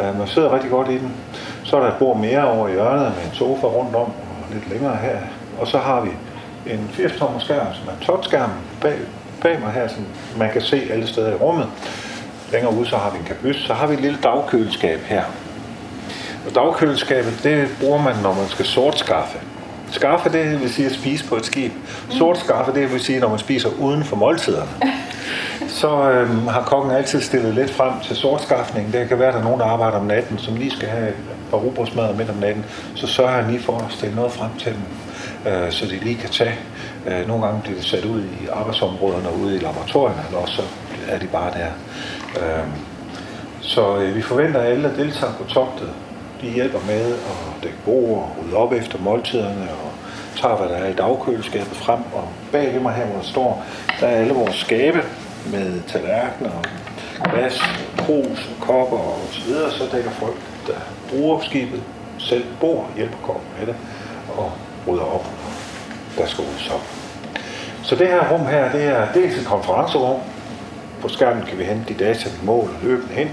Øh, 0.00 0.18
man 0.18 0.26
sidder 0.26 0.54
rigtig 0.54 0.70
godt 0.70 0.88
i 0.88 0.98
den. 0.98 1.12
Så 1.64 1.76
er 1.76 1.80
der 1.80 1.88
et 1.88 1.98
bord 1.98 2.16
mere 2.18 2.50
over 2.50 2.68
i 2.68 2.72
hjørnet 2.72 3.12
med 3.16 3.24
en 3.24 3.34
sofa 3.34 3.66
rundt 3.66 3.94
om, 3.94 4.06
og 4.06 4.44
lidt 4.52 4.70
længere 4.70 4.96
her. 4.96 5.18
Og 5.58 5.66
så 5.66 5.78
har 5.78 6.00
vi 6.00 6.10
en 6.72 6.90
80-tommer 6.92 7.38
skærm, 7.38 7.66
som 7.74 7.88
er 7.88 7.92
en 7.92 8.04
touchskærm 8.06 8.50
bag, 8.80 8.98
bag 9.44 9.60
mig 9.60 9.72
her, 9.72 9.88
som 9.88 10.06
man 10.36 10.50
kan 10.52 10.62
se 10.62 10.82
alle 10.90 11.06
steder 11.06 11.30
i 11.30 11.34
rummet. 11.34 11.68
Længere 12.52 12.74
ude 12.74 12.86
så 12.86 12.96
har 12.96 13.10
vi 13.10 13.18
en 13.18 13.24
kabys, 13.24 13.56
så 13.56 13.74
har 13.74 13.86
vi 13.86 13.94
et 13.94 14.00
lille 14.00 14.18
dagkøleskab 14.22 15.00
her. 15.00 15.22
Og 16.46 16.54
dagkøleskabet, 16.54 17.40
det 17.42 17.68
bruger 17.80 18.02
man, 18.02 18.16
når 18.22 18.34
man 18.34 18.48
skal 18.48 18.64
sortskaffe. 18.64 19.38
Skaffe, 19.90 20.32
det 20.32 20.60
vil 20.60 20.72
sige 20.72 20.86
at 20.86 20.92
spise 20.92 21.24
på 21.24 21.36
et 21.36 21.46
skib. 21.46 21.72
Sort 22.10 22.38
skaffe, 22.38 22.72
det 22.74 22.92
vil 22.92 23.00
sige, 23.00 23.20
når 23.20 23.28
man 23.28 23.38
spiser 23.38 23.68
uden 23.80 24.04
for 24.04 24.16
måltiderne. 24.16 24.70
Så 25.80 26.10
øhm, 26.10 26.46
har 26.46 26.62
kokken 26.62 26.92
altid 26.92 27.20
stillet 27.20 27.54
lidt 27.54 27.70
frem 27.70 27.92
til 28.02 28.16
sortskaffning. 28.16 28.92
Det 28.92 29.08
kan 29.08 29.18
være, 29.18 29.28
at 29.28 29.34
der 29.34 29.40
er 29.40 29.44
nogen, 29.44 29.60
der 29.60 29.66
arbejder 29.66 29.98
om 29.98 30.06
natten, 30.06 30.38
som 30.38 30.56
lige 30.56 30.70
skal 30.70 30.88
have 30.88 31.08
et 31.08 31.14
par 31.50 32.12
midt 32.12 32.30
om 32.30 32.36
natten. 32.36 32.64
Så 32.94 33.06
sørger 33.06 33.30
han 33.30 33.50
lige 33.50 33.62
for 33.62 33.78
at 33.78 33.92
stille 33.92 34.14
noget 34.14 34.32
frem 34.32 34.50
til 34.58 34.72
dem, 34.72 34.82
øh, 35.52 35.72
så 35.72 35.86
de 35.86 35.98
lige 36.04 36.16
kan 36.16 36.30
tage. 36.30 36.58
Øh, 37.06 37.28
nogle 37.28 37.46
gange 37.46 37.60
bliver 37.62 37.76
det 37.76 37.86
sat 37.86 38.04
ud 38.04 38.22
i 38.22 38.48
arbejdsområderne 38.52 39.28
og 39.28 39.38
ude 39.38 39.56
i 39.56 39.58
laboratorierne, 39.58 40.22
eller 40.26 40.38
også 40.38 40.54
så 40.54 40.62
er 41.08 41.18
de 41.18 41.26
bare 41.26 41.50
der. 41.50 41.70
Øh, 42.36 42.66
så 43.60 43.96
øh, 43.96 44.16
vi 44.16 44.22
forventer, 44.22 44.60
at 44.60 44.66
alle, 44.66 44.88
der 44.88 44.96
deltager 44.96 45.32
på 45.32 45.44
togtet, 45.44 45.90
de 46.40 46.50
hjælper 46.50 46.78
med 46.86 47.14
at 47.14 47.62
dække 47.62 47.78
bord 47.84 48.18
og 48.18 48.36
rydde 48.42 48.56
op 48.56 48.72
efter 48.72 48.98
måltiderne 48.98 49.68
og 49.70 49.90
tager, 50.36 50.56
hvad 50.56 50.68
der 50.68 50.76
er 50.76 50.88
i 50.88 50.92
dagkøleskabet 50.92 51.76
frem. 51.76 51.98
Og 52.14 52.28
bag 52.52 52.74
ved 52.74 52.80
mig 52.80 52.94
her, 52.94 53.06
hvor 53.06 53.16
der 53.16 53.24
står, 53.24 53.64
der 54.00 54.06
er 54.06 54.16
alle 54.20 54.34
vores 54.34 54.56
skabe 54.56 55.02
med 55.52 55.82
tallerkener 55.88 56.50
og 57.20 57.30
glas, 57.30 57.62
krus 57.98 58.50
og 58.50 58.66
kopper 58.66 58.98
og 58.98 59.18
så 59.30 59.44
videre. 59.46 59.70
Så 59.70 59.84
dækker 59.92 60.10
folk, 60.10 60.36
der 60.66 60.74
bruger 61.10 61.40
skibet, 61.40 61.82
selv 62.18 62.44
bor, 62.60 62.86
hjælper 62.96 63.18
kokken 63.22 63.48
med 63.58 63.66
det 63.66 63.76
og 64.36 64.52
rydder 64.86 65.04
op. 65.04 65.26
Der 66.18 66.26
skal 66.26 66.44
op. 66.74 66.80
Så 67.82 67.96
det 67.96 68.06
her 68.06 68.28
rum 68.30 68.46
her, 68.46 68.72
det 68.72 68.84
er 68.84 69.06
dels 69.14 69.38
et 69.38 69.46
konferencerum. 69.46 70.20
På 71.00 71.08
skærmen 71.08 71.44
kan 71.46 71.58
vi 71.58 71.64
hente 71.64 71.94
de 71.94 72.04
data, 72.04 72.28
vi 72.28 72.46
måler 72.46 72.72
løbende 72.82 73.14
hen. 73.14 73.28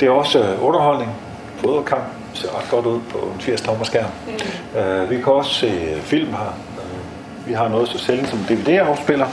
Det 0.00 0.06
er 0.08 0.10
også 0.10 0.38
øh, 0.38 0.66
underholdning, 0.66 1.10
fodboldkamp, 1.56 2.02
ser 2.34 2.58
ret 2.58 2.70
godt 2.70 2.86
ud 2.86 3.00
på 3.10 3.18
en 3.18 3.40
80 3.40 3.60
tommer 3.60 3.84
skærm. 3.84 4.10
Mm. 4.26 4.80
Uh, 4.80 5.10
vi 5.10 5.16
kan 5.16 5.32
også 5.32 5.54
se 5.54 6.00
film 6.00 6.28
her. 6.28 6.58
Uh, 6.76 7.48
vi 7.48 7.52
har 7.52 7.68
noget 7.68 7.88
så 7.88 7.98
sjældent 7.98 8.28
som 8.28 8.38
DVD-afspiller. 8.38 9.26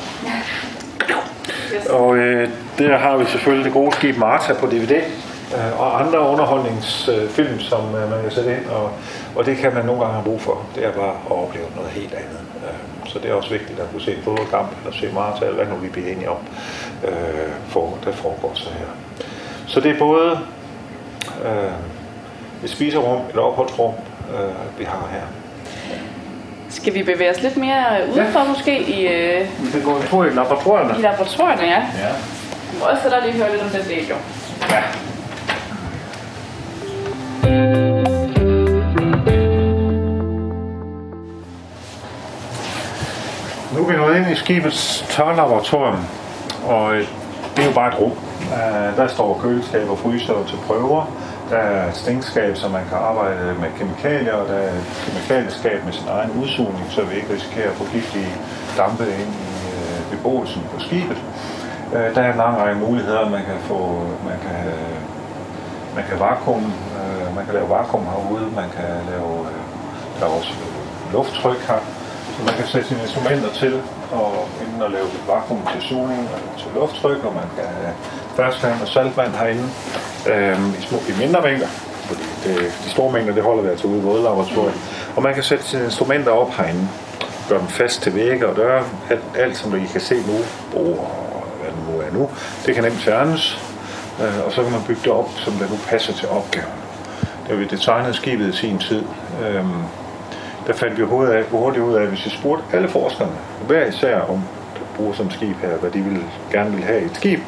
Yes. 1.75 1.85
Og 1.85 2.07
uh, 2.07 2.17
der 2.77 2.97
har 2.97 3.17
vi 3.17 3.25
selvfølgelig 3.25 3.65
det 3.65 3.73
gode 3.73 3.95
skib 3.95 4.17
Marta 4.17 4.53
på 4.53 4.65
DVD. 4.65 5.01
Uh, 5.53 5.81
og 5.81 6.01
andre 6.01 6.19
underholdningsfilm, 6.19 7.59
som 7.59 7.85
uh, 7.85 8.09
man 8.09 8.21
kan 8.21 8.31
sætte 8.31 8.57
ind, 8.57 8.65
og, 8.65 8.91
og 9.35 9.45
det 9.45 9.57
kan 9.57 9.73
man 9.73 9.85
nogle 9.85 10.01
gange 10.01 10.13
have 10.13 10.25
brug 10.25 10.41
for. 10.41 10.65
Det 10.75 10.85
er 10.85 10.91
bare 10.91 11.15
at 11.25 11.31
opleve 11.31 11.65
noget 11.75 11.91
helt 11.91 12.13
andet. 12.13 12.46
Uh, 12.67 13.09
så 13.09 13.19
det 13.19 13.29
er 13.29 13.33
også 13.33 13.49
vigtigt 13.49 13.79
at 13.79 13.85
kunne 13.91 14.01
se 14.01 14.15
en 14.15 14.23
fodboldkamp, 14.23 14.69
eller 14.77 14.97
se 14.97 15.11
Marta, 15.13 15.45
eller 15.45 15.63
hvad 15.63 15.75
nu 15.75 15.81
vi 15.81 15.89
bliver 15.89 16.11
enige 16.11 16.29
om, 16.29 16.37
uh, 17.03 17.09
for, 17.67 17.97
der 18.05 18.11
foregår 18.11 18.51
så 18.55 18.69
her. 18.69 18.87
Så 19.67 19.79
det 19.79 19.91
er 19.91 19.99
både 19.99 20.39
uh, 21.41 21.73
et 22.63 22.69
spiserum, 22.69 23.21
et 23.29 23.39
opholdsrum, 23.39 23.93
øh, 24.33 24.79
vi 24.79 24.83
har 24.83 25.09
her. 25.11 25.21
Skal 26.69 26.93
vi 26.93 27.03
bevæge 27.03 27.31
os 27.31 27.41
lidt 27.41 27.57
mere 27.57 27.85
udenfor 28.13 28.39
ja. 28.39 28.47
måske 28.47 28.81
i... 28.81 29.07
Øh, 29.07 29.47
vi 29.63 29.71
kan 29.71 29.81
gå 30.11 30.23
i 30.23 30.29
laboratorierne. 30.29 30.99
I 30.99 31.01
laboratorierne, 31.01 31.63
ja. 31.63 31.79
Ja. 31.79 32.11
Vi 32.71 32.77
må 32.79 32.85
også 32.85 33.09
der 33.09 33.25
lige 33.25 33.33
høre 33.33 33.51
lidt 33.51 33.61
om 33.61 33.69
den 33.69 33.85
del, 33.89 34.07
jo. 34.07 34.15
Ja. 34.69 34.83
Vi 43.89 43.95
nået 43.95 44.17
ind 44.17 44.27
i 44.31 44.35
skibets 44.35 45.05
tørlaboratorium, 45.09 46.05
og 46.65 46.95
øh, 46.95 47.07
det 47.55 47.61
er 47.63 47.67
jo 47.67 47.73
bare 47.73 47.87
et 47.93 47.99
rum. 47.99 48.11
Øh, 48.57 48.97
der 48.97 49.07
står 49.07 49.39
køleskab 49.41 49.89
og 49.89 49.99
fryser 49.99 50.33
til 50.47 50.57
prøver, 50.67 51.11
der 51.49 51.57
er 51.57 51.89
et 51.89 51.95
stinkskab, 51.95 52.57
så 52.57 52.69
man 52.69 52.83
kan 52.89 52.97
arbejde 52.97 53.55
med 53.59 53.69
kemikalier, 53.79 54.33
og 54.33 54.47
der 54.47 54.53
er 54.53 54.71
et 54.71 54.85
kemikalieskab 55.05 55.85
med 55.85 55.93
sin 55.93 56.07
egen 56.07 56.31
udsugning, 56.41 56.85
så 56.89 57.01
vi 57.01 57.15
ikke 57.15 57.33
risikerer 57.33 57.69
at 57.69 57.75
få 57.75 57.85
giftige 57.93 58.33
dampe 58.77 59.03
ind 59.03 59.31
i 59.49 59.53
øh, 59.75 60.11
beboelsen 60.11 60.61
på 60.73 60.79
skibet. 60.79 61.17
Der 61.91 62.21
er 62.21 62.31
en 62.31 62.37
lang 62.37 62.57
række 62.57 62.79
muligheder. 62.79 63.29
Man 63.29 63.43
kan 63.49 63.59
få, 63.61 63.77
man 64.29 64.37
kan, 64.41 64.73
man 65.95 66.03
kan 66.09 66.19
vakuum, 66.19 66.73
man 67.35 67.45
kan 67.45 67.53
lave 67.53 67.69
vakuum 67.69 68.05
herude, 68.05 68.45
man 68.55 68.69
kan 68.77 68.89
lave, 69.11 69.45
der 70.19 70.25
er 70.25 70.29
også 70.29 70.53
lufttryk 71.13 71.67
her, 71.67 71.79
så 72.37 72.43
man 72.43 72.53
kan 72.53 72.67
sætte 72.67 72.87
sine 72.87 73.01
instrumenter 73.01 73.51
til 73.53 73.81
og 74.11 74.47
inden 74.61 74.81
at 74.81 74.91
lave 74.91 75.07
vakuum 75.27 75.61
til 75.73 75.81
sugning 75.81 76.29
og 76.33 76.59
til 76.59 76.67
lufttryk, 76.75 77.23
og 77.25 77.33
man 77.33 77.49
kan 77.55 77.67
have 77.81 77.93
ferskvand 78.35 78.81
og 78.81 78.87
saltvand 78.87 79.31
herinde 79.31 79.67
øh, 80.31 80.79
i, 80.79 80.81
små, 80.81 80.97
i 81.09 81.13
mindre 81.19 81.41
mængder. 81.41 81.67
fordi 82.07 82.23
det, 82.43 82.57
de 82.85 82.89
store 82.89 83.11
mængder, 83.11 83.33
det 83.33 83.43
holder 83.43 83.63
vi 83.63 83.69
altså 83.69 83.87
ude 83.87 83.99
i 83.99 84.01
vådlaboratoriet. 84.01 84.79
Og 85.15 85.23
man 85.23 85.33
kan 85.33 85.43
sætte 85.43 85.63
sine 85.63 85.83
instrumenter 85.83 86.31
op 86.31 86.51
herinde, 86.53 86.87
gøre 87.49 87.59
dem 87.59 87.67
fast 87.67 88.01
til 88.01 88.15
vægge 88.15 88.47
og 88.47 88.55
døre, 88.55 88.83
alt, 89.09 89.23
alt 89.37 89.57
som 89.57 89.75
I 89.75 89.85
kan 89.85 90.01
se 90.01 90.15
nu, 90.15 90.37
bord 90.71 90.97
og 90.99 91.43
hvad 91.61 91.71
det 91.71 91.93
nu 91.93 92.01
er 92.01 92.11
nu, 92.13 92.29
det 92.65 92.75
kan 92.75 92.83
nemt 92.83 92.99
fjernes, 92.99 93.59
øh, 94.21 94.45
og 94.45 94.51
så 94.51 94.63
kan 94.63 94.71
man 94.71 94.81
bygge 94.87 95.01
det 95.03 95.11
op, 95.11 95.29
som 95.35 95.53
det 95.53 95.69
nu 95.69 95.77
passer 95.87 96.13
til 96.13 96.27
opgaven. 96.29 96.73
Da 97.49 97.53
vi 97.55 97.65
designede 97.65 98.13
skibet 98.13 98.53
i 98.53 98.57
sin 98.57 98.79
tid, 98.79 99.03
øh, 99.45 99.65
der 100.67 100.73
fandt 100.73 100.97
vi 100.97 101.03
hurtigt, 101.03 101.37
af, 101.37 101.43
hurtigt 101.43 101.83
ud 101.83 101.93
af, 101.93 102.01
at 102.01 102.07
hvis 102.07 102.25
vi 102.25 102.29
spurgte 102.29 102.63
alle 102.73 102.87
forskerne, 102.87 103.31
hver 103.67 103.85
især 103.85 104.19
om 104.19 104.43
at 104.75 104.81
bruge 104.95 105.15
som 105.15 105.31
skib 105.31 105.57
her, 105.61 105.77
hvad 105.77 105.91
de 105.91 105.99
ville, 105.99 106.23
gerne 106.51 106.69
ville 106.69 106.85
have 106.85 107.01
i 107.01 107.05
et 107.05 107.15
skib, 107.15 107.39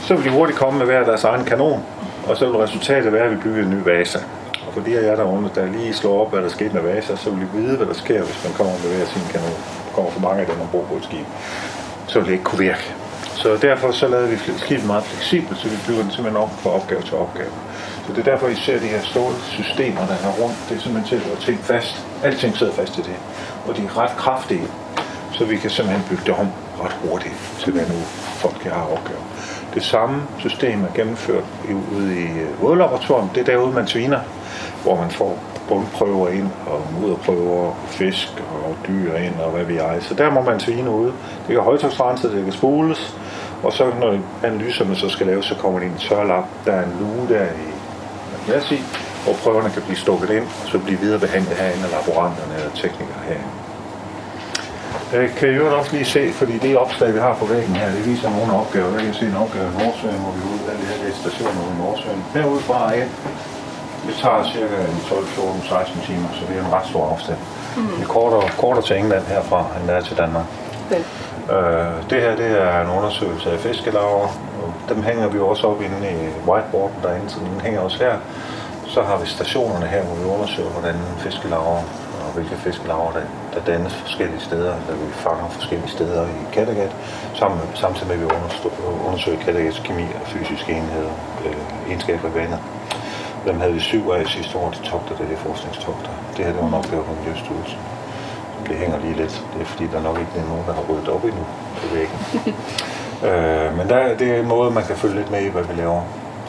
så 0.00 0.14
ville 0.14 0.30
de 0.30 0.36
hurtigt 0.36 0.58
komme 0.58 0.78
med 0.78 0.86
hver 0.86 1.04
deres 1.04 1.24
egen 1.24 1.44
kanon, 1.44 1.84
og 2.26 2.36
så 2.36 2.44
ville 2.44 2.62
resultatet 2.62 3.12
være, 3.12 3.24
at 3.24 3.30
vi 3.30 3.36
byggede 3.36 3.62
en 3.62 3.70
ny 3.70 3.82
vasa. 3.84 4.18
Og 4.66 4.72
for 4.74 4.80
de 4.80 4.98
af 4.98 5.02
jer 5.02 5.16
derunder, 5.16 5.50
der 5.50 5.66
lige 5.66 5.94
slår 5.94 6.20
op, 6.20 6.32
hvad 6.32 6.42
der 6.42 6.48
skete 6.48 6.74
med 6.74 6.82
vaser, 6.82 7.16
så 7.16 7.30
vil 7.30 7.42
I 7.42 7.56
vide, 7.56 7.76
hvad 7.76 7.86
der 7.86 7.94
sker, 7.94 8.22
hvis 8.22 8.44
man 8.44 8.52
kommer 8.52 8.72
med 8.72 8.96
hver 8.96 9.06
sin 9.06 9.22
kanon. 9.32 9.56
Der 9.86 9.92
kommer 9.94 10.10
for 10.10 10.20
mange 10.20 10.40
af 10.40 10.46
dem 10.46 10.60
ombord 10.60 10.86
på 10.88 10.94
et 10.94 11.04
skib. 11.04 11.26
Så 12.06 12.18
vil 12.18 12.26
det 12.26 12.32
ikke 12.32 12.44
kunne 12.44 12.58
virke. 12.58 12.94
Så 13.34 13.56
derfor 13.56 13.90
så 13.90 14.08
lavede 14.08 14.28
vi 14.28 14.36
skibet 14.36 14.86
meget 14.86 15.04
fleksibelt, 15.04 15.58
så 15.58 15.68
vi 15.68 15.76
bygger 15.86 16.02
den 16.02 16.10
simpelthen 16.10 16.42
om 16.42 16.50
fra 16.50 16.70
opgave 16.70 17.02
til 17.02 17.14
opgave. 17.14 17.52
Så 18.06 18.12
det 18.12 18.18
er 18.18 18.30
derfor, 18.32 18.48
I 18.48 18.54
ser 18.54 18.78
de 18.78 18.86
her 18.86 19.00
systemer 19.50 20.00
der 20.06 20.14
er 20.14 20.32
rundt. 20.42 20.56
Det 20.68 20.76
er 20.76 20.80
simpelthen 20.80 21.20
til 21.20 21.30
at 21.30 21.38
ting 21.38 21.58
fast. 21.58 22.06
Alting 22.24 22.56
sidder 22.56 22.72
fast 22.72 22.98
i 22.98 23.00
det. 23.00 23.16
Og 23.68 23.76
de 23.76 23.82
er 23.82 23.98
ret 23.98 24.16
kraftige, 24.16 24.66
så 25.32 25.44
vi 25.44 25.56
kan 25.56 25.70
simpelthen 25.70 26.04
bygge 26.10 26.22
det 26.26 26.34
om 26.34 26.48
ret 26.84 26.96
hurtigt 27.04 27.34
til, 27.58 27.72
hvad 27.72 27.82
nu 27.82 27.98
folk 28.42 28.62
har 28.62 28.82
opgaver. 28.82 29.22
Det 29.74 29.82
samme 29.82 30.22
system 30.38 30.84
er 30.84 30.94
gennemført 30.94 31.44
ude 31.94 32.20
i 32.20 32.24
øh, 32.24 32.62
vådlaboratoriet. 32.62 33.30
Det 33.34 33.40
er 33.40 33.44
derude, 33.44 33.72
man 33.72 33.86
sviner, 33.86 34.20
hvor 34.82 34.96
man 35.00 35.10
får 35.10 35.38
bundprøver 35.68 36.28
ind 36.28 36.48
og 36.66 36.82
mudderprøver, 37.00 37.74
fisk 37.86 38.28
og 38.64 38.76
dyr 38.88 39.16
ind 39.16 39.34
og 39.40 39.50
hvad 39.50 39.64
vi 39.64 39.76
er. 39.76 40.00
Så 40.00 40.14
der 40.14 40.30
må 40.30 40.42
man 40.42 40.60
svine 40.60 40.90
ude. 40.90 41.12
Det 41.46 41.54
kan 41.54 41.60
højtryksrenses, 41.60 42.30
det 42.30 42.44
kan 42.44 42.52
spules, 42.52 43.16
og 43.62 43.72
så 43.72 43.84
når 44.00 44.18
analyserne 44.42 44.96
så 44.96 45.08
skal 45.08 45.26
laves, 45.26 45.46
så 45.46 45.54
kommer 45.54 45.78
det 45.78 45.86
i 45.86 45.90
en 45.90 45.98
tørlap. 45.98 46.44
Der 46.66 46.72
er 46.72 46.84
en 46.84 46.96
luge 47.00 47.28
der 47.28 47.44
i 47.44 47.71
lad 48.48 48.62
i, 48.70 48.80
hvor 49.24 49.34
prøverne 49.42 49.70
kan 49.70 49.82
blive 49.82 49.96
stukket 49.96 50.30
ind, 50.30 50.46
og 50.62 50.66
så 50.72 50.78
blive 50.78 50.98
videre 50.98 51.20
behandlet 51.20 51.56
herinde 51.56 51.84
af 51.84 51.90
laboranterne 51.96 52.54
eller 52.58 52.72
teknikere 52.74 53.22
herinde. 53.28 53.50
Jeg 55.12 55.30
kan 55.38 55.48
I 55.48 55.52
øvrigt 55.60 55.74
også 55.80 55.92
lige 55.96 56.04
se, 56.04 56.22
fordi 56.40 56.54
det 56.58 56.76
opslag, 56.76 57.14
vi 57.14 57.18
har 57.18 57.34
på 57.34 57.46
væggen 57.46 57.76
her, 57.76 57.88
det 57.96 58.06
viser 58.06 58.30
nogle 58.30 58.52
opgaver. 58.52 58.90
Der 58.90 59.00
kan 59.04 59.14
se 59.14 59.26
en 59.26 59.36
opgave 59.44 59.66
i 59.72 59.76
Nordsøen, 59.82 60.20
hvor 60.24 60.32
vi 60.36 60.40
er 60.44 60.48
ude 60.52 60.64
af 60.72 60.76
det 60.80 60.86
her 60.86 61.14
stationer 61.22 61.62
i 61.72 61.76
Nordsøen. 61.82 62.24
Herude 62.34 62.62
fra 62.68 62.92
ind, 62.92 63.10
det 64.06 64.14
tager 64.22 64.42
cirka 64.52 64.76
12, 65.08 65.26
14, 65.26 65.62
16 65.62 66.00
timer, 66.08 66.28
så 66.36 66.42
det 66.48 66.54
er 66.56 66.64
en 66.66 66.72
ret 66.72 66.86
stor 66.92 67.04
afstand. 67.12 67.38
Mm. 67.76 67.86
Det 67.86 68.02
er 68.02 68.12
kortere, 68.18 68.48
kortere 68.58 68.84
til 68.88 68.96
England 68.96 69.24
herfra, 69.26 69.60
end 69.76 69.88
det 69.88 69.96
er 69.96 70.00
til 70.00 70.16
Danmark. 70.16 70.46
Okay. 70.86 71.02
Øh, 71.54 72.10
det 72.10 72.18
her 72.24 72.36
det 72.36 72.50
er 72.62 72.80
en 72.84 72.90
undersøgelse 72.98 73.50
af 73.50 73.58
fiskelager. 73.60 74.28
Dem 74.94 75.02
hænger 75.02 75.28
vi 75.28 75.38
også 75.38 75.66
op 75.66 75.80
inde 75.82 76.00
i 76.10 76.48
whiteboarden 76.48 76.98
derinde, 77.02 77.30
så 77.30 77.38
den 77.40 77.60
hænger 77.60 77.80
også 77.80 77.98
her. 77.98 78.14
Så 78.86 79.02
har 79.02 79.16
vi 79.22 79.26
stationerne 79.26 79.86
her, 79.86 80.02
hvor 80.02 80.16
vi 80.16 80.24
undersøger, 80.24 80.70
hvordan 80.70 80.96
fiskelager 81.18 81.84
og 82.24 82.30
hvilke 82.34 82.56
fiskelager, 82.56 83.12
der, 83.16 83.24
der 83.54 83.60
dannes 83.72 83.94
forskellige 83.94 84.40
steder, 84.40 84.74
der 84.88 84.94
vi 84.94 85.12
fanger 85.12 85.48
forskellige 85.48 85.90
steder 85.90 86.22
i 86.26 86.40
Kattegat, 86.52 86.96
sammen, 87.34 87.60
samtidig 87.74 88.08
med 88.08 88.16
at 88.16 88.22
vi 88.22 88.26
undersøger 89.06 89.38
Kattegats 89.38 89.78
kemi 89.84 90.06
og 90.20 90.26
fysiske 90.26 90.72
enheder, 90.72 91.14
øh, 91.46 91.88
egenskaber 91.88 92.28
i 92.28 92.34
vandet. 92.34 92.58
Dem 93.46 93.60
havde 93.60 93.72
vi 93.72 93.80
syv 93.80 94.10
af 94.10 94.26
sidste 94.26 94.58
år, 94.58 94.70
de 94.70 94.82
togter, 94.90 95.16
det 95.16 95.32
er 95.32 95.36
forskningstogter. 95.36 96.10
Det 96.36 96.44
her 96.44 96.52
det 96.52 96.60
var 96.60 96.68
en 96.68 96.74
opgave 96.74 97.04
på 97.04 97.12
Miljøstyrelsen. 97.18 97.78
Det 98.66 98.76
hænger 98.76 98.98
lige 98.98 99.16
lidt. 99.16 99.44
Det 99.52 99.60
er 99.62 99.64
fordi, 99.64 99.86
der 99.92 100.00
nok 100.02 100.18
ikke 100.18 100.32
er 100.36 100.48
nogen, 100.48 100.64
der 100.66 100.74
har 100.74 100.84
ryddet 100.90 101.08
op 101.08 101.24
endnu 101.24 101.44
på 101.80 101.94
væggen. 101.94 102.18
øh, 103.28 103.76
men 103.78 103.88
der, 103.88 104.16
det 104.16 104.30
er 104.30 104.40
en 104.40 104.48
måde, 104.48 104.70
man 104.70 104.84
kan 104.84 104.96
følge 104.96 105.14
lidt 105.14 105.30
med 105.30 105.42
i, 105.42 105.48
hvad 105.48 105.62
vi 105.62 105.74
laver. 105.80 106.02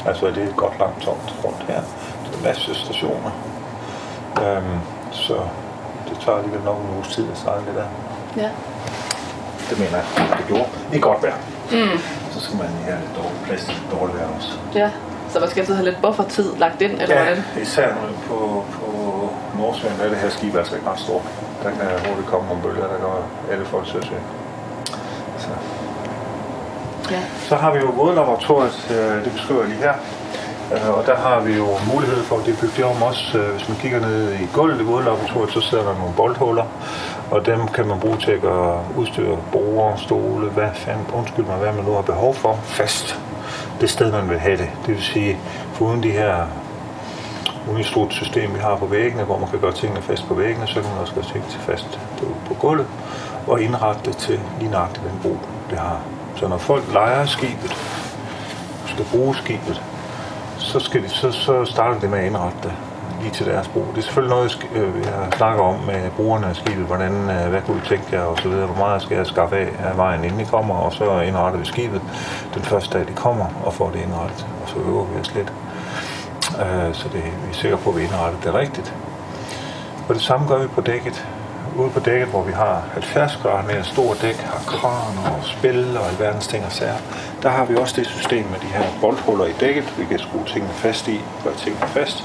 Altså, 0.05 0.27
det 0.27 0.37
er 0.37 0.47
et 0.47 0.55
godt 0.55 0.79
langt 0.79 1.01
togt 1.01 1.35
rundt 1.45 1.63
her. 1.67 1.81
Det 2.25 2.39
er 2.39 2.43
masse 2.43 2.75
stationer. 2.75 3.31
Øhm, 4.41 4.79
så 5.11 5.33
det 6.09 6.17
tager 6.25 6.37
alligevel 6.37 6.63
nok 6.65 6.77
en 6.77 6.95
uges 6.95 7.07
tid 7.15 7.31
at 7.31 7.37
sejle 7.37 7.65
det 7.65 7.75
der. 7.75 7.87
Ja. 8.43 8.49
Det 9.69 9.79
mener 9.79 9.97
jeg, 9.97 10.37
det 10.37 10.45
gjorde. 10.47 10.69
I 10.93 10.99
godt 10.99 11.23
vejr. 11.23 11.37
Mm. 11.71 11.99
Så 12.31 12.39
skal 12.39 12.57
man 12.57 12.67
have 12.85 12.97
lidt 12.99 13.15
dårligt 13.17 13.43
plads 13.45 13.63
til 13.65 13.75
dårligt 13.91 14.17
vejr 14.17 14.27
også. 14.37 14.51
Ja, 14.75 14.89
så 15.29 15.39
man 15.39 15.49
skal 15.49 15.59
altid 15.59 15.75
have 15.75 15.85
lidt 15.85 16.01
buffertid 16.01 16.55
lagt 16.57 16.81
ind, 16.81 16.91
eller 17.01 17.15
ja, 17.15 17.23
hvordan? 17.23 17.43
især 17.61 17.89
på, 18.27 18.65
på 18.73 18.87
Nordsjøen 19.57 19.93
er 20.03 20.09
det 20.09 20.17
her 20.17 20.29
skib 20.29 20.55
altså 20.55 20.75
ikke 20.75 20.89
ret 20.89 20.99
stort. 20.99 21.21
Der 21.63 21.69
kan 21.69 21.87
hurtigt 22.07 22.27
komme 22.27 22.47
nogle 22.47 22.63
bølger, 22.63 22.87
der 22.87 22.97
gør 23.05 23.15
alle 23.51 23.65
folk 23.65 23.87
søsøg. 23.87 24.17
Så. 27.03 27.13
Ja. 27.13 27.21
så 27.49 27.55
har 27.55 27.73
vi 27.73 27.79
jo 27.79 27.85
vådlaboratoriet, 27.85 28.87
øh, 28.91 29.25
det 29.25 29.31
beskriver 29.31 29.61
jeg 29.61 29.69
lige 29.69 29.81
her. 29.81 29.93
Øh, 30.73 30.97
og 30.97 31.05
der 31.05 31.15
har 31.15 31.39
vi 31.39 31.53
jo 31.53 31.67
mulighed 31.93 32.23
for, 32.23 32.37
at 32.37 32.45
det 32.45 32.57
bygget 32.61 32.85
om 32.85 33.03
også, 33.03 33.37
øh, 33.37 33.51
hvis 33.51 33.69
man 33.69 33.77
kigger 33.77 33.99
ned 33.99 34.33
i 34.33 34.47
gulvet 34.53 34.81
i 34.81 34.83
vådlaboratoriet, 34.83 35.53
så 35.53 35.61
sidder 35.61 35.83
der 35.83 35.97
nogle 35.97 36.13
boldhuller, 36.17 36.65
og 37.31 37.45
dem 37.45 37.67
kan 37.67 37.87
man 37.87 37.99
bruge 37.99 38.17
til 38.17 38.31
at 38.31 38.41
gøre 38.41 38.83
udstyr, 38.97 39.35
borer, 39.51 39.95
stole, 39.95 40.49
hvad 40.49 40.69
fanden, 40.73 41.05
undskyld 41.13 41.45
mig, 41.45 41.55
hvad 41.55 41.73
man 41.73 41.85
nu 41.85 41.93
har 41.93 42.01
behov 42.01 42.33
for, 42.35 42.59
fast 42.63 43.19
det 43.81 43.89
sted, 43.89 44.11
man 44.11 44.29
vil 44.29 44.39
have 44.39 44.57
det. 44.57 44.69
Det 44.85 44.93
vil 44.93 45.03
sige, 45.03 45.37
uden 45.79 46.03
de 46.03 46.11
her 46.11 46.45
unistrut 47.69 48.13
system, 48.13 48.53
vi 48.53 48.59
har 48.59 48.75
på 48.75 48.85
væggene, 48.85 49.23
hvor 49.23 49.39
man 49.39 49.49
kan 49.49 49.59
gøre 49.59 49.71
tingene 49.73 50.01
fast 50.01 50.27
på 50.27 50.33
væggene, 50.33 50.67
så 50.67 50.73
kan 50.73 50.89
man 50.91 50.99
også 51.01 51.13
gøre 51.13 51.23
tingene 51.23 51.51
til 51.51 51.59
fast 51.59 51.99
på 52.47 52.53
gulvet, 52.53 52.87
og 53.47 53.61
indrette 53.61 54.01
det 54.05 54.17
til 54.17 54.39
lige 54.59 54.71
nøjagtigt 54.71 55.05
den 55.05 55.19
brug, 55.21 55.37
det 55.69 55.77
har. 55.79 56.01
Så 56.43 56.49
når 56.49 56.57
folk 56.57 56.83
leger 56.93 57.25
skibet, 57.25 57.75
skal 58.85 59.05
bruge 59.11 59.35
skibet, 59.35 59.83
så, 60.57 60.79
skal 60.79 61.03
de, 61.03 61.09
så, 61.09 61.31
så 61.31 61.65
starter 61.65 61.99
det 61.99 62.09
med 62.09 62.19
at 62.19 62.25
indrette 62.25 62.57
det 62.63 62.71
lige 63.21 63.31
til 63.31 63.45
deres 63.45 63.67
brug. 63.67 63.85
Det 63.91 63.97
er 63.97 64.01
selvfølgelig 64.01 64.35
noget, 64.35 64.67
jeg 64.75 64.81
øh, 64.81 65.31
snakker 65.37 65.63
om 65.63 65.79
med 65.79 66.11
brugerne 66.11 66.47
af 66.47 66.55
skibet, 66.55 66.85
hvordan, 66.85 67.13
øh, 67.29 67.49
hvad 67.49 67.61
kunne 67.61 67.77
I 67.77 67.87
tænke 67.87 68.05
jer, 68.11 68.21
og 68.21 68.37
så 68.37 68.49
videre, 68.49 68.65
hvor 68.65 68.75
meget 68.75 69.01
skal 69.01 69.17
jeg 69.17 69.27
skaffe 69.27 69.57
af 69.57 69.67
af 69.83 69.97
vejen, 69.97 70.23
inden 70.23 70.39
I 70.39 70.43
kommer, 70.43 70.75
og 70.75 70.93
så 70.93 71.19
indretter 71.19 71.59
vi 71.59 71.65
skibet 71.65 72.01
den 72.53 72.61
første 72.61 72.97
dag, 72.97 73.07
de 73.07 73.13
kommer, 73.13 73.45
og 73.65 73.73
får 73.73 73.89
det 73.89 74.01
indrettet, 74.01 74.45
og 74.63 74.69
så 74.69 74.75
øver 74.87 75.05
vi 75.05 75.19
os 75.19 75.35
lidt. 75.35 75.53
Øh, 76.59 76.93
så 76.93 77.09
det, 77.13 77.23
vi 77.23 77.49
er 77.49 77.53
sikre 77.53 77.77
på, 77.77 77.89
at 77.89 77.95
vi 77.95 78.01
indretter 78.01 78.39
det 78.43 78.53
rigtigt. 78.53 78.93
Og 80.09 80.15
det 80.15 80.23
samme 80.23 80.47
gør 80.47 80.57
vi 80.57 80.67
på 80.67 80.81
dækket. 80.81 81.27
Ude 81.77 81.89
på 81.89 81.99
dækket, 81.99 82.27
hvor 82.27 82.43
vi 82.43 82.51
har 82.51 82.83
70 82.93 83.39
grader 83.41 83.67
mere 83.67 83.83
stor 83.83 84.13
dæk, 84.21 84.35
har 84.35 84.63
kran 84.67 85.17
og 85.25 85.43
spil 85.43 85.97
og 85.97 86.07
alverdens 86.07 86.47
ting 86.47 86.65
og 86.65 86.71
sager, 86.71 86.97
der 87.43 87.49
har 87.49 87.65
vi 87.65 87.75
også 87.75 87.95
det 87.97 88.07
system 88.07 88.45
med 88.45 88.59
de 88.59 88.65
her 88.65 88.83
boldhuller 89.01 89.45
i 89.45 89.51
dækket. 89.59 89.93
Vi 89.97 90.05
kan 90.05 90.19
skrue 90.19 90.45
tingene 90.45 90.73
fast 90.73 91.07
i, 91.07 91.21
gøre 91.43 91.53
tingene 91.55 91.87
fast. 91.87 92.23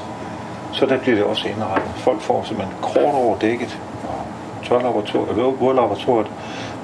Så 0.72 0.86
der 0.86 0.99
bliver 0.99 1.16
det 1.16 1.24
også 1.24 1.49
indrettet. 1.49 1.90
Folk 1.96 2.20
får 2.20 2.44
simpelthen 2.44 2.76
kort 2.82 3.14
over 3.14 3.38
dækket, 3.38 3.78
tørlaboratoriet, 4.64 6.30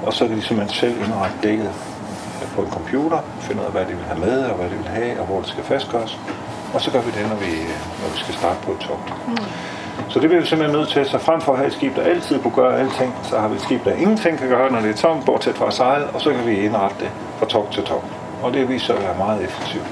og 0.07 0.13
så 0.13 0.27
kan 0.29 0.37
de 0.37 0.43
simpelthen 0.43 0.75
selv 0.75 0.97
indrette 1.07 1.37
dækket 1.43 1.71
på 2.57 2.63
en 2.63 2.71
computer, 2.71 3.19
finde 3.41 3.61
ud 3.61 3.67
af, 3.67 3.73
hvad 3.73 3.83
de 3.83 3.95
vil 3.95 4.05
have 4.05 4.21
med, 4.21 4.45
og 4.45 4.55
hvad 4.57 4.71
de 4.71 4.77
vil 4.77 4.89
have, 4.89 5.21
og 5.21 5.27
hvor 5.27 5.41
det 5.41 5.49
skal 5.49 5.65
fastgøres. 5.65 6.19
Og 6.75 6.81
så 6.81 6.91
gør 6.91 7.01
vi 7.01 7.11
det, 7.11 7.29
når 7.29 7.37
vi, 7.37 7.53
når 8.01 8.09
vi 8.15 8.19
skal 8.19 8.35
starte 8.35 8.59
på 8.63 8.73
et 8.73 8.79
tog. 8.79 9.01
Mm. 9.27 9.37
Så 10.15 10.21
det 10.21 10.29
bliver 10.29 10.41
vi 10.41 10.47
simpelthen 10.47 10.79
nødt 10.79 10.89
til. 10.89 11.07
Så 11.07 11.19
frem 11.19 11.41
for 11.41 11.53
at 11.53 11.59
have 11.59 11.67
et 11.67 11.73
skib, 11.73 11.97
der 11.97 12.03
altid 12.03 12.43
kunne 12.43 12.55
gøre 12.55 12.79
alting, 12.79 13.15
så 13.23 13.39
har 13.39 13.49
vi 13.49 13.55
et 13.55 13.61
skib, 13.61 13.85
der 13.85 13.93
ingenting 13.93 14.39
kan 14.39 14.49
gøre, 14.49 14.73
når 14.73 14.81
det 14.81 14.91
er 14.91 14.97
tomt, 14.97 15.27
bortset 15.27 15.55
fra 15.55 15.67
at 15.67 15.73
sejle, 15.73 16.07
og 16.07 16.21
så 16.21 16.31
kan 16.31 16.47
vi 16.47 16.57
indrette 16.57 16.97
det 17.01 17.11
fra 17.39 17.47
top 17.47 17.71
til 17.71 17.83
top. 17.83 18.05
Og 18.43 18.53
det 18.53 18.69
viser 18.69 18.87
sig 18.87 18.97
at 18.97 19.03
være 19.03 19.19
meget 19.19 19.45
effektivt. 19.45 19.85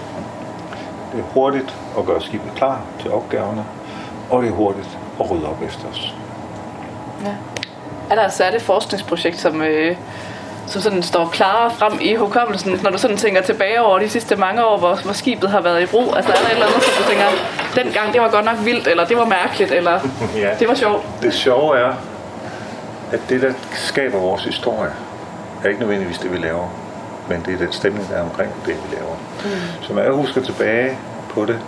Det 1.12 1.20
er 1.20 1.25
hurtigt 1.25 1.77
at 1.99 2.07
gøre 2.07 2.20
skibet 2.20 2.53
klar 2.57 2.81
til 3.01 3.12
opgaverne, 3.12 3.64
og 4.31 4.43
det 4.43 4.49
er 4.49 4.53
hurtigt 4.53 4.99
at 5.20 5.31
rydde 5.31 5.49
op 5.49 5.62
efter 5.62 5.89
os. 5.89 6.14
Ja. 7.25 7.35
Er 8.11 8.14
der 8.14 8.25
et 8.25 8.33
særligt 8.33 8.62
forskningsprojekt, 8.62 9.39
som, 9.39 9.62
øh, 9.62 9.97
som 10.73 10.83
sådan 10.83 11.03
står 11.03 11.29
klarere 11.29 11.70
frem 11.70 11.93
i 12.01 12.14
hukommelsen, 12.14 12.81
når 12.83 12.91
du 12.91 12.99
sådan 12.99 13.16
tænker 13.16 13.43
tilbage 13.43 13.81
over 13.81 13.99
de 13.99 14.09
sidste 14.09 14.37
mange 14.37 14.64
år, 14.64 14.79
hvor, 14.79 14.95
hvor 15.05 15.12
skibet 15.12 15.51
har 15.51 15.61
været 15.61 15.83
i 15.83 15.87
brug? 15.87 16.16
Altså 16.16 16.33
er 16.33 16.37
der 16.37 16.47
et 16.47 16.53
eller 16.53 16.66
andet, 16.66 16.83
som 16.83 17.03
du 17.03 17.09
tænker, 17.09 17.27
dengang 17.75 18.12
det 18.12 18.20
var 18.20 18.31
godt 18.31 18.45
nok 18.45 18.57
vildt, 18.64 18.87
eller 18.87 19.05
det 19.05 19.16
var 19.16 19.25
mærkeligt, 19.25 19.73
eller 19.73 20.01
ja. 20.45 20.51
det 20.59 20.68
var 20.68 20.75
sjovt? 20.75 21.07
Det 21.23 21.35
sjove 21.35 21.79
er, 21.79 21.93
at 23.12 23.20
det, 23.29 23.43
der 23.43 23.53
skaber 23.73 24.18
vores 24.18 24.45
historie, 24.45 24.91
er 25.64 25.68
ikke 25.68 25.81
nødvendigvis 25.81 26.18
det, 26.18 26.33
vi 26.33 26.39
laver, 26.39 26.68
men 27.29 27.43
det 27.47 27.55
er 27.55 27.59
den 27.59 27.73
stemning, 27.73 28.09
der 28.09 28.16
er 28.16 28.23
omkring 28.23 28.51
det, 28.66 28.75
vi 28.75 28.97
laver. 28.97 29.16
Mm. 29.45 29.51
Så 29.83 29.93
når 29.95 30.03
jeg 30.03 30.12
husker 30.12 30.43
tilbage 30.43 30.99
på 31.31 31.45
det, 31.45 31.59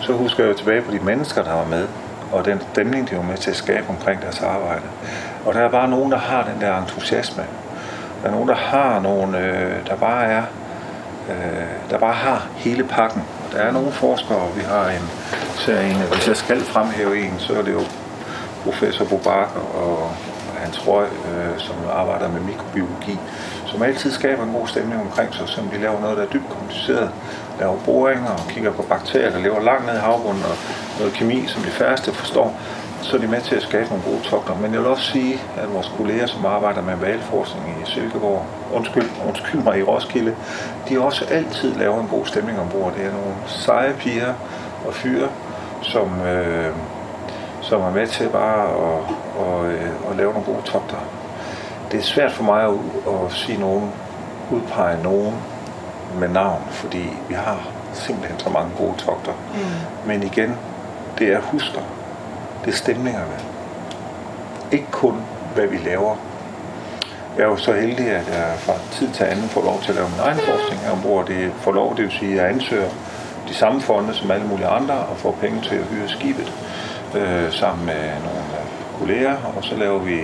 så 0.00 0.12
husker 0.12 0.44
jeg 0.46 0.56
tilbage 0.56 0.82
på 0.82 0.92
de 0.92 0.98
mennesker, 0.98 1.42
der 1.42 1.52
var 1.52 1.64
med, 1.64 1.86
og 2.32 2.44
den 2.44 2.60
stemning, 2.72 3.10
de 3.10 3.16
var 3.16 3.22
med 3.22 3.36
til 3.36 3.50
at 3.50 3.56
skabe 3.56 3.84
omkring 3.88 4.22
deres 4.22 4.40
arbejde. 4.40 4.82
Og 5.46 5.54
der 5.54 5.60
er 5.60 5.68
bare 5.68 5.88
nogen, 5.88 6.12
der 6.12 6.18
har 6.18 6.48
den 6.52 6.60
der 6.60 6.82
entusiasme. 6.82 7.44
Der 8.22 8.28
er 8.28 8.32
nogen, 8.32 8.48
der 8.48 8.54
har 8.54 9.00
nogen, 9.00 9.34
øh, 9.34 9.86
der 9.86 9.96
bare 9.96 10.24
er, 10.24 10.42
øh, 11.30 11.90
der 11.90 11.98
bare 11.98 12.14
har 12.14 12.46
hele 12.56 12.84
pakken. 12.84 13.22
Der 13.52 13.58
er 13.58 13.72
nogle 13.72 13.92
forskere, 13.92 14.48
vi 14.56 14.62
har 14.62 14.88
en 14.88 15.10
ser 15.60 15.80
en, 15.80 15.96
hvis 16.12 16.28
jeg 16.28 16.36
skal 16.36 16.60
fremhæve 16.60 17.20
en, 17.24 17.34
så 17.38 17.58
er 17.58 17.62
det 17.62 17.72
jo 17.72 17.82
professor 18.64 19.04
Bobak 19.04 19.48
og 19.74 20.10
Hans 20.58 20.86
Røg, 20.88 21.06
øh, 21.06 21.58
som 21.58 21.76
arbejder 21.92 22.28
med 22.28 22.40
mikrobiologi, 22.40 23.18
som 23.66 23.82
altid 23.82 24.10
skaber 24.10 24.42
en 24.42 24.52
god 24.52 24.68
stemning 24.68 25.00
omkring 25.00 25.34
sig, 25.34 25.48
som 25.48 25.68
de 25.68 25.78
laver 25.78 26.00
noget, 26.00 26.16
der 26.16 26.22
er 26.22 26.28
dybt 26.28 26.48
kompliceret, 26.48 27.10
laver 27.60 27.76
boringer 27.84 28.30
og 28.30 28.48
kigger 28.48 28.72
på 28.72 28.82
bakterier, 28.82 29.30
der 29.30 29.38
lever 29.38 29.60
langt 29.60 29.86
ned 29.86 29.94
i 29.94 29.98
havbunden, 29.98 30.44
og 30.44 30.56
noget 30.98 31.12
kemi, 31.14 31.46
som 31.46 31.62
de 31.62 31.70
færreste 31.70 32.12
forstår, 32.12 32.56
så 33.02 33.16
er 33.16 33.20
de 33.20 33.26
med 33.26 33.40
til 33.40 33.54
at 33.54 33.62
skabe 33.62 33.88
nogle 33.88 34.04
gode 34.04 34.22
togter. 34.22 34.54
Men 34.54 34.72
jeg 34.72 34.80
vil 34.80 34.88
også 34.88 35.12
sige, 35.12 35.34
at 35.56 35.74
vores 35.74 35.92
kolleger, 35.96 36.26
som 36.26 36.46
arbejder 36.46 36.82
med 36.82 36.96
valgforskning 36.96 37.82
i 37.82 37.90
Silkeborg, 37.90 38.46
undskyld, 38.72 39.10
undskyld 39.28 39.62
mig, 39.62 39.78
i 39.78 39.82
Roskilde, 39.82 40.34
de 40.88 41.00
også 41.00 41.24
altid 41.24 41.74
laver 41.74 42.00
en 42.00 42.08
god 42.08 42.26
stemning 42.26 42.60
ombord. 42.60 42.94
Det 42.94 43.04
er 43.04 43.12
nogle 43.12 43.34
seje 43.46 43.94
piger 43.98 44.34
og 44.86 44.94
fyre, 44.94 45.28
som, 45.82 46.20
øh, 46.20 46.74
som 47.60 47.80
er 47.80 47.90
med 47.90 48.06
til 48.06 48.28
bare 48.28 48.64
at, 48.68 49.02
og, 49.38 49.66
øh, 49.66 50.10
at 50.10 50.16
lave 50.16 50.32
nogle 50.32 50.46
gode 50.46 50.62
togter. 50.64 50.96
Det 51.92 52.00
er 52.00 52.04
svært 52.04 52.32
for 52.32 52.44
mig 52.44 52.62
at, 52.64 52.74
at 53.14 53.32
sige 53.32 53.60
nogen, 53.60 53.92
udpege 54.50 55.02
nogen 55.02 55.34
med 56.18 56.28
navn, 56.28 56.62
fordi 56.70 57.08
vi 57.28 57.34
har 57.34 57.68
simpelthen 57.92 58.38
så 58.38 58.50
mange 58.50 58.70
gode 58.78 58.94
togter. 58.98 59.32
Mm. 59.32 60.08
Men 60.08 60.22
igen, 60.22 60.56
det 61.18 61.32
er 61.32 61.40
husker. 61.40 61.80
Det 62.64 62.72
er 62.72 62.76
stemningerne. 62.76 63.38
Ikke 64.72 64.86
kun, 64.90 65.22
hvad 65.54 65.66
vi 65.66 65.76
laver. 65.76 66.16
Jeg 67.36 67.42
er 67.42 67.48
jo 67.48 67.56
så 67.56 67.72
heldig, 67.72 68.10
at 68.10 68.28
jeg 68.28 68.54
fra 68.58 68.72
tid 68.92 69.10
til 69.10 69.24
anden 69.24 69.48
får 69.48 69.62
lov 69.62 69.80
til 69.82 69.88
at 69.88 69.94
lave 69.94 70.08
min 70.08 70.20
egen 70.20 70.38
forskning 70.38 70.80
ombord. 70.92 71.26
Det 71.26 71.52
får 71.60 71.72
lov, 71.72 71.96
det 71.96 72.04
vil 72.04 72.12
sige, 72.12 72.32
at 72.32 72.36
jeg 72.36 72.54
ansøger 72.54 72.90
de 73.48 73.54
samme 73.54 73.80
fonde 73.80 74.14
som 74.14 74.30
alle 74.30 74.46
mulige 74.46 74.66
andre 74.66 74.94
og 74.94 75.16
får 75.16 75.36
penge 75.40 75.62
til 75.62 75.74
at 75.74 75.84
hyre 75.84 76.08
skibet 76.08 76.52
øh, 77.14 77.52
sammen 77.52 77.86
med 77.86 78.08
nogle 78.24 78.42
kolleger. 78.98 79.36
Og 79.56 79.64
så 79.64 79.76
laver 79.76 79.98
vi 79.98 80.20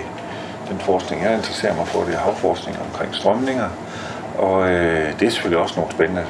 den 0.69 0.79
forskning, 0.79 1.23
jeg 1.23 1.35
interesserer 1.35 1.77
mig 1.77 1.89
for, 1.89 2.05
det 2.05 2.15
er 2.15 2.19
havforskning 2.19 2.79
omkring 2.87 3.15
strømninger. 3.15 3.69
Og 4.39 4.69
øh, 4.71 5.21
det 5.21 5.27
er 5.27 5.31
selvfølgelig 5.31 5.63
også 5.63 5.75
nogle 5.77 5.93
spændende 5.93 6.25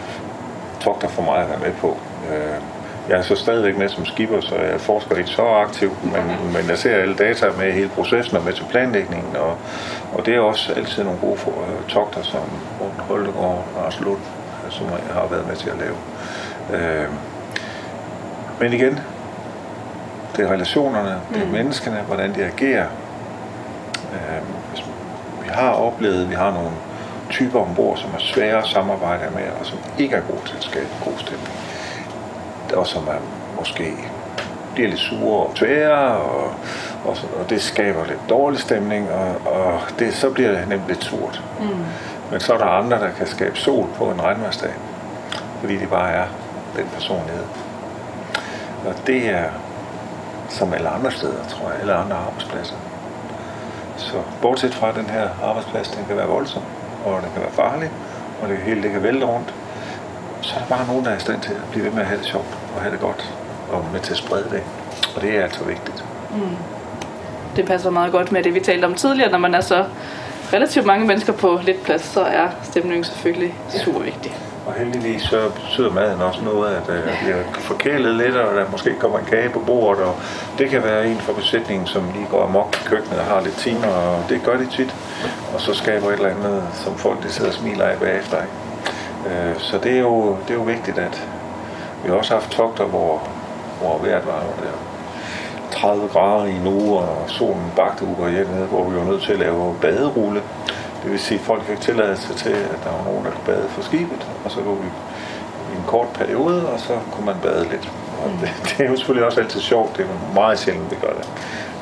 togter 0.80 1.09
for 1.09 1.22
mig 1.22 1.36
at 1.36 1.48
være 1.48 1.59
med 1.59 1.72
på. 1.72 1.96
Øh, 2.30 2.75
jeg 3.09 3.18
er 3.18 3.22
så 3.22 3.34
stadigvæk 3.34 3.78
med 3.78 3.88
som 3.88 4.07
skipper, 4.07 4.40
så 4.40 4.54
jeg 4.54 4.80
forsker 4.80 5.16
ikke 5.16 5.30
så 5.30 5.42
aktivt, 5.42 6.04
men, 6.04 6.52
men 6.52 6.68
jeg 6.68 6.78
ser 6.78 6.96
alle 6.96 7.16
data 7.16 7.46
med 7.59 7.72
hele 7.72 7.88
processen 7.88 8.36
og 8.36 8.44
med 8.44 8.52
til 8.52 8.64
planlægningen, 8.70 9.36
og, 9.36 9.57
og 10.12 10.26
det 10.26 10.34
er 10.34 10.40
også 10.40 10.72
altid 10.72 11.04
nogle 11.04 11.18
gode 11.20 11.36
for, 11.36 11.50
uh, 11.50 11.86
togter, 11.88 12.22
som 12.22 12.40
Morten 12.80 13.00
Holtegård 13.00 13.44
og 13.44 13.82
Lars 13.82 14.00
Lund, 14.00 14.20
som 14.70 14.86
jeg 14.86 15.14
har 15.14 15.26
været 15.30 15.46
med 15.48 15.57
til 15.57 15.70
at 15.70 15.76
lave. 15.78 15.96
Øh, 16.82 17.09
men 18.61 18.72
igen, 18.72 19.00
det 20.36 20.44
er 20.44 20.52
relationerne, 20.52 21.20
det 21.34 21.42
er 21.42 21.46
mm. 21.46 21.52
menneskene, 21.52 21.96
hvordan 22.07 22.34
de 22.34 22.44
agerer. 22.44 22.86
Øh, 24.12 24.42
vi 25.44 25.48
har 25.48 25.70
oplevet, 25.70 26.30
vi 26.30 26.34
har 26.34 26.52
nogle 26.52 26.70
typer 27.30 27.61
ombord, 27.61 27.96
som 27.96 28.11
er 28.14 28.18
svære 28.18 28.59
at 28.59 28.66
samarbejde 28.66 29.24
med, 29.34 29.44
og 29.61 29.66
som 29.66 29.78
ikke 29.98 30.16
er 30.16 30.20
gode 30.20 30.40
til 30.46 30.57
at 30.57 30.62
skabe 30.62 30.88
god 31.04 31.18
stemning. 31.18 31.65
Og 32.72 32.86
som 32.86 33.08
er 33.08 33.20
måske 33.58 33.94
bliver 34.76 34.88
lidt 34.88 35.00
sure 35.00 35.46
og 35.46 35.54
tvære, 35.54 36.16
og, 36.16 36.50
og, 37.04 37.16
og 37.40 37.50
det 37.50 37.62
skaber 37.62 38.04
lidt 38.06 38.20
dårlig 38.28 38.60
stemning, 38.60 39.10
og, 39.10 39.52
og 39.52 39.80
det, 39.98 40.14
så 40.14 40.30
bliver 40.30 40.50
det 40.50 40.68
nemt 40.68 40.88
lidt 40.88 41.04
surt. 41.04 41.42
Mm. 41.60 41.84
Men 42.30 42.40
så 42.40 42.54
er 42.54 42.58
der 42.58 42.64
andre, 42.64 42.98
der 42.98 43.10
kan 43.10 43.26
skabe 43.26 43.58
sol 43.58 43.86
på 43.96 44.04
en 44.04 44.22
regnværsdag, 44.22 44.70
fordi 45.60 45.76
det 45.76 45.88
bare 45.90 46.12
er 46.12 46.26
den 46.76 46.86
personlighed. 46.94 47.44
Og 48.86 48.94
det 49.06 49.28
er 49.30 49.44
som 50.48 50.72
alle 50.72 50.88
andre 50.88 51.10
steder, 51.10 51.44
tror 51.48 51.70
jeg, 51.70 51.80
alle 51.80 51.94
andre 51.94 52.16
arbejdspladser. 52.16 52.76
Så 53.96 54.16
bortset 54.42 54.74
fra 54.74 54.92
den 54.92 55.10
her 55.10 55.28
arbejdsplads, 55.44 55.88
den 55.88 56.04
kan 56.04 56.16
være 56.16 56.26
voldsom, 56.26 56.62
og 57.04 57.22
den 57.22 57.30
kan 57.32 57.42
være 57.42 57.52
farlig, 57.52 57.90
og 58.42 58.48
det 58.48 58.58
hele 58.58 58.82
det 58.82 58.90
kan 58.90 59.02
vælte 59.02 59.26
rundt, 59.26 59.54
så 60.41 60.55
er 60.55 60.59
der 60.59 60.66
bare 60.66 60.87
nogen, 60.87 61.05
der 61.05 61.11
er 61.11 61.16
i 61.16 61.20
stand 61.20 61.41
til 61.41 61.51
at 61.51 61.70
blive 61.70 61.84
ved 61.84 61.93
med 61.93 62.01
at 62.01 62.07
have 62.07 62.18
det 62.18 62.26
sjovt 62.26 62.59
og 62.76 62.82
have 62.82 62.93
det 62.93 63.01
godt, 63.01 63.34
og 63.70 63.84
med 63.93 64.01
til 64.01 64.12
at 64.12 64.18
sprede 64.18 64.49
det. 64.51 64.62
Og 65.16 65.22
det 65.22 65.39
er 65.39 65.43
altså 65.43 65.64
vigtigt. 65.64 66.05
Mm. 66.30 66.57
Det 67.57 67.66
passer 67.66 67.91
meget 67.91 68.12
godt 68.12 68.32
med 68.32 68.43
det, 68.43 68.55
vi 68.55 68.61
talte 68.61 68.84
om 68.84 68.95
tidligere, 68.95 69.30
når 69.30 69.39
man 69.39 69.55
er 69.55 69.61
så 69.61 69.84
relativt 70.53 70.87
mange 70.87 71.07
mennesker 71.07 71.32
på 71.32 71.61
lidt 71.62 71.82
plads, 71.82 72.03
så 72.05 72.20
er 72.20 72.49
stemningen 72.62 73.05
selvfølgelig 73.05 73.55
super 73.84 74.01
vigtig. 74.01 74.34
Og 74.66 74.74
heldigvis 74.74 75.22
så 75.22 75.49
betyder 75.49 75.91
maden 75.91 76.22
også 76.22 76.41
noget, 76.45 76.74
at 76.74 76.89
øh, 76.89 76.97
jeg 76.97 77.18
bliver 77.22 77.43
forkælet 77.61 78.14
lidt, 78.14 78.37
og 78.37 78.57
der 78.57 78.70
måske 78.70 78.95
kommer 79.01 79.18
en 79.18 79.24
kage 79.24 79.49
på 79.49 79.59
bordet, 79.59 80.05
og 80.05 80.16
det 80.59 80.70
kan 80.70 80.84
være 80.84 81.09
en 81.09 81.18
fra 81.18 81.32
besætningen, 81.32 81.87
som 81.87 82.03
lige 82.14 82.26
går 82.30 82.45
amok 82.45 82.78
i 82.84 82.89
køkkenet 82.89 83.18
og 83.18 83.24
har 83.26 83.41
lidt 83.41 83.57
timer, 83.57 83.89
og 83.89 84.24
det 84.28 84.43
gør 84.45 84.57
de 84.57 84.66
tit. 84.66 84.95
Og 85.55 85.61
så 85.61 85.74
skaber 85.74 86.09
et 86.09 86.12
eller 86.12 86.28
andet, 86.28 86.62
som 86.74 86.97
folk 86.97 87.22
de 87.22 87.32
sidder 87.32 87.51
og 87.51 87.57
smiler 87.57 87.84
af 87.84 87.99
bagefter. 87.99 88.37
Ikke? 88.37 88.65
Øh, 89.26 89.58
så 89.58 89.78
det 89.78 89.92
er, 89.92 90.00
jo, 90.00 90.36
det 90.42 90.50
er 90.50 90.54
jo 90.54 90.62
vigtigt, 90.62 90.98
at 90.98 91.28
vi 92.04 92.10
har 92.10 92.16
også 92.16 92.34
haft 92.34 92.50
togter, 92.50 92.84
hvor, 92.84 93.22
hvor 93.80 93.98
vejret 93.98 94.26
var 94.26 94.40
der 94.40 94.78
30 95.70 96.08
grader 96.08 96.44
i 96.44 96.58
uge, 96.66 96.98
og 96.98 97.30
solen 97.30 97.72
bagte 97.76 98.04
uger 98.04 98.28
hernede, 98.28 98.66
hvor 98.66 98.88
vi 98.88 98.96
var 98.96 99.04
nødt 99.04 99.22
til 99.22 99.32
at 99.32 99.38
lave 99.38 99.74
baderulle 99.80 100.42
det 101.06 101.12
vil 101.12 101.20
sige, 101.20 101.38
at 101.38 101.44
folk 101.44 101.62
fik 101.64 101.80
tilladelse 101.80 102.34
til, 102.34 102.50
at 102.50 102.78
der 102.84 102.90
var 102.90 103.04
nogen, 103.04 103.24
der 103.24 103.30
kunne 103.30 103.46
bade 103.46 103.68
for 103.68 103.82
skibet, 103.82 104.28
og 104.44 104.50
så 104.50 104.60
kunne 104.60 104.82
vi 104.82 104.88
i 105.72 105.76
en 105.76 105.84
kort 105.86 106.08
periode, 106.08 106.68
og 106.68 106.80
så 106.80 106.98
kunne 107.12 107.26
man 107.26 107.36
bade 107.42 107.68
lidt. 107.70 107.92
Og 108.24 108.30
det, 108.40 108.50
det 108.68 108.86
er 108.86 108.90
jo 108.90 108.96
selvfølgelig 108.96 109.26
også 109.26 109.40
altid 109.40 109.60
sjovt, 109.60 109.96
det 109.96 110.06
er 110.06 110.34
meget 110.34 110.58
sjældent, 110.58 110.90
vi 110.90 110.96
gør 111.00 111.12
det. 111.12 111.28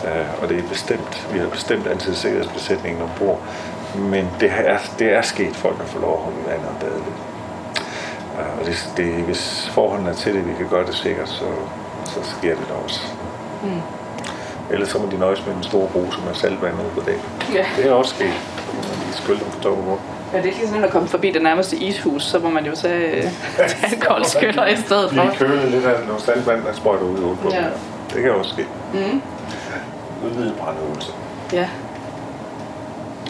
Uh, 0.05 0.43
og 0.43 0.49
det 0.49 0.59
er 0.59 0.69
bestemt, 0.69 1.29
vi 1.33 1.39
har 1.39 1.49
bestemt 1.49 1.87
altid 1.87 2.15
sikkerhedsbesætningen 2.15 3.03
ombord, 3.03 3.41
men 3.99 4.31
det 4.41 4.53
er, 4.57 4.79
det 4.99 5.13
er 5.13 5.23
sket, 5.23 5.57
folk 5.57 5.77
har 5.77 5.85
fået 5.85 6.03
lov 6.03 6.13
at 6.13 6.23
holde 6.23 6.39
vandet 6.47 6.69
og 6.69 6.77
bade 6.81 6.95
lidt. 6.95 7.34
Uh, 8.39 8.61
og 8.61 8.67
det, 8.67 8.93
det, 8.97 9.15
hvis 9.15 9.71
forholdene 9.73 10.11
er 10.11 10.15
til 10.15 10.35
det, 10.35 10.47
vi 10.47 10.53
kan 10.59 10.69
gøre 10.69 10.87
det 10.87 10.95
sikkert, 10.95 11.29
så, 11.29 11.45
så 12.05 12.19
sker 12.39 12.55
det 12.55 12.69
da 12.69 12.75
også. 12.85 13.01
Mm. 13.63 13.81
Ellers 14.71 14.89
så 14.89 14.99
må 14.99 15.11
de 15.11 15.19
nøjes 15.19 15.47
med 15.47 15.55
en 15.55 15.63
stor 15.63 15.87
bruse 15.87 16.19
med 16.27 16.35
saltvand 16.35 16.75
ude 16.75 16.91
på 16.95 17.11
det. 17.11 17.19
Ja. 17.55 17.67
Det 17.77 17.87
er 17.87 17.93
også 17.93 18.15
sket 18.15 18.33
skylde 19.25 19.41
på 19.41 19.61
toppen. 19.63 19.85
Ja, 20.33 20.39
det 20.39 20.45
er 20.45 20.49
ikke 20.49 20.59
lige 20.59 20.69
sådan 20.69 20.85
at 20.85 20.91
komme 20.91 21.09
forbi 21.09 21.31
det 21.31 21.43
nærmeste 21.43 21.77
ishus, 21.77 22.25
så 22.25 22.39
må 22.39 22.51
man 22.51 22.67
jo 22.67 22.75
tage, 22.75 23.23
tage 23.57 23.95
en 23.95 24.01
kold 24.01 24.25
skyller 24.25 24.67
i 24.67 24.77
stedet 24.77 25.11
for. 25.11 25.23
Lige 25.23 25.37
køle 25.37 25.71
lidt 25.71 25.85
af 25.85 26.07
noget 26.07 26.23
saltvand, 26.23 26.63
der 26.65 26.73
sprøjter 26.73 27.05
ud 27.05 27.19
hovedet 27.19 27.53
ja. 27.53 27.65
Det 28.15 28.23
kan 28.23 28.33
også 28.33 28.51
ske. 28.51 28.67
Mm. 28.95 29.23
Udvidet 30.27 30.55
brandøvelse. 30.55 31.13
Ja. 31.53 31.69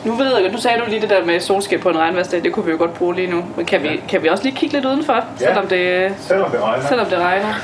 Nu 0.05 0.15
ved 0.15 0.39
jeg, 0.39 0.53
nu 0.53 0.59
sagde 0.59 0.81
du 0.81 0.85
lige 0.89 1.01
det 1.01 1.11
der 1.11 1.25
med 1.25 1.41
solskab 1.41 1.81
på 1.81 1.89
en 1.89 1.99
regnværsdag, 1.99 2.43
det 2.43 2.53
kunne 2.53 2.65
vi 2.65 2.71
jo 2.71 2.79
godt 2.79 2.95
bruge 2.95 3.15
lige 3.15 3.31
nu. 3.31 3.45
Men 3.57 3.67
kan, 3.67 3.85
ja. 3.85 3.91
vi, 3.91 4.01
kan 4.09 4.23
vi 4.23 4.29
også 4.29 4.45
lige 4.45 4.57
kigge 4.57 4.75
lidt 4.75 4.85
udenfor, 4.85 5.15
ja. 5.15 5.47
selvom, 5.47 5.67
det, 5.67 6.15
selvom 6.21 6.51
det 6.51 6.63
regner? 6.63 6.89
Selvom 6.89 7.07
det 7.07 7.19
regner. 7.19 7.55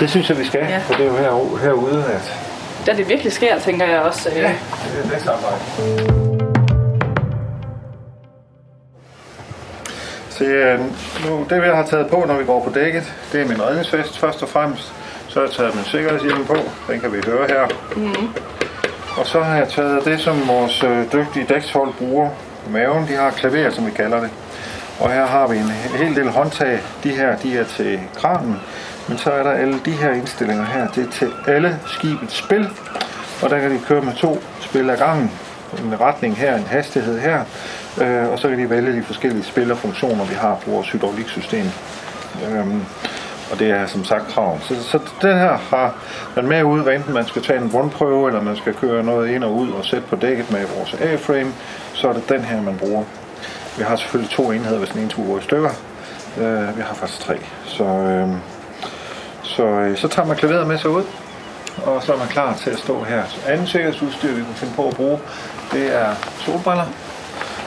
Det 0.00 0.10
synes 0.10 0.28
jeg, 0.28 0.38
vi 0.38 0.44
skal, 0.44 0.60
ja. 0.60 0.78
for 0.78 0.94
det 0.94 1.06
er 1.06 1.10
jo 1.10 1.16
her, 1.16 1.58
herude, 1.62 2.04
at... 2.14 2.32
Der 2.86 2.94
det 2.94 3.08
virkelig 3.08 3.32
sker, 3.32 3.58
tænker 3.58 3.86
jeg 3.86 4.00
også. 4.00 4.28
Øh. 4.28 4.36
Ja, 4.36 4.42
det 4.42 5.14
er 5.14 5.18
det 5.18 5.28
arbejde. 5.28 5.58
Det, 10.38 10.78
nu, 11.26 11.46
det, 11.50 11.66
jeg 11.66 11.76
har 11.76 11.86
taget 11.86 12.06
på, 12.10 12.24
når 12.26 12.38
vi 12.38 12.44
går 12.44 12.64
på 12.64 12.70
dækket, 12.74 13.14
det 13.32 13.40
er 13.40 13.48
min 13.48 13.62
redningsvest 13.62 14.18
først 14.18 14.42
og 14.42 14.48
fremmest. 14.48 14.92
Så 15.28 15.40
har 15.40 15.46
jeg 15.46 15.54
taget 15.54 15.74
min 15.74 15.84
sikkerhedshjelm 15.84 16.44
på, 16.44 16.56
den 16.88 17.00
kan 17.00 17.12
vi 17.12 17.18
høre 17.26 17.46
her. 17.48 17.66
Mm. 17.96 18.28
Og 19.18 19.26
så 19.26 19.42
har 19.42 19.56
jeg 19.56 19.68
taget 19.68 20.04
det, 20.04 20.20
som 20.20 20.48
vores 20.48 20.82
øh, 20.82 21.12
dygtige 21.12 21.46
dækshold 21.48 21.92
bruger 21.98 22.30
på 22.64 22.70
maven. 22.70 23.08
De 23.08 23.14
har 23.14 23.30
klaver, 23.30 23.70
som 23.70 23.86
vi 23.86 23.90
kalder 23.90 24.20
det. 24.20 24.30
Og 25.00 25.12
her 25.12 25.26
har 25.26 25.46
vi 25.46 25.56
en 25.56 25.70
hel 25.98 26.16
del 26.16 26.28
håndtag. 26.28 26.80
De 27.04 27.10
her, 27.10 27.36
de 27.36 27.58
er 27.58 27.64
til 27.64 28.00
kranen. 28.16 28.60
Men 29.08 29.18
så 29.18 29.30
er 29.30 29.42
der 29.42 29.50
alle 29.50 29.80
de 29.84 29.90
her 29.90 30.12
indstillinger 30.12 30.64
her. 30.64 30.88
Det 30.88 31.06
er 31.06 31.10
til 31.10 31.32
alle 31.46 31.80
skibets 31.86 32.36
spil. 32.36 32.68
Og 33.42 33.50
der 33.50 33.58
kan 33.58 33.70
de 33.70 33.80
køre 33.88 34.02
med 34.02 34.12
to 34.14 34.42
spil 34.60 34.90
ad 34.90 34.96
gangen. 34.96 35.30
En 35.78 36.00
retning 36.00 36.36
her, 36.36 36.56
en 36.56 36.66
hastighed 36.66 37.20
her 37.20 37.44
øh, 38.00 38.28
og 38.28 38.38
så 38.38 38.48
kan 38.48 38.58
de 38.58 38.70
vælge 38.70 38.92
de 38.92 39.02
forskellige 39.02 39.44
spil 39.44 39.72
og 39.72 39.78
funktioner, 39.78 40.24
vi 40.24 40.34
har 40.34 40.58
på 40.64 40.70
vores 40.70 40.90
hydrauliksystem. 40.90 41.66
Øhm, 42.50 42.84
og 43.52 43.58
det 43.58 43.70
er 43.70 43.86
som 43.86 44.04
sagt 44.04 44.28
krav. 44.28 44.60
Så, 44.60 44.82
så 44.82 44.98
den 45.22 45.38
her 45.38 45.56
har 45.70 45.94
man 46.36 46.46
med 46.46 46.62
ud, 46.62 46.82
hvad 46.82 46.94
enten 46.94 47.14
man 47.14 47.26
skal 47.26 47.42
tage 47.42 47.60
en 47.60 47.70
rundprøve, 47.74 48.28
eller 48.28 48.42
man 48.42 48.56
skal 48.56 48.74
køre 48.74 49.04
noget 49.04 49.28
ind 49.28 49.44
og 49.44 49.54
ud 49.54 49.70
og 49.70 49.84
sætte 49.84 50.06
på 50.08 50.16
dækket 50.16 50.50
med 50.50 50.66
vores 50.76 50.94
A-frame, 50.94 51.52
så 51.92 52.08
er 52.08 52.12
det 52.12 52.28
den 52.28 52.40
her, 52.40 52.62
man 52.62 52.76
bruger. 52.76 53.04
Vi 53.78 53.82
har 53.82 53.96
selvfølgelig 53.96 54.30
to 54.30 54.50
enheder, 54.50 54.78
hvis 54.78 54.88
den 54.88 55.00
ene 55.00 55.10
tur 55.10 55.38
i 55.38 55.42
stykker. 55.42 55.70
Øh, 56.38 56.76
vi 56.76 56.82
har 56.82 56.94
faktisk 56.94 57.20
tre. 57.20 57.36
Så, 57.64 57.84
øh, 57.84 58.28
så, 59.42 59.64
øh, 59.64 59.96
så 59.96 60.08
tager 60.08 60.26
man 60.26 60.36
klaveret 60.36 60.66
med 60.66 60.78
sig 60.78 60.90
ud, 60.90 61.04
og 61.84 62.02
så 62.02 62.12
er 62.12 62.18
man 62.18 62.28
klar 62.28 62.54
til 62.54 62.70
at 62.70 62.78
stå 62.78 63.02
her. 63.02 63.22
Så 63.28 63.40
anden 63.46 63.66
sikkerhedsudstyr, 63.66 64.34
vi 64.34 64.42
kan 64.42 64.54
finde 64.54 64.74
på 64.74 64.88
at 64.88 64.94
bruge, 64.94 65.18
det 65.72 65.96
er 65.96 66.14
solbriller, 66.38 66.84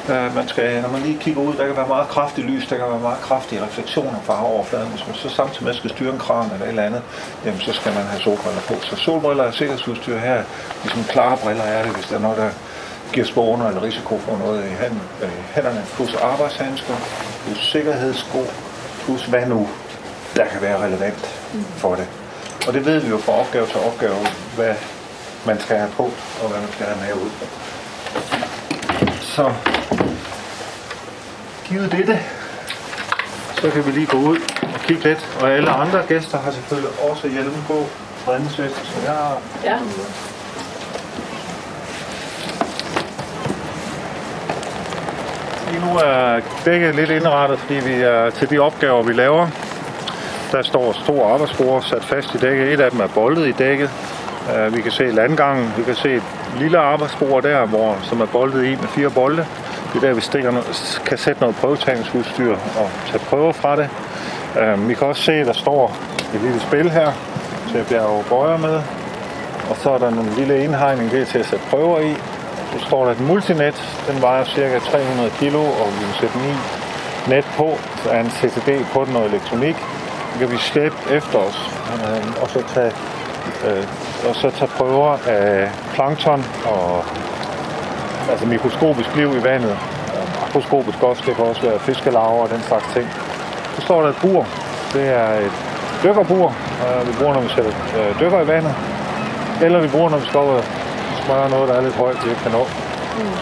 Øh, 0.10 0.36
man 0.36 0.48
skal, 0.48 0.82
når 0.82 0.90
man 0.90 1.02
lige 1.02 1.18
kigger 1.20 1.42
ud, 1.42 1.54
der 1.54 1.66
kan 1.68 1.76
være 1.76 1.88
meget 1.88 2.08
kraftig 2.08 2.44
lys, 2.44 2.68
der 2.68 2.78
kan 2.78 2.86
være 2.86 3.00
meget 3.00 3.22
kraftige 3.22 3.64
refleksioner 3.64 4.20
fra 4.26 4.36
havoverfladen. 4.36 4.88
Hvis 4.88 5.08
man 5.08 5.16
så 5.16 5.30
samtidig 5.30 5.64
med 5.66 5.74
skal 5.74 5.90
styre 5.90 6.14
en 6.14 6.20
kran 6.20 6.52
eller 6.54 6.66
et 6.66 6.70
eller 6.70 6.84
andet, 6.84 7.02
jamen 7.46 7.60
så 7.60 7.74
skal 7.74 7.94
man 7.94 8.04
have 8.04 8.22
solbriller 8.22 8.62
på. 8.62 8.74
Så 8.82 8.96
solbriller 8.96 9.44
er 9.44 9.52
sikkerhedsudstyr 9.52 10.18
her, 10.18 10.44
ligesom 10.84 11.04
klare 11.04 11.38
briller 11.38 11.64
er 11.64 11.84
det, 11.84 11.96
hvis 11.96 12.06
der 12.06 12.16
er 12.16 12.20
noget, 12.20 12.38
der 12.38 12.50
giver 13.14 13.26
spåner 13.26 13.68
eller 13.68 13.84
risiko 13.84 14.18
for 14.18 14.38
noget 14.38 14.66
i 14.66 14.70
hænd- 14.84 15.24
øh, 15.24 15.30
hænderne, 15.56 15.86
plus 15.96 16.14
arbejdshandsker, 16.14 16.94
plus 17.44 17.72
sikkerhedssko, 17.72 18.46
plus 19.06 19.26
hvad 19.26 19.46
nu, 19.46 19.70
der 20.36 20.46
kan 20.46 20.62
være 20.62 20.78
relevant 20.84 21.26
for 21.78 21.96
det. 21.96 22.08
Og 22.68 22.74
det 22.74 22.86
ved 22.86 23.00
vi 23.00 23.10
jo 23.10 23.18
fra 23.18 23.32
opgave 23.40 23.68
til 23.68 23.80
opgave, 23.88 24.16
hvad 24.56 24.74
man 25.46 25.60
skal 25.60 25.78
have 25.78 25.90
på, 25.98 26.04
og 26.42 26.50
hvad 26.50 26.60
man 26.60 26.72
skal 26.72 26.86
have 26.86 27.00
med 27.00 27.24
ud. 27.24 27.30
Så 29.22 29.54
givet 31.72 31.92
dette, 31.92 32.20
så 33.62 33.70
kan 33.70 33.86
vi 33.86 33.92
lige 33.92 34.06
gå 34.06 34.18
ud 34.18 34.38
og 34.64 34.80
kigge 34.88 35.04
lidt. 35.04 35.38
Og 35.42 35.52
alle 35.52 35.70
andre 35.70 36.02
gæster 36.08 36.38
har 36.38 36.52
selvfølgelig 36.52 36.90
også 37.12 37.28
hjelm 37.28 37.54
på, 37.68 37.86
redningsvest, 38.28 38.86
som 38.86 39.04
jeg 39.04 39.12
har. 39.12 39.38
Ja. 39.64 39.78
Lige 45.72 45.86
nu 45.86 45.98
er 45.98 46.40
dækket 46.66 46.96
lidt 46.96 47.10
indrettet, 47.10 47.60
fordi 47.60 47.74
vi 47.74 47.94
er 47.94 48.30
til 48.30 48.50
de 48.50 48.60
opgaver, 48.60 49.04
vi 49.04 49.14
laver. 49.14 49.48
Der 50.52 50.62
står 50.62 50.94
store 51.04 51.34
arbejdsbord 51.34 51.82
sat 51.84 52.06
fast 52.06 52.36
i 52.36 52.38
dækket. 52.38 52.74
Et 52.74 52.80
af 52.80 52.92
dem 52.92 53.00
er 53.00 53.08
boldet 53.08 53.48
i 53.48 53.52
dækket. 53.52 53.90
Øh, 54.56 54.76
Vi 54.76 54.82
kan 54.82 54.92
se 54.92 55.04
landgangen. 55.04 55.74
Vi 55.78 55.84
kan 55.84 55.96
se 55.96 56.16
et 56.16 56.24
lille 56.60 56.78
arbejdsbord 56.78 57.44
der, 57.44 57.66
hvor, 57.66 57.98
som 58.04 58.22
er 58.22 58.26
boldet 58.26 58.66
i 58.66 58.76
med 58.76 58.88
fire 58.88 59.10
bolde. 59.10 59.46
Det 59.94 60.04
er 60.04 60.08
der, 60.08 60.14
vi 60.14 60.22
stikker, 60.22 60.52
noget- 60.52 61.02
kan 61.06 61.18
sætte 61.18 61.42
noget 61.42 61.56
prøvetagningsudstyr 61.56 62.52
og 62.54 62.90
tage 63.12 63.20
prøver 63.30 63.52
fra 63.52 63.76
det. 63.76 63.90
Øh, 64.60 64.88
Vi 64.90 64.94
kan 64.94 65.08
også 65.08 65.22
se, 65.24 65.34
at 65.34 65.46
der 65.48 65.54
står 65.54 65.96
et 66.36 66.42
lille 66.42 66.60
spil 66.62 66.90
her 66.92 67.12
til 67.72 67.78
at 67.78 67.88
bjerge 67.88 68.24
bøjer 68.30 68.58
med. 68.58 68.82
Og 69.70 69.76
så 69.78 69.90
er 69.92 69.98
der 69.98 70.08
en 70.08 70.34
lille 70.38 70.64
indhegning, 70.64 71.12
det 71.12 71.22
er 71.22 71.26
til 71.26 71.40
at 71.40 71.46
sætte 71.46 71.66
prøver 71.70 72.00
i. 72.00 72.14
Så 72.74 72.86
står 72.88 73.06
der 73.06 73.12
et 73.12 73.20
multinet, 73.20 74.02
den 74.12 74.22
vejer 74.22 74.46
ca. 74.46 74.80
300 74.80 75.30
kg, 75.40 75.56
og 75.56 75.88
vi 76.00 76.06
kan 76.06 76.14
sætte 76.20 76.38
9 76.38 77.36
net 77.36 77.46
på. 77.58 77.78
Så 78.04 78.10
er 78.10 78.20
en 78.20 78.30
CCD 78.32 78.86
på 78.94 79.06
den 79.06 79.14
noget 79.14 79.30
elektronik. 79.32 79.76
Den 80.32 80.40
kan 80.40 80.52
vi 80.52 80.58
slæbe 80.58 80.96
efter 81.12 81.38
os, 81.40 81.70
øh, 81.94 82.42
og 82.44 82.50
så 82.50 82.64
tage, 82.74 82.92
øh, 83.68 83.84
og 84.30 84.36
så 84.36 84.50
tage 84.50 84.72
prøver 84.78 85.18
af 85.28 85.70
plankton 85.94 86.46
og 86.66 87.06
altså 88.32 88.46
mikroskopisk 88.46 89.16
liv 89.16 89.30
i 89.40 89.44
vandet. 89.44 89.78
Makroskopisk 90.42 91.04
også, 91.04 91.24
det 91.26 91.36
kan 91.36 91.46
også 91.46 91.62
være 91.62 91.80
fiskelarver 91.80 92.42
og 92.44 92.50
den 92.50 92.62
slags 92.62 92.86
ting. 92.94 93.08
Så 93.76 93.82
står 93.82 94.02
der 94.02 94.10
et 94.10 94.20
bur. 94.22 94.48
Det 94.94 95.06
er 95.22 95.30
et 95.48 95.52
dykkerbur, 96.04 96.48
øh, 96.84 97.08
vi 97.08 97.14
bruger, 97.20 97.34
når 97.34 97.42
vi 97.42 97.50
sætter 97.50 97.72
øh, 97.98 98.20
dykker 98.20 98.42
i 98.42 98.48
vandet. 98.48 98.76
Eller 99.62 99.80
vi 99.80 99.88
bruger, 99.88 100.10
når 100.10 100.18
vi 100.18 100.26
skal 100.26 100.40
og 100.40 100.64
smøre 101.26 101.50
noget, 101.50 101.70
der 101.70 101.76
er 101.76 101.82
lidt 101.82 101.96
højt, 101.96 102.26
vi 102.26 102.30
ikke 102.30 102.42
kan 102.42 102.52
nå. 102.52 102.64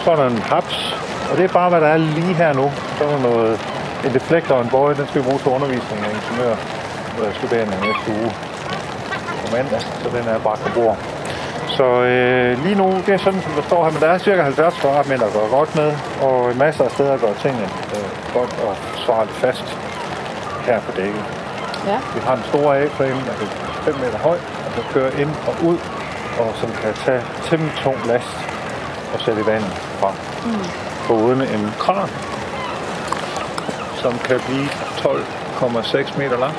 Så 0.04 0.10
er 0.10 0.16
der 0.16 0.26
en 0.26 0.38
haps, 0.38 0.96
og 1.30 1.36
det 1.36 1.44
er 1.44 1.52
bare, 1.52 1.68
hvad 1.70 1.80
der 1.80 1.86
er 1.86 1.96
lige 1.96 2.34
her 2.34 2.52
nu. 2.52 2.72
Så 2.98 3.04
er 3.04 3.08
der 3.08 3.22
noget, 3.30 3.60
en 4.04 4.12
deflektor 4.14 4.54
og 4.54 4.62
en 4.62 4.70
bøje, 4.70 4.94
den 4.94 5.06
skal 5.08 5.20
vi 5.20 5.26
bruge 5.26 5.38
til 5.38 5.48
undervisning 5.48 6.00
af 6.06 6.10
ingeniør 6.18 6.54
studerende 7.38 7.76
næste 7.86 8.22
uge 8.22 8.30
på 9.40 9.56
mandag, 9.56 9.80
så 9.80 10.08
den 10.16 10.28
er 10.28 10.38
bare 10.38 10.56
på 10.56 10.68
bord. 10.74 11.19
Så 11.80 11.90
øh, 12.14 12.64
lige 12.64 12.74
nu, 12.74 12.86
det 13.06 13.12
er 13.14 13.22
sådan, 13.26 13.42
som 13.42 13.52
der 13.52 13.62
står 13.62 13.84
her, 13.84 13.92
men 13.92 14.00
der 14.02 14.08
er 14.08 14.18
cirka 14.18 14.42
70 14.42 14.74
kvadratmeter 14.80 15.26
at 15.26 15.32
gøre 15.32 15.48
godt 15.58 15.76
med, 15.76 15.90
og 16.22 16.56
masser 16.56 16.84
af 16.84 16.90
steder 16.90 17.12
at 17.12 17.20
gøre 17.20 17.34
tingene 17.34 17.68
øh, 17.94 18.08
godt 18.34 18.52
og 18.66 18.76
svarligt 19.04 19.36
fast 19.36 19.64
her 20.66 20.80
på 20.80 20.92
dækket. 20.96 21.24
Ja. 21.86 21.98
Vi 22.14 22.20
har 22.26 22.34
en 22.36 22.42
stor 22.50 22.74
A-frame, 22.74 23.20
der 23.26 23.32
er 23.32 23.38
5 23.84 23.94
meter 23.94 24.18
høj, 24.18 24.38
og 24.66 24.70
kan 24.74 24.84
køre 24.94 25.20
ind 25.20 25.30
og 25.48 25.54
ud, 25.68 25.78
og 26.40 26.48
som 26.60 26.70
kan 26.82 26.92
tage 26.94 27.22
temmelig 27.48 27.74
tung 27.84 27.98
last 28.06 28.36
og 29.14 29.20
sætte 29.20 29.46
vandet 29.46 29.72
fra. 30.00 30.10
Mm. 30.44 30.64
Foruden 31.06 31.42
en 31.42 31.64
kran, 31.78 32.08
som 34.02 34.12
kan 34.18 34.40
blive 34.46 34.66
12,6 34.66 36.18
meter 36.18 36.38
lang. 36.38 36.54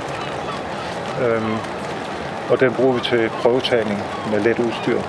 Øhm, 1.23 1.57
og 2.51 2.59
den 2.59 2.73
bruger 2.73 2.93
vi 2.93 2.99
til 2.99 3.29
prøvetagning 3.29 4.03
med 4.31 4.39
let 4.39 4.59
udstyr. 4.59 4.99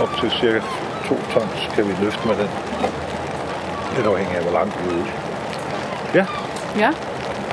Op 0.00 0.10
til 0.20 0.30
cirka 0.30 0.60
2 1.08 1.18
tons 1.32 1.70
kan 1.74 1.88
vi 1.88 2.04
løfte 2.04 2.28
med 2.28 2.36
den. 2.36 2.48
Lidt 3.96 4.06
afhængig 4.06 4.36
af, 4.36 4.42
hvor 4.42 4.52
langt 4.52 4.74
vi 4.84 4.90
er. 4.90 5.04
Ja, 6.14 6.26
Ja, 6.78 6.90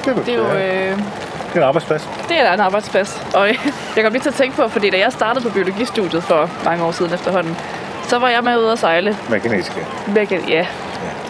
det, 0.06 0.26
det 0.26 0.34
er 0.34 0.38
jo 0.38 0.44
øh, 0.44 0.98
det 0.98 1.54
er 1.54 1.58
en 1.58 1.64
arbejdsplads. 1.64 2.10
det 2.30 2.40
er 2.40 2.54
en 2.54 2.60
arbejdsplads. 2.60 3.28
Og 3.34 3.48
jeg 3.96 4.04
kom 4.04 4.14
lige 4.14 4.22
til 4.22 4.30
at 4.30 4.36
tænke 4.36 4.56
på, 4.56 4.68
fordi 4.68 4.90
da 4.90 5.00
jeg 5.00 5.12
startede 5.12 5.44
på 5.44 5.54
biologistudiet 5.54 6.24
for 6.24 6.50
mange 6.66 6.84
år 6.84 6.92
siden 6.92 7.14
efterhånden, 7.14 7.58
så 8.08 8.20
var 8.20 8.30
jeg 8.30 8.44
med 8.44 8.58
ude 8.58 8.72
at 8.72 8.80
sejle. 8.80 9.18
Med 9.30 9.40
genetika. 9.40 9.80
Begge, 10.14 10.42
ja, 10.48 10.68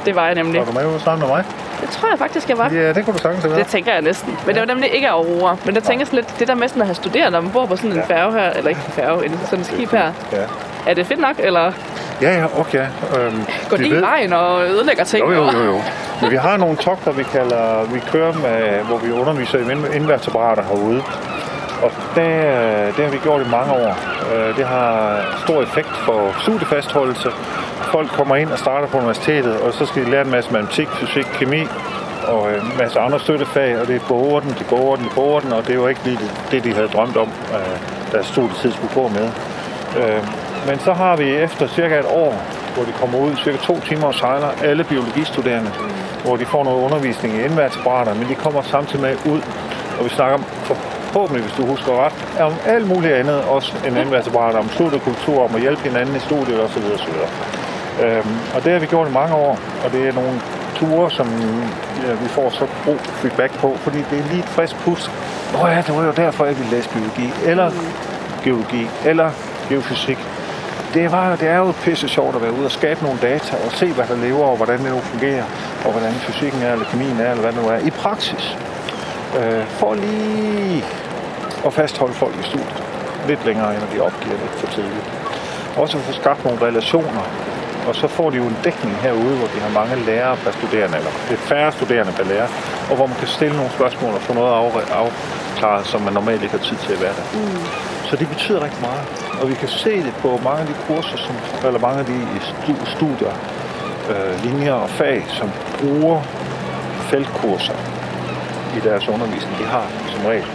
det 0.06 0.16
var 0.16 0.26
jeg 0.26 0.36
nemlig. 0.36 0.60
Var 0.60 0.66
du 0.66 0.72
med 0.72 0.86
ude 0.86 1.00
sammen 1.00 1.28
med 1.28 1.36
mig? 1.36 1.46
Det 1.82 1.90
tror 1.90 2.10
jeg 2.10 2.20
faktisk, 2.20 2.50
jeg 2.50 2.58
var. 2.58 2.70
Ja, 2.74 2.94
det 2.94 3.06
kunne 3.06 3.14
du 3.14 3.22
sagtens 3.22 3.42
have 3.44 3.50
Det 3.50 3.58
været. 3.58 3.68
tænker 3.68 3.94
jeg 3.94 4.02
næsten. 4.02 4.38
Men 4.46 4.56
det 4.56 4.60
var 4.62 4.66
nemlig 4.68 4.94
ikke 4.96 5.10
Aurora. 5.10 5.56
Men 5.66 5.76
der 5.76 5.82
sådan 5.82 6.08
lidt, 6.12 6.40
det 6.40 6.48
der 6.48 6.56
med 6.56 6.68
sådan 6.68 6.82
at 6.82 6.88
have 6.88 6.96
studerende, 6.96 7.32
når 7.32 7.42
man 7.42 7.52
bor 7.52 7.66
på 7.66 7.76
sådan 7.76 7.92
en 7.92 7.98
Ja. 7.98 8.16
færge 8.16 8.32
her, 8.34 8.50
eller 8.50 8.70
ikke 8.70 8.82
en 8.88 8.92
færge, 8.94 9.26
en 9.26 9.40
sådan 9.46 9.60
en 9.60 9.66
skib 9.66 9.92
her. 9.92 10.12
Ja. 10.32 10.38
Er 10.88 10.94
det 10.94 11.08
fedt 11.08 11.20
nok, 11.20 11.36
eller 11.40 11.72
Ja, 12.22 12.38
ja, 12.38 12.46
okay. 12.60 12.86
Øhm, 13.20 13.46
går 13.70 13.78
vi 13.78 13.84
de 13.84 13.90
i 13.90 13.92
ved- 13.92 14.00
vejen 14.00 14.34
og 14.34 14.66
ødelægger 14.68 15.04
ting? 15.04 15.26
Jo, 15.26 15.32
jo, 15.32 15.44
jo, 15.52 15.64
jo. 15.64 15.82
Men 16.22 16.32
vi 16.32 16.36
har 16.36 16.58
nogle 16.58 16.76
togter, 16.78 17.12
vi 17.12 17.24
kalder, 17.24 17.84
vi 17.94 18.00
kører 18.12 18.34
med, 18.34 18.80
hvor 18.84 18.98
vi 18.98 19.12
underviser 19.12 19.58
i 19.58 19.62
ind- 19.72 19.94
invertebrater 19.96 20.64
herude. 20.64 21.02
Og 21.84 21.92
det, 22.16 22.22
øh, 22.22 22.88
det 22.98 23.06
har 23.06 23.12
vi 23.12 23.18
gjort 23.18 23.42
i 23.42 23.50
mange 23.52 23.72
år. 23.74 23.98
Øh, 24.36 24.58
Det 24.58 24.66
har 24.66 25.18
stor 25.44 25.62
effekt 25.62 25.98
for 25.98 26.36
studiefastholdelse. 26.42 27.30
Folk 27.84 28.10
kommer 28.10 28.36
ind 28.36 28.50
og 28.52 28.60
starter 28.60 28.88
på 28.88 28.98
universitetet, 28.98 29.58
og 29.60 29.74
så 29.74 29.86
skal 29.86 30.06
de 30.06 30.12
lære 30.12 30.22
en 30.26 30.32
masse 30.32 30.52
matematik, 30.52 30.88
fysik, 30.88 31.26
kemi 31.34 31.64
og 32.28 32.52
øh, 32.52 32.72
en 32.72 32.78
masse 32.78 33.00
andre 33.00 33.20
støttefag, 33.20 33.80
og 33.80 33.88
det 33.88 33.96
er 33.96 34.00
borer 34.08 34.40
det 34.40 34.68
går 34.70 34.96
den, 34.96 35.04
det 35.06 35.12
borer 35.16 35.40
den, 35.40 35.54
og 35.54 35.62
det 35.64 35.70
er 35.70 35.76
jo 35.76 35.88
ikke 35.88 36.02
lige 36.04 36.18
det, 36.18 36.32
det 36.52 36.64
de 36.64 36.74
havde 36.74 36.88
drømt 36.88 37.18
om, 37.18 37.28
øh, 37.28 37.78
deres 38.12 38.26
studietid 38.26 38.72
skulle 38.72 38.94
gå 38.94 39.08
med. 39.08 39.30
Øh, 40.00 40.24
Men 40.68 40.80
så 40.80 40.94
har 40.94 41.16
vi 41.16 41.30
efter 41.36 41.68
cirka 41.68 42.00
et 42.00 42.06
år, 42.06 42.34
hvor 42.76 42.84
de 42.84 42.92
kommer 42.92 43.20
ud, 43.20 43.36
cirka 43.44 43.58
to 43.58 43.80
timer 43.80 44.08
og 44.08 44.16
sejler, 44.16 44.48
alle 44.64 44.84
biologistuderende, 44.84 45.72
hvor 46.26 46.36
de 46.36 46.46
får 46.46 46.64
noget 46.64 46.84
undervisning 46.84 47.36
i 47.36 47.44
indværtsbrætter, 47.44 48.14
men 48.14 48.30
de 48.30 48.36
kommer 48.36 48.62
samtidig 48.62 49.02
med 49.02 49.16
ud, 49.34 49.42
og 50.00 50.06
vi 50.06 50.10
snakker 50.10 50.38
om, 50.38 50.44
forhåbentlig, 50.64 51.44
hvis 51.44 51.56
du 51.58 51.66
husker 51.66 52.06
ret, 52.06 52.14
om 52.40 52.54
alt 52.66 52.88
muligt 52.88 53.14
andet, 53.14 53.42
også 53.42 53.74
en 53.88 53.98
indværtsbrætter, 53.98 54.60
om 54.60 54.70
studiekultur, 54.70 55.44
om 55.44 55.56
at 55.56 55.62
hjælpe 55.62 55.82
hinanden 55.82 56.16
i 56.16 56.20
studiet 56.20 56.60
osv. 56.64 56.84
osv. 56.96 57.14
Øhm, 58.04 58.38
og 58.56 58.64
det 58.64 58.72
har 58.72 58.80
vi 58.80 58.86
gjort 58.86 59.08
i 59.08 59.12
mange 59.12 59.36
år, 59.36 59.60
og 59.86 59.92
det 59.92 60.08
er 60.08 60.14
nogle 60.14 60.42
ture, 60.76 61.12
som 61.12 61.28
ja, 62.08 62.14
vi 62.14 62.28
får 62.28 62.50
så 62.50 62.68
god 62.86 63.00
feedback 63.00 63.60
på, 63.60 63.78
fordi 63.78 63.98
det 63.98 64.20
er 64.20 64.24
lige 64.32 64.40
et 64.40 64.50
frisk 64.50 64.76
pus. 64.76 65.12
Nå 65.54 65.68
ja, 65.68 65.84
det 65.88 65.96
var 65.96 66.06
jo 66.06 66.12
derfor, 66.12 66.46
jeg 66.46 66.58
ville 66.58 66.72
læse 66.72 66.90
biologi, 66.90 67.34
eller 67.46 67.72
geologi, 68.44 68.90
eller 69.06 69.32
geofysik. 69.70 70.18
Det, 70.94 71.12
var, 71.12 71.36
det 71.36 71.48
er 71.50 71.58
jo 71.58 71.74
pisse 71.84 72.08
sjovt 72.08 72.36
at 72.36 72.42
være 72.42 72.54
ude 72.54 72.66
og 72.66 72.72
skabe 72.72 73.04
nogle 73.04 73.20
data 73.22 73.56
og 73.66 73.72
se, 73.72 73.94
hvad 73.94 74.06
der 74.08 74.16
lever, 74.16 74.46
og 74.46 74.58
hvordan 74.58 74.80
det 74.80 74.92
nu 74.92 75.00
fungerer, 75.00 75.44
og 75.86 75.92
hvordan 75.92 76.14
fysikken 76.14 76.62
er, 76.62 76.72
eller 76.72 76.86
kemien 76.86 77.20
er, 77.20 77.32
eller 77.32 77.42
hvad 77.42 77.52
det 77.52 77.62
nu 77.64 77.70
er, 77.70 77.78
i 77.78 77.90
praksis. 77.90 78.58
Øh, 79.40 79.66
for 79.66 79.94
lige 79.94 80.86
at 81.66 81.74
fastholde 81.74 82.14
folk 82.14 82.36
i 82.40 82.44
studiet 82.44 82.84
lidt 83.28 83.46
længere, 83.46 83.74
end 83.74 83.82
de 83.94 84.00
opgiver 84.02 84.38
lidt 84.44 84.56
for 84.58 84.68
tidligt. 84.68 85.10
Også 85.78 85.98
at 85.98 86.04
få 86.04 86.14
skabt 86.14 86.46
nogle 86.46 86.62
relationer, 86.62 87.24
og 87.90 87.96
så 87.96 88.08
får 88.08 88.30
de 88.30 88.38
jo 88.38 88.44
en 88.44 88.58
dækning 88.64 88.96
herude, 89.06 89.36
hvor 89.40 89.48
de 89.56 89.60
har 89.66 89.72
mange 89.82 89.96
lærere 90.06 90.38
per 90.44 90.52
studerende, 90.52 90.98
eller 90.98 91.12
lidt 91.30 91.40
færre 91.40 91.72
studerende 91.72 92.14
per 92.20 92.24
lærer, 92.32 92.48
og 92.90 92.96
hvor 92.96 93.08
man 93.08 93.18
kan 93.24 93.28
stille 93.28 93.56
nogle 93.56 93.72
spørgsmål 93.72 94.14
og 94.14 94.22
få 94.22 94.34
noget 94.34 94.52
af- 94.54 94.92
afklaret, 95.04 95.86
som 95.88 96.02
man 96.02 96.14
normalt 96.14 96.42
ikke 96.44 96.58
har 96.58 96.66
tid 96.70 96.78
til 96.86 96.94
at 96.94 97.02
være 97.02 97.14
der. 97.20 97.26
Mm. 97.40 97.64
Så 98.10 98.16
det 98.16 98.28
betyder 98.30 98.64
rigtig 98.64 98.82
meget. 98.82 99.02
Og 99.42 99.50
vi 99.50 99.54
kan 99.54 99.68
se 99.68 99.94
det 100.08 100.14
på 100.22 100.40
mange 100.44 100.62
af 100.62 100.68
de 100.68 100.76
kurser, 100.88 101.18
som, 101.18 101.36
eller 101.68 101.80
mange 101.80 102.00
af 102.00 102.06
de 102.06 102.18
stu- 102.50 102.86
studier, 102.96 103.34
øh, 104.12 104.44
linjer 104.46 104.74
og 104.74 104.90
fag, 104.90 105.26
som 105.40 105.50
bruger 105.80 106.22
feltkurser 107.12 107.74
i 108.78 108.80
deres 108.88 109.08
undervisning. 109.08 109.58
De 109.60 109.66
har 109.66 109.86
som 110.14 110.26
regel 110.26 110.46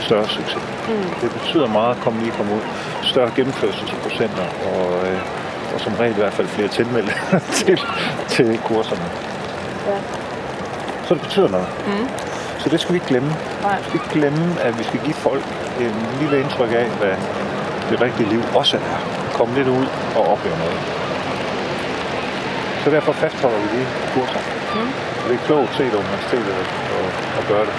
større 0.00 0.28
succes. 0.28 0.62
Mm. 0.88 0.94
Det 1.22 1.30
betyder 1.32 1.66
meget 1.68 1.96
at 1.96 2.00
komme 2.02 2.20
lige 2.20 2.32
komme 2.32 2.54
ud. 2.54 2.60
Større 3.02 3.30
gennemførelsesprocenter 3.36 4.46
og, 4.74 5.08
øh, 5.08 5.18
og 5.74 5.80
som 5.80 5.92
regel 5.94 6.12
i 6.12 6.20
hvert 6.20 6.32
fald 6.32 6.48
flere 6.48 6.68
tilmeldte 6.68 7.12
til, 7.58 7.80
til 8.28 8.58
kurserne. 8.64 9.06
Ja. 9.86 9.98
Så 11.06 11.14
det 11.14 11.22
betyder 11.22 11.48
noget. 11.48 11.66
Mm. 11.86 12.08
Så 12.58 12.68
det 12.68 12.80
skal 12.80 12.92
vi 12.92 12.96
ikke 12.96 13.06
glemme. 13.06 13.30
Nej. 13.62 13.78
Vi 13.78 13.84
skal 13.88 13.94
ikke 14.00 14.12
glemme, 14.18 14.60
at 14.60 14.78
vi 14.78 14.84
skal 14.84 15.00
give 15.00 15.14
folk 15.14 15.44
en 15.80 15.94
lille 16.20 16.40
indtryk 16.40 16.72
af, 16.72 16.86
hvad 17.00 17.16
det 17.90 18.00
rigtige 18.00 18.28
liv 18.28 18.42
også 18.54 18.76
er. 18.76 18.98
Komme 19.34 19.54
lidt 19.54 19.68
ud 19.68 19.86
og 20.16 20.22
opleve 20.32 20.56
noget. 20.58 20.78
Så 22.84 22.90
derfor 22.90 23.12
fastholder 23.12 23.58
vi 23.58 23.68
de 23.78 23.86
kurser. 24.14 24.40
Mm. 24.74 24.88
Det 25.28 25.34
er 25.34 25.46
klogt 25.46 25.76
set 25.76 25.94
universitetet 25.94 26.54
at, 26.62 26.68
at 27.38 27.44
gøre 27.48 27.64
det. 27.68 27.74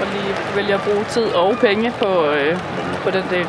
Og 0.00 0.06
lige 0.14 0.34
vælger 0.56 0.74
at 0.74 0.82
bruge 0.82 1.04
tid 1.04 1.24
og 1.24 1.56
penge 1.58 1.92
på, 1.98 2.26
øh, 2.30 2.58
på 3.04 3.10
den 3.10 3.24
del. 3.30 3.46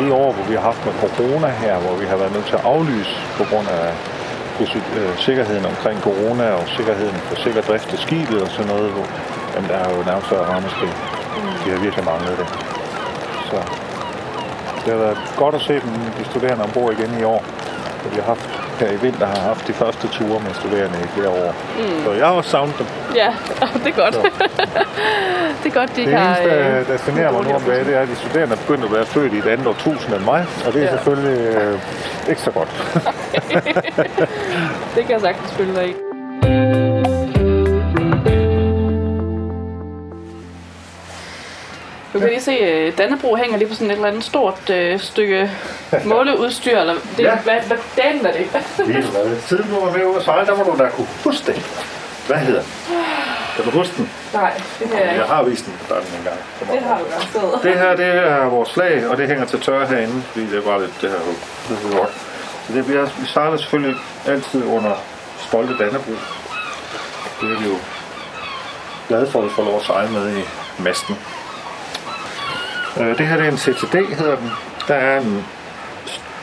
De 0.00 0.12
år, 0.12 0.32
hvor 0.32 0.44
vi 0.50 0.54
har 0.54 0.64
haft 0.70 0.82
med 0.86 0.94
corona 1.00 1.48
her, 1.64 1.74
hvor 1.84 1.94
vi 2.02 2.06
har 2.06 2.16
været 2.16 2.32
nødt 2.32 2.46
til 2.46 2.56
at 2.60 2.64
aflyse 2.64 3.14
på 3.38 3.44
grund 3.50 3.68
af 3.68 3.86
øh, 4.98 5.18
sikkerheden 5.26 5.64
omkring 5.72 6.00
corona 6.08 6.46
og 6.50 6.64
sikkerheden 6.76 7.18
for 7.28 7.36
sikker 7.44 7.62
drift 7.62 7.92
af 7.92 7.98
skibet 7.98 8.42
og 8.42 8.50
sådan 8.56 8.70
noget, 8.74 8.90
hvor, 8.94 9.06
jamen, 9.54 9.68
der 9.70 9.78
er 9.84 9.88
jo 9.96 9.98
nærmest 10.10 10.28
så 10.28 10.36
rammeskrig. 10.52 10.92
De 11.64 11.70
har 11.70 11.80
virkelig 11.86 12.04
manglet 12.04 12.38
det. 12.40 12.48
Så 13.50 13.58
det 14.82 14.90
har 14.94 15.00
været 15.06 15.18
godt 15.36 15.54
at 15.54 15.60
se 15.60 15.74
dem, 15.84 15.92
de 16.18 16.24
studerende 16.30 16.64
ombord 16.64 16.92
igen 16.92 17.20
i 17.20 17.24
år. 17.34 17.42
Vi 18.12 18.16
har 18.20 18.26
haft 18.34 18.48
her 18.82 18.90
i 18.96 18.98
vinter 19.06 19.26
har 19.26 19.40
haft 19.50 19.68
de 19.68 19.72
første 19.72 20.08
ture 20.08 20.38
med 20.46 20.52
studerende 20.60 20.98
i 21.06 21.08
flere 21.16 21.28
år. 21.28 21.50
Mm. 21.78 22.04
Så 22.04 22.12
jeg 22.12 22.26
har 22.26 22.34
også 22.40 22.50
savnet 22.50 22.74
dem. 22.78 22.86
Ja, 23.14 23.30
det 23.84 23.90
er 23.94 23.98
godt. 24.02 24.16
det 25.62 25.68
er 25.70 25.74
godt, 25.80 25.96
de 25.96 26.06
det 26.06 26.14
har... 26.14 26.34
Det 26.34 26.44
eneste, 26.44 26.92
der 26.92 26.98
fascinerer 26.98 27.32
mig 27.32 27.44
nu 27.44 27.50
om 27.50 27.62
dagen, 27.62 27.86
det 27.86 27.96
er, 27.96 28.00
at 28.00 28.08
de 28.08 28.16
studerende 28.16 28.56
er 28.56 28.58
begyndt 28.58 28.84
at 28.84 28.92
være 28.92 29.06
født 29.06 29.32
i 29.32 29.38
et 29.38 29.46
andet 29.46 29.66
årtusind 29.66 30.14
end 30.14 30.24
mig. 30.24 30.46
Og 30.66 30.72
det 30.72 30.82
er 30.82 30.84
ja. 30.84 30.90
selvfølgelig 30.90 31.38
øh, 31.38 31.78
ikke 32.28 32.40
så 32.40 32.50
godt. 32.50 32.68
det 34.94 35.04
kan 35.04 35.10
jeg 35.10 35.20
sagtens 35.20 35.52
følge 35.52 35.74
dig 35.74 35.88
i. 35.88 36.11
Du 42.12 42.18
kan 42.18 42.28
lige 42.28 42.40
se, 42.40 42.52
at 42.52 42.98
Dannebro 42.98 43.36
hænger 43.36 43.58
lige 43.58 43.68
på 43.68 43.74
sådan 43.74 43.90
et 43.90 43.94
eller 43.94 44.08
andet 44.08 44.24
stort 44.24 44.70
øh, 44.70 45.00
stykke 45.00 45.50
måleudstyr. 46.04 46.78
Eller 46.78 46.94
det, 47.16 47.22
ja. 47.22 47.36
hvad, 47.36 47.60
hvad 47.66 47.76
dagen 47.96 48.26
er 48.26 48.32
det? 48.32 48.46
Siden 49.46 49.64
du 49.70 49.80
var 49.84 49.92
med 49.96 50.04
ude 50.04 50.16
at 50.16 50.24
sejle, 50.24 50.46
der 50.46 50.56
må 50.56 50.62
du 50.62 50.78
da 50.78 50.88
kunne 50.88 51.06
huske 51.24 51.52
det. 51.52 51.62
Hvad 52.26 52.36
hedder? 52.36 52.62
Kan 53.56 53.64
du 53.64 53.70
huske 53.70 53.96
den? 53.96 54.10
Nej, 54.32 54.52
det 54.78 54.90
kan 54.90 54.98
jeg 54.98 55.08
ikke. 55.08 55.20
Jeg 55.20 55.28
har 55.28 55.42
vist 55.42 55.66
den 55.66 55.74
på 55.88 55.94
den 55.94 56.18
en 56.18 56.24
gang. 56.24 56.36
Det 56.72 56.82
har 56.82 56.98
du 56.98 57.04
garanteret. 57.04 57.62
Det 57.62 57.78
her, 57.78 57.96
det 57.96 58.06
er 58.06 58.44
vores 58.44 58.72
flag, 58.72 59.06
og 59.08 59.16
det 59.16 59.28
hænger 59.28 59.44
til 59.44 59.60
tørre 59.60 59.86
herinde, 59.86 60.22
fordi 60.22 60.46
det 60.46 60.58
er 60.58 60.62
bare 60.62 60.80
lidt 60.80 60.92
det 61.00 61.10
her 61.10 61.18
det 61.68 61.94
er. 62.00 62.06
Så 62.66 62.72
det, 62.72 62.88
vi, 62.88 62.94
har, 62.96 63.10
vi 63.20 63.26
sejler 63.26 63.56
selvfølgelig 63.56 63.96
altid 64.26 64.64
under 64.64 64.92
stolte 65.38 65.78
Dannebro. 65.78 66.12
Det 67.40 67.52
er 67.52 67.58
vi 67.60 67.68
jo 67.68 67.76
glade 69.08 69.30
for, 69.30 69.38
at 69.38 69.44
vi 69.44 69.50
får 69.50 69.64
lov 69.64 69.76
at 69.76 69.82
sejle 69.82 70.10
med 70.10 70.36
i 70.36 70.42
masten. 70.78 71.16
Øh, 73.00 73.18
det 73.18 73.26
her 73.26 73.36
det 73.36 73.46
er 73.46 73.50
en 73.50 73.58
CTD, 73.58 73.94
hedder 73.94 74.36
den. 74.36 74.50
Der 74.88 74.94
er 74.94 75.20
en, 75.20 75.44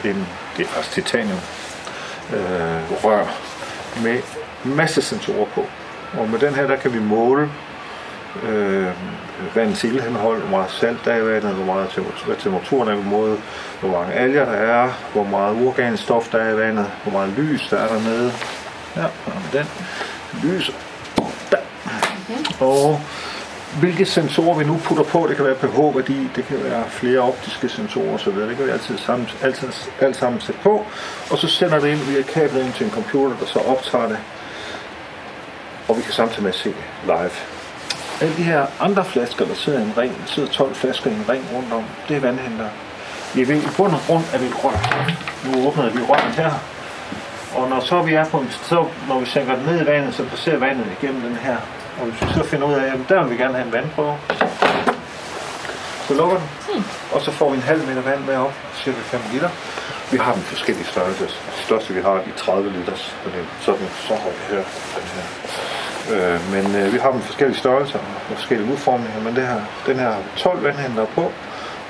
en 0.05 0.27
det 0.57 0.65
er 0.65 0.69
faktisk 0.69 0.91
titanium 0.91 1.39
øh, 2.33 3.03
rør 3.03 3.25
med 4.03 4.19
masse 4.63 5.01
sensorer 5.01 5.45
på. 5.45 5.65
Og 6.19 6.29
med 6.29 6.39
den 6.39 6.55
her, 6.55 6.67
der 6.67 6.75
kan 6.75 6.93
vi 6.93 6.99
måle 6.99 7.49
øh, 8.43 8.87
vandets 9.55 9.83
ildhenhold, 9.83 10.39
hvor 10.39 10.57
meget 10.57 10.71
salt 10.71 11.05
der 11.05 11.11
er 11.11 11.17
i 11.17 11.25
vandet, 11.25 11.53
hvor 11.53 11.65
meget 11.65 11.89
temperatur, 11.89 12.33
temperaturen 12.33 12.89
er 12.89 12.95
på 12.95 13.01
måde, 13.01 13.37
hvor 13.79 13.89
mange 13.89 14.13
alger 14.13 14.45
der 14.45 14.51
er, 14.51 14.89
hvor 15.13 15.23
meget 15.23 15.67
organisk 15.67 16.03
stof 16.03 16.29
der 16.31 16.37
er 16.37 16.53
i 16.53 16.57
vandet, 16.57 16.85
hvor 17.03 17.11
meget 17.11 17.33
lys 17.37 17.67
der 17.69 17.77
er 17.77 17.87
dernede. 17.87 18.31
Ja, 18.95 19.05
den 19.53 19.65
lys. 20.43 20.71
Der. 21.51 21.57
Og 22.59 23.01
hvilke 23.79 24.05
sensorer 24.05 24.57
vi 24.57 24.63
nu 24.63 24.77
putter 24.83 25.03
på, 25.03 25.25
det 25.29 25.35
kan 25.35 25.45
være 25.45 25.55
pH-værdi, 25.55 26.29
det 26.35 26.45
kan 26.45 26.63
være 26.63 26.83
flere 26.89 27.19
optiske 27.19 27.69
sensorer 27.69 28.13
osv., 28.13 28.35
det 28.35 28.57
kan 28.57 28.65
vi 28.65 28.71
altid 28.71 28.97
sammen, 28.97 29.29
altid, 29.41 29.67
alt 29.99 30.15
sammen 30.15 30.41
sætte 30.41 30.61
på, 30.63 30.85
og 31.31 31.37
så 31.37 31.47
sender 31.47 31.79
det 31.79 31.87
ind 31.87 31.99
via 31.99 32.21
kablet 32.21 32.65
ind 32.65 32.73
til 32.73 32.85
en 32.85 32.91
computer, 32.91 33.37
der 33.39 33.45
så 33.45 33.59
optager 33.59 34.07
det, 34.07 34.17
og 35.87 35.97
vi 35.97 36.01
kan 36.01 36.13
samtidig 36.13 36.43
med 36.43 36.53
se 36.53 36.73
live. 37.05 37.31
Alle 38.21 38.35
de 38.37 38.43
her 38.43 38.65
andre 38.79 39.05
flasker, 39.05 39.45
der 39.45 39.55
sidder 39.55 39.79
i 39.79 39.83
en 39.83 39.93
ring, 39.97 40.11
der 40.11 40.27
sidder 40.27 40.49
12 40.49 40.75
flasker 40.75 41.09
i 41.09 41.13
en 41.13 41.25
ring 41.29 41.43
rundt 41.53 41.73
om, 41.73 41.83
det 42.07 42.15
er 42.17 42.21
vandhænder. 42.21 42.69
I 43.35 43.45
bund 43.77 43.93
og 43.93 43.99
grund 44.07 44.23
er 44.33 44.37
vi 44.37 44.45
et 44.45 44.63
rør. 44.63 45.11
Nu 45.45 45.67
åbner 45.67 45.89
vi 45.89 45.99
røret 45.99 46.35
her, 46.35 46.51
og 47.55 47.69
når 47.69 47.79
så 47.79 48.01
vi 48.01 48.13
er 48.13 48.25
på 48.25 48.37
en, 48.37 48.51
så 48.51 48.85
når 49.07 49.19
vi 49.19 49.25
sænker 49.25 49.55
den 49.55 49.65
ned 49.65 49.81
i 49.81 49.85
vandet, 49.85 50.15
så 50.15 50.23
passerer 50.23 50.57
vandet 50.57 50.85
igennem 51.01 51.21
den 51.21 51.35
her 51.35 51.57
og 51.99 52.05
hvis 52.05 52.21
vi 52.21 52.27
så 52.33 52.43
finder 52.43 52.67
ud 52.67 52.73
af, 52.73 52.85
at 52.93 52.99
der 53.09 53.23
vil 53.23 53.31
vi 53.31 53.37
gerne 53.43 53.53
have 53.53 53.65
en 53.65 53.73
vandprøve, 53.73 54.15
så 56.07 56.13
lukker 56.13 56.37
den, 56.37 56.47
hmm. 56.69 56.83
og 57.13 57.21
så 57.21 57.31
får 57.31 57.49
vi 57.49 57.55
en 57.55 57.63
halv 57.71 57.87
meter 57.87 58.01
vand 58.01 58.21
med 58.25 58.35
op, 58.35 58.53
cirka 58.75 58.97
5 58.97 59.21
liter. 59.33 59.49
Vi 60.11 60.17
har 60.17 60.33
den 60.33 60.41
forskellige 60.41 60.85
størrelser. 60.85 61.25
Det 61.25 61.63
største 61.67 61.93
vi 61.93 62.01
har 62.01 62.11
er 62.11 62.23
de 62.23 62.31
30 62.37 62.71
liters, 62.71 63.15
er 63.25 63.29
sådan 63.61 63.87
så 64.07 64.13
høj 64.13 64.31
her. 64.49 64.63
Den 64.97 65.07
her. 65.15 65.25
Øh, 66.13 66.39
men 66.53 66.75
øh, 66.75 66.93
vi 66.93 66.97
har 66.97 67.11
dem 67.11 67.21
forskellige 67.21 67.59
størrelser 67.59 67.99
og 68.29 68.35
forskellige 68.37 68.71
udformninger, 68.71 69.21
men 69.21 69.35
det 69.35 69.47
her, 69.47 69.61
den 69.85 69.99
her 69.99 70.11
har 70.11 70.23
12 70.37 70.63
vandhænder 70.63 71.05
på, 71.05 71.31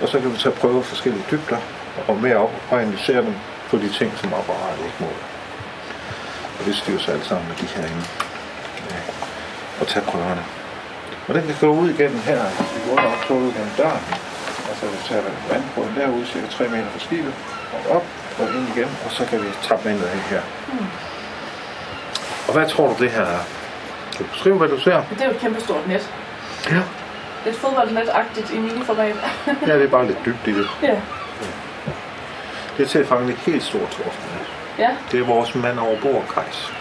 og 0.02 0.10
så 0.10 0.20
kan 0.20 0.34
vi 0.34 0.38
tage 0.38 0.56
prøve 0.56 0.84
forskellige 0.84 1.24
dybder 1.32 1.58
og 2.08 2.18
mere 2.18 2.38
op 2.38 2.54
og 2.72 2.82
analysere 2.82 3.22
dem 3.22 3.34
på 3.70 3.78
de 3.78 3.90
ting, 3.90 4.12
som 4.18 4.34
apparatet 4.34 4.86
ikke 4.86 5.00
måler. 5.00 5.28
Og 6.60 6.66
det 6.66 6.76
styrer 6.76 7.00
sig 7.00 7.14
alt 7.14 7.26
sammen 7.26 7.48
med 7.48 7.56
de 7.56 7.66
her 7.66 7.86
inde 7.86 8.06
og 9.82 9.88
tage 9.88 10.06
prøverne. 10.06 10.44
Og 11.28 11.36
den 11.36 11.44
kan 11.48 11.56
gå 11.60 11.68
ud 11.68 11.90
igennem 11.90 12.20
her, 12.20 12.42
vi 12.74 12.80
går 12.90 13.26
så 13.28 13.34
ud 13.34 13.52
gennem 13.54 13.74
døren. 13.78 14.04
Altså 14.70 14.86
vi 14.86 14.98
tager 15.08 15.22
vandbrøden 15.52 15.96
derude, 15.96 16.26
cirka 16.26 16.48
3 16.48 16.68
meter 16.68 16.90
fra 16.94 17.00
skibet, 17.00 17.34
og 17.74 17.96
op 17.96 18.06
og 18.40 18.46
ind 18.56 18.68
igen, 18.76 18.90
og 19.06 19.12
så 19.12 19.26
kan 19.26 19.42
vi 19.42 19.48
tappe 19.62 19.86
vandet 19.90 20.04
af 20.04 20.18
her. 20.18 20.42
Mm. 20.68 20.86
Og 22.48 22.54
hvad 22.54 22.68
tror 22.70 22.88
du 22.88 23.04
det 23.04 23.12
her 23.12 23.22
er? 23.22 23.44
Kan 24.16 24.26
du 24.26 24.32
beskrive, 24.32 24.58
hvad 24.58 24.68
du 24.68 24.80
ser? 24.80 25.04
Det 25.10 25.22
er 25.22 25.26
jo 25.26 25.32
et 25.32 25.40
kæmpe 25.40 25.62
stort 25.62 25.88
net. 25.88 26.14
Ja. 26.72 26.82
Et 27.50 27.56
fodboldnet-agtigt 27.56 28.52
i 28.54 28.60
miniformat. 28.60 29.16
ja, 29.68 29.74
det 29.76 29.84
er 29.84 29.90
bare 29.90 30.08
lidt 30.08 30.18
dybt 30.26 30.48
i 30.48 30.54
det. 30.54 30.68
Ja. 30.84 30.96
Det 32.78 32.86
er 32.86 32.90
til 32.90 33.06
fange 33.06 33.32
et 33.32 33.38
helt 33.38 33.64
stort 33.64 33.90
torskenet. 33.90 34.48
Ja. 34.78 34.90
Det 35.12 35.20
er 35.20 35.26
vores 35.26 35.56
mand 35.56 35.80
over 35.80 36.00
bord, 36.02 36.24
Kajs. 36.34 36.74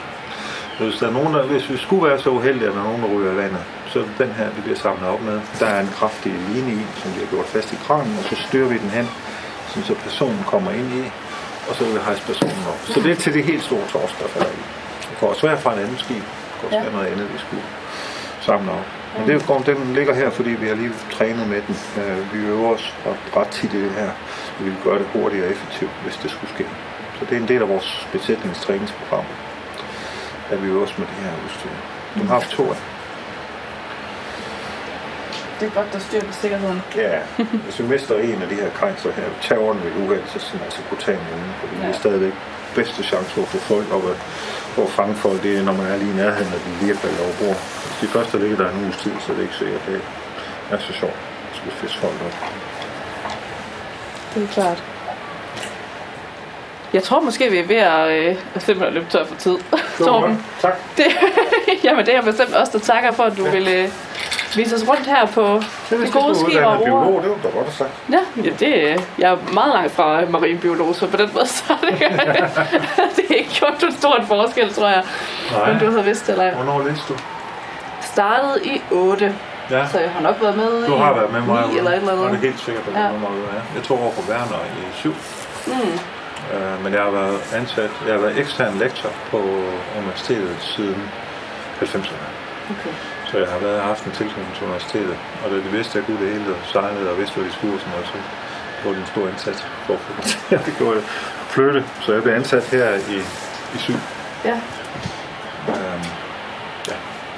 Hvis, 0.79 0.99
der 1.01 1.07
er 1.09 1.17
nogen, 1.19 1.35
der, 1.35 1.43
hvis 1.43 1.71
vi 1.71 1.77
skulle 1.77 2.05
være 2.09 2.19
så 2.19 2.31
uheldige, 2.31 2.69
at 2.69 2.75
der 2.75 2.81
er 2.81 2.85
nogen, 2.85 3.03
der 3.03 3.09
ryger 3.15 3.33
i 3.33 3.37
vandet, 3.37 3.65
så 3.93 3.99
den 4.23 4.31
her, 4.39 4.47
vi 4.57 4.61
bliver 4.61 4.79
samlet 4.87 5.09
op 5.09 5.23
med. 5.23 5.41
Der 5.61 5.67
er 5.67 5.81
en 5.81 5.93
kraftig 5.99 6.33
line 6.49 6.73
i, 6.73 6.81
som 7.01 7.15
vi 7.15 7.19
har 7.21 7.27
gjort 7.35 7.47
fast 7.47 7.73
i 7.73 7.77
kranen, 7.87 8.15
og 8.19 8.25
så 8.25 8.37
styrer 8.47 8.69
vi 8.69 8.79
den 8.79 8.91
hen, 8.91 9.09
så 9.85 9.95
personen 9.95 10.43
kommer 10.47 10.71
ind 10.71 10.89
i, 10.93 11.05
og 11.69 11.73
så 11.77 11.85
vil 11.85 11.95
vi 11.95 11.99
hejse 12.05 12.23
personen 12.23 12.65
op. 12.73 12.81
Så 12.85 13.01
det 13.01 13.11
er 13.11 13.17
til 13.17 13.33
det 13.35 13.45
helt 13.45 13.63
store 13.63 13.87
torsk, 13.93 14.15
der 14.21 14.29
falder 14.29 14.51
i. 14.51 14.63
Det 15.11 15.17
kan 15.19 15.29
også 15.29 15.47
være 15.47 15.59
fra 15.59 15.73
en 15.73 15.79
anden 15.79 15.99
skib. 15.99 16.25
Det 16.51 16.55
kan 16.61 16.67
også 16.69 16.81
være 16.81 16.93
noget 16.93 17.07
andet, 17.07 17.33
vi 17.35 17.39
skulle 17.39 17.63
samle 18.41 18.71
op. 18.73 18.87
Men 19.19 19.29
det 19.29 19.49
jo 19.49 19.75
den 19.75 19.95
ligger 19.95 20.15
her, 20.15 20.31
fordi 20.31 20.51
vi 20.51 20.67
har 20.69 20.75
lige 20.75 20.93
trænet 21.13 21.49
med 21.49 21.61
den. 21.67 21.77
Øh, 22.03 22.33
vi 22.33 22.39
øver 22.39 22.75
os 22.75 22.95
ret 23.37 23.49
tit 23.49 23.73
i 23.75 23.83
det 23.85 23.91
her. 23.91 24.11
Vi 24.59 24.65
vil 24.65 24.79
gøre 24.85 24.99
det 24.99 25.07
hurtigt 25.13 25.45
og 25.45 25.51
effektivt, 25.51 25.91
hvis 26.05 26.17
det 26.23 26.31
skulle 26.31 26.53
ske. 26.55 26.67
Så 27.19 27.25
det 27.25 27.33
er 27.37 27.41
en 27.41 27.49
del 27.49 27.63
af 27.63 27.69
vores 27.69 28.09
besætningstræningsprogram 28.13 29.25
at 30.51 30.59
vi 30.62 30.70
også 30.70 30.95
med 30.99 31.07
det 31.07 31.16
her 31.25 31.33
udstyr. 31.45 31.75
Du 32.16 32.23
har 32.27 32.35
haft 32.35 32.51
to 32.51 32.70
af. 32.70 32.77
Det 35.61 35.66
er 35.66 35.70
godt, 35.70 35.93
der 35.93 35.99
styr 35.99 36.20
på 36.20 36.33
sikkerheden. 36.33 36.83
Ja, 36.97 37.19
hvis 37.65 37.81
vi 37.81 37.85
mister 37.85 38.19
en 38.19 38.43
af 38.43 38.49
de 38.49 38.55
her 38.55 38.70
kejser 38.70 39.12
her, 39.12 39.25
terroren 39.43 39.81
ved 39.85 39.93
uheld, 40.03 40.23
så 40.27 40.39
skal 40.39 40.55
man 40.59 40.65
altså 40.65 40.81
kunne 40.89 41.01
tage 41.01 41.19
en 41.20 41.27
anden, 41.33 41.53
fordi 41.61 41.75
ja. 41.77 41.87
det 41.87 41.95
er 41.95 41.99
stadigvæk 41.99 42.35
bedste 42.75 43.03
chance 43.03 43.31
for 43.31 43.43
at 43.43 43.49
få 43.49 43.59
folk 43.59 43.93
op 43.97 44.03
for 44.75 44.83
at 44.83 44.91
fange 44.91 45.15
folk, 45.15 45.43
det 45.43 45.59
er, 45.59 45.62
når 45.62 45.73
man 45.73 45.87
er 45.87 45.97
lige 45.97 46.12
i 46.12 46.16
nærheden 46.16 46.53
af 46.57 46.61
de 46.61 46.70
lige 46.81 46.95
falder 46.95 47.23
over 47.25 47.37
bord. 47.41 47.59
Hvis 47.85 47.99
de 48.03 48.07
første 48.15 48.39
ligger 48.39 48.57
der 48.57 48.70
en 48.70 48.85
uges 48.85 48.97
tid, 48.97 49.12
så 49.20 49.33
er 49.33 49.37
det 49.37 49.43
ikke 49.43 49.55
sikkert, 49.55 49.83
det 49.87 50.01
er 50.70 50.79
så 50.79 50.93
sjovt 50.93 51.19
at 51.51 51.57
skulle 51.57 51.77
fiske 51.83 51.99
folk 51.99 52.19
op. 52.27 52.37
Det 54.35 54.43
er 54.43 54.47
klart. 54.47 54.83
Jeg 56.93 57.02
tror 57.02 57.20
måske, 57.20 57.51
vi 57.51 57.59
er 57.59 57.66
ved 57.66 57.77
at, 57.77 58.09
øh, 58.09 58.36
simpelthen 58.56 58.94
løbe 58.94 59.06
tør 59.10 59.24
for 59.24 59.35
tid. 59.35 59.56
Torben. 59.98 60.44
Tak. 60.60 60.73
Det, 60.97 61.05
jamen, 61.85 62.06
det 62.06 62.15
er 62.15 62.23
bestemt 62.23 62.55
også, 62.55 62.73
der 62.73 62.78
takker 62.78 63.12
for, 63.12 63.23
at 63.23 63.36
du 63.36 63.44
ja. 63.44 63.51
vil 63.51 63.69
øh, 63.69 63.89
vise 64.56 64.77
os 64.77 64.89
rundt 64.89 65.06
her 65.06 65.27
på 65.27 65.62
det, 65.90 65.98
det 66.01 66.12
gode 66.12 66.35
skib 66.35 66.62
og 66.65 66.82
biolog, 66.85 67.20
det 67.23 67.31
var 67.31 67.36
da 67.43 67.48
godt 67.56 67.73
sagt. 67.73 67.90
Ja, 68.12 68.19
ja 68.36 68.51
det, 68.60 69.05
jeg 69.19 69.32
er 69.32 69.36
meget 69.52 69.74
langt 69.74 69.93
fra 69.93 70.20
marinbiolog, 70.31 70.94
så 70.94 71.06
på 71.06 71.16
den 71.16 71.31
måde, 71.35 71.47
så 71.59 71.74
det, 71.81 71.98
det 73.16 73.24
er 73.31 73.35
ikke 73.35 73.51
gjort 73.55 73.82
en 73.82 73.93
stor 73.93 74.24
forskel, 74.27 74.74
tror 74.74 74.89
jeg. 74.89 75.05
Nej. 75.52 75.73
Men 75.73 75.81
du 75.81 75.90
har 75.97 76.02
vidst 76.02 76.27
det, 76.27 76.32
eller 76.32 76.55
Hvornår 76.55 76.82
læste 76.89 77.05
du? 77.09 77.19
Startede 78.01 78.60
i 78.65 78.82
8. 78.90 79.35
Ja. 79.70 79.86
Så 79.89 79.98
jeg 79.98 80.10
har 80.10 80.20
nok 80.20 80.36
været 80.40 80.56
med 80.56 80.86
du 80.86 80.94
har 80.94 81.15
været 81.15 81.32
med 81.32 81.40
mig, 81.40 81.65
9 81.73 81.78
eller 81.78 81.90
et 81.90 81.97
eller 81.97 82.12
andet. 82.12 82.31
Det 82.31 82.36
er 82.36 82.40
helt 82.40 82.60
sikkert, 82.60 82.85
at 82.89 82.94
ja. 82.94 83.01
ja. 83.02 83.09
Jeg 83.74 83.82
tog 83.82 84.02
over 84.02 84.10
på 84.12 84.23
Werner 84.31 84.65
i 84.65 84.93
7. 84.94 85.15
Mm. 85.66 85.74
Øh, 86.55 86.83
men 86.85 86.93
jeg 86.95 87.03
har 87.03 87.11
været 87.11 87.41
ansat, 87.55 87.91
jeg 88.07 88.12
har 88.15 88.20
været 88.20 88.39
ekstern 88.39 88.75
lektor 88.79 89.11
på 89.31 89.39
universitetet 90.01 90.57
siden 90.61 91.03
90'erne. 91.83 92.29
Okay. 92.70 92.95
Så 93.31 93.39
jeg 93.39 93.49
har 93.49 93.59
været 93.59 93.81
haft 93.83 94.05
en 94.05 94.12
tilknytning 94.12 94.55
til 94.57 94.65
universitetet, 94.65 95.16
og 95.45 95.51
da 95.51 95.57
de 95.57 95.61
vidste, 95.79 95.91
at 95.91 95.97
jeg 95.97 96.05
kunne 96.07 96.20
det 96.27 96.33
hele, 96.35 96.51
og 96.55 96.61
sejlede 96.73 97.11
og 97.11 97.19
vidste, 97.19 97.35
hvad 97.37 97.45
de 97.51 97.53
skulle, 97.59 97.75
og 97.75 97.81
sådan 97.81 97.93
noget, 97.93 98.07
så 98.07 98.19
gjorde 98.83 98.97
de 98.97 99.01
en 99.01 99.07
stor 99.15 99.29
indsats 99.29 99.66
for 99.87 99.95
at 100.53 100.61
det. 100.66 100.75
gjorde 100.79 100.95
jeg 100.99 101.05
flytte, 101.55 101.85
så 102.01 102.12
jeg 102.12 102.23
blev 102.23 102.35
ansat 102.35 102.65
her 102.65 102.89
i, 102.95 103.19
i 103.77 103.79
syv. 103.79 103.95
Ja. 104.45 104.57
Øhm, 105.69 106.05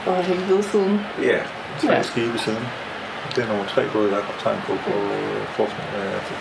Og 0.06 0.14
har 0.16 0.22
hængt 0.22 0.48
ved 0.48 0.62
siden. 0.62 1.06
ja, 1.22 1.38
tre 1.80 1.88
Ja. 1.92 1.96
ja. 1.96 2.02
skibe 2.02 2.38
siden. 2.38 2.68
Det 3.34 3.44
er 3.44 3.48
nummer 3.48 3.64
tre 3.74 3.82
både, 3.92 4.10
der 4.10 4.16
er 4.16 4.20
kaptajn 4.30 4.58
på 4.66 4.72
på 4.86 4.90
øh, 4.90 5.42
forskning, 5.56 5.88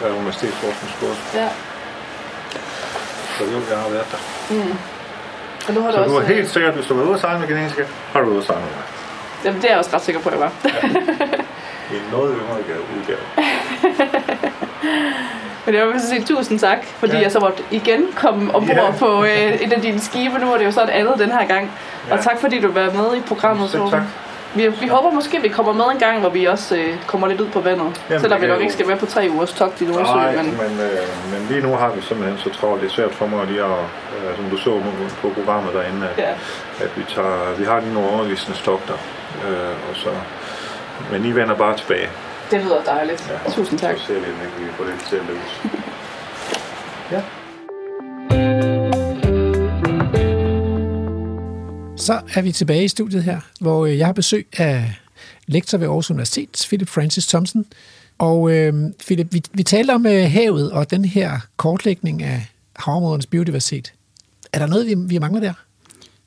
øh, 0.06 0.18
Universitetsforskningsskole. 0.20 1.16
Ja. 1.36 1.50
Så 3.38 3.44
jo, 3.44 3.58
jeg 3.70 3.78
har 3.78 3.90
været 3.90 4.06
der. 4.12 4.18
Og 5.68 5.74
nu 5.74 5.82
har 5.82 5.92
Så 5.92 5.98
du 5.98 6.04
du 6.10 6.18
også... 6.18 6.32
er 6.32 6.36
helt 6.36 6.50
sikkert, 6.50 6.74
hvis 6.74 6.86
du 6.86 6.94
var 6.94 7.04
ude 7.04 7.14
at 7.14 7.20
sejle 7.20 7.40
med 7.40 7.48
genetika, 7.48 7.84
har 8.14 8.20
du 8.22 8.28
ude 8.30 8.38
at 8.38 8.44
sejle 8.46 8.62
med 8.62 8.70
mig. 8.70 8.84
Jamen, 9.46 9.62
det 9.62 9.68
er 9.68 9.72
jeg 9.74 9.80
også 9.80 9.90
ret 9.94 10.02
sikker 10.02 10.22
på, 10.22 10.30
at 10.30 10.36
jeg 10.36 10.42
var. 10.42 10.52
I 11.92 11.96
en 11.96 12.02
noget 12.12 12.36
yngre 12.42 12.56
udgave-. 12.98 13.20
Men 15.66 15.76
jeg 15.76 15.88
vil 15.88 16.02
sige 16.02 16.24
tusind 16.24 16.60
tak, 16.60 16.78
fordi 17.00 17.14
Ja. 17.16 17.22
jeg 17.22 17.32
så 17.32 17.40
måtte 17.40 17.64
igen 17.72 18.06
komme 18.16 18.56
ombord 18.56 18.76
Ja. 18.76 18.92
på 19.00 19.24
øh, 19.24 19.30
et 19.54 19.74
af 19.74 19.82
dine 19.82 20.00
skibe. 20.02 20.40
Nu 20.40 20.54
er 20.54 20.58
det 20.58 20.66
jo 20.66 20.72
så 20.72 20.84
et 20.84 20.90
andet 20.90 21.14
den 21.20 21.32
her 21.32 21.48
gang. 21.48 21.72
Og 22.12 22.18
Ja. 22.18 22.22
tak 22.22 22.42
fordi 22.42 22.60
du 22.62 22.72
var 22.72 22.92
med 22.92 23.18
i 23.18 23.22
programmet. 23.28 23.70
Selv 23.70 23.82
tak. 23.92 24.02
Vi, 24.56 24.68
vi 24.68 24.88
håber 24.88 25.12
måske, 25.12 25.38
at 25.38 25.44
vi 25.44 25.50
kommer 25.50 25.74
med 25.74 25.86
en 25.94 26.00
gang, 26.00 26.20
hvor 26.20 26.30
vi 26.30 26.46
også 26.46 26.76
øh, 26.76 27.06
kommer 27.08 27.28
lidt 27.28 27.42
ud 27.42 27.48
på 27.50 27.60
vandet. 27.60 28.02
Jamen, 28.10 28.22
Selvom 28.22 28.42
vi 28.42 28.48
nok 28.48 28.62
ikke 28.62 28.74
skal 28.74 28.88
være 28.88 28.98
på 28.98 29.06
tre 29.06 29.28
ugers 29.32 29.54
togt 29.54 29.82
i 29.82 29.86
Nordsøen. 29.86 30.18
Nej, 30.18 30.36
Men 30.36 30.46
men, 30.58 30.80
øh, 30.82 31.32
men 31.34 31.48
lige 31.50 31.62
nu 31.62 31.76
har 31.76 31.92
vi 31.92 32.02
simpelthen 32.02 32.38
så 32.38 32.50
travlt. 32.60 32.82
Det 32.82 32.88
er 32.90 32.94
svært 32.94 33.12
for 33.14 33.28
mig 33.28 33.48
lige 33.48 33.64
at, 33.64 33.72
øh, 33.72 34.36
som 34.36 34.46
du 34.50 34.58
så 34.58 34.82
på 35.22 35.30
programmet 35.30 35.74
derinde, 35.74 36.08
at, 36.08 36.18
ja. 36.18 36.30
at 36.86 36.92
vi, 36.98 37.04
tager, 37.16 37.56
vi 37.58 37.64
har 37.64 37.80
lige 37.80 37.94
nogle 37.94 38.10
undervisningstogter. 38.10 38.94
Øh, 39.48 39.90
og 39.90 39.96
så, 39.96 40.10
men 41.12 41.26
I 41.26 41.32
vender 41.32 41.56
bare 41.56 41.78
tilbage. 41.78 42.10
det 42.52 42.62
lyder 42.62 42.84
dejligt. 42.84 43.34
Ja. 43.46 43.52
Tusind 43.52 43.80
tak. 43.80 43.98
Så 43.98 44.06
ser 44.06 44.14
vi, 44.14 44.20
om 44.20 44.40
vi 44.60 44.64
kan 44.66 44.74
få 44.78 44.84
det 44.84 44.94
til 45.10 45.16
at 45.16 45.22
lykkes. 45.30 45.62
Så 52.10 52.22
er 52.34 52.41
vi 52.41 52.52
tilbage 52.52 52.84
i 52.84 52.88
studiet 52.88 53.23
her, 53.23 53.40
hvor 53.60 53.86
øh, 53.86 53.98
jeg 53.98 54.06
har 54.06 54.14
besøg 54.14 54.48
af 54.57 54.95
lektor 55.48 55.77
ved 55.77 55.88
Aarhus 55.88 56.11
Universitet, 56.11 56.65
Philip 56.68 56.88
Francis 56.88 57.27
Thompson. 57.27 57.65
Og 58.18 58.52
øh, 58.52 58.73
Philip, 59.06 59.34
vi, 59.34 59.44
vi 59.53 59.64
talte 59.64 59.91
om 59.91 60.06
øh, 60.06 60.31
havet 60.31 60.72
og 60.72 60.91
den 60.91 61.06
her 61.06 61.40
kortlægning 61.57 62.23
af 62.23 62.45
havområdernes 62.76 63.26
biodiversitet. 63.26 63.94
Er 64.53 64.60
der 64.60 64.68
noget, 64.68 64.88
vi, 64.88 64.95
vi 64.98 65.18
mangler 65.18 65.41
der? 65.41 65.53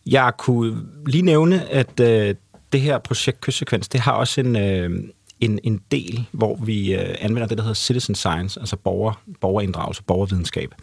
Jeg 0.06 0.32
kunne 0.38 0.76
lige 1.06 1.22
nævne, 1.22 1.70
at 1.70 2.00
øh, 2.00 2.34
det 2.72 2.80
her 2.80 2.98
projekt 2.98 3.40
Kystsekvens, 3.40 3.88
det 3.88 4.00
har 4.00 4.12
også 4.12 4.40
en, 4.40 4.56
øh, 4.56 4.90
en, 5.42 5.58
en 5.64 5.80
del, 5.90 6.26
hvor 6.32 6.56
vi 6.56 6.94
øh, 6.94 7.14
anvender 7.20 7.48
det, 7.48 7.58
der 7.58 7.64
hedder 7.64 7.74
citizen 7.74 8.14
science, 8.14 8.60
altså 8.60 8.76
borger, 8.76 9.22
borgerinddragelse, 9.40 10.02
borgervidenskab. 10.02 10.74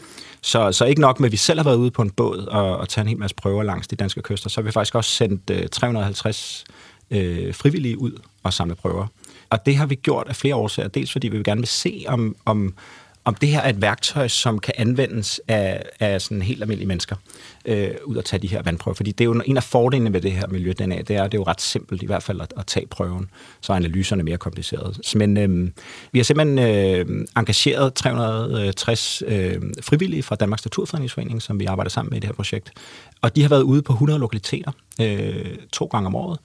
Så, 0.41 0.71
så 0.71 0.85
ikke 0.85 1.01
nok 1.01 1.19
med, 1.19 1.27
at 1.27 1.31
vi 1.31 1.37
selv 1.37 1.59
har 1.59 1.63
været 1.63 1.75
ude 1.75 1.91
på 1.91 2.01
en 2.01 2.11
båd 2.11 2.45
og, 2.45 2.77
og 2.77 2.89
taget 2.89 3.05
en 3.05 3.09
hel 3.09 3.19
masse 3.19 3.35
prøver 3.35 3.63
langs 3.63 3.87
de 3.87 3.95
danske 3.95 4.21
kyster, 4.21 4.49
så 4.49 4.61
har 4.61 4.65
vi 4.65 4.71
faktisk 4.71 4.95
også 4.95 5.11
sendt 5.11 5.49
øh, 5.49 5.67
350 5.67 6.63
øh, 7.11 7.53
frivillige 7.53 8.01
ud 8.01 8.11
og 8.43 8.53
samle 8.53 8.75
prøver. 8.75 9.07
Og 9.49 9.65
det 9.65 9.75
har 9.75 9.85
vi 9.85 9.95
gjort 9.95 10.27
af 10.27 10.35
flere 10.35 10.55
årsager. 10.55 10.89
Dels 10.89 11.11
fordi 11.11 11.27
vi 11.27 11.37
vil 11.37 11.45
gerne 11.45 11.61
vil 11.61 11.67
se, 11.67 12.05
om, 12.07 12.35
om, 12.45 12.73
om 13.29 13.35
det 13.35 13.49
her 13.49 13.61
er 13.61 13.69
et 13.69 13.81
værktøj, 13.81 14.27
som 14.27 14.59
kan 14.59 14.73
anvendes 14.77 15.41
af, 15.47 15.83
af 15.99 16.21
sådan 16.21 16.41
helt 16.41 16.61
almindelige 16.61 16.87
mennesker 16.87 17.15
øh, 17.65 17.91
ud 18.05 18.17
at 18.17 18.25
tage 18.25 18.39
de 18.41 18.47
her 18.47 18.61
vandprøver. 18.61 18.95
Fordi 18.95 19.11
det 19.11 19.23
er 19.23 19.25
jo 19.25 19.41
en 19.45 19.57
af 19.57 19.63
fordelene 19.63 20.13
ved 20.13 20.21
det 20.21 20.31
her 20.31 20.47
miljø, 20.47 20.73
den 20.79 20.91
er, 20.91 21.01
det 21.01 21.15
er, 21.15 21.23
det 21.23 21.33
er 21.33 21.37
jo 21.37 21.43
ret 21.43 21.61
simpelt 21.61 22.03
i 22.03 22.05
hvert 22.05 22.23
fald 22.23 22.41
at, 22.41 22.53
at 22.57 22.65
tage 22.65 22.87
prøven, 22.87 23.29
så 23.61 23.73
er 23.73 23.77
analyserne 23.77 24.23
mere 24.23 24.37
komplicerede. 24.37 24.95
Men 25.15 25.37
øh, 25.37 25.69
vi 26.11 26.19
har 26.19 26.23
simpelthen 26.23 26.59
øh, 26.59 27.25
engageret 27.37 27.93
360 27.93 29.23
øh, 29.25 29.61
frivillige 29.81 30.23
fra 30.23 30.35
Danmarks 30.35 30.65
Naturfredningsforening, 30.65 31.41
som 31.41 31.59
vi 31.59 31.65
arbejder 31.65 31.89
sammen 31.89 32.09
med 32.09 32.17
i 32.17 32.19
det 32.19 32.27
her 32.27 32.33
projekt. 32.35 32.71
Og 33.21 33.35
de 33.35 33.41
har 33.41 33.49
været 33.49 33.61
ude 33.61 33.81
på 33.81 33.93
100 33.93 34.19
lokaliteter 34.19 34.71
øh, 35.01 35.55
to 35.71 35.85
gange 35.85 36.07
om 36.07 36.15
året, 36.15 36.39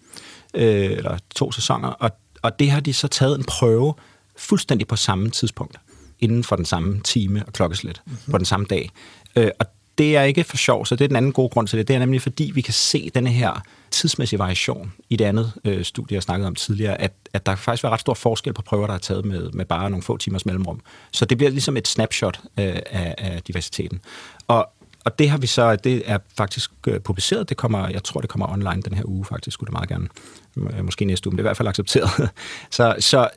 øh, 0.55 0.91
eller 0.91 1.19
to 1.35 1.53
sæsoner, 1.53 1.89
og, 1.89 2.11
og 2.43 2.59
det 2.59 2.71
har 2.71 2.81
de 2.81 2.93
så 2.93 3.09
taget 3.09 3.39
en 3.39 3.45
prøve 3.45 3.95
fuldstændig 4.37 4.89
på 4.89 4.97
samme 4.97 5.31
tidspunkt 5.31 5.79
inden 6.21 6.45
for 6.45 6.57
den 6.57 6.65
samme 6.65 7.01
time 7.01 7.45
og 7.47 7.53
klokkeslæt 7.53 8.03
mm-hmm. 8.07 8.33
på 8.33 8.39
den 8.39 8.45
samme 8.45 8.67
dag. 8.67 8.91
Øh, 9.37 9.51
og 9.61 9.67
det 9.99 10.17
er 10.17 10.23
ikke 10.23 10.45
for 10.45 10.57
sjov, 10.57 10.87
så 10.87 10.97
det 10.97 11.05
er 11.05 11.09
den 11.09 11.17
anden 11.17 11.33
gode 11.33 11.49
grund 11.49 11.69
til 11.69 11.79
det. 11.79 11.89
Det 11.89 11.97
er 11.97 11.99
nemlig, 11.99 12.23
fordi 12.23 12.51
vi 12.55 12.61
kan 12.61 12.75
se 12.75 13.11
denne 13.15 13.31
her 13.31 13.63
tidsmæssige 13.91 14.39
variation 14.39 14.93
i 15.11 15.17
det 15.17 15.25
andet 15.25 15.53
øh, 15.65 15.85
studie, 15.85 16.15
jeg 16.15 16.23
snakkede 16.23 16.47
om 16.47 16.55
tidligere, 16.55 17.01
at, 17.01 17.13
at 17.33 17.47
der 17.47 17.57
faktisk 17.57 17.83
var 17.83 17.91
ret 17.91 18.01
stor 18.01 18.15
forskel 18.15 18.53
på 18.53 18.63
prøver, 18.63 18.87
der 18.87 18.95
er 18.95 18.99
taget 18.99 19.25
med, 19.25 19.51
med 19.51 19.65
bare 19.65 19.91
nogle 19.91 20.03
få 20.03 20.17
timers 20.17 20.47
mellemrum. 20.47 20.81
Så 21.11 21.25
det 21.25 21.39
bliver 21.39 21.51
ligesom 21.51 21.77
et 21.77 21.89
snapshot 21.89 22.41
øh, 22.59 22.77
af, 22.87 23.15
af 23.19 23.43
diversiteten. 23.47 24.01
Og, 24.49 24.71
og 25.05 25.19
det 25.19 25.31
har 25.31 25.39
vi 25.39 25.47
så, 25.47 25.77
det 25.77 26.03
er 26.07 26.19
faktisk 26.37 26.71
øh, 26.87 27.01
publiceret, 27.01 27.49
det 27.49 27.57
kommer, 27.57 27.89
jeg 27.89 28.05
tror, 28.05 28.21
det 28.21 28.31
kommer 28.31 28.53
online 28.53 28.83
den 28.83 28.95
her 28.95 29.05
uge 29.05 29.25
faktisk, 29.25 29.55
skulle 29.55 29.69
det 29.69 29.73
meget 29.73 29.89
gerne, 29.89 30.09
øh, 30.57 30.85
måske 30.85 31.05
næste 31.05 31.29
uge, 31.29 31.33
men 31.33 31.39
det 31.39 31.41
er 31.41 31.45
i 31.45 31.49
hvert 31.49 31.57
fald 31.57 31.69
accepteret. 31.69 32.31
så, 32.71 32.97
så 32.99 33.29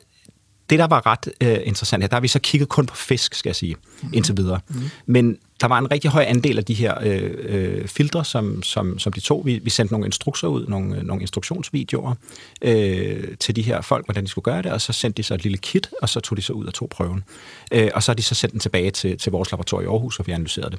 det, 0.70 0.78
der 0.78 0.86
var 0.86 1.06
ret 1.06 1.28
øh, 1.40 1.58
interessant 1.64 2.02
her, 2.02 2.08
der 2.08 2.16
har 2.16 2.20
vi 2.20 2.28
så 2.28 2.38
kigget 2.38 2.68
kun 2.68 2.86
på 2.86 2.96
fisk, 2.96 3.34
skal 3.34 3.48
jeg 3.48 3.56
sige, 3.56 3.74
mm-hmm. 3.74 4.14
indtil 4.14 4.36
videre. 4.36 4.60
Mm-hmm. 4.68 4.90
Men 5.06 5.38
der 5.60 5.66
var 5.66 5.78
en 5.78 5.90
rigtig 5.90 6.10
høj 6.10 6.24
andel 6.28 6.58
af 6.58 6.64
de 6.64 6.74
her 6.74 6.94
øh, 7.02 7.34
øh, 7.38 7.88
filtre, 7.88 8.24
som, 8.24 8.62
som, 8.62 8.98
som 8.98 9.12
de 9.12 9.20
tog. 9.20 9.46
Vi, 9.46 9.58
vi 9.58 9.70
sendte 9.70 9.94
nogle 9.94 10.06
instrukser 10.06 10.48
ud, 10.48 10.66
nogle, 10.66 11.02
nogle 11.02 11.20
instruktionsvideoer 11.22 12.14
øh, 12.62 13.36
til 13.40 13.56
de 13.56 13.62
her 13.62 13.80
folk, 13.80 14.06
hvordan 14.06 14.24
de 14.24 14.28
skulle 14.28 14.42
gøre 14.42 14.62
det, 14.62 14.72
og 14.72 14.80
så 14.80 14.92
sendte 14.92 15.16
de 15.16 15.22
så 15.22 15.34
et 15.34 15.42
lille 15.42 15.58
kit, 15.58 15.90
og 16.02 16.08
så 16.08 16.20
tog 16.20 16.36
de 16.36 16.42
så 16.42 16.52
ud 16.52 16.66
og 16.66 16.74
tog 16.74 16.88
prøven. 16.88 17.24
Øh, 17.72 17.90
og 17.94 18.02
så 18.02 18.10
har 18.10 18.14
de 18.14 18.22
så 18.22 18.34
sendt 18.34 18.52
den 18.52 18.60
tilbage 18.60 18.90
til, 18.90 19.18
til 19.18 19.32
vores 19.32 19.50
laboratorium 19.50 19.90
i 19.90 19.92
Aarhus, 19.92 20.18
og 20.18 20.26
vi 20.26 20.32
analyserede 20.32 20.70
det. 20.70 20.78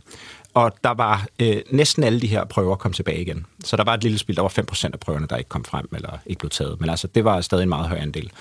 Og 0.54 0.72
der 0.84 0.94
var 0.94 1.28
øh, 1.40 1.58
næsten 1.72 2.04
alle 2.04 2.22
de 2.22 2.28
her 2.28 2.46
prøver 2.46 2.76
kom 2.76 2.94
tilbage 2.94 3.22
igen. 3.22 3.46
Så 3.64 3.78
der 3.78 3.84
var 3.84 3.94
et 3.94 4.04
lille 4.04 4.18
spil, 4.18 4.36
der 4.36 4.42
var 4.42 4.54
5% 4.72 4.90
af 4.94 5.00
prøverne, 5.00 5.28
der 5.28 5.38
ikke 5.38 5.50
kom 5.50 5.64
frem, 5.64 5.90
eller 5.96 6.18
ikke 6.26 6.40
blev 6.40 6.50
taget. 6.50 6.80
Men 6.80 6.90
altså, 6.90 7.08
det 7.08 7.26
var 7.26 7.42
stadig 7.42 7.64
en 7.64 7.70
meget 7.70 7.90
høj 7.90 7.98
andel. 7.98 8.32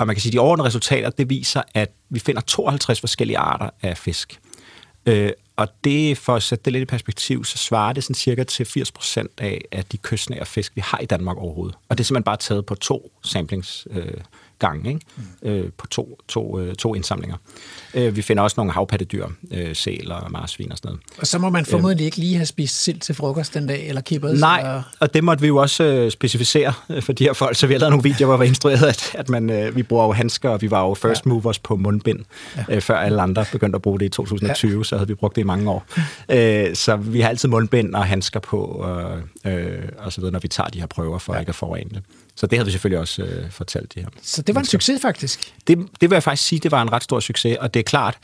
Og 0.00 0.06
man 0.06 0.16
kan 0.16 0.20
sige, 0.20 0.30
at 0.30 0.32
de 0.32 0.38
overordnede 0.38 0.66
resultater, 0.66 1.10
det 1.10 1.30
viser, 1.30 1.62
at 1.74 1.90
vi 2.10 2.18
finder 2.18 2.40
52 2.40 3.00
forskellige 3.00 3.38
arter 3.38 3.70
af 3.82 3.98
fisk. 3.98 4.40
Øh, 5.06 5.30
og 5.56 5.68
det, 5.84 6.18
for 6.18 6.34
at 6.34 6.42
sætte 6.42 6.64
det 6.64 6.72
lidt 6.72 6.82
i 6.82 6.84
perspektiv, 6.84 7.44
så 7.44 7.58
svarer 7.58 7.92
det 7.92 8.04
sådan 8.04 8.14
cirka 8.14 8.44
til 8.44 8.66
80 8.66 8.92
procent 8.92 9.30
af, 9.38 9.60
af 9.72 9.84
de 9.84 9.96
kystnære 9.96 10.46
fisk, 10.46 10.76
vi 10.76 10.80
har 10.80 10.98
i 10.98 11.06
Danmark 11.06 11.36
overhovedet. 11.36 11.76
Og 11.88 11.98
det 11.98 12.04
er 12.04 12.06
simpelthen 12.06 12.24
bare 12.24 12.36
taget 12.36 12.66
på 12.66 12.74
to 12.74 13.12
samplings, 13.24 13.86
øh, 13.90 14.12
gange, 14.60 14.88
ikke? 14.88 15.00
Mm. 15.16 15.48
Øh, 15.48 15.70
på 15.78 15.86
to, 15.86 16.18
to, 16.28 16.60
øh, 16.60 16.74
to 16.74 16.94
indsamlinger. 16.94 17.36
Øh, 17.94 18.16
vi 18.16 18.22
finder 18.22 18.42
også 18.42 18.54
nogle 18.56 18.72
havpattedyr, 18.72 19.26
øh, 19.50 19.76
sæler 19.76 20.14
og 20.14 20.32
marsvin 20.32 20.72
og 20.72 20.78
sådan 20.78 20.88
noget. 20.88 21.00
Og 21.18 21.26
så 21.26 21.38
må 21.38 21.50
man 21.50 21.66
formodentlig 21.66 22.04
ikke 22.04 22.16
lige 22.16 22.36
have 22.36 22.46
spist 22.46 22.82
sild 22.82 22.98
til 22.98 23.14
frokost 23.14 23.54
den 23.54 23.66
dag, 23.66 23.88
eller 23.88 24.00
kippers. 24.00 24.40
Nej, 24.40 24.58
Eller... 24.58 24.82
og 25.00 25.14
det 25.14 25.24
måtte 25.24 25.40
vi 25.40 25.46
jo 25.46 25.56
også 25.56 25.84
øh, 25.84 26.10
specificere 26.10 26.72
øh, 26.90 27.02
for 27.02 27.12
de 27.12 27.24
her 27.24 27.32
folk, 27.32 27.56
så 27.56 27.66
vi 27.66 27.74
lavet 27.74 27.90
nogle 27.90 28.02
videoer, 28.02 28.26
hvor 28.26 28.36
vi 28.36 28.46
instrueret, 28.46 28.82
at, 28.82 29.14
at 29.14 29.28
man, 29.28 29.50
øh, 29.50 29.76
vi 29.76 29.82
bruger 29.82 30.04
jo 30.04 30.12
handsker, 30.12 30.48
og 30.48 30.62
vi 30.62 30.70
var 30.70 30.86
jo 30.86 30.94
first 30.94 31.26
ja. 31.26 31.28
movers 31.28 31.58
på 31.58 31.76
mundbind, 31.76 32.20
ja. 32.56 32.64
øh, 32.68 32.82
før 32.82 32.96
alle 32.96 33.22
andre 33.22 33.44
begyndte 33.52 33.76
at 33.76 33.82
bruge 33.82 33.98
det 33.98 34.06
i 34.06 34.08
2020, 34.08 34.78
ja. 34.78 34.84
så 34.84 34.96
havde 34.96 35.08
vi 35.08 35.14
brugt 35.14 35.36
det 35.36 35.42
i 35.42 35.44
mange 35.44 35.70
år. 35.70 35.84
Øh, 36.28 36.74
så 36.74 36.96
vi 36.96 37.20
har 37.20 37.28
altid 37.28 37.48
mundbind 37.48 37.94
og 37.94 38.06
handsker 38.06 38.40
på, 38.40 38.60
og, 38.60 39.18
øh, 39.44 39.88
og 39.98 40.12
så 40.12 40.20
videre, 40.20 40.32
når 40.32 40.40
vi 40.40 40.48
tager 40.48 40.68
de 40.68 40.80
her 40.80 40.86
prøver, 40.86 41.18
for 41.18 41.34
ja. 41.34 41.40
ikke 41.40 41.48
at 41.48 41.54
forurene 41.54 41.90
det. 41.90 42.02
Så 42.40 42.46
det 42.46 42.58
havde 42.58 42.66
vi 42.66 42.72
selvfølgelig 42.72 42.98
også 42.98 43.22
øh, 43.22 43.50
fortalt 43.50 43.94
de 43.94 44.00
her. 44.00 44.08
Så 44.22 44.42
det 44.42 44.54
var 44.54 44.60
en 44.60 44.66
succes 44.66 45.02
faktisk? 45.02 45.54
Det, 45.66 45.78
det 46.00 46.10
vil 46.10 46.16
jeg 46.16 46.22
faktisk 46.22 46.48
sige, 46.48 46.58
det 46.58 46.70
var 46.70 46.82
en 46.82 46.92
ret 46.92 47.02
stor 47.02 47.20
succes, 47.20 47.56
og 47.60 47.74
det 47.74 47.80
er 47.80 47.84
klart, 47.84 48.18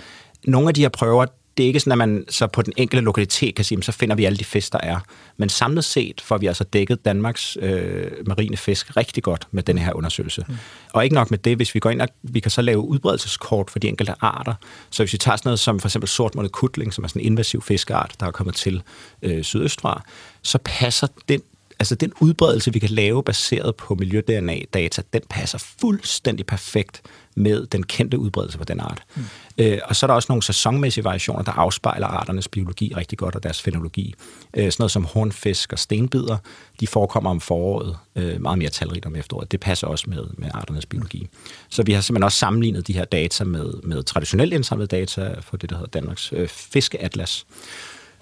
nogle 0.45 0.69
af 0.69 0.75
de 0.75 0.81
her 0.81 0.89
prøver, 0.89 1.27
det 1.57 1.63
er 1.63 1.67
ikke 1.67 1.81
sådan, 1.81 1.93
at 1.93 1.99
man 1.99 2.25
så 2.29 2.47
på 2.47 2.63
den 2.63 2.73
enkelte 2.77 3.05
lokalitet 3.05 3.55
kan 3.55 3.65
sige, 3.65 3.83
så 3.83 3.93
finder 3.93 4.17
vi 4.17 4.25
alle 4.25 4.39
de 4.39 4.45
fisk, 4.45 4.73
der 4.73 4.79
er. 4.83 5.01
Men 5.37 5.49
samlet 5.49 5.85
set 5.85 6.21
får 6.21 6.39
vi 6.39 6.47
altså 6.47 6.65
dækket 6.65 7.05
Danmarks 7.05 7.57
øh, 7.61 8.11
marine 8.27 8.57
fisk 8.57 8.97
rigtig 8.97 9.23
godt 9.23 9.49
med 9.51 9.63
den 9.63 9.79
her 9.79 9.93
undersøgelse. 9.93 10.45
Mm. 10.49 10.55
Og 10.93 11.05
ikke 11.05 11.15
nok 11.15 11.31
med 11.31 11.39
det, 11.39 11.57
hvis 11.57 11.75
vi 11.75 11.81
går 11.81 11.91
ind 11.91 12.01
og 12.01 12.09
vi 12.23 12.41
kan 12.41 12.51
så 12.51 12.63
lave 12.63 12.79
udbredelseskort 12.79 13.71
for 13.71 13.79
de 13.79 13.89
enkelte 13.89 14.15
arter. 14.21 14.55
Så 14.91 15.03
hvis 15.03 15.13
vi 15.13 15.19
tager 15.19 15.37
sådan 15.37 15.49
noget 15.49 15.61
som 15.61 15.81
for 15.81 15.89
eksempel 15.89 16.09
sortmålet 16.09 16.53
kutling, 16.53 16.95
som 16.95 17.05
er 17.05 17.09
sådan 17.09 17.23
en 17.23 17.27
invasiv 17.27 17.63
fiskeart, 17.63 18.15
der 18.21 18.27
er 18.27 18.31
kommet 18.31 18.55
til 18.55 18.83
øh, 19.23 19.43
sydøstfra, 19.45 20.03
så 20.43 20.59
passer 20.65 21.07
den 21.29 21.43
altså 21.79 21.95
den 21.95 22.13
udbredelse, 22.21 22.73
vi 22.73 22.79
kan 22.79 22.91
lave 22.91 23.23
baseret 23.23 23.77
på 23.77 23.95
miljø-DNA-data, 23.95 25.03
den 25.13 25.23
passer 25.31 25.59
fuldstændig 25.81 26.47
perfekt 26.47 27.03
med 27.35 27.67
den 27.67 27.83
kendte 27.83 28.19
udbredelse 28.19 28.59
for 28.59 28.65
den 28.65 28.81
art. 28.81 29.03
Mm. 29.17 29.23
Øh, 29.59 29.79
og 29.85 29.97
så 29.97 30.07
er 30.07 30.09
der 30.09 30.15
også 30.15 30.27
nogle 30.29 30.43
sæsonmæssige 30.43 31.05
variationer, 31.05 31.43
der 31.43 31.53
afspejler 31.53 32.07
arternes 32.07 32.49
biologi 32.49 32.93
rigtig 32.97 33.19
godt 33.19 33.35
og 33.35 33.43
deres 33.43 33.63
fenologi. 33.63 34.15
Øh, 34.57 34.73
sådan 34.73 34.83
noget 34.83 34.91
som 34.91 35.05
hornfisk 35.05 35.73
og 35.73 35.79
stenbider, 35.79 36.37
de 36.81 36.87
forekommer 36.87 37.31
om 37.31 37.41
foråret, 37.41 37.97
øh, 38.17 38.41
meget 38.41 38.59
mere 38.59 38.71
talrigt 38.71 39.07
om 39.07 39.17
efteråret. 39.17 39.53
Det 39.53 39.61
passer 39.61 39.87
også 39.87 40.11
med, 40.11 40.25
med 40.39 40.49
arternes 40.55 40.87
biologi. 40.87 41.21
Mm. 41.21 41.39
Så 41.69 41.83
vi 41.83 41.93
har 41.93 42.01
simpelthen 42.01 42.25
også 42.25 42.39
sammenlignet 42.39 42.87
de 42.87 42.93
her 42.93 43.05
data 43.05 43.45
med, 43.45 43.73
med 43.83 44.03
traditionelt 44.03 44.53
indsamlede 44.53 44.89
data 44.89 45.35
for 45.41 45.57
det, 45.57 45.71
der 45.71 45.77
hedder 45.77 45.91
Danmarks 45.91 46.33
øh, 46.33 46.49
Fiskeatlas 46.49 47.47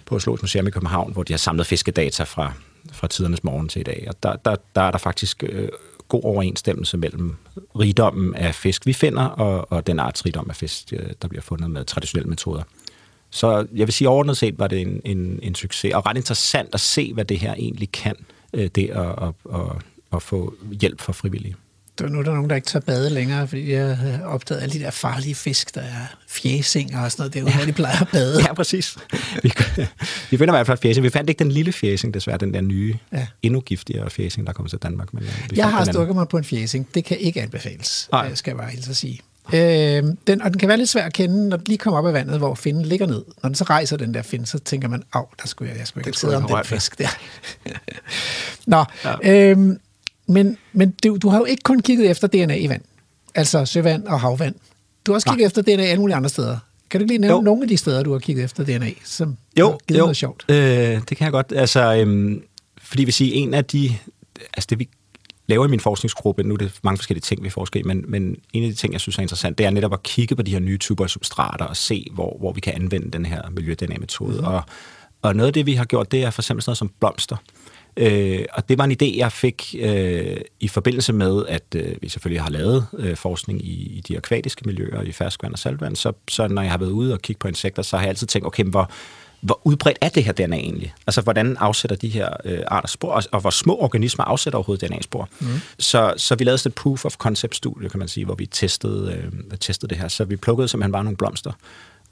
på 0.05 0.19
Slås 0.19 0.43
Museum 0.43 0.67
i 0.67 0.71
København, 0.71 1.13
hvor 1.13 1.23
de 1.23 1.33
har 1.33 1.39
samlet 1.39 1.67
fiskedata 1.67 2.23
fra, 2.23 2.53
fra 2.93 3.09
tidernes 3.09 3.45
morgen 3.45 3.69
til 3.69 3.81
i 3.81 3.83
dag. 3.83 4.05
Og 4.09 4.23
der, 4.23 4.37
der, 4.37 4.57
der 4.75 4.81
er 4.81 4.91
der 4.91 4.99
faktisk 4.99 5.45
øh, 5.47 5.69
god 6.09 6.25
overensstemmelse 6.25 6.97
mellem 6.97 7.37
rigdommen 7.79 8.35
af 8.35 8.55
fisk, 8.55 8.87
vi 8.87 8.93
finder, 8.93 9.25
og, 9.25 9.73
og 9.73 9.87
den 9.87 9.99
artsrigdom 9.99 10.51
af 10.51 10.57
fisk, 10.57 10.93
øh, 10.93 11.11
der 11.23 11.29
bliver 11.29 11.43
fundet 11.43 11.71
med 11.71 11.85
traditionelle 11.85 12.29
metoder. 12.29 12.63
Så 13.31 13.67
jeg 13.75 13.87
vil 13.87 13.93
sige, 13.93 14.09
overordnet 14.09 14.37
set 14.37 14.59
var 14.59 14.67
det 14.67 14.81
en, 14.81 15.01
en, 15.05 15.39
en 15.43 15.55
succes, 15.55 15.95
og 15.95 16.07
ret 16.07 16.17
interessant 16.17 16.75
at 16.75 16.81
se, 16.81 17.13
hvad 17.15 17.25
det 17.25 17.39
her 17.39 17.55
egentlig 17.55 17.93
kan, 17.93 18.17
øh, 18.53 18.71
det 18.75 18.91
at, 18.91 19.07
at, 19.07 19.35
at, 19.55 19.61
at 20.13 20.23
få 20.23 20.55
hjælp 20.81 21.01
fra 21.01 21.13
frivillige. 21.13 21.57
Der, 21.99 22.09
nu 22.09 22.19
er 22.19 22.23
der 22.23 22.35
nogen, 22.35 22.51
der 22.51 22.57
ikke 22.57 22.67
tager 22.67 22.85
bade 22.85 23.11
længere, 23.11 23.49
fordi 23.49 23.73
jeg 23.73 23.97
har 23.97 24.25
opdaget 24.25 24.63
alle 24.63 24.73
de 24.73 24.79
der 24.79 24.91
farlige 24.91 25.35
fisk, 25.35 25.75
der 25.75 25.81
er 25.81 26.17
fjæsinger 26.29 27.05
og 27.05 27.13
sådan 27.13 27.23
noget 27.23 27.35
derude, 27.35 27.51
ja. 27.51 27.57
hvor 27.57 27.67
de 27.67 27.73
plejer 27.73 28.01
at 28.01 28.09
bade. 28.13 28.43
Ja, 28.43 28.55
præcis. 28.55 28.97
Vi, 29.43 29.53
vi 30.31 30.37
finder 30.37 30.55
i 30.55 30.57
hvert 30.57 30.67
fald 30.67 30.79
fjæsing. 30.79 31.05
Vi 31.05 31.11
fandt 31.11 31.31
ikke 31.31 31.39
den 31.39 31.53
lille 31.53 31.73
fjæsing, 31.73 32.15
desværre, 32.15 32.39
den 32.39 32.55
der 32.55 32.61
nye, 32.61 32.95
ja. 33.13 33.27
endnu 33.43 33.61
giftigere 33.61 34.11
fjæsing, 34.11 34.47
der 34.47 34.53
kommer 34.53 34.71
til 34.71 34.79
Danmark. 34.79 35.15
Men 35.15 35.23
vi 35.51 35.57
jeg 35.57 35.71
har 35.71 35.85
stukket 35.85 36.17
mig 36.17 36.29
på 36.29 36.37
en 36.37 36.45
fjæsing. 36.45 36.89
Det 36.95 37.05
kan 37.05 37.19
ikke 37.19 37.43
anbefales, 37.43 38.09
Nej. 38.13 38.35
skal 38.35 38.51
jeg 38.51 38.59
bare 38.59 38.71
helt 38.71 38.85
så 38.85 38.95
sige. 38.95 39.21
Øh, 39.53 40.03
den, 40.27 40.43
og 40.43 40.51
den 40.51 40.59
kan 40.59 40.69
være 40.69 40.79
lidt 40.79 40.89
svær 40.89 41.05
at 41.05 41.13
kende, 41.13 41.49
når 41.49 41.57
den 41.57 41.65
lige 41.67 41.79
kommer 41.79 41.99
op 41.99 42.07
af 42.07 42.13
vandet, 42.13 42.39
hvor 42.39 42.55
finden 42.55 42.85
ligger 42.85 43.07
ned. 43.07 43.25
Når 43.43 43.49
den 43.49 43.55
så 43.55 43.65
rejser 43.65 43.97
den 43.97 44.15
der 44.15 44.23
find, 44.23 44.47
så 44.47 44.59
tænker 44.59 44.89
man, 44.89 45.03
af, 45.13 45.35
der 45.43 45.49
skulle 45.49 45.71
jeg, 45.71 45.79
jeg 45.79 45.87
skulle 45.87 46.07
ikke 46.07 46.19
sidde 46.19 46.37
om 46.37 46.47
den 46.49 46.65
fisk 46.65 46.99
der. 46.99 47.09
Nå, 48.67 48.85
ja. 49.05 49.51
øhm, 49.51 49.79
men, 50.27 50.57
men 50.73 50.95
du, 51.05 51.17
du 51.17 51.29
har 51.29 51.39
jo 51.39 51.45
ikke 51.45 51.63
kun 51.63 51.81
kigget 51.81 52.11
efter 52.11 52.29
DNA 52.29 52.57
i 52.57 52.69
vand, 52.69 52.83
altså 53.35 53.65
søvand 53.65 54.07
og 54.07 54.21
havvand. 54.21 54.55
Du 55.07 55.13
har 55.13 55.15
også 55.15 55.27
kigget 55.27 55.39
Nej. 55.39 55.47
efter 55.47 55.63
DNA 55.63 55.83
alle 55.83 56.01
mulige 56.01 56.17
andre 56.17 56.29
steder. 56.29 56.59
Kan 56.91 57.01
du 57.01 57.07
lige 57.07 57.19
nævne 57.19 57.37
jo. 57.37 57.43
nogle 57.43 57.63
af 57.63 57.69
de 57.69 57.77
steder, 57.77 58.03
du 58.03 58.13
har 58.13 58.19
kigget 58.19 58.45
efter 58.45 58.65
DNA, 58.65 58.91
som 59.05 59.37
jo, 59.59 59.71
har 59.71 59.79
givet 59.89 59.99
jo. 59.99 60.05
noget 60.05 60.17
sjovt? 60.17 60.45
Øh, 60.49 60.57
det 61.09 61.17
kan 61.17 61.25
jeg 61.25 61.33
godt. 61.33 61.53
Altså, 61.57 61.95
øhm, 61.95 62.43
fordi 62.79 63.05
vi 63.05 63.13
siger, 63.13 63.35
en 63.35 63.55
af 63.55 63.65
de... 63.65 63.97
Altså 64.57 64.67
det, 64.71 64.79
vi 64.79 64.89
laver 65.47 65.67
i 65.67 65.69
min 65.69 65.81
forskningsgruppe, 65.81 66.43
nu 66.43 66.55
er 66.55 66.59
det 66.59 66.73
mange 66.83 66.99
forskellige 66.99 67.23
ting, 67.23 67.45
vi 67.45 67.51
forsker 67.51 67.81
i, 67.81 67.83
men, 67.83 68.05
men 68.09 68.37
en 68.53 68.63
af 68.65 68.71
de 68.71 68.75
ting, 68.75 68.93
jeg 68.93 69.01
synes 69.01 69.19
er 69.19 69.23
interessant, 69.23 69.59
det 69.59 69.67
er 69.67 69.71
netop 69.71 69.93
at 69.93 70.03
kigge 70.03 70.37
på 70.37 70.43
de 70.43 70.51
her 70.51 70.59
nye 70.59 70.79
typer 70.79 71.05
af 71.05 71.11
substrater 71.11 71.65
og 71.65 71.77
se, 71.77 72.07
hvor, 72.13 72.37
hvor 72.39 72.53
vi 72.53 72.61
kan 72.61 72.75
anvende 72.75 73.11
den 73.11 73.27
her 73.27 73.43
miljø-DNA-metode. 73.51 74.33
Mm-hmm. 74.33 74.47
Og, 74.47 74.63
og 75.23 75.37
noget 75.37 75.47
af 75.47 75.53
det, 75.53 75.67
vi 75.67 75.75
har 75.75 75.85
gjort, 75.85 76.13
det 76.13 76.23
er 76.23 76.31
for 76.31 76.43
eksempel 76.43 76.63
sådan 76.63 76.71
noget 76.71 76.79
som 76.79 76.91
blomster. 77.01 77.37
Øh, 77.97 78.45
og 78.53 78.69
det 78.69 78.79
var 78.79 78.85
en 78.85 78.97
idé, 79.03 79.19
jeg 79.19 79.33
fik 79.33 79.75
øh, 79.79 80.37
i 80.61 80.69
forbindelse 80.69 81.13
med, 81.13 81.47
at 81.49 81.65
øh, 81.77 81.97
vi 82.03 82.09
selvfølgelig 82.09 82.43
har 82.43 82.51
lavet 82.51 82.87
øh, 82.99 83.17
forskning 83.17 83.65
i, 83.67 83.73
i 83.73 84.01
de 84.09 84.17
akvatiske 84.17 84.63
miljøer, 84.67 85.03
i 85.03 85.13
ferskvand 85.13 85.53
og 85.53 85.59
saltvand, 85.59 85.97
så, 85.97 86.13
så 86.29 86.49
når 86.49 86.63
jeg 86.63 86.71
har 86.71 86.79
været 86.79 86.91
ude 86.91 87.13
og 87.13 87.23
kigge 87.23 87.39
på 87.39 87.49
insekter, 87.49 87.83
så 87.83 87.97
har 87.97 88.03
jeg 88.05 88.09
altid 88.09 88.27
tænkt, 88.27 88.47
okay, 88.47 88.65
hvor, 88.65 88.91
hvor 89.41 89.61
udbredt 89.65 89.99
er 90.01 90.09
det 90.09 90.25
her 90.25 90.33
DNA 90.33 90.57
egentlig? 90.57 90.95
Altså, 91.07 91.21
hvordan 91.21 91.57
afsætter 91.57 91.97
de 91.97 92.09
her 92.09 92.29
øh, 92.45 92.61
arter 92.67 92.89
spor, 92.89 93.13
og, 93.13 93.23
og 93.33 93.41
hvor 93.41 93.51
små 93.51 93.77
organismer 93.77 94.25
afsætter 94.25 94.57
overhovedet 94.59 94.91
DNA-spor? 94.91 95.29
Mm. 95.41 95.47
Så, 95.79 96.15
så 96.17 96.35
vi 96.35 96.45
lavede 96.45 96.59
sådan 96.59 96.71
et 96.71 96.75
proof 96.75 97.05
of 97.05 97.17
concept-studie, 97.17 97.89
kan 97.89 97.99
man 97.99 98.09
sige, 98.09 98.25
hvor 98.25 98.35
vi 98.35 98.47
testede, 98.47 99.13
øh, 99.13 99.59
testede 99.59 99.91
det 99.91 99.99
her. 99.99 100.09
Så 100.09 100.25
vi 100.25 100.37
plukkede 100.37 100.69
simpelthen 100.69 100.93
bare 100.93 101.05
nogle 101.05 101.17
blomster, 101.17 101.53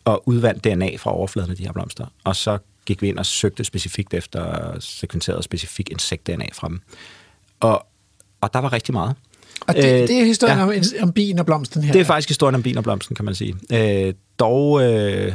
og 0.04 0.28
udvandt 0.28 0.64
DNA 0.64 0.96
fra 0.96 1.16
overfladen 1.16 1.50
af 1.50 1.56
de 1.56 1.64
her 1.64 1.72
blomster, 1.72 2.06
og 2.24 2.36
så 2.36 2.58
gik 2.86 3.02
vi 3.02 3.08
ind 3.08 3.18
og 3.18 3.26
søgte 3.26 3.64
specifikt 3.64 4.14
efter 4.14 4.72
sekventeret 4.80 5.44
specifik 5.44 5.90
insekt-DNA 5.90 6.46
fra 6.52 6.68
dem. 6.68 6.80
Og, 7.60 7.86
og 8.40 8.54
der 8.54 8.58
var 8.58 8.72
rigtig 8.72 8.94
meget. 8.94 9.16
Og 9.66 9.74
det, 9.74 9.84
øh, 9.84 10.08
det 10.08 10.20
er 10.20 10.24
historien 10.24 10.58
ja. 10.58 10.64
om, 10.64 10.72
om 11.02 11.12
bien 11.12 11.38
og 11.38 11.46
blomsten 11.46 11.82
her? 11.82 11.92
Det 11.92 12.00
er 12.00 12.04
faktisk 12.04 12.28
historien 12.28 12.54
om 12.54 12.62
bien 12.62 12.78
og 12.78 12.84
blomsten, 12.84 13.16
kan 13.16 13.24
man 13.24 13.34
sige. 13.34 13.54
Øh, 13.72 14.14
dog, 14.38 14.82
øh, 14.82 15.34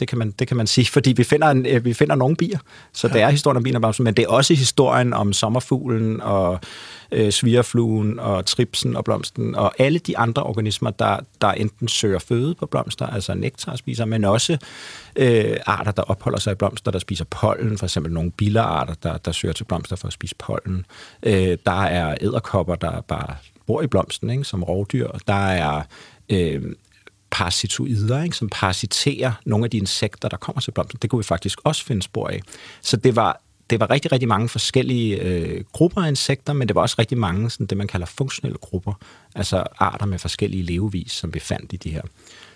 det 0.00 0.08
kan 0.08 0.18
man, 0.18 0.30
det 0.30 0.48
kan 0.48 0.56
man 0.56 0.66
sige, 0.66 0.86
fordi 0.86 1.12
vi 1.12 1.24
finder, 1.24 1.48
en, 1.48 1.66
øh, 1.66 1.84
vi 1.84 1.94
finder 1.94 2.14
nogle 2.14 2.36
bier, 2.36 2.58
så 2.92 3.08
ja. 3.08 3.12
det 3.12 3.22
er 3.22 3.30
historien 3.30 3.56
om 3.56 3.62
bien 3.62 3.74
og 3.74 3.80
blomsten, 3.80 4.04
men 4.04 4.14
det 4.14 4.24
er 4.24 4.28
også 4.28 4.54
historien 4.54 5.12
om 5.12 5.32
sommerfuglen 5.32 6.20
og 6.20 6.60
øh, 7.12 7.32
svigerfluen 7.32 8.18
og 8.18 8.46
tripsen 8.46 8.96
og 8.96 9.04
blomsten 9.04 9.54
og 9.54 9.72
alle 9.78 9.98
de 9.98 10.18
andre 10.18 10.42
organismer, 10.42 10.90
der, 10.90 11.18
der 11.40 11.52
enten 11.52 11.88
søger 11.88 12.18
føde 12.18 12.54
på 12.54 12.66
blomster, 12.66 13.06
altså 13.06 13.34
nektar 13.34 13.76
spiser, 13.76 14.04
men 14.04 14.24
også 14.24 14.58
øh, 15.16 15.56
arter, 15.66 15.92
der 15.92 16.02
opholder 16.02 16.38
sig 16.38 16.52
i 16.52 16.54
blomster, 16.54 16.90
der 16.90 16.98
spiser 16.98 17.24
pollen, 17.24 17.78
for 17.78 17.86
eksempel 17.86 18.12
nogle 18.12 18.30
billerarter, 18.30 18.94
der, 19.02 19.16
der 19.16 19.32
søger 19.32 19.52
til 19.52 19.64
blomster 19.64 19.96
for 19.96 20.06
at 20.06 20.12
spise 20.12 20.34
pollen. 20.38 20.86
Øh, 21.22 21.58
der 21.66 21.82
er 21.82 22.14
æderkopper, 22.20 22.74
der 22.74 23.00
bare 23.00 23.34
bor 23.66 23.82
i 23.82 23.86
blomsten, 23.86 24.30
ikke, 24.30 24.44
som 24.44 24.62
rovdyr. 24.62 25.08
Der 25.26 25.46
er 25.46 25.82
øh, 26.30 26.62
parasitoider, 27.30 28.22
ikke, 28.22 28.36
som 28.36 28.48
parasiterer 28.52 29.32
nogle 29.46 29.64
af 29.64 29.70
de 29.70 29.76
insekter, 29.76 30.28
der 30.28 30.36
kommer 30.36 30.60
til 30.60 30.70
blomsten. 30.70 30.98
Det 31.02 31.10
kunne 31.10 31.18
vi 31.18 31.24
faktisk 31.24 31.58
også 31.64 31.84
finde 31.84 32.02
spor 32.02 32.28
af. 32.28 32.40
Så 32.82 32.96
det 32.96 33.16
var, 33.16 33.40
det 33.70 33.80
var 33.80 33.90
rigtig, 33.90 34.12
rigtig 34.12 34.28
mange 34.28 34.48
forskellige 34.48 35.16
øh, 35.16 35.64
grupper 35.72 36.02
af 36.02 36.08
insekter, 36.08 36.52
men 36.52 36.68
det 36.68 36.74
var 36.74 36.82
også 36.82 36.96
rigtig 36.98 37.18
mange 37.18 37.50
sådan 37.50 37.66
det, 37.66 37.78
man 37.78 37.86
kalder 37.86 38.06
funktionelle 38.06 38.58
grupper, 38.58 38.92
altså 39.34 39.64
arter 39.78 40.06
med 40.06 40.18
forskellige 40.18 40.62
levevis, 40.62 41.12
som 41.12 41.34
vi 41.34 41.40
fandt 41.40 41.72
i 41.72 41.76
de 41.76 41.90
her. 41.90 42.02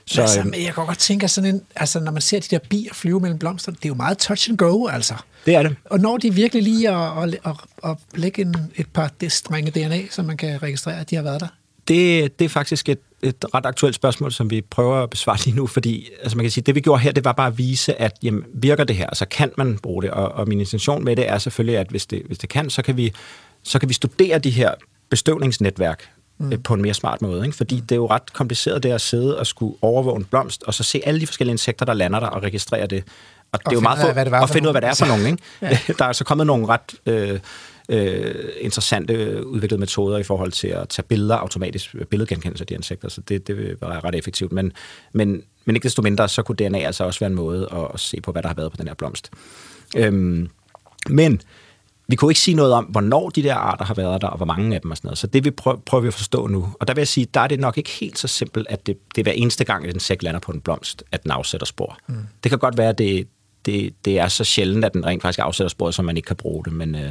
Så, 0.06 0.20
altså, 0.20 0.40
øhm, 0.40 0.54
jeg 0.54 0.74
kan 0.74 0.86
godt 0.86 0.98
tænke, 0.98 1.28
sådan 1.28 1.54
en, 1.54 1.62
altså, 1.76 2.00
når 2.00 2.12
man 2.12 2.22
ser 2.22 2.40
de 2.40 2.46
der 2.50 2.58
bier 2.68 2.94
flyve 2.94 3.20
mellem 3.20 3.38
blomsterne, 3.38 3.76
det 3.76 3.84
er 3.84 3.88
jo 3.88 3.94
meget 3.94 4.18
touch 4.18 4.50
and 4.50 4.58
go, 4.58 4.86
altså. 4.86 5.14
Det 5.46 5.54
er 5.54 5.62
det. 5.62 5.76
Og 5.84 6.00
når 6.00 6.16
de 6.16 6.34
virkelig 6.34 6.62
lige 6.62 6.90
at, 6.90 7.22
at, 7.22 7.40
at, 7.44 7.56
at 7.84 7.96
lægge 8.14 8.42
en, 8.42 8.54
et 8.76 8.86
par 8.86 9.10
strenge 9.28 9.70
DNA, 9.70 10.02
så 10.10 10.22
man 10.22 10.36
kan 10.36 10.62
registrere, 10.62 11.00
at 11.00 11.10
de 11.10 11.16
har 11.16 11.22
været 11.22 11.40
der? 11.40 11.48
Det, 11.88 12.38
det 12.38 12.44
er 12.44 12.48
faktisk 12.48 12.88
et, 12.88 12.98
et 13.22 13.44
ret 13.54 13.66
aktuelt 13.66 13.94
spørgsmål, 13.94 14.32
som 14.32 14.50
vi 14.50 14.60
prøver 14.60 15.02
at 15.02 15.10
besvare 15.10 15.38
lige 15.44 15.56
nu, 15.56 15.66
fordi 15.66 16.08
altså 16.22 16.36
man 16.36 16.44
kan 16.44 16.50
sige, 16.50 16.64
det 16.64 16.74
vi 16.74 16.80
gjorde 16.80 17.02
her, 17.02 17.12
det 17.12 17.24
var 17.24 17.32
bare 17.32 17.46
at 17.46 17.58
vise, 17.58 18.00
at 18.00 18.12
jamen, 18.22 18.44
virker 18.54 18.84
det 18.84 18.96
her, 18.96 19.06
altså 19.06 19.26
kan 19.26 19.52
man 19.58 19.78
bruge 19.78 20.02
det, 20.02 20.10
og, 20.10 20.32
og 20.32 20.48
min 20.48 20.60
intention 20.60 21.04
med 21.04 21.16
det 21.16 21.28
er 21.28 21.38
selvfølgelig, 21.38 21.78
at 21.78 21.86
hvis 21.90 22.06
det, 22.06 22.22
hvis 22.26 22.38
det 22.38 22.48
kan, 22.48 22.70
så 22.70 22.82
kan, 22.82 22.96
vi, 22.96 23.12
så 23.62 23.78
kan 23.78 23.88
vi 23.88 23.94
studere 23.94 24.38
de 24.38 24.50
her 24.50 24.74
bestøvningsnetværk 25.10 26.08
mm. 26.38 26.52
Øh, 26.52 26.62
på 26.62 26.74
en 26.74 26.82
mere 26.82 26.94
smart 26.94 27.22
måde, 27.22 27.44
ikke? 27.44 27.56
fordi 27.56 27.80
det 27.80 27.92
er 27.92 27.96
jo 27.96 28.06
ret 28.06 28.32
kompliceret 28.32 28.82
det 28.82 28.92
at 28.92 29.00
sidde 29.00 29.38
og 29.38 29.46
skulle 29.46 29.76
overvåge 29.82 30.16
en 30.16 30.24
blomst, 30.24 30.62
og 30.62 30.74
så 30.74 30.82
se 30.82 31.00
alle 31.04 31.20
de 31.20 31.26
forskellige 31.26 31.52
insekter, 31.52 31.86
der 31.86 31.94
lander 31.94 32.20
der, 32.20 32.26
og 32.26 32.42
registrere 32.42 32.86
det. 32.86 33.04
Og, 33.52 33.60
og 33.64 33.70
det 33.70 33.70
er 33.70 33.74
jo 33.74 33.80
meget 33.80 33.98
for, 34.00 34.36
at 34.36 34.50
finde 34.50 34.68
ud 34.68 34.74
af, 34.74 34.80
hvad 34.80 34.82
det 34.82 34.88
er 34.88 34.94
for 34.94 35.06
nogen. 35.06 35.26
Ikke? 35.26 35.42
ja. 35.62 35.78
Der 35.98 36.04
er 36.04 36.12
så 36.12 36.24
kommet 36.24 36.46
nogle 36.46 36.66
ret... 36.66 36.94
Øh, 37.06 37.40
øh, 37.88 38.34
interessante 38.60 39.46
udviklede 39.46 39.80
metoder 39.80 40.18
i 40.18 40.22
forhold 40.22 40.52
til 40.52 40.68
at 40.68 40.88
tage 40.88 41.06
billeder 41.08 41.36
automatisk, 41.36 41.94
billedgenkendelse 42.10 42.62
af 42.62 42.66
de 42.66 42.74
insekter, 42.74 43.08
så 43.08 43.20
det, 43.20 43.46
det 43.46 43.80
var 43.80 44.04
ret 44.04 44.14
effektivt. 44.14 44.52
Men, 44.52 44.72
men, 45.12 45.42
men 45.64 45.76
ikke 45.76 45.84
desto 45.84 46.02
mindre, 46.02 46.28
så 46.28 46.42
kunne 46.42 46.56
DNA 46.56 46.78
altså 46.78 47.04
også 47.04 47.20
være 47.20 47.30
en 47.30 47.36
måde 47.36 47.68
at, 47.72 47.88
at 47.94 48.00
se 48.00 48.20
på, 48.20 48.32
hvad 48.32 48.42
der 48.42 48.48
har 48.48 48.54
været 48.54 48.70
på 48.70 48.76
den 48.76 48.86
her 48.86 48.94
blomst. 48.94 49.30
Øhm, 49.96 50.48
men 51.08 51.40
vi 52.08 52.16
kunne 52.16 52.30
ikke 52.30 52.40
sige 52.40 52.54
noget 52.54 52.72
om, 52.72 52.84
hvornår 52.84 53.30
de 53.30 53.42
der 53.42 53.54
arter 53.54 53.84
har 53.84 53.94
været 53.94 54.22
der, 54.22 54.28
og 54.28 54.36
hvor 54.36 54.46
mange 54.46 54.74
af 54.74 54.80
dem 54.80 54.90
og 54.90 54.96
sådan 54.96 55.08
noget. 55.08 55.18
Så 55.18 55.26
det 55.26 55.44
vi 55.44 55.50
prøver, 55.50 55.76
prøver 55.76 56.02
vi 56.02 56.08
at 56.08 56.14
forstå 56.14 56.46
nu. 56.46 56.68
Og 56.80 56.88
der 56.88 56.94
vil 56.94 57.00
jeg 57.00 57.08
sige, 57.08 57.26
der 57.34 57.40
er 57.40 57.46
det 57.46 57.60
nok 57.60 57.78
ikke 57.78 57.90
helt 57.90 58.18
så 58.18 58.28
simpelt, 58.28 58.66
at 58.70 58.86
det, 58.86 58.98
det 59.14 59.20
er 59.20 59.22
hver 59.22 59.32
eneste 59.32 59.64
gang, 59.64 59.86
at 59.86 59.94
en 59.94 60.00
sæk 60.00 60.22
lander 60.22 60.40
på 60.40 60.52
en 60.52 60.60
blomst, 60.60 61.02
at 61.12 61.22
den 61.22 61.30
afsætter 61.30 61.66
spor. 61.66 61.98
Mm. 62.06 62.14
Det 62.42 62.50
kan 62.50 62.58
godt 62.58 62.78
være, 62.78 62.88
at 62.88 62.98
det, 62.98 63.28
det, 63.66 63.94
det 64.04 64.18
er 64.18 64.28
så 64.28 64.44
sjældent, 64.44 64.84
at 64.84 64.94
den 64.94 65.06
rent 65.06 65.22
faktisk 65.22 65.38
afsætter 65.38 65.68
spor, 65.68 65.90
så 65.90 66.02
man 66.02 66.16
ikke 66.16 66.26
kan 66.26 66.36
bruge 66.36 66.64
det. 66.64 66.72
Men, 66.72 66.94
øh, 66.94 67.10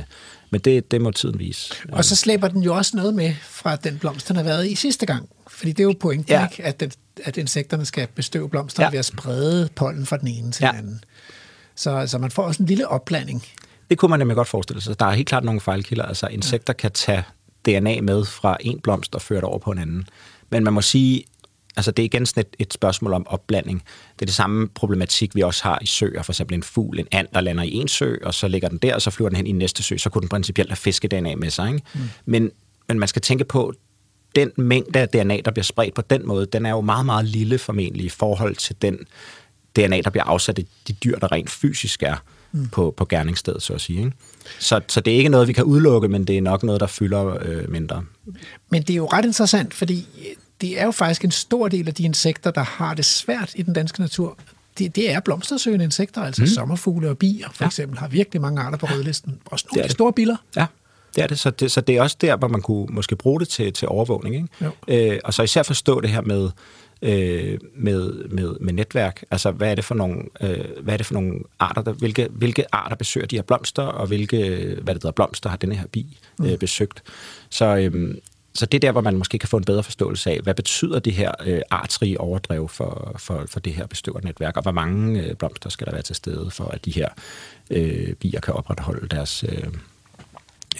men 0.53 0.61
det, 0.61 0.91
det 0.91 1.01
må 1.01 1.11
tiden 1.11 1.39
vise. 1.39 1.73
Og 1.91 2.05
så 2.05 2.15
slæber 2.15 2.47
den 2.47 2.63
jo 2.63 2.75
også 2.75 2.97
noget 2.97 3.13
med 3.13 3.33
fra 3.43 3.75
den 3.75 3.97
blomst, 3.97 4.27
den 4.27 4.35
har 4.35 4.43
været 4.43 4.67
i 4.67 4.75
sidste 4.75 5.05
gang. 5.05 5.29
Fordi 5.47 5.71
det 5.71 5.79
er 5.79 5.83
jo 5.83 5.95
pointen, 5.99 6.33
ja. 6.33 6.47
ikke? 6.47 6.63
At, 6.63 6.79
den, 6.79 6.91
at 7.23 7.37
insekterne 7.37 7.85
skal 7.85 8.07
bestøve 8.15 8.49
blomsterne 8.49 8.85
ja. 8.85 8.91
ved 8.91 8.99
at 8.99 9.05
sprede 9.05 9.69
pollen 9.75 10.05
fra 10.05 10.17
den 10.17 10.27
ene 10.27 10.51
til 10.51 10.63
ja. 10.63 10.69
den 10.69 10.77
anden. 10.77 11.03
Så, 11.75 12.07
så 12.07 12.17
man 12.17 12.31
får 12.31 12.43
også 12.43 12.63
en 12.63 12.67
lille 12.67 12.87
opblanding. 12.87 13.43
Det 13.89 13.97
kunne 13.97 14.09
man 14.09 14.19
nemlig 14.19 14.35
godt 14.35 14.47
forestille 14.47 14.81
sig. 14.81 14.99
Der 14.99 15.05
er 15.05 15.11
helt 15.11 15.27
klart 15.27 15.43
nogle 15.43 15.61
fejlkilder. 15.61 16.05
Altså 16.05 16.27
insekter 16.27 16.73
ja. 16.73 16.77
kan 16.77 16.91
tage 16.91 17.23
DNA 17.65 18.01
med 18.01 18.25
fra 18.25 18.57
en 18.59 18.79
blomst 18.79 19.15
og 19.15 19.21
føre 19.21 19.37
det 19.37 19.43
over 19.43 19.59
på 19.59 19.71
en 19.71 19.79
anden. 19.79 20.07
Men 20.49 20.63
man 20.63 20.73
må 20.73 20.81
sige, 20.81 21.23
Altså 21.75 21.91
det 21.91 22.03
er 22.03 22.05
igen 22.05 22.25
sådan 22.25 22.41
et, 22.41 22.55
et 22.59 22.73
spørgsmål 22.73 23.13
om 23.13 23.27
opblanding. 23.27 23.83
Det 24.13 24.21
er 24.21 24.25
det 24.25 24.35
samme 24.35 24.67
problematik, 24.67 25.35
vi 25.35 25.41
også 25.41 25.63
har 25.63 25.79
i 25.81 25.85
søer. 25.85 26.21
For 26.21 26.31
eksempel 26.31 26.55
en 26.55 26.63
fugl, 26.63 26.99
en 26.99 27.07
and, 27.11 27.27
der 27.33 27.41
lander 27.41 27.63
i 27.63 27.73
en 27.73 27.87
sø, 27.87 28.15
og 28.23 28.33
så 28.33 28.47
ligger 28.47 28.69
den 28.69 28.77
der, 28.77 28.95
og 28.95 29.01
så 29.01 29.09
flyver 29.09 29.29
den 29.29 29.35
hen 29.35 29.47
i 29.47 29.51
næste 29.51 29.83
sø. 29.83 29.97
Så 29.97 30.09
kunne 30.09 30.21
den 30.21 30.29
principielt 30.29 30.69
have 30.69 30.77
fiskedna 30.77 31.35
med 31.35 31.49
sig. 31.49 31.67
Ikke? 31.73 31.85
Mm. 31.93 32.01
Men, 32.25 32.51
men 32.87 32.99
man 32.99 33.07
skal 33.07 33.21
tænke 33.21 33.43
på, 33.43 33.73
den 34.35 34.51
mængde 34.57 34.99
af 34.99 35.09
DNA, 35.09 35.41
der 35.45 35.51
bliver 35.51 35.63
spredt 35.63 35.93
på 35.93 36.01
den 36.01 36.27
måde, 36.27 36.45
den 36.45 36.65
er 36.65 36.69
jo 36.69 36.81
meget, 36.81 37.05
meget 37.05 37.25
lille 37.25 37.57
formentlig 37.57 38.05
i 38.05 38.09
forhold 38.09 38.55
til 38.55 38.75
den 38.81 38.99
DNA, 39.75 40.01
der 40.01 40.09
bliver 40.09 40.23
afsat 40.23 40.59
i 40.59 40.67
de 40.87 40.93
dyr, 40.93 41.19
der 41.19 41.31
rent 41.31 41.49
fysisk 41.49 42.03
er 42.03 42.15
mm. 42.51 42.67
på, 42.67 42.93
på 42.97 43.05
gerningsstedet, 43.05 43.63
så 43.63 43.73
at 43.73 43.81
sige. 43.81 43.99
Ikke? 43.99 44.11
Så, 44.59 44.81
så 44.87 45.01
det 45.01 45.13
er 45.13 45.17
ikke 45.17 45.29
noget, 45.29 45.47
vi 45.47 45.53
kan 45.53 45.63
udelukke, 45.63 46.07
men 46.07 46.25
det 46.25 46.37
er 46.37 46.41
nok 46.41 46.63
noget, 46.63 46.81
der 46.81 46.87
fylder 46.87 47.37
øh, 47.41 47.71
mindre. 47.71 48.03
Men 48.69 48.81
det 48.81 48.89
er 48.89 48.97
jo 48.97 49.05
ret 49.05 49.25
interessant, 49.25 49.73
fordi 49.73 50.07
det 50.63 50.79
er 50.81 50.85
jo 50.85 50.91
faktisk 50.91 51.23
en 51.23 51.31
stor 51.31 51.67
del 51.67 51.87
af 51.87 51.93
de 51.93 52.03
insekter, 52.03 52.51
der 52.51 52.63
har 52.63 52.93
det 52.93 53.05
svært 53.05 53.51
i 53.55 53.61
den 53.61 53.73
danske 53.73 54.01
natur. 54.01 54.37
Det, 54.77 54.95
det 54.95 55.11
er 55.11 55.19
blomstersøgende 55.19 55.85
insekter, 55.85 56.21
altså 56.21 56.41
mm. 56.41 56.47
sommerfugle 56.47 57.09
og 57.09 57.17
bier 57.17 57.47
for 57.53 57.63
ja. 57.63 57.67
eksempel, 57.67 57.99
har 57.99 58.07
virkelig 58.07 58.41
mange 58.41 58.61
arter 58.61 58.77
på 58.77 58.85
rødlisten. 58.85 59.39
Også 59.45 59.65
nogle 59.71 59.83
af 59.83 59.89
de 59.89 59.93
store 59.93 60.13
biller. 60.13 60.35
Ja, 60.55 60.65
det 61.15 61.23
er 61.23 61.27
det. 61.27 61.39
Så, 61.39 61.49
det. 61.49 61.71
så 61.71 61.81
det 61.81 61.97
er 61.97 62.01
også 62.01 62.17
der, 62.21 62.35
hvor 62.35 62.47
man 62.47 62.61
kunne 62.61 62.87
måske 62.89 63.15
bruge 63.15 63.39
det 63.39 63.47
til, 63.47 63.73
til 63.73 63.87
overvågning. 63.87 64.35
Ikke? 64.35 65.13
Øh, 65.13 65.19
og 65.23 65.33
så 65.33 65.43
især 65.43 65.63
forstå 65.63 66.01
det 66.01 66.09
her 66.09 66.21
med, 66.21 66.49
øh, 67.01 67.59
med, 67.75 68.29
med, 68.29 68.55
med 68.59 68.73
netværk. 68.73 69.23
Altså, 69.31 69.51
hvad 69.51 69.71
er 69.71 69.75
det 69.75 69.85
for 69.85 69.95
nogle, 69.95 70.21
øh, 70.41 70.65
hvad 70.83 70.93
er 70.93 70.97
det 70.97 71.05
for 71.05 71.13
nogle 71.13 71.39
arter, 71.59 71.81
der, 71.81 71.91
hvilke, 71.93 72.27
hvilke 72.31 72.75
arter 72.75 72.95
besøger 72.95 73.27
de 73.27 73.35
her 73.35 73.43
blomster, 73.43 73.83
og 73.83 74.07
hvilke, 74.07 74.37
hvad 74.81 74.95
det 74.95 75.03
hedder, 75.03 75.11
blomster 75.11 75.49
har 75.49 75.57
denne 75.57 75.75
her 75.75 75.87
bi 75.87 76.17
øh, 76.41 76.51
mm. 76.51 76.57
besøgt. 76.57 77.03
Så, 77.49 77.65
øh, 77.77 78.15
så 78.55 78.65
det 78.65 78.77
er 78.77 78.79
der, 78.79 78.91
hvor 78.91 79.01
man 79.01 79.17
måske 79.17 79.39
kan 79.39 79.49
få 79.49 79.57
en 79.57 79.63
bedre 79.63 79.83
forståelse 79.83 80.31
af, 80.31 80.39
hvad 80.43 80.53
betyder 80.53 80.99
det 80.99 81.13
her 81.13 81.31
øh, 81.45 81.61
artsrige 81.69 82.21
overdrev 82.21 82.69
for, 82.69 83.15
for, 83.17 83.43
for 83.47 83.59
det 83.59 83.73
her 83.73 83.87
bestøvernetværk, 83.87 84.57
og 84.57 84.63
hvor 84.63 84.71
mange 84.71 85.21
øh, 85.21 85.35
blomster 85.35 85.69
skal 85.69 85.87
der 85.87 85.91
være 85.93 86.01
til 86.01 86.15
stede 86.15 86.51
for, 86.51 86.63
at 86.63 86.85
de 86.85 86.91
her 86.91 87.09
øh, 87.69 88.13
bier 88.13 88.39
kan 88.39 88.53
opretholde 88.53 89.07
deres 89.07 89.43
øh, 89.49 89.63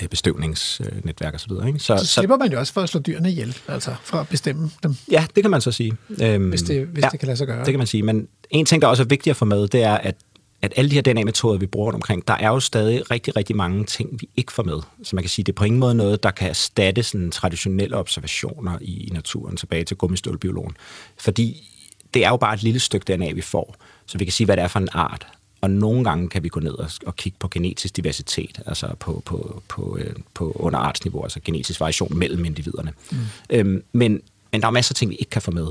øh 0.01 0.07
bestøvningsnetværk 0.09 1.35
osv. 1.35 1.51
Ikke? 1.67 1.79
Så, 1.79 1.97
så 1.97 2.05
slipper 2.05 2.37
man 2.37 2.51
jo 2.51 2.59
også 2.59 2.73
for 2.73 2.81
at 2.81 2.89
slå 2.89 2.99
dyrene 2.99 3.29
ihjel, 3.29 3.57
altså 3.67 3.95
for 4.03 4.17
at 4.17 4.27
bestemme 4.27 4.71
dem. 4.83 4.95
Ja, 5.11 5.25
det 5.35 5.43
kan 5.43 5.51
man 5.51 5.61
så 5.61 5.71
sige. 5.71 5.97
Øhm, 6.21 6.49
hvis 6.49 6.61
det, 6.61 6.87
hvis 6.87 7.03
ja, 7.03 7.09
det 7.09 7.19
kan 7.19 7.27
lade 7.27 7.37
sig 7.37 7.47
gøre. 7.47 7.65
det 7.65 7.73
kan 7.73 7.77
man 7.77 7.87
sige. 7.87 8.03
Men 8.03 8.27
en 8.49 8.65
ting, 8.65 8.81
der 8.81 8.87
også 8.87 9.03
er 9.03 9.07
vigtigt 9.07 9.31
at 9.31 9.37
få 9.37 9.45
med, 9.45 9.67
det 9.67 9.83
er, 9.83 9.97
at 9.97 10.15
at 10.63 10.73
alle 10.75 10.89
de 10.89 10.95
her 10.95 11.01
DNA-metoder, 11.01 11.57
vi 11.57 11.65
bruger 11.65 11.93
omkring, 11.93 12.27
der 12.27 12.33
er 12.33 12.47
jo 12.47 12.59
stadig 12.59 13.11
rigtig, 13.11 13.35
rigtig 13.35 13.55
mange 13.55 13.85
ting, 13.85 14.09
vi 14.21 14.29
ikke 14.37 14.51
får 14.51 14.63
med. 14.63 14.79
Så 15.03 15.15
man 15.15 15.23
kan 15.23 15.29
sige, 15.29 15.43
det 15.43 15.51
er 15.51 15.55
på 15.55 15.63
ingen 15.63 15.79
måde 15.79 15.95
noget, 15.95 16.23
der 16.23 16.31
kan 16.31 16.49
erstatte 16.49 17.03
sådan 17.03 17.31
traditionelle 17.31 17.97
observationer 17.97 18.77
i, 18.81 19.09
naturen 19.13 19.57
tilbage 19.57 19.83
til 19.83 19.97
gummistølbiologen. 19.97 20.77
Fordi 21.17 21.69
det 22.13 22.25
er 22.25 22.29
jo 22.29 22.37
bare 22.37 22.53
et 22.53 22.63
lille 22.63 22.79
stykke 22.79 23.13
DNA, 23.13 23.31
vi 23.31 23.41
får, 23.41 23.75
så 24.05 24.17
vi 24.17 24.25
kan 24.25 24.31
sige, 24.31 24.45
hvad 24.45 24.57
det 24.57 24.63
er 24.63 24.67
for 24.67 24.79
en 24.79 24.87
art. 24.91 25.27
Og 25.61 25.69
nogle 25.69 26.03
gange 26.03 26.29
kan 26.29 26.43
vi 26.43 26.49
gå 26.49 26.59
ned 26.59 26.73
og, 26.73 26.89
og 27.05 27.15
kigge 27.15 27.37
på 27.39 27.47
genetisk 27.47 27.95
diversitet, 27.95 28.61
altså 28.65 28.95
på, 28.99 29.21
på, 29.25 29.63
på, 29.67 29.97
øh, 30.01 30.15
på 30.33 30.51
underartsniveau, 30.55 31.23
altså 31.23 31.39
genetisk 31.45 31.79
variation 31.79 32.17
mellem 32.17 32.45
individerne. 32.45 32.93
Mm. 33.11 33.17
Øhm, 33.49 33.83
men, 33.93 34.21
men 34.51 34.61
der 34.61 34.67
er 34.67 34.71
masser 34.71 34.91
af 34.91 34.95
ting, 34.95 35.11
vi 35.11 35.15
ikke 35.15 35.29
kan 35.29 35.41
få 35.41 35.51
med. 35.51 35.67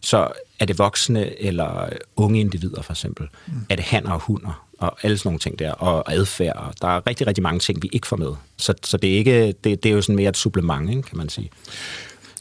Så 0.00 0.28
er 0.60 0.64
det 0.64 0.78
voksne 0.78 1.42
eller 1.42 1.88
unge 2.16 2.40
individer 2.40 2.82
for 2.82 2.92
eksempel? 2.92 3.28
Mm. 3.46 3.52
Er 3.68 3.76
det 3.76 3.84
hanner 3.84 4.10
og 4.10 4.20
hunder? 4.20 4.66
Og 4.78 4.98
alle 5.02 5.18
sådan 5.18 5.28
nogle 5.28 5.38
ting 5.38 5.58
der. 5.58 5.72
Og 5.72 6.12
adfærd. 6.12 6.74
Der 6.82 6.88
er 6.88 7.06
rigtig, 7.06 7.26
rigtig 7.26 7.42
mange 7.42 7.60
ting, 7.60 7.82
vi 7.82 7.88
ikke 7.92 8.06
får 8.06 8.16
med. 8.16 8.32
Så, 8.56 8.74
så 8.84 8.96
det, 8.96 9.12
er 9.12 9.18
ikke, 9.18 9.46
det, 9.64 9.82
det 9.82 9.86
er 9.86 9.94
jo 9.94 10.02
sådan 10.02 10.16
mere 10.16 10.28
et 10.28 10.36
supplement, 10.36 10.90
ikke, 10.90 11.02
kan 11.02 11.18
man 11.18 11.28
sige. 11.28 11.50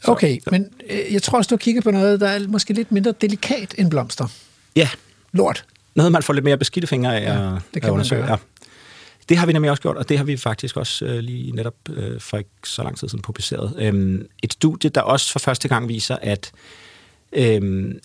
Så, 0.05 0.11
okay, 0.11 0.39
så. 0.43 0.49
men 0.51 0.69
øh, 0.89 1.13
jeg 1.13 1.23
tror 1.23 1.37
også, 1.37 1.49
du 1.49 1.57
kigger 1.57 1.81
på 1.81 1.91
noget, 1.91 2.19
der 2.19 2.27
er 2.27 2.47
måske 2.47 2.73
lidt 2.73 2.91
mindre 2.91 3.13
delikat 3.21 3.75
end 3.77 3.89
blomster. 3.89 4.27
Ja. 4.75 4.89
Lort. 5.31 5.65
Noget, 5.95 6.11
man 6.11 6.23
får 6.23 6.33
lidt 6.33 6.45
mere 6.45 6.57
beskidte 6.57 6.87
fingre 6.87 7.19
af 7.19 7.35
ja, 7.35 7.57
det 7.73 7.81
kan 7.81 7.95
man 7.95 8.05
gøre. 8.09 8.31
Ja. 8.31 8.35
Det 9.29 9.37
har 9.37 9.45
vi 9.45 9.53
nemlig 9.53 9.71
også 9.71 9.81
gjort, 9.81 9.97
og 9.97 10.09
det 10.09 10.17
har 10.17 10.25
vi 10.25 10.37
faktisk 10.37 10.77
også 10.77 11.05
øh, 11.05 11.19
lige 11.19 11.51
netop 11.51 11.75
øh, 11.89 12.21
for 12.21 12.37
ikke 12.37 12.49
så 12.65 12.83
lang 12.83 12.97
tid 12.97 13.09
siden 13.09 13.21
publiceret. 13.21 13.73
Øhm, 13.77 14.27
et 14.43 14.53
studie, 14.53 14.89
der 14.89 15.01
også 15.01 15.31
for 15.31 15.39
første 15.39 15.67
gang 15.67 15.87
viser, 15.87 16.17
at 16.21 16.51
Øhm, 17.33 17.99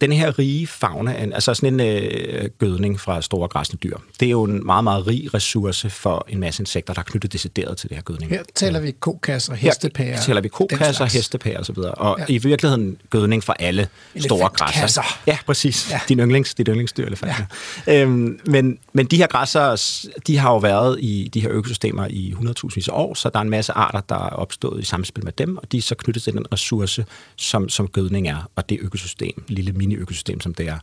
den 0.00 0.12
her 0.12 0.38
rige 0.38 0.66
fauna, 0.66 1.12
altså 1.12 1.54
sådan 1.54 1.80
en 1.80 1.86
øh, 1.86 2.48
gødning 2.58 3.00
fra 3.00 3.22
store 3.22 3.48
græsne 3.48 3.78
dyr, 3.82 3.96
det 4.20 4.26
er 4.26 4.30
jo 4.30 4.44
en 4.44 4.66
meget, 4.66 4.84
meget 4.84 5.06
rig 5.06 5.34
ressource 5.34 5.90
for 5.90 6.26
en 6.28 6.40
masse 6.40 6.62
insekter, 6.62 6.94
der 6.94 7.00
er 7.00 7.04
knyttet 7.04 7.32
decideret 7.32 7.78
til 7.78 7.88
det 7.88 7.96
her 7.96 8.02
gødning. 8.02 8.30
Her 8.30 8.42
taler 8.54 8.80
vi 8.80 8.90
kokasser, 8.90 9.54
hestepærer. 9.54 10.14
Her 10.14 10.20
taler 10.20 10.40
vi 10.40 10.48
kokasser, 10.48 11.04
hestepærer 11.04 11.60
osv. 11.60 11.78
Og 11.78 12.16
ja. 12.18 12.24
i 12.28 12.38
virkeligheden 12.38 12.96
gødning 13.10 13.44
for 13.44 13.52
alle 13.52 13.88
store 14.18 14.48
græsser. 14.48 15.02
Ja, 15.26 15.38
præcis. 15.46 15.90
Ja. 15.90 16.00
Din 16.08 16.18
yndlings, 16.18 16.54
dit 16.54 16.68
yndlingsdyr, 16.68 17.06
elefanter. 17.06 17.44
Ja. 17.86 18.02
Øhm, 18.02 18.40
men, 18.46 18.78
men 18.92 19.06
de 19.06 19.16
her 19.16 19.26
græsser, 19.26 20.10
de 20.26 20.38
har 20.38 20.50
jo 20.50 20.58
været 20.58 20.98
i 21.00 21.30
de 21.34 21.40
her 21.40 21.50
økosystemer 21.50 22.06
i 22.10 22.34
100.000 22.40 22.92
år, 22.92 23.14
så 23.14 23.28
der 23.28 23.38
er 23.38 23.42
en 23.42 23.50
masse 23.50 23.72
arter, 23.72 24.00
der 24.00 24.14
er 24.14 24.30
opstået 24.30 24.82
i 24.82 24.84
samspil 24.84 25.24
med 25.24 25.32
dem, 25.32 25.56
og 25.56 25.72
de 25.72 25.78
er 25.78 25.82
så 25.82 25.94
knyttet 25.94 26.22
til 26.22 26.32
den 26.32 26.52
ressource, 26.52 27.04
som, 27.36 27.68
som 27.68 27.88
gødning 27.88 28.28
er, 28.28 28.50
og 28.56 28.68
det 28.68 28.78
økosystem, 28.80 29.44
lille 29.48 29.72
mini-økosystem, 29.86 30.40
som 30.40 30.54
det 30.54 30.68
er. 30.68 30.78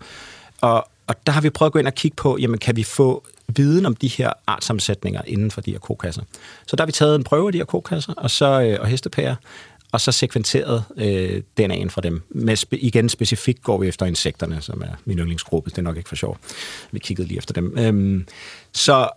Og, 0.62 0.88
og 1.08 1.16
der 1.26 1.32
har 1.32 1.42
vi 1.42 1.50
prøvet 1.50 1.70
at 1.70 1.74
gå 1.74 1.80
ind 1.80 1.88
og 1.88 1.96
kigge 1.96 2.16
på, 2.16 2.38
jamen 2.38 2.60
kan 2.60 2.76
vi 2.76 2.84
få 2.84 3.24
viden 3.48 3.86
om 3.86 3.96
de 3.96 4.08
her 4.08 4.34
artsammensætninger 4.48 5.22
inden 5.28 5.52
for 5.52 5.62
de 5.62 5.72
her 5.72 5.80
kokasser. 5.80 6.22
Så 6.68 6.76
der 6.76 6.84
har 6.84 6.86
vi 6.86 6.92
taget 6.92 7.16
en 7.16 7.24
prøve 7.24 7.48
af 7.48 7.52
de 7.52 7.58
her 7.58 7.66
kokasser, 7.66 8.14
og, 8.18 8.32
så, 8.32 8.62
øh, 8.62 8.78
og 8.82 8.88
hestepærer, 8.88 9.36
og 9.92 10.02
så 10.02 10.12
sekventeret 10.12 10.84
øh, 10.98 11.42
DNA'en 11.60 11.90
fra 11.90 12.02
dem. 12.02 12.22
Med 12.30 12.56
spe, 12.56 12.78
igen 12.78 13.10
specifikt 13.10 13.64
går 13.64 13.78
vi 13.78 13.88
efter 13.88 14.06
insekterne, 14.06 14.62
som 14.62 14.82
er 14.82 14.96
min 15.06 15.20
yndlingsgruppe. 15.20 15.70
Det 15.70 15.78
er 15.78 15.82
nok 15.82 15.98
ikke 15.98 16.10
for 16.10 16.16
sjov. 16.16 16.38
Vi 16.92 17.00
kiggede 17.00 17.28
lige 17.28 17.38
efter 17.38 17.54
dem. 17.54 17.78
Øhm, 17.78 18.28
så, 18.72 19.10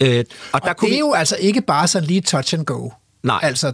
øh, 0.00 0.24
og, 0.52 0.62
der 0.62 0.68
og 0.68 0.76
kunne 0.76 0.88
det 0.88 0.94
er 0.94 0.96
vi... 0.96 0.98
jo 0.98 1.12
altså 1.12 1.36
ikke 1.36 1.60
bare 1.60 1.88
sådan 1.88 2.06
lige 2.08 2.20
touch 2.20 2.54
and 2.54 2.66
go. 2.66 2.90
Nej. 3.22 3.40
Altså, 3.42 3.72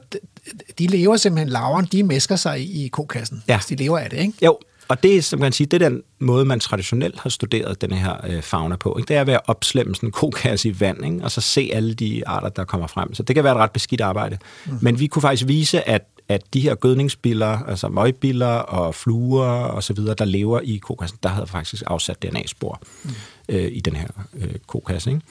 de 0.78 0.86
lever 0.86 1.16
simpelthen, 1.16 1.48
laveren, 1.48 1.88
de 1.92 2.02
mesker 2.02 2.36
sig 2.36 2.60
i 2.60 2.88
kokassen. 2.88 3.42
Ja. 3.48 3.60
de 3.68 3.76
lever 3.76 3.98
af 3.98 4.10
det, 4.10 4.18
ikke? 4.20 4.32
Jo, 4.42 4.58
og 4.88 5.02
det 5.02 5.16
er, 5.16 5.22
som 5.22 5.40
man 5.40 5.52
sige, 5.52 5.66
det 5.66 5.82
er 5.82 5.88
den 5.88 6.02
måde, 6.18 6.44
man 6.44 6.60
traditionelt 6.60 7.20
har 7.20 7.30
studeret 7.30 7.80
den 7.80 7.92
her 7.92 8.16
øh, 8.26 8.42
fauna 8.42 8.76
på. 8.76 8.96
Ikke? 8.98 9.08
Det 9.08 9.16
er 9.16 9.24
ved 9.24 9.34
at 9.34 9.40
opslemme 9.46 9.94
sådan 9.94 10.06
en 10.06 10.12
kokasse 10.12 10.68
i 10.68 10.80
vand, 10.80 11.04
ikke? 11.04 11.24
og 11.24 11.30
så 11.30 11.40
se 11.40 11.70
alle 11.72 11.94
de 11.94 12.28
arter, 12.28 12.48
der 12.48 12.64
kommer 12.64 12.86
frem. 12.86 13.14
Så 13.14 13.22
det 13.22 13.34
kan 13.34 13.44
være 13.44 13.52
et 13.52 13.58
ret 13.58 13.70
beskidt 13.70 14.00
arbejde. 14.00 14.38
Mm. 14.66 14.78
Men 14.80 15.00
vi 15.00 15.06
kunne 15.06 15.22
faktisk 15.22 15.48
vise, 15.48 15.88
at 15.88 16.02
at 16.28 16.42
de 16.54 16.60
her 16.60 16.74
gødningsbiller, 16.74 17.58
altså 17.58 17.88
møgbiller 17.88 18.46
og 18.46 18.94
fluer 18.94 19.46
og 19.46 19.82
så 19.82 19.92
videre, 19.92 20.14
der 20.14 20.24
lever 20.24 20.60
i 20.60 20.76
kokassen, 20.76 21.18
der 21.22 21.28
havde 21.28 21.46
faktisk 21.46 21.82
afsat 21.86 22.22
DNA-spor 22.22 22.80
mm. 23.04 23.10
øh, 23.48 23.72
i 23.72 23.80
den 23.80 23.96
her 23.96 24.08
øh, 24.34 24.54
kokasse. 24.66 25.10
Ikke? 25.10 25.22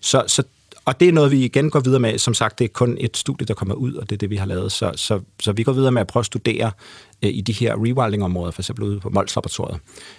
Så, 0.00 0.24
så 0.26 0.42
og 0.84 1.00
det 1.00 1.08
er 1.08 1.12
noget, 1.12 1.30
vi 1.30 1.44
igen 1.44 1.70
går 1.70 1.80
videre 1.80 2.00
med. 2.00 2.18
Som 2.18 2.34
sagt, 2.34 2.58
det 2.58 2.64
er 2.64 2.68
kun 2.68 2.96
et 3.00 3.16
studie, 3.16 3.46
der 3.46 3.54
kommer 3.54 3.74
ud, 3.74 3.94
og 3.94 4.10
det 4.10 4.16
er 4.16 4.18
det, 4.18 4.30
vi 4.30 4.36
har 4.36 4.46
lavet. 4.46 4.72
Så, 4.72 4.92
så, 4.96 5.20
så 5.40 5.52
vi 5.52 5.62
går 5.62 5.72
videre 5.72 5.92
med 5.92 6.00
at 6.00 6.06
prøve 6.06 6.20
at 6.20 6.26
studere 6.26 6.70
øh, 7.22 7.30
i 7.30 7.40
de 7.40 7.52
her 7.52 7.74
rewilding-områder, 7.76 8.50
for 8.50 8.62
eksempel 8.62 8.84
ude 8.84 9.00
på 9.00 9.10
mols 9.10 9.38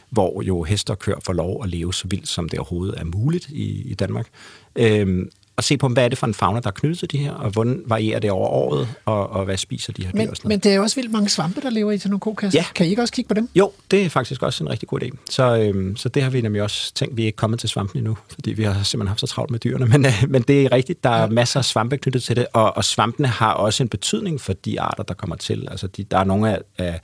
hvor 0.09 0.41
jo 0.41 0.63
hester 0.63 0.95
kører 0.95 1.19
for 1.25 1.33
lov 1.33 1.63
at 1.63 1.69
leve 1.69 1.93
så 1.93 2.07
vildt, 2.07 2.27
som 2.27 2.49
det 2.49 2.59
overhovedet 2.59 2.99
er 2.99 3.03
muligt 3.03 3.49
i, 3.49 3.91
i 3.91 3.93
Danmark. 3.93 4.27
Øh, 4.75 5.25
og 5.55 5.63
se 5.63 5.77
på, 5.77 5.87
hvad 5.87 6.05
er 6.05 6.07
det 6.07 6.17
for 6.17 6.27
en 6.27 6.33
fauna, 6.33 6.59
der 6.59 6.67
er 6.67 6.71
knyttet 6.71 6.99
til 6.99 7.11
de 7.11 7.17
her, 7.17 7.31
og 7.31 7.49
hvordan 7.49 7.81
varierer 7.85 8.19
det 8.19 8.31
over 8.31 8.47
året, 8.47 8.87
og, 9.05 9.29
og 9.29 9.45
hvad 9.45 9.57
spiser 9.57 9.93
de 9.93 10.03
her 10.03 10.11
men, 10.13 10.27
dyr? 10.27 10.33
Men 10.43 10.59
det 10.59 10.73
er 10.73 10.79
også 10.79 10.95
vildt 10.95 11.11
mange 11.11 11.29
svampe, 11.29 11.61
der 11.61 11.69
lever 11.69 11.91
i 11.91 11.97
sådan 11.97 12.09
nogle 12.09 12.19
kokasser. 12.19 12.59
Ja. 12.59 12.65
Kan 12.75 12.85
I 12.85 12.89
ikke 12.89 13.01
også 13.01 13.13
kigge 13.13 13.27
på 13.27 13.33
dem? 13.33 13.49
Jo, 13.55 13.71
det 13.91 14.05
er 14.05 14.09
faktisk 14.09 14.43
også 14.43 14.63
en 14.63 14.69
rigtig 14.69 14.87
god 14.87 15.03
idé. 15.03 15.09
Så, 15.29 15.57
øhm, 15.57 15.95
så 15.95 16.09
det 16.09 16.23
har 16.23 16.29
vi 16.29 16.41
nemlig 16.41 16.61
også 16.61 16.93
tænkt. 16.93 17.17
Vi 17.17 17.21
er 17.21 17.25
ikke 17.25 17.35
kommet 17.35 17.59
til 17.59 17.69
svampen 17.69 17.97
endnu, 17.99 18.17
fordi 18.33 18.53
vi 18.53 18.63
har 18.63 18.83
simpelthen 18.83 19.07
haft 19.07 19.19
så 19.19 19.27
travlt 19.27 19.51
med 19.51 19.59
dyrene. 19.59 19.85
Men, 19.85 20.05
øh, 20.05 20.23
men 20.27 20.41
det 20.41 20.63
er 20.63 20.71
rigtigt, 20.71 21.03
der 21.03 21.09
er 21.09 21.29
masser 21.29 21.59
af 21.59 21.65
svampe 21.65 21.97
knyttet 21.97 22.23
til 22.23 22.35
det, 22.35 22.47
og, 22.53 22.77
og 22.77 22.85
svampene 22.85 23.27
har 23.27 23.53
også 23.53 23.83
en 23.83 23.89
betydning 23.89 24.41
for 24.41 24.53
de 24.53 24.81
arter, 24.81 25.03
der 25.03 25.13
kommer 25.13 25.35
til. 25.35 25.67
Altså, 25.71 25.87
de, 25.87 26.03
der 26.03 26.17
er 26.17 26.23
nogle 26.23 26.51
af, 26.51 26.59
af 26.77 26.99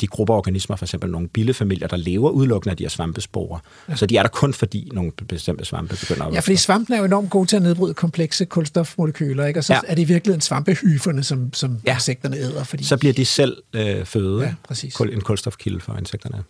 de 0.00 0.06
grupper 0.06 0.34
af 0.34 0.38
organismer, 0.38 0.76
for 0.76 0.84
eksempel 0.84 1.10
nogle 1.10 1.28
billefamilier, 1.28 1.88
der 1.88 1.96
lever 1.96 2.30
udelukkende 2.30 2.70
af 2.70 2.76
de 2.76 2.84
her 2.84 2.88
svampesporer. 2.88 3.58
Ja. 3.88 3.96
Så 3.96 4.06
de 4.06 4.16
er 4.16 4.22
der 4.22 4.28
kun 4.28 4.54
fordi 4.54 4.90
nogle 4.92 5.12
bestemte 5.28 5.64
svampe 5.64 5.96
begynder 6.00 6.26
at 6.26 6.34
Ja, 6.34 6.40
fordi 6.40 6.56
svampen 6.56 6.94
er 6.94 6.98
jo 6.98 7.04
enormt 7.04 7.30
gode 7.30 7.46
til 7.46 7.56
at 7.56 7.62
nedbryde 7.62 7.94
komplekse 7.94 8.44
kulstofmolekyler, 8.44 9.46
ikke? 9.46 9.60
og 9.60 9.64
så 9.64 9.74
ja. 9.74 9.80
er 9.86 9.94
det 9.94 10.02
i 10.02 10.04
virkeligheden 10.04 10.40
svampehyferne, 10.40 11.22
som, 11.22 11.52
som 11.52 11.80
ja. 11.86 11.94
insekterne 11.94 12.36
æder. 12.36 12.64
Fordi... 12.64 12.84
Så 12.84 12.96
bliver 12.96 13.12
de 13.12 13.24
selv 13.24 13.56
øh, 13.72 14.04
føde, 14.04 14.42
ja, 14.42 14.54
præcis. 14.68 14.94
en 14.94 15.20
kulstofkilde 15.20 15.80
for 15.80 15.96
insekterne. 15.96 16.42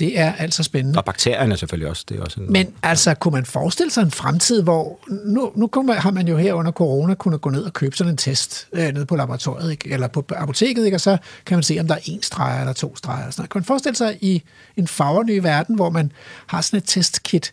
Det 0.00 0.18
er 0.18 0.32
altså 0.32 0.62
spændende. 0.62 0.98
Og 0.98 1.04
bakterierne 1.04 1.56
selvfølgelig 1.56 1.88
også. 1.88 2.04
Det 2.08 2.18
er 2.18 2.24
også 2.24 2.40
en, 2.40 2.52
Men 2.52 2.74
altså, 2.82 3.14
kunne 3.14 3.32
man 3.32 3.44
forestille 3.44 3.90
sig 3.90 4.02
en 4.02 4.10
fremtid, 4.10 4.62
hvor... 4.62 5.00
Nu, 5.08 5.52
nu 5.56 5.82
man, 5.82 5.96
har 5.96 6.10
man 6.10 6.28
jo 6.28 6.36
her 6.36 6.54
under 6.54 6.72
corona 6.72 7.14
kunnet 7.14 7.40
gå 7.40 7.50
ned 7.50 7.62
og 7.62 7.72
købe 7.72 7.96
sådan 7.96 8.10
en 8.10 8.16
test 8.16 8.68
øh, 8.72 8.88
nede 8.88 9.06
på 9.06 9.16
laboratoriet, 9.16 9.70
ikke? 9.70 9.90
eller 9.90 10.08
på 10.08 10.24
apoteket, 10.36 10.84
ikke? 10.84 10.96
og 10.96 11.00
så 11.00 11.16
kan 11.46 11.56
man 11.56 11.62
se, 11.62 11.76
om 11.80 11.86
der 11.86 11.94
er 11.94 12.00
en 12.04 12.22
streg 12.22 12.60
eller 12.60 12.72
to 12.72 12.96
streger. 12.96 13.18
Eller 13.18 13.30
sådan 13.30 13.42
noget. 13.42 13.50
Kan 13.50 13.58
man 13.58 13.64
forestille 13.64 13.96
sig 13.96 14.18
i 14.20 14.42
en 14.76 14.88
farverny 14.88 15.38
verden, 15.38 15.74
hvor 15.74 15.90
man 15.90 16.12
har 16.46 16.60
sådan 16.60 16.76
et 16.76 16.84
testkit, 16.86 17.52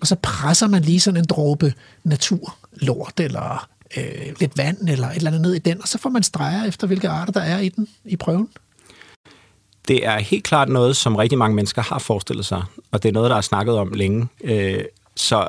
og 0.00 0.06
så 0.06 0.16
presser 0.22 0.68
man 0.68 0.82
lige 0.82 1.00
sådan 1.00 1.20
en 1.20 1.24
dråbe 1.24 1.74
naturlort, 2.04 3.20
eller 3.20 3.68
øh, 3.96 4.34
lidt 4.40 4.58
vand, 4.58 4.88
eller 4.88 5.08
et 5.08 5.16
eller 5.16 5.30
andet 5.30 5.42
ned 5.42 5.54
i 5.54 5.58
den, 5.58 5.82
og 5.82 5.88
så 5.88 5.98
får 5.98 6.10
man 6.10 6.22
streger 6.22 6.64
efter, 6.64 6.86
hvilke 6.86 7.08
arter 7.08 7.32
der 7.32 7.40
er 7.40 7.58
i 7.58 7.68
den 7.68 7.88
i 8.04 8.16
prøven? 8.16 8.48
Det 9.88 10.06
er 10.06 10.18
helt 10.18 10.44
klart 10.44 10.68
noget, 10.68 10.96
som 10.96 11.16
rigtig 11.16 11.38
mange 11.38 11.56
mennesker 11.56 11.82
har 11.82 11.98
forestillet 11.98 12.46
sig, 12.46 12.64
og 12.90 13.02
det 13.02 13.08
er 13.08 13.12
noget, 13.12 13.30
der 13.30 13.36
er 13.36 13.40
snakket 13.40 13.74
om 13.74 13.92
længe. 13.92 14.28
Øh, 14.44 14.84
så 15.16 15.48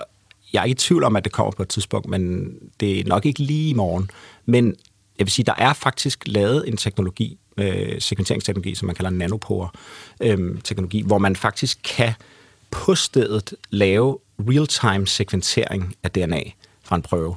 jeg 0.53 0.59
er 0.59 0.63
ikke 0.63 0.73
i 0.73 0.75
tvivl 0.75 1.03
om, 1.03 1.15
at 1.15 1.23
det 1.23 1.31
kommer 1.31 1.51
på 1.51 1.63
et 1.63 1.69
tidspunkt, 1.69 2.07
men 2.07 2.53
det 2.79 2.99
er 2.99 3.03
nok 3.03 3.25
ikke 3.25 3.39
lige 3.39 3.69
i 3.69 3.73
morgen. 3.73 4.11
Men 4.45 4.75
jeg 5.19 5.25
vil 5.25 5.31
sige, 5.31 5.45
der 5.45 5.53
er 5.57 5.73
faktisk 5.73 6.23
lavet 6.25 6.67
en 6.67 6.77
teknologi, 6.77 7.37
øh, 7.57 8.01
sekventeringsteknologi, 8.01 8.75
som 8.75 8.85
man 8.85 8.95
kalder 8.95 9.09
nanopore-teknologi, 9.09 10.99
øh, 10.99 11.07
hvor 11.07 11.17
man 11.17 11.35
faktisk 11.35 11.79
kan 11.83 12.13
på 12.71 12.95
stedet 12.95 13.53
lave 13.69 14.17
real-time 14.39 15.07
sekventering 15.07 15.95
af 16.03 16.11
DNA 16.11 16.41
fra 16.83 16.95
en 16.95 17.01
prøve. 17.01 17.35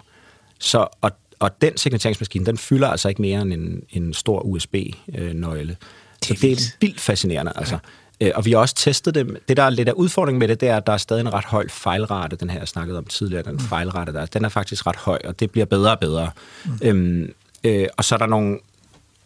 Så, 0.58 0.86
og, 1.00 1.10
og 1.38 1.60
den 1.60 1.76
sekventeringsmaskine, 1.76 2.46
den 2.46 2.58
fylder 2.58 2.88
altså 2.88 3.08
ikke 3.08 3.22
mere 3.22 3.42
end 3.42 3.52
en, 3.52 3.82
en 3.90 4.14
stor 4.14 4.40
USB-nøgle. 4.40 5.70
Øh, 5.70 5.76
så 6.24 6.34
det 6.34 6.52
er 6.52 6.76
vildt 6.80 7.00
fascinerende, 7.00 7.52
altså. 7.56 7.78
Ja. 8.20 8.26
Øh, 8.26 8.32
og 8.34 8.44
vi 8.44 8.52
har 8.52 8.58
også 8.58 8.74
testet 8.74 9.14
det. 9.14 9.38
Det, 9.48 9.56
der 9.56 9.62
er 9.62 9.70
lidt 9.70 9.88
af 9.88 9.92
udfordringen 9.92 10.38
med 10.38 10.48
det, 10.48 10.60
det 10.60 10.68
er, 10.68 10.76
at 10.76 10.86
der 10.86 10.92
er 10.92 10.96
stadig 10.96 11.20
en 11.20 11.32
ret 11.32 11.44
høj 11.44 11.68
fejlrate, 11.68 12.36
den 12.36 12.50
her 12.50 12.58
jeg 12.58 12.68
snakkede 12.68 12.98
om 12.98 13.04
tidligere, 13.04 13.42
den 13.42 13.52
mm. 13.52 13.60
fejlrate 13.60 14.12
der. 14.12 14.26
Den 14.26 14.44
er 14.44 14.48
faktisk 14.48 14.86
ret 14.86 14.96
høj, 14.96 15.18
og 15.24 15.40
det 15.40 15.50
bliver 15.50 15.64
bedre 15.64 15.90
og 15.90 16.00
bedre. 16.00 16.30
Mm. 16.64 16.78
Øhm, 16.82 17.32
øh, 17.64 17.86
og 17.96 18.04
så 18.04 18.14
er 18.14 18.18
der 18.18 18.26
nogle 18.26 18.58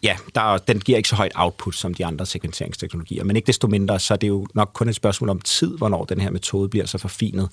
ja, 0.03 0.17
der, 0.35 0.57
den 0.57 0.79
giver 0.79 0.97
ikke 0.97 1.09
så 1.09 1.15
højt 1.15 1.31
output 1.35 1.75
som 1.75 1.93
de 1.93 2.05
andre 2.05 2.25
sekventeringsteknologier, 2.25 3.23
men 3.23 3.35
ikke 3.35 3.47
desto 3.47 3.67
mindre, 3.67 3.99
så 3.99 4.13
er 4.13 4.17
det 4.17 4.27
jo 4.27 4.47
nok 4.53 4.71
kun 4.73 4.89
et 4.89 4.95
spørgsmål 4.95 5.29
om 5.29 5.41
tid, 5.41 5.77
hvornår 5.77 6.05
den 6.05 6.21
her 6.21 6.31
metode 6.31 6.69
bliver 6.69 6.85
så 6.85 6.97
forfinet, 6.97 7.49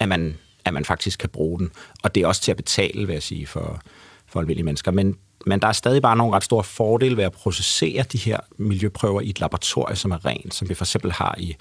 at 0.00 0.08
man, 0.08 0.36
at 0.64 0.74
man 0.74 0.84
faktisk 0.84 1.18
kan 1.18 1.28
bruge 1.28 1.58
den. 1.58 1.70
Og 2.02 2.14
det 2.14 2.22
er 2.22 2.26
også 2.26 2.42
til 2.42 2.50
at 2.50 2.56
betale, 2.56 3.06
vil 3.06 3.12
jeg 3.12 3.22
sige, 3.22 3.46
for, 3.46 3.80
for 4.26 4.40
almindelige 4.40 4.64
mennesker. 4.64 4.90
Men 4.90 5.16
men 5.46 5.60
der 5.60 5.68
er 5.68 5.72
stadig 5.72 6.02
bare 6.02 6.16
nogle 6.16 6.34
ret 6.34 6.44
store 6.44 6.64
fordele 6.64 7.16
ved 7.16 7.24
at 7.24 7.32
processere 7.32 8.02
de 8.12 8.18
her 8.18 8.40
miljøprøver 8.56 9.20
i 9.20 9.30
et 9.30 9.40
laboratorium, 9.40 9.96
som 9.96 10.10
er 10.10 10.26
rent, 10.26 10.54
som 10.54 10.68
vi 10.68 10.74
for 10.74 10.84
eksempel 10.84 11.12
har 11.12 11.34
i 11.38 11.56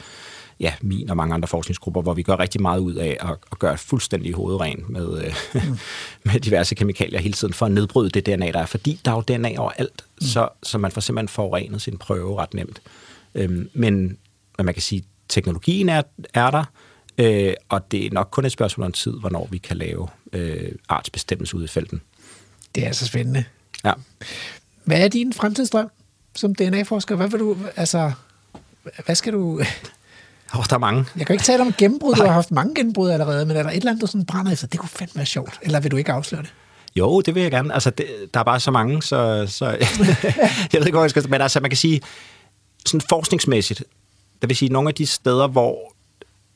ja, 0.59 0.73
min 0.81 1.09
og 1.09 1.17
mange 1.17 1.33
andre 1.33 1.47
forskningsgrupper, 1.47 2.01
hvor 2.01 2.13
vi 2.13 2.23
gør 2.23 2.39
rigtig 2.39 2.61
meget 2.61 2.79
ud 2.79 2.93
af 2.93 3.17
at, 3.19 3.37
at 3.51 3.59
gøre 3.59 3.77
fuldstændig 3.77 4.33
hovedren 4.33 4.85
med, 4.89 5.23
øh, 5.23 5.35
mm. 5.53 5.77
med 6.31 6.39
diverse 6.39 6.75
kemikalier 6.75 7.19
hele 7.19 7.33
tiden, 7.33 7.53
for 7.53 7.65
at 7.65 7.71
nedbryde 7.71 8.09
det 8.09 8.25
DNA, 8.25 8.51
der 8.51 8.59
er. 8.59 8.65
Fordi 8.65 8.99
der 9.05 9.11
er 9.11 9.15
jo 9.15 9.21
DNA 9.21 9.55
overalt, 9.57 10.05
mm. 10.21 10.27
så, 10.27 10.49
så 10.63 10.77
man 10.77 10.91
får 10.91 11.01
simpelthen 11.01 11.27
forurenet 11.27 11.81
sin 11.81 11.97
prøve 11.97 12.37
ret 12.37 12.53
nemt. 12.53 12.81
Øhm, 13.35 13.69
men 13.73 14.17
man 14.59 14.73
kan 14.73 14.81
sige, 14.83 15.03
teknologien 15.29 15.89
er, 15.89 16.01
er 16.33 16.51
der, 16.51 16.63
øh, 17.17 17.53
og 17.69 17.91
det 17.91 18.05
er 18.05 18.09
nok 18.11 18.27
kun 18.31 18.45
et 18.45 18.51
spørgsmål 18.51 18.85
om 18.85 18.91
tid, 18.91 19.11
hvornår 19.19 19.47
vi 19.51 19.57
kan 19.57 19.77
lave 19.77 20.07
øh, 20.33 20.71
artsbestemmelse 20.89 21.57
ude 21.57 21.65
i 21.65 21.67
felten. 21.67 22.01
Det 22.75 22.87
er 22.87 22.91
så 22.91 23.05
spændende. 23.05 23.43
Ja. 23.83 23.93
Hvad 24.83 25.01
er 25.01 25.07
din 25.07 25.33
fremtidsdrøm 25.33 25.89
som 26.35 26.55
DNA-forsker? 26.55 27.15
Hvad 27.15 27.27
vil 27.27 27.39
du, 27.39 27.57
altså, 27.75 28.11
hvad 29.05 29.15
skal 29.15 29.33
du... 29.33 29.61
Oh, 30.53 30.63
der 30.69 30.75
er 30.75 30.77
mange. 30.77 31.05
Jeg 31.17 31.27
kan 31.27 31.33
ikke 31.33 31.43
tale 31.43 31.61
om 31.61 31.73
gennembrud. 31.77 32.15
Du 32.15 32.23
har 32.23 32.31
haft 32.31 32.51
mange 32.51 32.75
gennembrud 32.75 33.09
allerede, 33.09 33.45
men 33.45 33.57
er 33.57 33.63
der 33.63 33.69
et 33.69 33.75
eller 33.75 33.91
andet, 33.91 34.01
du 34.01 34.07
sådan 34.07 34.25
brænder 34.25 34.51
efter? 34.51 34.67
Det 34.67 34.79
kunne 34.79 34.89
fandme 34.89 35.15
være 35.15 35.25
sjovt. 35.25 35.59
Eller 35.61 35.79
vil 35.79 35.91
du 35.91 35.97
ikke 35.97 36.11
afsløre 36.11 36.41
det? 36.41 36.53
Jo, 36.95 37.21
det 37.21 37.35
vil 37.35 37.41
jeg 37.41 37.51
gerne. 37.51 37.73
Altså, 37.73 37.89
det, 37.89 38.05
der 38.33 38.39
er 38.39 38.43
bare 38.43 38.59
så 38.59 38.71
mange, 38.71 39.03
så, 39.03 39.45
så 39.49 39.65
jeg 40.73 40.79
ved 40.79 40.85
ikke, 40.85 40.91
hvor 40.91 41.01
jeg 41.01 41.09
skal... 41.09 41.29
Men 41.29 41.41
altså, 41.41 41.59
man 41.59 41.69
kan 41.69 41.77
sige, 41.77 42.01
sådan 42.85 43.01
forskningsmæssigt, 43.09 43.83
det 44.41 44.49
vil 44.49 44.57
sige, 44.57 44.69
nogle 44.69 44.89
af 44.89 44.95
de 44.95 45.05
steder, 45.05 45.47
hvor 45.47 45.93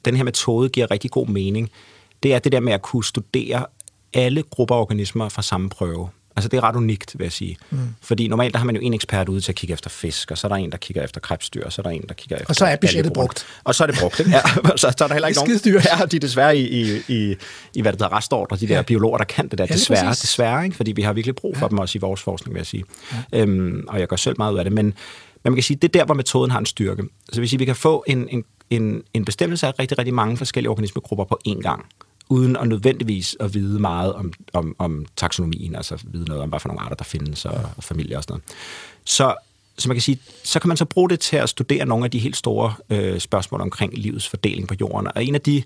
den 0.05 0.15
her 0.15 0.23
metode 0.23 0.69
giver 0.69 0.91
rigtig 0.91 1.11
god 1.11 1.27
mening, 1.27 1.71
det 2.23 2.33
er 2.33 2.39
det 2.39 2.51
der 2.51 2.59
med 2.59 2.73
at 2.73 2.81
kunne 2.81 3.05
studere 3.05 3.65
alle 4.13 4.43
grupper 4.43 4.75
af 4.75 4.79
organismer 4.79 5.29
fra 5.29 5.41
samme 5.41 5.69
prøve. 5.69 6.09
Altså 6.39 6.49
det 6.49 6.57
er 6.57 6.63
ret 6.63 6.75
unikt, 6.75 7.15
vil 7.17 7.25
jeg 7.25 7.31
sige. 7.31 7.57
Mm. 7.69 7.77
Fordi 8.01 8.27
normalt 8.27 8.53
der 8.53 8.59
har 8.59 8.65
man 8.65 8.75
jo 8.75 8.81
en 8.81 8.93
ekspert 8.93 9.29
ude 9.29 9.41
til 9.41 9.51
at 9.51 9.55
kigge 9.55 9.73
efter 9.73 9.89
fisk, 9.89 10.31
og 10.31 10.37
så 10.37 10.47
er 10.47 10.49
der 10.49 10.55
en, 10.55 10.71
der 10.71 10.77
kigger 10.77 11.03
efter 11.03 11.19
krebsdyr, 11.19 11.65
og 11.65 11.73
så 11.73 11.81
er 11.81 11.83
der 11.83 11.89
en, 11.89 12.03
der 12.07 12.13
kigger 12.13 12.35
efter... 12.35 12.49
Og 12.49 12.55
så 12.55 12.65
er 12.65 12.75
budgettet 12.75 13.13
brugt. 13.13 13.45
Og 13.63 13.75
så 13.75 13.83
er 13.83 13.87
det 13.87 13.99
brugt, 13.99 14.19
Ja, 14.19 14.41
så, 14.77 14.93
så 14.97 15.03
er 15.03 15.07
der 15.07 15.13
heller 15.13 15.27
ikke 15.27 15.39
nogen... 15.39 15.81
Ja, 15.99 16.05
de 16.05 16.15
er 16.15 16.19
desværre 16.19 16.57
i, 16.57 16.81
i, 16.81 17.01
i, 17.07 17.35
i 17.75 17.81
hvad 17.81 17.91
det 17.91 18.01
hedder, 18.01 18.17
restordre, 18.17 18.57
de 18.57 18.67
der 18.67 18.75
ja. 18.75 18.81
biologer, 18.81 19.17
der 19.17 19.25
kan 19.25 19.47
det 19.47 19.57
der. 19.57 19.65
Ja, 19.69 19.73
desværre, 19.73 20.09
desværre, 20.09 20.63
ikke? 20.65 20.75
fordi 20.75 20.91
vi 20.91 21.01
har 21.01 21.13
virkelig 21.13 21.35
brug 21.35 21.57
for 21.57 21.65
ja. 21.65 21.69
dem 21.69 21.77
også 21.77 21.97
i 21.97 21.99
vores 21.99 22.21
forskning, 22.21 22.53
vil 22.53 22.59
jeg 22.59 22.67
sige. 22.67 22.83
Ja. 23.31 23.41
Øhm, 23.41 23.85
og 23.87 23.99
jeg 23.99 24.07
gør 24.07 24.15
selv 24.15 24.35
meget 24.37 24.53
ud 24.53 24.57
af 24.57 24.65
det, 24.65 24.73
men, 24.73 24.85
men 24.85 24.93
man 25.43 25.53
kan 25.53 25.63
sige, 25.63 25.77
det 25.77 25.87
er 25.95 25.99
der, 25.99 26.05
hvor 26.05 26.15
metoden 26.15 26.51
har 26.51 26.59
en 26.59 26.65
styrke. 26.65 27.03
Så 27.33 27.41
hvis 27.41 27.59
vi 27.59 27.65
kan 27.65 27.75
få 27.75 28.03
en, 28.07 28.27
en, 28.29 28.43
en, 28.69 29.03
en 29.13 29.25
bestemmelse 29.25 29.67
af 29.67 29.79
rigtig, 29.79 29.97
rigtig 29.97 30.13
mange 30.13 30.37
forskellige 30.37 30.69
organismegrupper 30.69 31.25
på 31.25 31.39
én 31.47 31.61
gang, 31.61 31.85
uden 32.29 32.55
at 32.55 32.67
nødvendigvis 32.67 33.37
at 33.39 33.53
vide 33.53 33.79
meget 33.79 34.13
om, 34.13 34.33
om, 34.53 34.75
om 34.79 35.05
taksonomien, 35.15 35.75
altså 35.75 35.97
vide 36.03 36.25
noget 36.25 36.43
om, 36.43 36.49
hvad 36.49 36.59
for 36.59 36.67
nogle 36.69 36.81
arter, 36.81 36.95
der 36.95 37.03
findes, 37.03 37.45
og, 37.45 37.61
og 37.77 37.83
familier 37.83 38.17
og 38.17 38.23
sådan 38.23 38.33
noget. 38.33 38.43
Så, 39.05 39.35
så 39.77 39.89
man 39.89 39.95
kan 39.95 40.01
sige, 40.01 40.19
så 40.43 40.59
kan 40.59 40.67
man 40.67 40.77
så 40.77 40.85
bruge 40.85 41.09
det 41.09 41.19
til 41.19 41.37
at 41.37 41.49
studere 41.49 41.85
nogle 41.85 42.05
af 42.05 42.11
de 42.11 42.19
helt 42.19 42.37
store 42.37 42.73
øh, 42.89 43.19
spørgsmål 43.19 43.61
omkring 43.61 43.93
livets 43.93 44.27
fordeling 44.27 44.67
på 44.67 44.75
jorden. 44.81 45.07
Og 45.15 45.23
en 45.23 45.35
af 45.35 45.41
de 45.41 45.63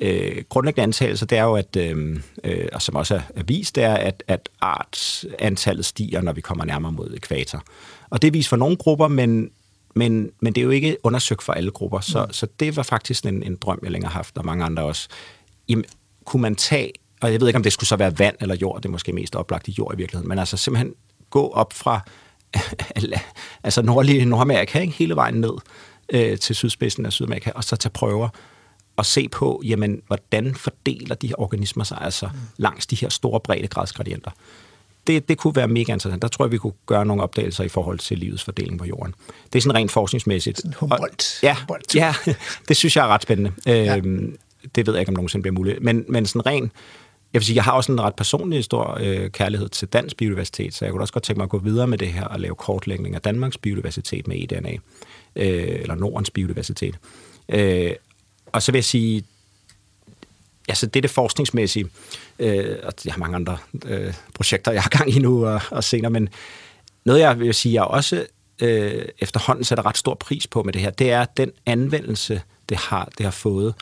øh, 0.00 0.44
grundlæggende 0.48 0.82
antagelser, 0.82 1.26
det 1.26 1.38
er 1.38 1.42
jo, 1.42 1.54
at, 1.54 1.76
øh, 1.76 2.20
øh, 2.44 2.68
og 2.72 2.82
som 2.82 2.96
også 2.96 3.20
er 3.36 3.42
vist, 3.42 3.74
det 3.74 3.84
er, 3.84 3.94
at, 3.94 4.22
at 4.28 4.48
artsantallet 4.60 5.84
stiger, 5.84 6.20
når 6.20 6.32
vi 6.32 6.40
kommer 6.40 6.64
nærmere 6.64 6.92
mod 6.92 7.14
ekvator. 7.16 7.62
Og 8.10 8.22
det 8.22 8.28
er 8.28 8.32
vist 8.32 8.48
for 8.48 8.56
nogle 8.56 8.76
grupper, 8.76 9.08
men, 9.08 9.50
men, 9.94 10.30
men 10.40 10.52
det 10.52 10.60
er 10.60 10.64
jo 10.64 10.70
ikke 10.70 10.96
undersøgt 11.02 11.42
for 11.42 11.52
alle 11.52 11.70
grupper. 11.70 12.00
Så, 12.00 12.24
mm. 12.24 12.32
så 12.32 12.46
det 12.60 12.76
var 12.76 12.82
faktisk 12.82 13.24
en, 13.24 13.42
en 13.42 13.56
drøm, 13.56 13.78
jeg 13.82 13.90
længere 13.90 14.10
har 14.12 14.18
haft, 14.18 14.38
og 14.38 14.46
mange 14.46 14.64
andre 14.64 14.82
også 14.82 15.08
jamen, 15.68 15.84
kunne 16.24 16.42
man 16.42 16.56
tage, 16.56 16.92
og 17.20 17.32
jeg 17.32 17.40
ved 17.40 17.48
ikke, 17.48 17.56
om 17.56 17.62
det 17.62 17.72
skulle 17.72 17.88
så 17.88 17.96
være 17.96 18.18
vand 18.18 18.36
eller 18.40 18.54
jord, 18.54 18.82
det 18.82 18.88
er 18.88 18.92
måske 18.92 19.12
mest 19.12 19.36
oplagt 19.36 19.68
i 19.68 19.74
jord 19.78 19.94
i 19.94 19.96
virkeligheden, 19.96 20.28
men 20.28 20.38
altså 20.38 20.56
simpelthen 20.56 20.94
gå 21.30 21.48
op 21.48 21.72
fra 21.72 22.00
altså 23.64 23.82
nordlige 23.82 24.24
Nordamerika, 24.24 24.80
ikke? 24.80 24.92
hele 24.92 25.16
vejen 25.16 25.34
ned 25.34 25.52
øh, 26.08 26.38
til 26.38 26.56
sydspidsen 26.56 27.06
af 27.06 27.12
Sydamerika, 27.12 27.50
og 27.54 27.64
så 27.64 27.76
tage 27.76 27.90
prøver 27.90 28.28
og 28.96 29.06
se 29.06 29.28
på, 29.28 29.62
jamen, 29.64 30.02
hvordan 30.06 30.54
fordeler 30.54 31.14
de 31.14 31.26
her 31.26 31.40
organismer 31.40 31.84
sig 31.84 31.98
altså 32.00 32.26
mm. 32.26 32.38
langs 32.56 32.86
de 32.86 32.96
her 32.96 33.08
store 33.08 33.40
breddegradsgradienter. 33.40 34.30
Det, 35.06 35.28
det 35.28 35.38
kunne 35.38 35.56
være 35.56 35.68
mega 35.68 35.92
interessant. 35.92 36.22
Der 36.22 36.28
tror 36.28 36.44
jeg, 36.44 36.52
vi 36.52 36.58
kunne 36.58 36.72
gøre 36.86 37.06
nogle 37.06 37.22
opdagelser 37.22 37.64
i 37.64 37.68
forhold 37.68 37.98
til 37.98 38.18
livets 38.18 38.44
fordeling 38.44 38.78
på 38.78 38.84
jorden. 38.84 39.14
Det 39.52 39.58
er 39.58 39.62
sådan 39.62 39.74
rent 39.74 39.90
forskningsmæssigt. 39.90 40.60
Humboldt. 40.76 41.38
Og, 41.42 41.42
ja, 41.42 41.56
ja, 41.94 42.14
det 42.68 42.76
synes 42.76 42.96
jeg 42.96 43.04
er 43.04 43.08
ret 43.08 43.22
spændende. 43.22 43.52
Ja. 43.66 43.96
Øhm, 43.96 44.36
det 44.74 44.86
ved 44.86 44.94
jeg 44.94 45.00
ikke, 45.00 45.10
om 45.10 45.14
nogensinde 45.14 45.42
bliver 45.42 45.54
muligt. 45.54 45.82
Men, 45.82 46.04
men 46.08 46.26
sådan 46.26 46.46
ren, 46.46 46.72
jeg 47.32 47.40
vil 47.40 47.44
sige, 47.46 47.56
jeg 47.56 47.64
har 47.64 47.72
også 47.72 47.92
en 47.92 48.00
ret 48.00 48.14
personlig 48.14 48.64
stor 48.64 48.98
øh, 49.00 49.30
kærlighed 49.30 49.68
til 49.68 49.88
dansk 49.88 50.16
biodiversitet, 50.16 50.74
så 50.74 50.84
jeg 50.84 50.92
kunne 50.92 51.02
også 51.02 51.12
godt 51.12 51.24
tænke 51.24 51.38
mig 51.38 51.44
at 51.44 51.50
gå 51.50 51.58
videre 51.58 51.86
med 51.86 51.98
det 51.98 52.08
her 52.08 52.24
og 52.24 52.40
lave 52.40 52.54
kortlægning 52.54 53.14
af 53.14 53.20
Danmarks 53.20 53.58
biodiversitet 53.58 54.28
med 54.28 54.36
eDNA, 54.42 54.72
øh, 55.36 55.80
eller 55.80 55.94
Nordens 55.94 56.30
biodiversitet. 56.30 56.98
Øh, 57.48 57.92
og 58.52 58.62
så 58.62 58.72
vil 58.72 58.78
jeg 58.78 58.84
sige, 58.84 59.24
altså 60.68 60.86
det 60.86 60.96
er 60.96 61.00
det 61.00 61.10
forskningsmæssige, 61.10 61.86
øh, 62.38 62.76
og 62.82 62.92
jeg 63.04 63.14
har 63.14 63.18
mange 63.18 63.36
andre 63.36 63.58
øh, 63.86 64.14
projekter, 64.34 64.72
jeg 64.72 64.82
har 64.82 64.90
gang 64.90 65.16
i 65.16 65.18
nu 65.18 65.46
og, 65.46 65.60
og 65.70 65.84
senere, 65.84 66.10
men 66.10 66.28
noget 67.04 67.20
jeg 67.20 67.40
vil 67.40 67.54
sige, 67.54 67.74
jeg 67.74 67.84
også 67.84 68.26
øh, 68.60 69.04
efterhånden 69.18 69.64
sætter 69.64 69.86
ret 69.86 69.96
stor 69.96 70.14
pris 70.14 70.46
på 70.46 70.62
med 70.62 70.72
det 70.72 70.82
her, 70.82 70.90
det 70.90 71.10
er 71.10 71.24
den 71.24 71.52
anvendelse, 71.66 72.42
det 72.68 72.76
har, 72.76 73.08
det 73.18 73.24
har 73.26 73.30
fået 73.30 73.74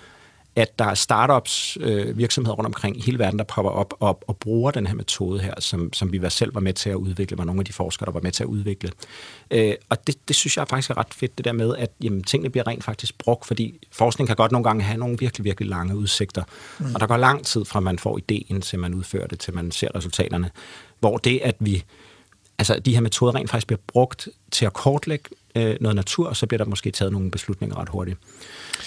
at 0.57 0.79
der 0.79 0.85
er 0.85 0.95
startups, 0.95 1.79
øh, 1.81 2.19
virksomheder 2.19 2.57
rundt 2.57 2.67
omkring 2.67 2.97
i 2.97 3.01
hele 3.01 3.19
verden, 3.19 3.39
der 3.39 3.45
popper 3.45 3.71
op 3.71 3.95
og, 4.01 4.23
og 4.27 4.37
bruger 4.37 4.71
den 4.71 4.87
her 4.87 4.95
metode 4.95 5.41
her, 5.41 5.55
som, 5.59 5.93
som 5.93 6.13
vi 6.13 6.21
selv 6.29 6.55
var 6.55 6.61
med 6.61 6.73
til 6.73 6.91
at 6.91 6.95
udvikle, 6.95 7.39
var 7.39 7.45
nogle 7.45 7.61
af 7.61 7.65
de 7.65 7.73
forskere, 7.73 8.07
der 8.07 8.13
var 8.13 8.21
med 8.21 8.33
til 8.33 8.43
at 8.43 8.47
udvikle. 8.47 8.91
Øh, 9.51 9.75
og 9.89 10.07
det, 10.07 10.29
det 10.29 10.37
synes 10.37 10.57
jeg 10.57 10.69
faktisk 10.69 10.91
er 10.91 10.99
ret 10.99 11.15
fedt, 11.15 11.39
det 11.39 11.45
der 11.45 11.53
med, 11.53 11.77
at 11.77 11.91
jamen, 12.03 12.25
tingene 12.25 12.51
bliver 12.51 12.67
rent 12.67 12.85
faktisk 12.85 13.19
brugt, 13.19 13.47
fordi 13.47 13.79
forskning 13.93 14.29
kan 14.29 14.37
godt 14.37 14.53
nogle 14.53 14.65
gange 14.65 14.83
have 14.83 14.99
nogle 14.99 15.17
virkelig, 15.19 15.45
virkelig 15.45 15.69
lange 15.69 15.97
udsigter. 15.97 16.43
Mm. 16.79 16.95
Og 16.95 17.01
der 17.01 17.07
går 17.07 17.17
lang 17.17 17.45
tid 17.45 17.65
fra, 17.65 17.81
man 17.81 17.99
får 17.99 18.19
ideen, 18.19 18.61
til 18.61 18.79
man 18.79 18.95
udfører 18.95 19.27
det, 19.27 19.39
til 19.39 19.55
man 19.55 19.71
ser 19.71 19.89
resultaterne. 19.95 20.51
Hvor 21.01 21.17
det, 21.17 21.41
at 21.43 21.57
vi 21.59 21.85
altså 22.59 22.79
de 22.79 22.95
her 22.95 23.01
metoder 23.01 23.35
rent 23.35 23.51
faktisk 23.51 23.67
bliver 23.67 23.81
brugt 23.87 24.29
til 24.51 24.67
at 24.67 24.73
kortlægge 24.73 25.29
øh, 25.55 25.77
noget 25.81 25.97
natur, 25.97 26.29
og 26.29 26.37
så 26.37 26.47
bliver 26.47 26.59
der 26.59 26.71
måske 26.71 26.91
taget 26.91 27.13
nogle 27.13 27.31
beslutninger 27.31 27.79
ret 27.79 27.89
hurtigt. 27.89 28.19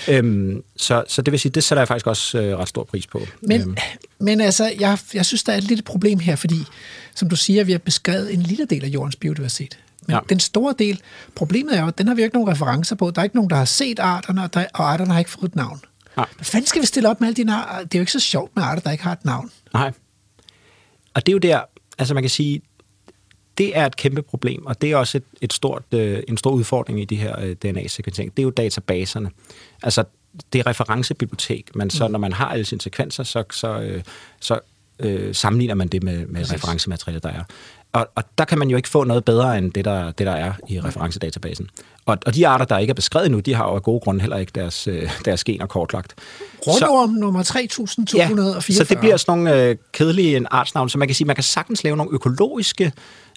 Øhm, 0.10 0.64
så, 0.78 1.04
så 1.08 1.22
det 1.22 1.32
vil 1.32 1.40
sige, 1.40 1.52
det 1.52 1.64
sætter 1.64 1.82
jeg 1.82 1.88
faktisk 1.88 2.08
også 2.08 2.42
øh, 2.42 2.58
ret 2.58 2.68
stor 2.68 2.84
pris 2.84 3.08
på. 3.08 3.22
Men, 3.42 3.62
øhm. 3.62 3.76
men 4.20 4.42
altså, 4.42 4.72
jeg, 4.80 4.98
jeg 5.14 5.26
synes, 5.26 5.44
der 5.44 5.54
er 5.54 5.58
et 5.58 5.64
lille 5.64 5.84
problem 5.84 6.20
her, 6.20 6.36
fordi, 6.36 6.60
som 7.16 7.30
du 7.30 7.36
siger, 7.36 7.64
vi 7.64 7.72
har 7.72 7.80
beskrevet 7.80 8.34
en 8.34 8.42
lille 8.42 8.66
del 8.66 8.84
af 8.86 8.88
jordens 8.88 9.16
biodiversitet. 9.16 9.80
Men 10.08 10.14
ja. 10.14 10.20
den 10.30 10.40
store 10.40 10.76
del, 10.80 11.02
problemet 11.36 11.78
er 11.78 11.82
jo, 11.82 11.88
at 11.88 11.98
den 11.98 12.08
har 12.08 12.16
vi 12.16 12.22
jo 12.22 12.26
ikke 12.26 12.36
nogen 12.36 12.52
referencer 12.52 12.96
på. 12.96 13.12
Der 13.12 13.22
er 13.22 13.24
ikke 13.24 13.36
nogen, 13.36 13.50
der 13.50 13.56
har 13.56 13.66
set 13.66 14.00
arterne, 14.00 14.44
og, 14.44 14.54
der, 14.54 14.66
og 14.74 14.92
arterne 14.92 15.12
har 15.12 15.20
ikke 15.20 15.32
fået 15.32 15.50
et 15.50 15.56
navn. 15.56 15.82
Ja. 16.18 16.24
Hvad 16.36 16.46
fanden 16.46 16.68
skal 16.68 16.82
vi 16.82 16.88
stille 16.88 17.10
op 17.10 17.22
med 17.22 17.28
alle 17.28 17.44
de 17.44 17.52
arter? 17.52 17.84
Det 17.84 17.96
er 17.96 18.00
jo 18.00 18.02
ikke 18.02 18.12
så 18.12 18.20
sjovt 18.20 18.56
med 18.56 18.64
arter, 18.64 18.82
der 18.82 18.92
ikke 18.92 19.04
har 19.04 19.12
et 19.12 19.26
navn. 19.26 19.52
Nej. 19.74 19.92
Og 21.14 21.26
det 21.26 21.32
er 21.32 21.34
jo 21.34 21.40
der, 21.40 21.62
altså 21.98 22.14
man 22.14 22.24
kan 22.24 22.30
sige, 22.30 22.62
det 23.58 23.78
er 23.78 23.86
et 23.86 23.96
kæmpe 23.96 24.22
problem, 24.22 24.66
og 24.66 24.82
det 24.82 24.92
er 24.92 24.98
også 24.98 25.18
et, 25.18 25.24
et 25.42 25.54
stort, 25.54 25.84
øh, 25.92 26.24
en 26.28 26.38
stor 26.38 26.52
udfordring 26.52 27.02
i 27.02 27.06
de 27.06 27.16
her 27.16 27.40
øh, 27.40 27.56
DNA-sekventering. 27.56 28.32
Det 28.38 28.42
er 28.42 28.44
jo 28.44 28.50
databaserne. 28.50 29.30
Altså, 29.84 30.04
det 30.54 30.60
er 30.60 30.68
referencebibliotek, 30.68 31.76
men 31.76 31.90
så 31.90 32.08
mm. 32.08 32.12
når 32.12 32.20
man 32.20 32.34
har 32.34 32.48
alle 32.48 32.66
sine 32.66 32.82
sekvenser, 32.82 33.24
så, 33.24 33.44
så, 33.52 33.80
øh, 33.80 34.04
så 34.40 34.60
øh, 35.00 35.36
sammenligner 35.36 35.76
man 35.76 35.88
det 35.88 36.04
med, 36.04 36.28
med 36.28 36.54
referencemateriale, 36.54 37.20
der 37.20 37.30
er. 37.30 37.44
Og, 37.94 38.08
og 38.16 38.24
der 38.38 38.46
kan 38.46 38.60
man 38.60 38.70
jo 38.70 38.78
ikke 38.78 38.90
få 38.90 39.04
noget 39.04 39.26
bedre 39.26 39.58
end 39.58 39.72
det, 39.72 39.86
der, 39.86 40.12
det, 40.12 40.28
der 40.28 40.32
er 40.34 40.54
i 40.70 40.80
referencedatabasen. 40.80 41.70
Og, 42.06 42.18
og 42.26 42.36
de 42.36 42.48
arter, 42.48 42.66
der 42.66 42.78
ikke 42.78 42.92
er 42.92 42.96
beskrevet 42.96 43.32
nu, 43.32 43.40
de 43.40 43.54
har 43.54 43.70
jo 43.70 43.76
af 43.76 43.84
gode 43.84 44.00
grunde 44.00 44.22
heller 44.22 44.38
ikke 44.38 44.52
deres, 44.56 44.88
øh, 44.88 45.12
deres 45.26 45.44
gener 45.44 45.66
kortlagt. 45.66 46.16
Rundorm 46.68 47.10
nummer 47.10 47.44
3244. 47.44 48.56
Ja, 48.56 48.84
så 48.84 48.84
det 48.84 49.00
bliver 49.00 49.18
sådan 49.18 49.40
nogle 49.40 49.64
øh, 49.64 49.76
kedelige 49.92 50.46
artsnavne, 50.52 50.90
så 50.90 50.98
man 50.98 51.08
kan 51.08 51.16
sige, 51.16 51.28
man 51.28 51.36
kan 51.36 51.44
sagtens 51.44 51.84
lave 51.84 51.98
nogle 51.98 52.12
økologiske 52.14 52.92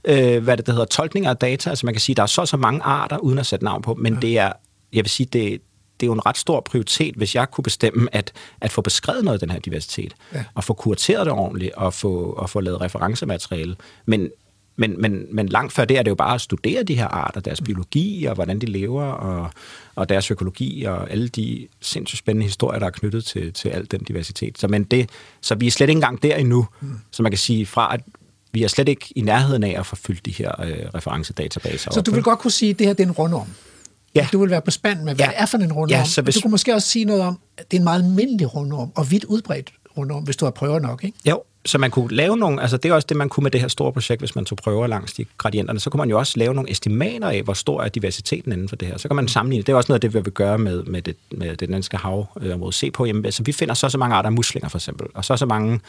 øh, 0.07 0.43
hvad 0.43 0.57
det, 0.57 0.66
der 0.66 0.73
hedder, 0.73 0.87
tolkninger 0.87 1.31
af 1.31 1.37
data. 1.37 1.70
Altså 1.70 1.87
man 1.87 1.95
kan 1.95 2.01
sige, 2.01 2.16
der 2.16 2.23
er 2.23 2.27
så 2.27 2.47
så 2.47 2.57
mange 2.57 2.83
arter, 2.83 3.19
uden 3.19 3.39
at 3.39 3.47
sætte 3.47 3.65
navn 3.65 3.83
på, 3.83 3.95
men 3.95 4.15
ja. 4.15 4.20
det 4.20 4.39
er, 4.39 4.53
jeg 4.93 5.05
vil 5.05 5.11
sige, 5.11 5.28
det, 5.33 5.61
det 6.01 6.07
er 6.07 6.07
jo 6.07 6.12
en 6.12 6.27
ret 6.27 6.39
stor 6.39 6.61
prioritet, 6.61 7.15
hvis 7.15 7.35
jeg 7.35 7.51
kunne 7.51 7.62
bestemme 7.62 8.09
at, 8.12 8.33
at 8.61 8.73
få 8.73 8.83
beskrevet 8.83 9.24
noget 9.24 9.35
af 9.35 9.41
den 9.41 9.51
her 9.51 9.59
diversitet, 9.59 10.15
ja. 10.35 10.45
og 10.55 10.65
få 10.65 10.74
kurateret 10.74 11.27
det 11.27 11.33
ordentligt, 11.33 11.74
og 11.74 11.95
få, 11.95 12.31
og 12.31 12.51
få 12.51 12.61
lavet 12.61 12.81
referencemateriale. 12.81 13.77
Men, 14.07 14.31
men, 14.77 15.01
men, 15.01 15.27
men 15.31 15.49
langt 15.49 15.73
før 15.73 15.85
det 15.85 15.99
er 15.99 16.03
det 16.03 16.11
jo 16.11 16.15
bare 16.15 16.35
at 16.35 16.41
studere 16.41 16.83
de 16.83 16.95
her 16.95 17.09
arter, 17.09 17.41
deres 17.41 17.61
biologi, 17.61 18.24
og 18.24 18.35
hvordan 18.35 18.59
de 18.59 18.66
lever, 18.66 19.05
og, 19.05 19.51
og 19.95 20.09
deres 20.09 20.31
økologi, 20.31 20.85
og 20.85 21.11
alle 21.11 21.28
de 21.28 21.69
sindssygt 21.81 22.19
spændende 22.19 22.45
historier, 22.45 22.78
der 22.78 22.87
er 22.87 22.91
knyttet 22.91 23.24
til, 23.24 23.53
til 23.53 23.69
al 23.69 23.91
den 23.91 24.01
diversitet. 24.01 24.59
Så, 24.59 24.69
men 24.69 24.85
det, 24.85 25.11
så 25.41 25.55
vi 25.55 25.66
er 25.66 25.70
slet 25.70 25.89
ikke 25.89 25.97
engang 25.97 26.23
der 26.23 26.37
endnu, 26.37 26.66
mm. 26.81 26.99
så 27.11 27.23
man 27.23 27.33
kan 27.33 27.39
sige, 27.39 27.66
fra 27.66 27.95
at 27.95 28.01
vi 28.52 28.62
er 28.62 28.68
slet 28.68 28.89
ikke 28.89 29.12
i 29.16 29.20
nærheden 29.20 29.64
af 29.64 29.74
at 29.78 29.86
forfylde 29.86 30.20
de 30.24 30.31
her 30.31 30.62
øh, 30.64 30.77
referencedatabaser. 30.94 31.90
Så 31.90 32.01
op. 32.01 32.06
du 32.06 32.10
vil 32.10 32.23
godt 32.23 32.39
kunne 32.39 32.51
sige, 32.51 32.70
at 32.70 32.78
det 32.78 32.86
her 32.86 32.94
det 32.94 33.02
er 33.02 33.09
en 33.09 33.12
rundorm? 33.12 33.48
Ja. 34.14 34.28
Du 34.32 34.40
vil 34.40 34.51
være 34.51 34.60
på 34.60 34.70
spand 34.70 35.02
med, 35.02 35.14
hvad 35.14 35.24
ja. 35.24 35.31
det 35.31 35.40
er 35.40 35.47
for 35.47 35.59
en 35.59 35.73
rundorm. 35.73 35.98
Ja, 35.98 36.05
så 36.05 36.23
hvis... 36.23 36.35
Du 36.35 36.40
kunne 36.40 36.51
måske 36.51 36.74
også 36.74 36.89
sige 36.89 37.05
noget 37.05 37.23
om, 37.23 37.39
at 37.59 37.70
det 37.70 37.77
er 37.77 37.81
en 37.81 37.85
meget 37.85 38.02
almindelig 38.02 38.55
rundorm, 38.55 38.90
og 38.94 39.10
vidt 39.10 39.24
udbredt 39.24 39.73
rundorm, 39.97 40.23
hvis 40.23 40.36
du 40.36 40.44
har 40.44 40.51
prøver 40.51 40.78
nok, 40.78 41.05
ikke? 41.05 41.18
Jo, 41.28 41.43
så 41.66 41.78
man 41.78 41.90
kunne 41.90 42.16
lave 42.16 42.36
nogle, 42.36 42.62
altså 42.62 42.77
det 42.77 42.89
er 42.89 42.94
også 42.94 43.06
det, 43.06 43.16
man 43.16 43.28
kunne 43.28 43.43
med 43.43 43.51
det 43.51 43.60
her 43.60 43.68
store 43.68 43.93
projekt, 43.93 44.20
hvis 44.20 44.35
man 44.35 44.44
tog 44.44 44.59
prøver 44.59 44.86
langs 44.86 45.12
de 45.12 45.24
gradienterne, 45.39 45.81
så 45.81 45.90
kunne 45.90 45.98
man 45.98 46.10
jo 46.10 46.18
også 46.18 46.39
lave 46.39 46.55
nogle 46.55 46.70
estimater 46.70 47.28
af, 47.28 47.43
hvor 47.43 47.52
stor 47.52 47.82
er 47.82 47.89
diversiteten 47.89 48.52
inden 48.52 48.68
for 48.68 48.77
det 48.77 48.89
her. 48.89 48.98
Så 48.98 49.09
kan 49.09 49.16
man 49.16 49.28
sammenligne, 49.28 49.62
det 49.62 49.73
er 49.73 49.77
også 49.77 49.93
noget 49.93 49.97
af 49.97 50.01
det, 50.01 50.14
vi 50.14 50.20
vil 50.24 50.32
gøre 50.32 50.59
med, 50.59 50.82
med, 50.82 51.02
det, 51.02 51.16
med 51.31 51.56
det 51.56 51.68
danske 51.68 51.97
havområde. 51.97 52.73
Se 52.73 52.90
på, 52.90 53.05
jamen, 53.05 53.24
altså 53.24 53.43
vi 53.43 53.52
finder 53.52 53.74
så 53.74 53.89
så 53.89 53.98
mange 53.98 54.16
arter 54.16 54.28
af 54.28 54.32
muslinger 54.32 54.68
for 54.68 54.78
eksempel, 54.78 55.06
og 55.14 55.24
så 55.24 55.36
så 55.36 55.47
mange 55.47 55.81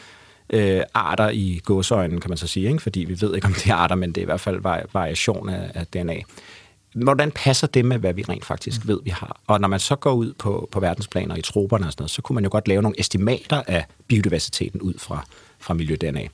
øh, 0.50 0.82
arter 0.94 1.28
i 1.28 1.60
gåsøjnen, 1.64 2.20
kan 2.20 2.30
man 2.30 2.38
så 2.38 2.46
sige, 2.46 2.68
ikke? 2.68 2.82
fordi 2.82 3.00
vi 3.00 3.20
ved 3.20 3.34
ikke, 3.34 3.46
om 3.46 3.52
det 3.52 3.66
er 3.66 3.74
arter, 3.74 3.94
men 3.94 4.08
det 4.12 4.18
er 4.18 4.22
i 4.22 4.24
hvert 4.24 4.40
fald 4.40 4.60
variation 4.92 5.48
af, 5.48 5.70
af 5.74 5.86
DNA. 5.86 6.14
Hvordan 6.94 7.30
passer 7.30 7.66
det 7.66 7.84
med, 7.84 7.98
hvad 7.98 8.14
vi 8.14 8.24
rent 8.28 8.44
faktisk 8.44 8.80
ved, 8.86 8.98
vi 9.04 9.10
har? 9.10 9.40
Og 9.46 9.60
når 9.60 9.68
man 9.68 9.80
så 9.80 9.96
går 9.96 10.12
ud 10.12 10.32
på, 10.38 10.68
på 10.72 10.80
verdensplaner 10.80 11.36
i 11.36 11.42
troberne 11.42 11.86
og 11.86 11.92
sådan 11.92 12.02
noget, 12.02 12.10
så 12.10 12.22
kunne 12.22 12.34
man 12.34 12.44
jo 12.44 12.50
godt 12.52 12.68
lave 12.68 12.82
nogle 12.82 13.00
estimater 13.00 13.62
af 13.66 13.84
biodiversiteten 14.08 14.80
ud 14.80 14.94
fra, 14.98 15.26
fra 15.58 15.74
miljø-DNA. 15.74 16.28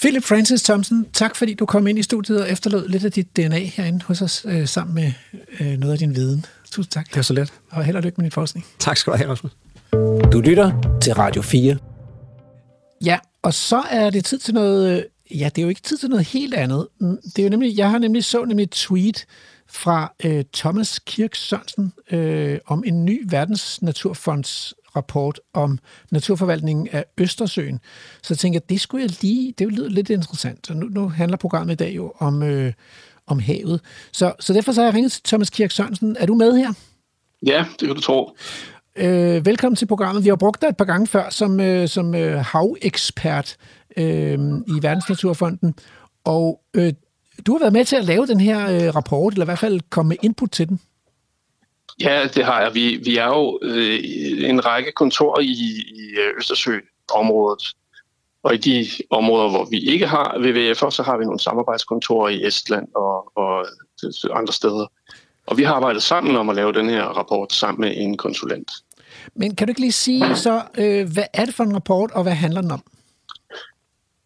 Philip 0.00 0.24
Francis 0.24 0.62
Thompson, 0.62 1.06
tak 1.12 1.36
fordi 1.36 1.54
du 1.54 1.66
kom 1.66 1.86
ind 1.86 1.98
i 1.98 2.02
studiet 2.02 2.42
og 2.42 2.50
efterlod 2.50 2.88
lidt 2.88 3.04
af 3.04 3.12
dit 3.12 3.36
DNA 3.36 3.58
herinde 3.58 4.04
hos 4.04 4.22
os, 4.22 4.46
øh, 4.48 4.68
sammen 4.68 4.94
med 4.94 5.12
øh, 5.60 5.78
noget 5.78 5.92
af 5.92 5.98
din 5.98 6.16
viden. 6.16 6.44
Tusind 6.70 6.90
tak. 6.90 7.08
Det 7.08 7.16
var 7.16 7.22
så 7.22 7.32
let. 7.32 7.52
Og 7.70 7.84
held 7.84 7.96
og 7.96 8.02
lykke 8.02 8.16
med 8.16 8.24
din 8.24 8.32
forskning. 8.32 8.66
Tak 8.78 8.96
skal 8.96 9.12
du 9.12 9.16
have, 9.16 9.30
Rasmus. 9.30 9.52
Du 10.32 10.40
lytter 10.40 10.98
til 11.02 11.14
Radio 11.14 11.42
4. 11.42 11.76
Ja, 13.04 13.18
og 13.42 13.54
så 13.54 13.82
er 13.90 14.10
det 14.10 14.24
tid 14.24 14.38
til 14.38 14.54
noget... 14.54 14.96
Øh, 14.96 15.02
ja, 15.40 15.44
det 15.44 15.58
er 15.58 15.62
jo 15.62 15.68
ikke 15.68 15.80
tid 15.80 15.96
til 15.96 16.08
noget 16.08 16.26
helt 16.26 16.54
andet. 16.54 16.88
Mm, 17.00 17.18
det 17.22 17.38
er 17.38 17.42
jo 17.42 17.50
nemlig, 17.50 17.78
jeg 17.78 17.90
har 17.90 17.98
nemlig 17.98 18.24
så 18.24 18.44
nemlig 18.44 18.64
et 18.64 18.70
tweet 18.70 19.26
fra 19.66 20.12
øh, 20.24 20.44
Thomas 20.54 20.98
Kirk 20.98 21.34
Sørensen 21.34 21.92
øh, 22.10 22.58
om 22.66 22.84
en 22.86 23.04
ny 23.04 23.26
verdensnaturfonds 23.30 24.74
rapport 24.96 25.40
om 25.52 25.78
naturforvaltningen 26.10 26.88
af 26.92 27.04
Østersøen. 27.18 27.80
Så 28.22 28.34
jeg 28.34 28.38
tænker, 28.38 28.60
det 28.60 28.80
skulle 28.80 29.02
jeg 29.02 29.22
lige, 29.22 29.54
det 29.58 29.72
lyder 29.72 29.88
lidt 29.88 30.10
interessant. 30.10 30.66
Så 30.66 30.74
nu, 30.74 30.86
nu 30.86 31.08
handler 31.08 31.36
programmet 31.36 31.72
i 31.72 31.76
dag 31.76 31.96
jo 31.96 32.12
om, 32.18 32.42
øh, 32.42 32.72
om 33.26 33.38
havet. 33.38 33.80
Så, 34.12 34.32
så 34.40 34.52
derfor 34.52 34.72
så 34.72 34.80
har 34.80 34.86
jeg 34.86 34.94
ringet 34.94 35.12
til 35.12 35.22
Thomas 35.22 35.50
Kirk 35.50 35.70
Sørensen. 35.70 36.16
Er 36.20 36.26
du 36.26 36.34
med 36.34 36.56
her? 36.56 36.72
Ja, 37.46 37.66
det 37.80 37.86
kan 37.86 37.96
du 37.96 38.00
tro. 38.00 38.36
Øh, 39.00 39.46
velkommen 39.46 39.76
til 39.76 39.86
programmet. 39.86 40.24
Vi 40.24 40.28
har 40.28 40.36
brugt 40.36 40.60
dig 40.60 40.68
et 40.68 40.76
par 40.76 40.84
gange 40.84 41.06
før 41.06 41.30
som, 41.30 41.60
øh, 41.60 41.88
som 41.88 42.14
øh, 42.14 42.44
havekspert 42.44 43.56
øh, 43.96 44.38
i 44.66 44.82
Verdensnaturfonden, 44.82 45.74
og 46.24 46.60
øh, 46.74 46.92
du 47.46 47.52
har 47.52 47.58
været 47.58 47.72
med 47.72 47.84
til 47.84 47.96
at 47.96 48.04
lave 48.04 48.26
den 48.26 48.40
her 48.40 48.60
øh, 48.70 48.96
rapport, 48.96 49.32
eller 49.32 49.44
i 49.44 49.50
hvert 49.50 49.58
fald 49.58 49.80
komme 49.90 50.08
med 50.08 50.16
input 50.22 50.50
til 50.50 50.68
den. 50.68 50.80
Ja, 52.00 52.28
det 52.34 52.44
har 52.44 52.60
jeg. 52.62 52.74
Vi, 52.74 53.00
vi 53.04 53.16
er 53.16 53.26
jo 53.26 53.58
øh, 53.62 53.98
en 54.50 54.66
række 54.66 54.92
kontorer 54.92 55.40
i, 55.40 55.82
i 55.94 56.18
øh, 56.18 56.38
Østersø-området. 56.38 57.74
Og 58.42 58.54
i 58.54 58.56
de 58.56 58.86
områder, 59.10 59.50
hvor 59.50 59.64
vi 59.70 59.78
ikke 59.78 60.06
har 60.06 60.34
WWF'er, 60.38 60.90
så 60.90 61.02
har 61.02 61.16
vi 61.16 61.24
nogle 61.24 61.40
samarbejdskontorer 61.40 62.28
i 62.28 62.46
Estland 62.46 62.88
og, 62.94 63.36
og 63.36 63.66
andre 64.32 64.52
steder. 64.52 64.86
Og 65.46 65.58
vi 65.58 65.62
har 65.62 65.74
arbejdet 65.74 66.02
sammen 66.02 66.36
om 66.36 66.48
at 66.50 66.56
lave 66.56 66.72
den 66.72 66.90
her 66.90 67.02
rapport 67.02 67.52
sammen 67.52 67.80
med 67.80 67.92
en 67.96 68.16
konsulent. 68.16 68.70
Men 69.34 69.54
kan 69.54 69.66
du 69.66 69.70
ikke 69.70 69.80
lige 69.80 69.92
sige 69.92 70.36
så, 70.36 70.62
øh, 70.78 71.12
hvad 71.12 71.24
er 71.32 71.44
det 71.44 71.54
for 71.54 71.64
en 71.64 71.74
rapport, 71.74 72.10
og 72.10 72.22
hvad 72.22 72.32
handler 72.32 72.60
den 72.60 72.70
om? 72.70 72.82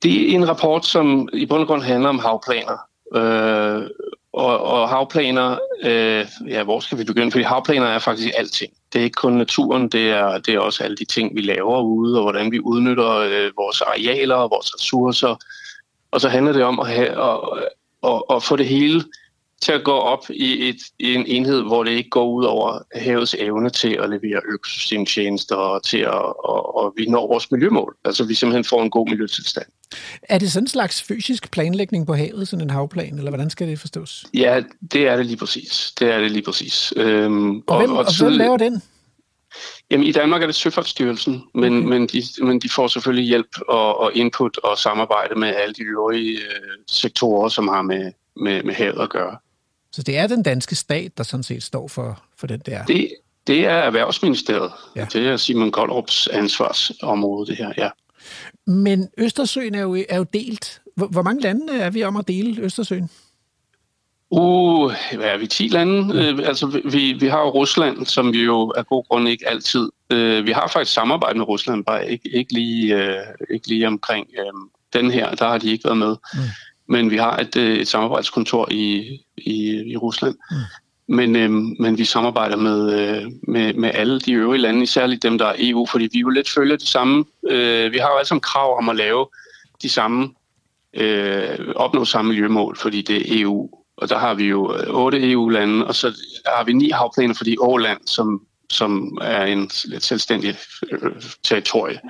Det 0.02 0.30
er 0.30 0.34
en 0.34 0.48
rapport, 0.48 0.86
som 0.86 1.28
i 1.32 1.46
bund 1.46 1.60
og 1.60 1.66
grund 1.66 1.82
handler 1.82 2.08
om 2.08 2.18
havplaner. 2.18 2.78
Øh, 3.14 3.90
og, 4.32 4.60
og 4.60 4.88
havplaner, 4.88 5.58
øh, 5.82 6.26
ja, 6.48 6.62
hvor 6.62 6.80
skal 6.80 6.98
vi 6.98 7.04
begynde? 7.04 7.30
Fordi 7.30 7.44
havplaner 7.44 7.86
er 7.86 7.98
faktisk 7.98 8.30
alting. 8.38 8.72
Det 8.92 8.98
er 8.98 9.04
ikke 9.04 9.14
kun 9.14 9.32
naturen, 9.32 9.88
det 9.88 10.10
er, 10.10 10.38
det 10.38 10.54
er 10.54 10.58
også 10.58 10.84
alle 10.84 10.96
de 10.96 11.04
ting, 11.04 11.36
vi 11.36 11.40
laver 11.40 11.82
ude, 11.82 12.18
og 12.18 12.22
hvordan 12.22 12.52
vi 12.52 12.60
udnytter 12.60 13.16
øh, 13.16 13.50
vores 13.56 13.80
arealer 13.80 14.34
og 14.34 14.50
vores 14.50 14.74
ressourcer. 14.74 15.36
Og 16.10 16.20
så 16.20 16.28
handler 16.28 16.52
det 16.52 16.62
om 16.62 16.80
at, 16.80 16.88
have, 16.88 17.08
at, 17.08 17.38
at, 18.04 18.22
at 18.30 18.42
få 18.42 18.56
det 18.56 18.66
hele 18.66 19.04
til 19.62 19.72
at 19.72 19.84
gå 19.84 19.92
op 19.92 20.30
i, 20.30 20.68
et, 20.68 20.76
i 20.98 21.14
en 21.14 21.26
enhed, 21.26 21.62
hvor 21.62 21.84
det 21.84 21.90
ikke 21.90 22.10
går 22.10 22.26
ud 22.26 22.44
over 22.44 22.78
havets 22.94 23.36
evne 23.38 23.70
til 23.70 23.98
at 24.02 24.10
levere 24.10 24.40
økosystemtjenester 24.52 25.56
og 25.56 25.82
til 25.82 25.98
at 25.98 26.22
og, 26.44 26.76
og 26.76 26.94
vi 26.96 27.06
når 27.06 27.26
vores 27.26 27.50
miljømål. 27.50 27.96
Altså 28.04 28.24
vi 28.24 28.34
simpelthen 28.34 28.64
får 28.64 28.82
en 28.82 28.90
god 28.90 29.08
miljøtilstand. 29.08 29.66
Er 30.22 30.38
det 30.38 30.52
sådan 30.52 30.64
en 30.64 30.68
slags 30.68 31.02
fysisk 31.02 31.50
planlægning 31.50 32.06
på 32.06 32.14
havet, 32.14 32.48
sådan 32.48 32.62
en 32.62 32.70
havplan, 32.70 33.18
eller 33.18 33.30
hvordan 33.30 33.50
skal 33.50 33.68
det 33.68 33.80
forstås? 33.80 34.24
Ja, 34.34 34.62
det 34.92 35.08
er 35.08 35.16
det 35.16 35.26
lige 35.26 35.36
præcis. 35.36 35.92
Det 35.98 36.10
er 36.10 36.20
det 36.20 36.30
lige 36.30 36.42
præcis. 36.42 36.92
Øhm, 36.96 37.62
og, 37.66 37.78
hvem, 37.78 37.90
og, 37.90 37.98
og, 37.98 38.04
og 38.04 38.24
hvem 38.24 38.32
laver 38.32 38.56
den? 38.56 38.82
Jamen 39.90 40.06
i 40.06 40.12
Danmark 40.12 40.42
er 40.42 40.46
det 40.46 40.54
Søfartsstyrelsen, 40.54 41.42
men, 41.54 41.78
okay. 41.78 41.88
men, 41.88 42.06
de, 42.06 42.22
men 42.44 42.60
de 42.60 42.68
får 42.68 42.86
selvfølgelig 42.86 43.28
hjælp 43.28 43.60
og, 43.68 44.00
og 44.00 44.14
input 44.14 44.58
og 44.58 44.78
samarbejde 44.78 45.34
med 45.34 45.48
alle 45.48 45.74
de 45.74 45.82
øvrige 45.82 46.32
øh, 46.32 46.78
sektorer, 46.88 47.48
som 47.48 47.68
har 47.68 47.82
med, 47.82 48.12
med, 48.36 48.62
med 48.62 48.74
havet 48.74 49.00
at 49.00 49.10
gøre. 49.10 49.36
Så 49.92 50.02
det 50.02 50.18
er 50.18 50.26
den 50.26 50.42
danske 50.42 50.74
stat, 50.74 51.18
der 51.18 51.24
sådan 51.24 51.44
set 51.44 51.62
står 51.62 51.88
for, 51.88 52.22
for 52.36 52.46
den 52.46 52.60
der? 52.66 52.84
Det, 52.84 53.10
det 53.46 53.66
er 53.66 53.74
Erhvervsministeriet. 53.74 54.72
Ja. 54.96 55.06
Det 55.12 55.26
er 55.28 55.36
Simon 55.36 55.70
Koldrups 55.70 56.26
ansvarsområde, 56.26 57.46
det 57.46 57.56
her, 57.56 57.72
ja. 57.78 57.88
Men 58.66 59.08
Østersøen 59.18 59.74
er 59.74 59.82
jo, 59.82 60.04
er 60.08 60.16
jo 60.16 60.26
delt. 60.32 60.82
Hvor, 60.96 61.06
hvor 61.06 61.22
mange 61.22 61.42
lande 61.42 61.78
er 61.78 61.90
vi 61.90 62.04
om 62.04 62.16
at 62.16 62.28
dele 62.28 62.62
Østersøen? 62.62 63.10
Uh, 64.30 64.92
hvad 65.14 65.26
er 65.26 65.38
vi? 65.38 65.46
10 65.46 65.68
lande? 65.68 66.22
Ja. 66.22 66.32
Øh, 66.32 66.38
altså, 66.48 66.80
vi, 66.84 67.12
vi 67.12 67.26
har 67.26 67.40
jo 67.40 67.48
Rusland, 67.48 68.06
som 68.06 68.32
vi 68.32 68.42
jo 68.42 68.72
af 68.76 68.86
god 68.86 69.04
grund 69.08 69.28
ikke 69.28 69.48
altid... 69.48 69.88
Øh, 70.10 70.46
vi 70.46 70.52
har 70.52 70.68
faktisk 70.68 70.92
samarbejde 70.94 71.38
med 71.38 71.48
Rusland, 71.48 71.84
bare 71.84 72.10
ikke, 72.10 72.28
ikke, 72.36 72.52
lige, 72.52 72.96
øh, 72.96 73.24
ikke 73.50 73.68
lige 73.68 73.86
omkring 73.86 74.26
øh, 74.38 74.52
den 74.92 75.10
her. 75.10 75.34
Der 75.34 75.48
har 75.48 75.58
de 75.58 75.70
ikke 75.70 75.84
været 75.84 75.98
med. 75.98 76.16
Mm 76.34 76.40
men 76.88 77.10
vi 77.10 77.16
har 77.16 77.36
et, 77.36 77.56
øh, 77.56 77.76
et 77.76 77.88
samarbejdskontor 77.88 78.68
i, 78.70 79.18
i, 79.36 79.82
i 79.92 79.96
Rusland. 79.96 80.34
Mm. 80.50 80.56
Men, 81.08 81.36
øh, 81.36 81.50
men 81.80 81.98
vi 81.98 82.04
samarbejder 82.04 82.56
med, 82.56 83.00
øh, 83.00 83.32
med, 83.48 83.74
med 83.74 83.90
alle 83.94 84.20
de 84.20 84.32
øvrige 84.32 84.62
lande, 84.62 84.86
særligt 84.86 85.22
dem, 85.22 85.38
der 85.38 85.46
er 85.46 85.54
EU, 85.58 85.86
fordi 85.86 86.08
vi 86.12 86.18
jo 86.18 86.28
lidt 86.28 86.50
følger 86.50 86.76
det 86.76 86.88
samme. 86.88 87.24
Øh, 87.50 87.92
vi 87.92 87.98
har 87.98 88.08
jo 88.08 88.16
altså 88.18 88.38
krav 88.38 88.78
om 88.78 88.88
at 88.88 88.96
lave 88.96 89.26
de 89.82 89.88
samme, 89.88 90.30
øh, 90.94 91.58
opnå 91.76 92.04
samme 92.04 92.28
miljømål, 92.28 92.76
fordi 92.76 93.02
det 93.02 93.16
er 93.16 93.42
EU. 93.42 93.70
Og 93.96 94.08
der 94.08 94.18
har 94.18 94.34
vi 94.34 94.44
jo 94.44 94.76
øh, 94.76 94.94
otte 94.94 95.30
EU-lande, 95.30 95.86
og 95.86 95.94
så 95.94 96.06
har 96.46 96.64
vi 96.64 96.72
ni 96.72 96.90
havplaner 96.90 97.34
for 97.34 97.44
de 97.44 97.56
Åland, 97.60 98.00
som, 98.06 98.46
som 98.70 99.18
er 99.22 99.44
en 99.44 99.70
lidt 99.84 100.04
selvstændig 100.04 100.56
øh, 100.92 101.12
territorie 101.44 102.00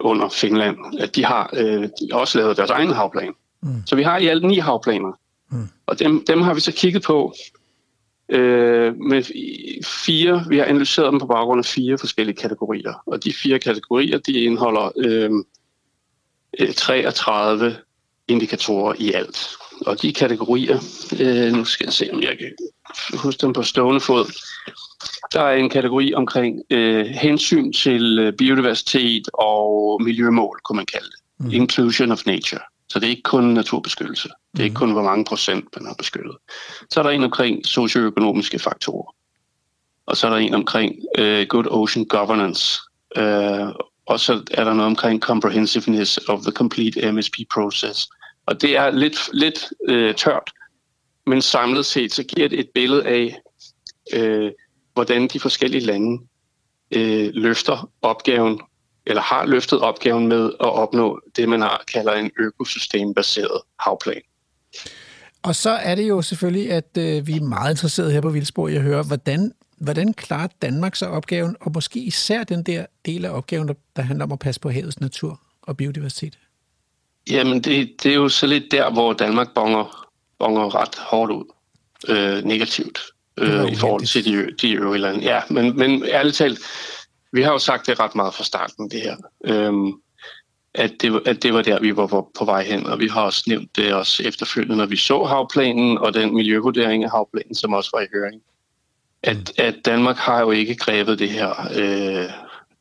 under 0.00 0.28
Finland. 0.28 0.76
At 1.00 1.16
de 1.16 1.24
har 1.24 1.50
øh, 1.52 1.88
også 2.12 2.38
lavet 2.38 2.56
deres 2.56 2.70
egen 2.70 2.90
havplan. 2.90 3.34
Mm. 3.62 3.82
Så 3.86 3.96
vi 3.96 4.02
har 4.02 4.18
i 4.18 4.26
alt 4.26 4.44
ni 4.44 4.58
havplaner. 4.58 5.12
Mm. 5.50 5.68
Og 5.86 5.98
dem, 5.98 6.24
dem 6.26 6.42
har 6.42 6.54
vi 6.54 6.60
så 6.60 6.72
kigget 6.72 7.02
på 7.02 7.34
øh, 8.28 8.96
med 8.96 9.22
fire, 9.84 10.44
vi 10.48 10.58
har 10.58 10.64
analyseret 10.64 11.12
dem 11.12 11.20
på 11.20 11.26
baggrund 11.26 11.58
af 11.58 11.64
fire 11.64 11.98
forskellige 11.98 12.36
kategorier. 12.36 13.02
Og 13.06 13.24
de 13.24 13.32
fire 13.32 13.58
kategorier, 13.58 14.18
de 14.18 14.32
indeholder 14.32 14.90
øh, 14.96 15.30
33 16.76 17.66
øh, 17.66 17.74
indikatorer 18.28 18.94
i 18.98 19.12
alt. 19.12 19.48
Og 19.86 20.02
de 20.02 20.12
kategorier, 20.12 20.78
øh, 21.20 21.52
nu 21.52 21.64
skal 21.64 21.84
jeg 21.84 21.92
se, 21.92 22.10
om 22.12 22.22
jeg 22.22 22.38
kan 22.38 22.52
huske 23.18 23.40
dem 23.40 23.52
på 23.52 23.62
stående 23.62 24.00
fod. 24.00 24.32
Der 25.32 25.40
er 25.40 25.56
en 25.56 25.70
kategori 25.70 26.14
omkring 26.14 26.62
øh, 26.70 27.06
hensyn 27.06 27.72
til 27.72 28.18
øh, 28.18 28.32
biodiversitet 28.32 29.28
og 29.34 30.02
miljømål, 30.02 30.60
kunne 30.64 30.76
man 30.76 30.86
kalde 30.86 31.06
det. 31.06 31.46
Mm. 31.46 31.50
Inclusion 31.50 32.12
of 32.12 32.26
nature. 32.26 32.60
Så 32.92 32.98
det 32.98 33.06
er 33.06 33.10
ikke 33.10 33.22
kun 33.22 33.44
naturbeskyttelse. 33.44 34.28
Det 34.52 34.60
er 34.60 34.64
ikke 34.64 34.72
mhm. 34.72 34.78
kun, 34.78 34.92
hvor 34.92 35.02
mange 35.02 35.24
procent 35.24 35.64
man 35.76 35.86
har 35.86 35.94
beskyttet. 35.94 36.36
Så 36.90 37.00
er 37.00 37.02
der 37.02 37.10
en 37.10 37.24
omkring 37.24 37.66
socioøkonomiske 37.66 38.58
faktorer. 38.58 39.14
Og 40.06 40.16
så 40.16 40.26
er 40.26 40.30
der 40.30 40.36
en 40.36 40.54
omkring 40.54 40.94
uh, 41.18 41.42
good 41.48 41.66
ocean 41.66 42.06
governance. 42.06 42.80
Uh, 43.18 43.72
og 44.06 44.20
så 44.20 44.42
er 44.50 44.64
der 44.64 44.72
noget 44.72 44.86
omkring 44.86 45.22
comprehensiveness 45.22 46.18
of 46.28 46.40
the 46.42 46.52
complete 46.52 47.12
MSP 47.12 47.34
process. 47.54 48.08
Og 48.46 48.62
det 48.62 48.76
er 48.76 48.90
lidt, 48.90 49.18
lidt 49.32 49.64
uh, 49.90 50.14
tørt, 50.14 50.50
men 51.26 51.42
samlet 51.42 51.86
set 51.86 52.12
så 52.12 52.22
giver 52.22 52.48
det 52.48 52.60
et 52.60 52.70
billede 52.74 53.06
af, 53.06 53.40
uh, 54.16 54.50
hvordan 54.94 55.28
de 55.28 55.40
forskellige 55.40 55.86
lande 55.86 56.22
uh, 56.96 57.28
løfter 57.34 57.90
opgaven 58.02 58.60
eller 59.08 59.22
har 59.22 59.46
løftet 59.46 59.80
opgaven 59.80 60.26
med 60.26 60.44
at 60.46 60.72
opnå 60.72 61.20
det, 61.36 61.48
man 61.48 61.60
har 61.60 61.84
kalder 61.92 62.12
en 62.12 62.30
økosystembaseret 62.38 63.60
havplan. 63.80 64.20
Og 65.42 65.54
så 65.54 65.70
er 65.70 65.94
det 65.94 66.08
jo 66.08 66.22
selvfølgelig, 66.22 66.70
at 66.72 66.98
øh, 66.98 67.26
vi 67.26 67.36
er 67.36 67.40
meget 67.40 67.70
interesserede 67.70 68.12
her 68.12 68.20
på 68.20 68.30
Vildsborg 68.30 68.70
i 68.70 68.76
at 68.76 68.82
høre, 68.82 69.02
hvordan, 69.02 69.52
hvordan 69.80 70.14
klarer 70.14 70.48
Danmark 70.62 70.96
så 70.96 71.06
opgaven, 71.06 71.56
og 71.60 71.70
måske 71.74 72.00
især 72.00 72.44
den 72.44 72.62
der 72.62 72.86
del 73.06 73.24
af 73.24 73.30
opgaven, 73.30 73.68
der, 73.68 73.74
der 73.96 74.02
handler 74.02 74.24
om 74.24 74.32
at 74.32 74.38
passe 74.38 74.60
på 74.60 74.70
havets 74.70 75.00
natur 75.00 75.40
og 75.62 75.76
biodiversitet? 75.76 76.38
Jamen, 77.30 77.60
det, 77.60 77.90
det 78.02 78.10
er 78.10 78.16
jo 78.16 78.28
så 78.28 78.46
lidt 78.46 78.64
der, 78.70 78.90
hvor 78.92 79.12
Danmark 79.12 79.54
bonger, 79.54 80.08
bonger 80.38 80.74
ret 80.74 80.94
hårdt 80.98 81.32
ud 81.32 81.44
øh, 82.08 82.44
negativt 82.44 83.00
øh, 83.38 83.72
i 83.72 83.74
forhold 83.74 84.06
til 84.06 84.24
de, 84.24 84.52
de 84.62 84.72
øvrige 84.72 85.00
lande. 85.00 85.20
Ja, 85.20 85.40
men, 85.50 85.78
men 85.78 86.04
ærligt 86.04 86.36
talt, 86.36 86.58
vi 87.32 87.42
har 87.42 87.52
jo 87.52 87.58
sagt 87.58 87.86
det 87.86 88.00
ret 88.00 88.14
meget 88.14 88.34
fra 88.34 88.44
starten, 88.44 88.90
det 88.90 89.00
her. 89.00 89.16
Øhm, 89.44 89.92
at 90.74 90.92
det, 91.00 91.22
at 91.26 91.42
det 91.42 91.54
var 91.54 91.62
der, 91.62 91.80
vi 91.80 91.96
var 91.96 92.06
på, 92.06 92.44
vej 92.44 92.62
hen, 92.62 92.86
og 92.86 93.00
vi 93.00 93.08
har 93.08 93.22
også 93.22 93.44
nævnt 93.46 93.76
det 93.76 93.94
også 93.94 94.22
efterfølgende, 94.26 94.76
når 94.76 94.86
vi 94.86 94.96
så 94.96 95.24
havplanen 95.24 95.98
og 95.98 96.14
den 96.14 96.34
miljøvurdering 96.34 97.04
af 97.04 97.10
havplanen, 97.10 97.54
som 97.54 97.72
også 97.72 97.90
var 97.94 98.00
i 98.00 98.06
høring. 98.12 98.42
At, 99.22 99.58
at 99.58 99.74
Danmark 99.84 100.16
har 100.16 100.40
jo 100.40 100.50
ikke 100.50 100.74
grebet 100.74 101.18
det 101.18 101.30
her 101.30 101.50
øh, 101.76 102.30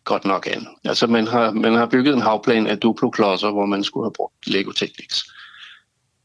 godt 0.04 0.26
nok 0.26 0.48
an. 0.48 0.68
Altså 0.84 1.08
man 1.08 1.28
har, 1.28 1.52
man 1.52 1.74
har 1.74 1.86
bygget 1.86 2.14
en 2.14 2.22
havplan 2.22 2.68
af 2.68 2.78
duplo-klodser, 2.78 3.52
hvor 3.52 3.66
man 3.66 3.84
skulle 3.84 4.06
have 4.06 4.14
brugt 4.14 4.48
Lego 4.48 4.72
Technics. 4.72 5.24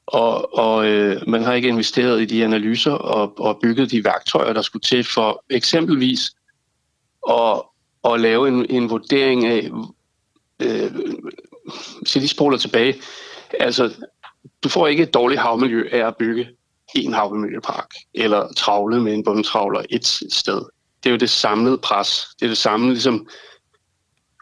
Og, 0.06 0.58
og 0.58 0.86
øh, 0.86 1.28
man 1.28 1.42
har 1.42 1.52
ikke 1.52 1.68
investeret 1.68 2.22
i 2.22 2.24
de 2.24 2.44
analyser 2.44 2.92
og, 2.92 3.40
og 3.40 3.58
bygget 3.62 3.90
de 3.90 4.04
værktøjer, 4.04 4.52
der 4.52 4.62
skulle 4.62 4.82
til 4.82 5.04
for 5.04 5.44
eksempelvis 5.50 6.30
at, 7.28 7.62
at 8.04 8.20
lave 8.20 8.48
en, 8.48 8.66
en 8.70 8.90
vurdering 8.90 9.46
af, 9.46 9.70
øh, 10.62 10.92
jeg 12.14 12.14
lige 12.14 12.28
spoler 12.28 12.58
tilbage, 12.58 12.94
altså 13.60 13.94
du 14.62 14.68
får 14.68 14.86
ikke 14.86 15.02
et 15.02 15.14
dårligt 15.14 15.40
havmiljø 15.40 15.88
af 15.92 16.06
at 16.06 16.16
bygge 16.16 16.48
en 16.94 17.12
havmiljøpark, 17.12 17.94
eller 18.14 18.52
travle 18.56 19.00
med 19.00 19.14
en 19.14 19.24
bundtravler 19.24 19.82
et 19.90 20.06
sted. 20.06 20.62
Det 21.02 21.10
er 21.10 21.10
jo 21.10 21.16
det 21.16 21.30
samlede 21.30 21.78
pres. 21.78 22.26
Det 22.40 22.46
er 22.46 22.50
det 22.50 22.58
samme 22.58 22.88
ligesom 22.88 23.26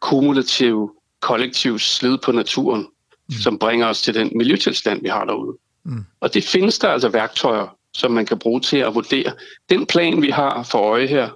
kumulativ, 0.03 0.91
kollektiv 1.21 1.79
slid 1.79 2.19
på 2.19 2.33
naturen, 2.33 2.87
mm. 3.29 3.35
som 3.35 3.59
bringer 3.59 3.87
os 3.87 4.03
til 4.03 4.15
den 4.15 4.31
miljøtilstand, 4.35 5.03
vi 5.03 5.09
har 5.09 5.25
derude. 5.25 5.57
Mm. 5.85 6.05
Og 6.21 6.35
det 6.35 6.45
findes 6.45 6.79
der 6.79 6.89
altså 6.89 7.09
værktøjer, 7.09 7.77
som 7.95 8.11
man 8.11 8.27
kan 8.27 8.39
bruge 8.39 8.61
til 8.61 8.77
at 8.77 8.95
vurdere. 8.95 9.33
Den 9.71 9.87
plan, 9.87 10.23
vi 10.23 10.31
har 10.31 10.63
for 10.63 10.79
øje 10.79 11.07
her, 11.07 11.31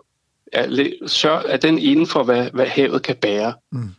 er, 0.53 0.91
sør, 1.07 1.39
er 1.39 1.57
den 1.57 1.79
inden 1.79 2.07
for, 2.07 2.23
hvad, 2.23 2.51
hvad 2.51 2.67
havet 2.67 3.03
kan 3.03 3.17
bære, 3.17 3.55
mm. 3.73 3.91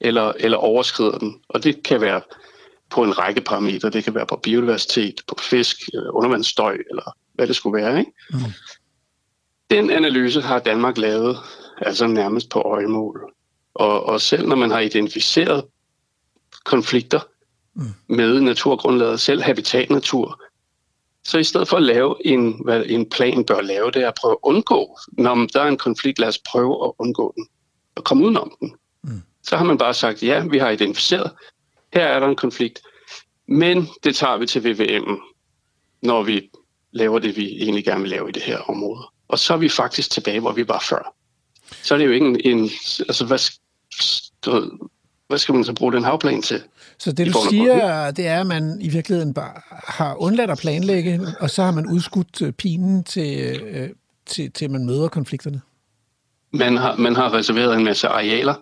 eller, 0.00 0.32
eller 0.36 0.58
overskrider 0.58 1.18
den. 1.18 1.40
Og 1.48 1.64
det 1.64 1.82
kan 1.82 2.00
være 2.00 2.20
på 2.90 3.02
en 3.02 3.18
række 3.18 3.40
parametre. 3.40 3.90
Det 3.90 4.04
kan 4.04 4.14
være 4.14 4.26
på 4.26 4.36
biodiversitet, 4.36 5.20
på 5.28 5.36
fisk, 5.40 5.76
undervandsstøj, 6.10 6.78
eller 6.90 7.16
hvad 7.34 7.46
det 7.46 7.56
skulle 7.56 7.82
være. 7.82 7.98
Ikke? 7.98 8.12
Mm. 8.30 8.38
Den 9.70 9.90
analyse 9.90 10.40
har 10.40 10.58
Danmark 10.58 10.98
lavet 10.98 11.38
altså 11.78 12.06
nærmest 12.06 12.50
på 12.50 12.60
øjemål. 12.60 13.32
Og, 13.74 14.06
og 14.06 14.20
selv 14.20 14.48
når 14.48 14.56
man 14.56 14.70
har 14.70 14.80
identificeret 14.80 15.64
konflikter 16.64 17.20
mm. 17.74 17.84
med 18.08 18.40
naturgrundlaget, 18.40 19.20
selv 19.20 19.42
habitatnatur, 19.42 20.43
så 21.24 21.38
i 21.38 21.44
stedet 21.44 21.68
for 21.68 21.76
at 21.76 21.82
lave 21.82 22.26
en, 22.26 22.60
hvad 22.64 22.84
en 22.86 23.08
plan 23.08 23.44
bør 23.44 23.60
lave, 23.60 23.90
det 23.90 24.02
er 24.02 24.08
at 24.08 24.14
prøve 24.20 24.32
at 24.32 24.38
undgå, 24.42 24.98
når 25.12 25.46
der 25.52 25.60
er 25.60 25.68
en 25.68 25.78
konflikt, 25.78 26.18
lad 26.18 26.28
os 26.28 26.38
prøve 26.38 26.86
at 26.86 26.92
undgå 26.98 27.32
den 27.36 27.46
og 27.94 28.04
komme 28.04 28.24
udenom 28.24 28.56
den. 28.60 28.74
Mm. 29.02 29.22
Så 29.42 29.56
har 29.56 29.64
man 29.64 29.78
bare 29.78 29.94
sagt, 29.94 30.22
ja, 30.22 30.44
vi 30.46 30.58
har 30.58 30.70
identificeret, 30.70 31.30
her 31.94 32.06
er 32.06 32.20
der 32.20 32.28
en 32.28 32.36
konflikt, 32.36 32.82
men 33.48 33.88
det 34.04 34.16
tager 34.16 34.36
vi 34.36 34.46
til 34.46 34.64
VVM, 34.64 35.20
når 36.02 36.22
vi 36.22 36.50
laver 36.92 37.18
det, 37.18 37.36
vi 37.36 37.62
egentlig 37.62 37.84
gerne 37.84 38.00
vil 38.00 38.10
lave 38.10 38.28
i 38.28 38.32
det 38.32 38.42
her 38.42 38.58
område. 38.58 39.02
Og 39.28 39.38
så 39.38 39.52
er 39.52 39.58
vi 39.58 39.68
faktisk 39.68 40.10
tilbage, 40.10 40.40
hvor 40.40 40.52
vi 40.52 40.68
var 40.68 40.84
før. 40.88 41.14
Så 41.82 41.94
er 41.94 41.98
det 41.98 42.06
jo 42.06 42.10
ikke 42.10 42.26
en... 42.26 42.40
en 42.44 42.70
altså, 42.98 43.26
hvad, 43.26 43.38
hvad 45.28 45.38
skal 45.38 45.54
man 45.54 45.64
så 45.64 45.74
bruge 45.74 45.92
den 45.92 46.04
havplan 46.04 46.42
til? 46.42 46.62
Så 46.98 47.12
det, 47.12 47.26
du 47.26 47.32
siger, 47.50 48.10
det 48.10 48.26
er, 48.26 48.40
at 48.40 48.46
man 48.46 48.78
i 48.80 48.88
virkeligheden 48.88 49.34
bare 49.34 49.52
har 49.70 50.14
undladt 50.14 50.50
at 50.50 50.58
planlægge, 50.58 51.20
og 51.40 51.50
så 51.50 51.62
har 51.62 51.72
man 51.72 51.86
udskudt 51.86 52.42
øh, 52.42 52.52
pinen 52.52 53.04
til, 53.04 53.60
øh, 53.62 53.88
til, 54.26 54.52
til 54.52 54.70
man 54.70 54.86
møder 54.86 55.08
konflikterne? 55.08 55.60
Man 56.52 56.76
har, 56.76 56.96
man 56.96 57.16
har 57.16 57.34
reserveret 57.34 57.76
en 57.76 57.84
masse 57.84 58.08
arealer 58.08 58.54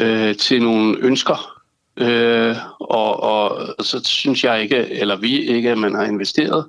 øh, 0.00 0.36
til 0.36 0.62
nogle 0.62 0.98
ønsker, 0.98 1.60
øh, 1.96 2.56
og, 2.80 3.22
og 3.22 3.74
så 3.84 4.00
synes 4.04 4.44
jeg 4.44 4.62
ikke, 4.62 4.76
eller 4.76 5.16
vi 5.16 5.40
ikke, 5.40 5.70
at 5.70 5.78
man 5.78 5.94
har 5.94 6.04
investeret 6.04 6.66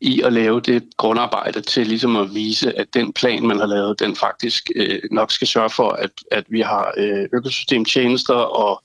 i 0.00 0.22
at 0.22 0.32
lave 0.32 0.60
det 0.60 0.82
grundarbejde 0.96 1.60
til 1.60 1.86
ligesom 1.86 2.16
at 2.16 2.34
vise, 2.34 2.78
at 2.78 2.94
den 2.94 3.12
plan, 3.12 3.46
man 3.46 3.58
har 3.58 3.66
lavet, 3.66 4.00
den 4.00 4.16
faktisk 4.16 4.70
øh, 4.76 5.00
nok 5.10 5.32
skal 5.32 5.46
sørge 5.48 5.70
for, 5.70 5.88
at, 5.88 6.10
at 6.30 6.44
vi 6.48 6.60
har 6.60 6.92
øh, 6.96 7.28
økosystemtjenester 7.32 8.34
og, 8.34 8.82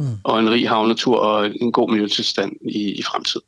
mm. 0.00 0.18
og 0.24 0.40
en 0.40 0.50
rig 0.50 0.68
havnatur 0.68 1.16
og 1.16 1.50
en 1.60 1.72
god 1.72 1.90
miljøtilstand 1.90 2.52
i, 2.62 2.92
i 2.98 3.02
fremtiden. 3.02 3.46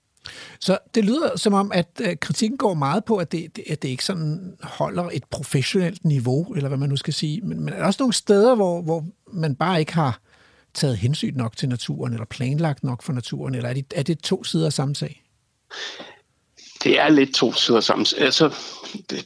Så 0.61 0.79
det 0.95 1.05
lyder 1.05 1.37
som 1.37 1.55
om, 1.55 1.73
at 1.74 2.01
øh, 2.01 2.16
kritikken 2.20 2.59
går 2.59 2.74
meget 2.74 3.05
på, 3.05 3.16
at 3.16 3.33
det, 3.33 3.59
at 3.70 3.83
det 3.83 3.89
ikke 3.89 4.05
sådan 4.05 4.53
holder 4.62 5.09
et 5.12 5.24
professionelt 5.31 6.05
niveau, 6.05 6.53
eller 6.55 6.69
hvad 6.69 6.79
man 6.79 6.89
nu 6.89 6.97
skal 6.97 7.15
sige. 7.15 7.41
Men, 7.41 7.61
men 7.61 7.74
er 7.74 7.79
der 7.79 7.87
også 7.87 8.03
nogle 8.03 8.12
steder, 8.12 8.55
hvor, 8.55 8.83
hvor 8.83 9.05
man 9.33 9.55
bare 9.55 9.81
ikke 9.81 9.95
har 9.95 10.20
taget 10.74 10.97
hensyn 10.97 11.35
nok 11.35 11.57
til 11.57 11.69
naturen, 11.69 12.12
eller 12.12 12.27
planlagt 12.27 12.85
nok 12.85 13.03
for 13.03 13.12
naturen, 13.12 13.55
eller 13.55 13.69
er 13.69 13.74
det, 13.74 13.85
er 13.95 14.03
det 14.03 14.19
to 14.19 14.45
sider 14.45 14.66
af 14.66 14.73
samme 14.73 14.95
sag? 14.95 15.23
det 16.85 17.01
er 17.01 17.09
lidt 17.09 17.35
to 17.35 17.53
sider 17.53 17.81
sammen. 17.81 18.07
Altså, 18.19 18.55
det, 19.11 19.24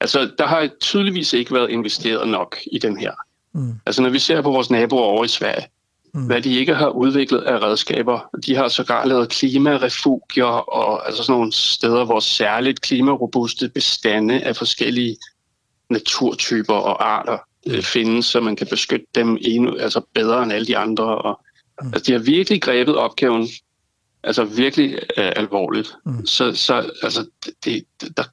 altså, 0.00 0.30
der 0.38 0.46
har 0.46 0.68
tydeligvis 0.80 1.32
ikke 1.32 1.54
været 1.54 1.70
investeret 1.70 2.28
nok 2.28 2.58
i 2.72 2.78
den 2.78 2.98
her. 2.98 3.12
Mm. 3.54 3.74
Altså, 3.86 4.02
når 4.02 4.10
vi 4.10 4.18
ser 4.18 4.42
på 4.42 4.50
vores 4.50 4.70
naboer 4.70 5.02
over 5.02 5.24
i 5.24 5.28
Sverige, 5.28 5.66
mm. 6.14 6.26
hvad 6.26 6.42
de 6.42 6.54
ikke 6.54 6.74
har 6.74 6.88
udviklet 6.88 7.40
af 7.40 7.62
redskaber, 7.62 8.30
de 8.46 8.56
har 8.56 8.68
sågar 8.68 9.04
lavet 9.04 9.28
klimarefugier 9.28 10.44
og 10.44 11.06
altså 11.06 11.22
sådan 11.22 11.38
nogle 11.38 11.52
steder, 11.52 12.04
hvor 12.04 12.20
særligt 12.20 12.80
klimarobuste 12.80 13.68
bestande 13.68 14.40
af 14.40 14.56
forskellige 14.56 15.16
naturtyper 15.90 16.74
og 16.74 17.08
arter 17.08 17.38
mm. 17.66 17.72
øh, 17.72 17.82
findes, 17.82 18.26
så 18.26 18.40
man 18.40 18.56
kan 18.56 18.66
beskytte 18.66 19.06
dem 19.14 19.38
endnu, 19.40 19.76
altså 19.76 20.00
bedre 20.14 20.42
end 20.42 20.52
alle 20.52 20.66
de 20.66 20.76
andre. 20.76 21.18
Og, 21.18 21.40
mm. 21.82 21.86
altså, 21.86 22.04
de 22.06 22.12
har 22.12 22.18
virkelig 22.18 22.62
grebet 22.62 22.96
opgaven 22.96 23.48
altså 24.22 24.44
virkelig 24.44 24.94
øh, 24.94 25.32
alvorligt. 25.36 25.94
Mm. 26.06 26.26
Så, 26.26 26.54
så 26.54 26.90
altså, 27.02 27.26
det, 27.64 27.84
der 28.16 28.24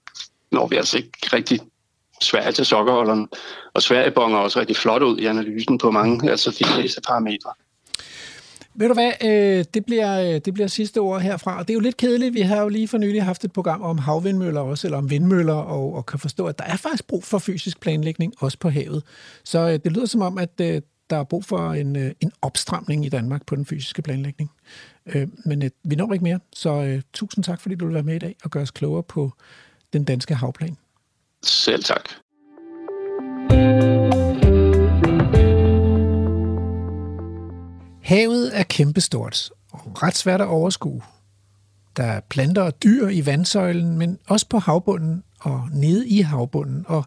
når 0.52 0.68
vi 0.68 0.76
altså 0.76 0.98
ikke 0.98 1.12
rigtig 1.34 1.60
Sverige 2.22 2.52
til 2.52 2.66
sokkerholderen. 2.66 3.28
Og 3.74 3.82
Sverige 3.82 4.12
bonger 4.12 4.38
også 4.38 4.60
rigtig 4.60 4.78
flot 4.78 5.02
ud 5.02 5.18
i 5.18 5.26
analysen 5.26 5.78
på 5.78 5.92
mange, 5.92 6.32
altså 6.32 6.52
de 6.60 6.66
fleste 6.66 7.02
parametre. 7.08 7.50
Ved 8.78 8.88
du 8.88 8.94
hvad, 8.94 9.12
øh, 9.24 9.66
det, 9.74 9.86
bliver, 9.86 10.22
øh, 10.22 10.42
det 10.46 10.54
bliver 10.54 10.68
sidste 10.68 10.98
ord 10.98 11.22
herfra, 11.22 11.60
og 11.60 11.68
det 11.68 11.74
er 11.74 11.74
jo 11.74 11.80
lidt 11.80 11.98
kedeligt. 11.98 12.34
Vi 12.34 12.42
har 12.42 12.62
jo 12.62 12.70
lige 12.70 12.88
for 12.88 12.98
nylig 12.98 13.24
haft 13.24 13.46
et 13.46 13.52
program 13.52 13.82
om 13.82 13.98
havvindmøller 13.98 14.62
også, 14.62 14.88
eller 14.88 14.98
om 14.98 15.10
vindmøller, 15.10 15.54
og, 15.54 15.94
og 15.94 16.06
kan 16.06 16.20
forstå, 16.20 16.46
at 16.46 16.60
der 16.60 16.66
er 16.66 16.78
faktisk 16.78 17.08
brug 17.08 17.24
for 17.24 17.40
fysisk 17.40 17.80
planlægning, 17.80 18.34
også 18.40 18.58
på 18.60 18.70
havet. 18.70 19.04
Så 19.44 19.60
øh, 19.60 19.80
det 19.84 19.92
lyder 19.92 20.06
som 20.06 20.22
om, 20.22 20.38
at 20.38 20.62
øh, 20.62 20.82
der 21.10 21.18
er 21.18 21.24
brug 21.24 21.46
for 21.46 21.72
en, 21.72 21.96
øh, 21.96 22.12
en 22.22 22.32
opstramning 22.42 23.06
i 23.06 23.10
Danmark 23.10 23.46
på 23.46 23.56
den 23.56 23.66
fysiske 23.66 24.02
planlægning. 24.02 24.52
Øh, 25.06 25.28
men 25.46 25.64
øh, 25.64 25.70
vi 25.84 25.96
når 25.96 26.14
ikke 26.14 26.24
mere, 26.24 26.40
så 26.54 26.84
øh, 26.84 27.02
tusind 27.14 27.44
tak, 27.44 27.62
fordi 27.62 27.76
du 27.76 27.86
vil 27.86 27.94
være 27.94 28.04
med 28.04 28.16
i 28.16 28.20
dag 28.20 28.36
og 28.44 28.52
gøre 28.52 28.64
os 28.64 28.72
klogere 28.72 29.04
på 29.04 29.32
den 29.94 30.04
danske 30.04 30.36
havplan. 30.36 30.78
Selv 31.44 31.84
tak. 31.84 32.25
Havet 38.06 38.60
er 38.60 38.64
kæmpestort 38.64 39.49
og 39.72 40.03
ret 40.03 40.15
svært 40.15 40.41
at 40.41 40.48
overskue. 40.48 41.02
Der 41.98 42.03
er 42.03 42.19
planter 42.19 42.61
og 42.61 42.84
dyr 42.84 43.07
i 43.07 43.26
vandsøjlen, 43.26 43.98
men 43.98 44.19
også 44.27 44.48
på 44.49 44.60
havbunden 44.60 45.23
og 45.40 45.69
nede 45.72 46.07
i 46.07 46.22
havbunden. 46.22 46.86
Og 46.88 47.06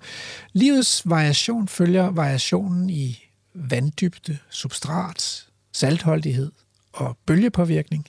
livets 0.52 1.02
variation 1.04 1.68
følger 1.68 2.10
variationen 2.10 2.90
i 2.90 3.24
vanddybde, 3.54 4.38
substrat, 4.50 5.46
saltholdighed 5.72 6.52
og 6.92 7.18
bølgepåvirkning. 7.26 8.06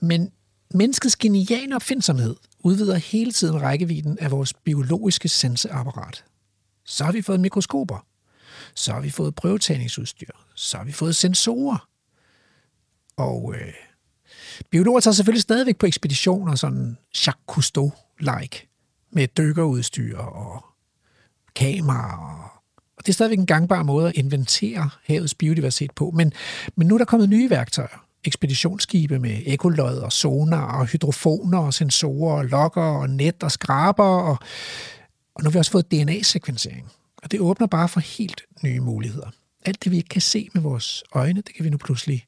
Men 0.00 0.32
menneskets 0.74 1.16
geniale 1.16 1.74
opfindsomhed 1.74 2.36
udvider 2.58 2.96
hele 2.96 3.32
tiden 3.32 3.62
rækkevidden 3.62 4.18
af 4.18 4.30
vores 4.30 4.54
biologiske 4.54 5.28
sanseapparat. 5.28 6.24
Så 6.84 7.04
har 7.04 7.12
vi 7.12 7.22
fået 7.22 7.40
mikroskoper. 7.40 8.06
Så 8.74 8.92
har 8.92 9.00
vi 9.00 9.10
fået 9.10 9.34
prøvetagningsudstyr. 9.34 10.47
Så 10.58 10.76
har 10.76 10.84
vi 10.84 10.92
fået 10.92 11.16
sensorer. 11.16 11.88
Og 13.16 13.54
øh, 13.56 13.72
biologer 14.70 15.00
tager 15.00 15.14
selvfølgelig 15.14 15.42
stadigvæk 15.42 15.76
på 15.76 15.86
ekspeditioner, 15.86 16.54
sådan 16.54 16.98
Jacques 17.26 17.44
Cousteau-like, 17.46 18.68
med 19.10 19.28
dykkerudstyr 19.28 20.18
og 20.18 20.64
kameraer 21.54 22.58
og 22.98 23.06
det 23.06 23.08
er 23.08 23.14
stadigvæk 23.14 23.38
en 23.38 23.46
gangbar 23.46 23.82
måde 23.82 24.08
at 24.08 24.16
inventere 24.16 24.90
havets 25.04 25.34
biodiversitet 25.34 25.90
på. 25.90 26.10
Men, 26.10 26.32
men 26.76 26.86
nu 26.86 26.94
er 26.94 26.98
der 26.98 27.04
kommet 27.04 27.28
nye 27.28 27.50
værktøjer. 27.50 28.04
Ekspeditionsskibe 28.24 29.18
med 29.18 29.42
ekolod 29.46 29.96
og 29.98 30.12
sonar 30.12 30.80
og 30.80 30.86
hydrofoner 30.86 31.58
og 31.58 31.74
sensorer 31.74 32.36
og 32.36 32.44
lokker 32.44 32.82
og 32.82 33.10
net 33.10 33.42
og 33.42 33.52
skraber. 33.52 34.04
Og, 34.04 34.38
og 35.34 35.42
nu 35.42 35.44
har 35.44 35.50
vi 35.50 35.58
også 35.58 35.70
fået 35.70 35.90
DNA-sekvensering. 35.90 36.92
Og 37.22 37.30
det 37.30 37.40
åbner 37.40 37.66
bare 37.66 37.88
for 37.88 38.00
helt 38.00 38.42
nye 38.64 38.80
muligheder. 38.80 39.30
Alt 39.64 39.84
det, 39.84 39.92
vi 39.92 39.96
ikke 39.96 40.08
kan 40.08 40.20
se 40.20 40.48
med 40.54 40.62
vores 40.62 41.04
øjne, 41.12 41.40
det 41.40 41.54
kan 41.54 41.64
vi 41.64 41.70
nu 41.70 41.76
pludselig 41.76 42.26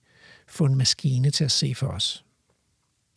få 0.49 0.65
en 0.65 0.75
maskine 0.75 1.31
til 1.31 1.45
at 1.45 1.51
se 1.53 1.75
for 1.75 1.87
os. 1.87 2.25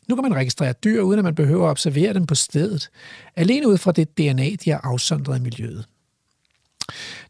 Nu 0.08 0.16
kan 0.16 0.24
man 0.24 0.36
registrere 0.36 0.74
dyr, 0.74 1.02
uden 1.02 1.20
at 1.20 1.24
man 1.24 1.36
behøver 1.36 1.66
at 1.66 1.70
observere 1.72 2.14
dem 2.14 2.26
på 2.26 2.36
stedet, 2.36 2.90
alene 3.36 3.68
ud 3.68 3.78
fra 3.78 3.92
det 3.92 4.18
DNA, 4.18 4.50
de 4.50 4.70
har 4.70 4.82
afsondret 4.84 5.40
i 5.40 5.42
miljøet. 5.42 5.86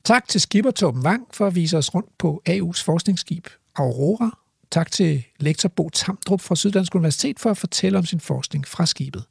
Tak 0.03 0.27
til 0.27 0.41
skipper 0.41 0.72
Torben 0.72 1.05
Wang 1.05 1.27
for 1.34 1.47
at 1.47 1.55
vise 1.55 1.77
os 1.77 1.95
rundt 1.95 2.18
på 2.18 2.41
AU's 2.49 2.84
forskningsskib 2.84 3.47
Aurora. 3.76 4.38
Tak 4.72 4.91
til 4.91 5.23
lektor 5.39 5.69
Bo 5.69 5.89
Tamdrup 5.89 6.41
fra 6.41 6.55
Syddansk 6.55 6.95
Universitet 6.95 7.39
for 7.39 7.49
at 7.49 7.57
fortælle 7.57 7.97
om 7.97 8.05
sin 8.05 8.19
forskning 8.19 8.68
fra 8.68 8.85
skibet. 8.85 9.23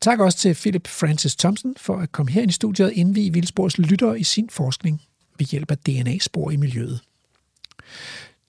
Tak 0.00 0.20
også 0.20 0.38
til 0.38 0.54
Philip 0.54 0.86
Francis 0.86 1.36
Thompson 1.36 1.74
for 1.76 1.96
at 1.96 2.12
komme 2.12 2.32
her 2.32 2.42
ind 2.42 2.50
i 2.50 2.54
studiet 2.54 2.88
og 2.88 2.94
indvige 2.94 3.32
Vildsborgs 3.32 3.78
lyttere 3.78 4.20
i 4.20 4.24
sin 4.24 4.50
forskning 4.50 5.02
ved 5.38 5.46
hjælp 5.46 5.70
af 5.70 5.78
DNA-spor 5.78 6.50
i 6.50 6.56
miljøet. 6.56 7.00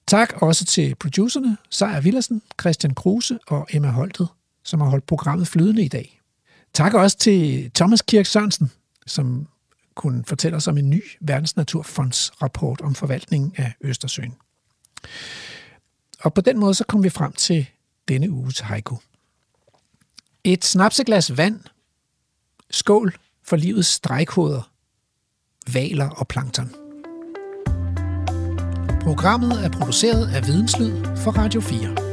Tak 0.07 0.33
også 0.41 0.65
til 0.65 0.95
producerne, 0.95 1.57
Sejer 1.69 2.01
Villersen, 2.01 2.41
Christian 2.61 2.95
Kruse 2.95 3.39
og 3.47 3.67
Emma 3.71 3.89
Holtet, 3.89 4.27
som 4.63 4.81
har 4.81 4.89
holdt 4.89 5.07
programmet 5.07 5.47
flydende 5.47 5.83
i 5.83 5.87
dag. 5.87 6.21
Tak 6.73 6.93
også 6.93 7.17
til 7.17 7.71
Thomas 7.75 8.01
Kirk 8.01 8.25
Sørensen, 8.25 8.71
som 9.07 9.47
kunne 9.95 10.23
fortælle 10.25 10.57
os 10.57 10.67
om 10.67 10.77
en 10.77 10.89
ny 10.89 11.03
Verdensnaturfonds-rapport 11.21 12.81
om 12.81 12.95
forvaltningen 12.95 13.53
af 13.57 13.73
Østersøen. 13.81 14.35
Og 16.19 16.33
på 16.33 16.41
den 16.41 16.59
måde 16.59 16.73
så 16.73 16.83
kom 16.83 17.03
vi 17.03 17.09
frem 17.09 17.33
til 17.33 17.65
denne 18.07 18.31
uges 18.31 18.59
haiku. 18.59 18.97
Et 20.43 20.65
snapseglas 20.65 21.37
vand. 21.37 21.59
Skål 22.71 23.17
for 23.43 23.55
livets 23.55 23.87
stregkoder, 23.87 24.71
valer 25.73 26.09
og 26.09 26.27
plankton. 26.27 26.71
Programmet 29.01 29.65
er 29.65 29.69
produceret 29.69 30.29
af 30.35 30.47
Videnslyd 30.47 30.93
for 31.23 31.31
Radio 31.31 31.61
4. 31.61 32.08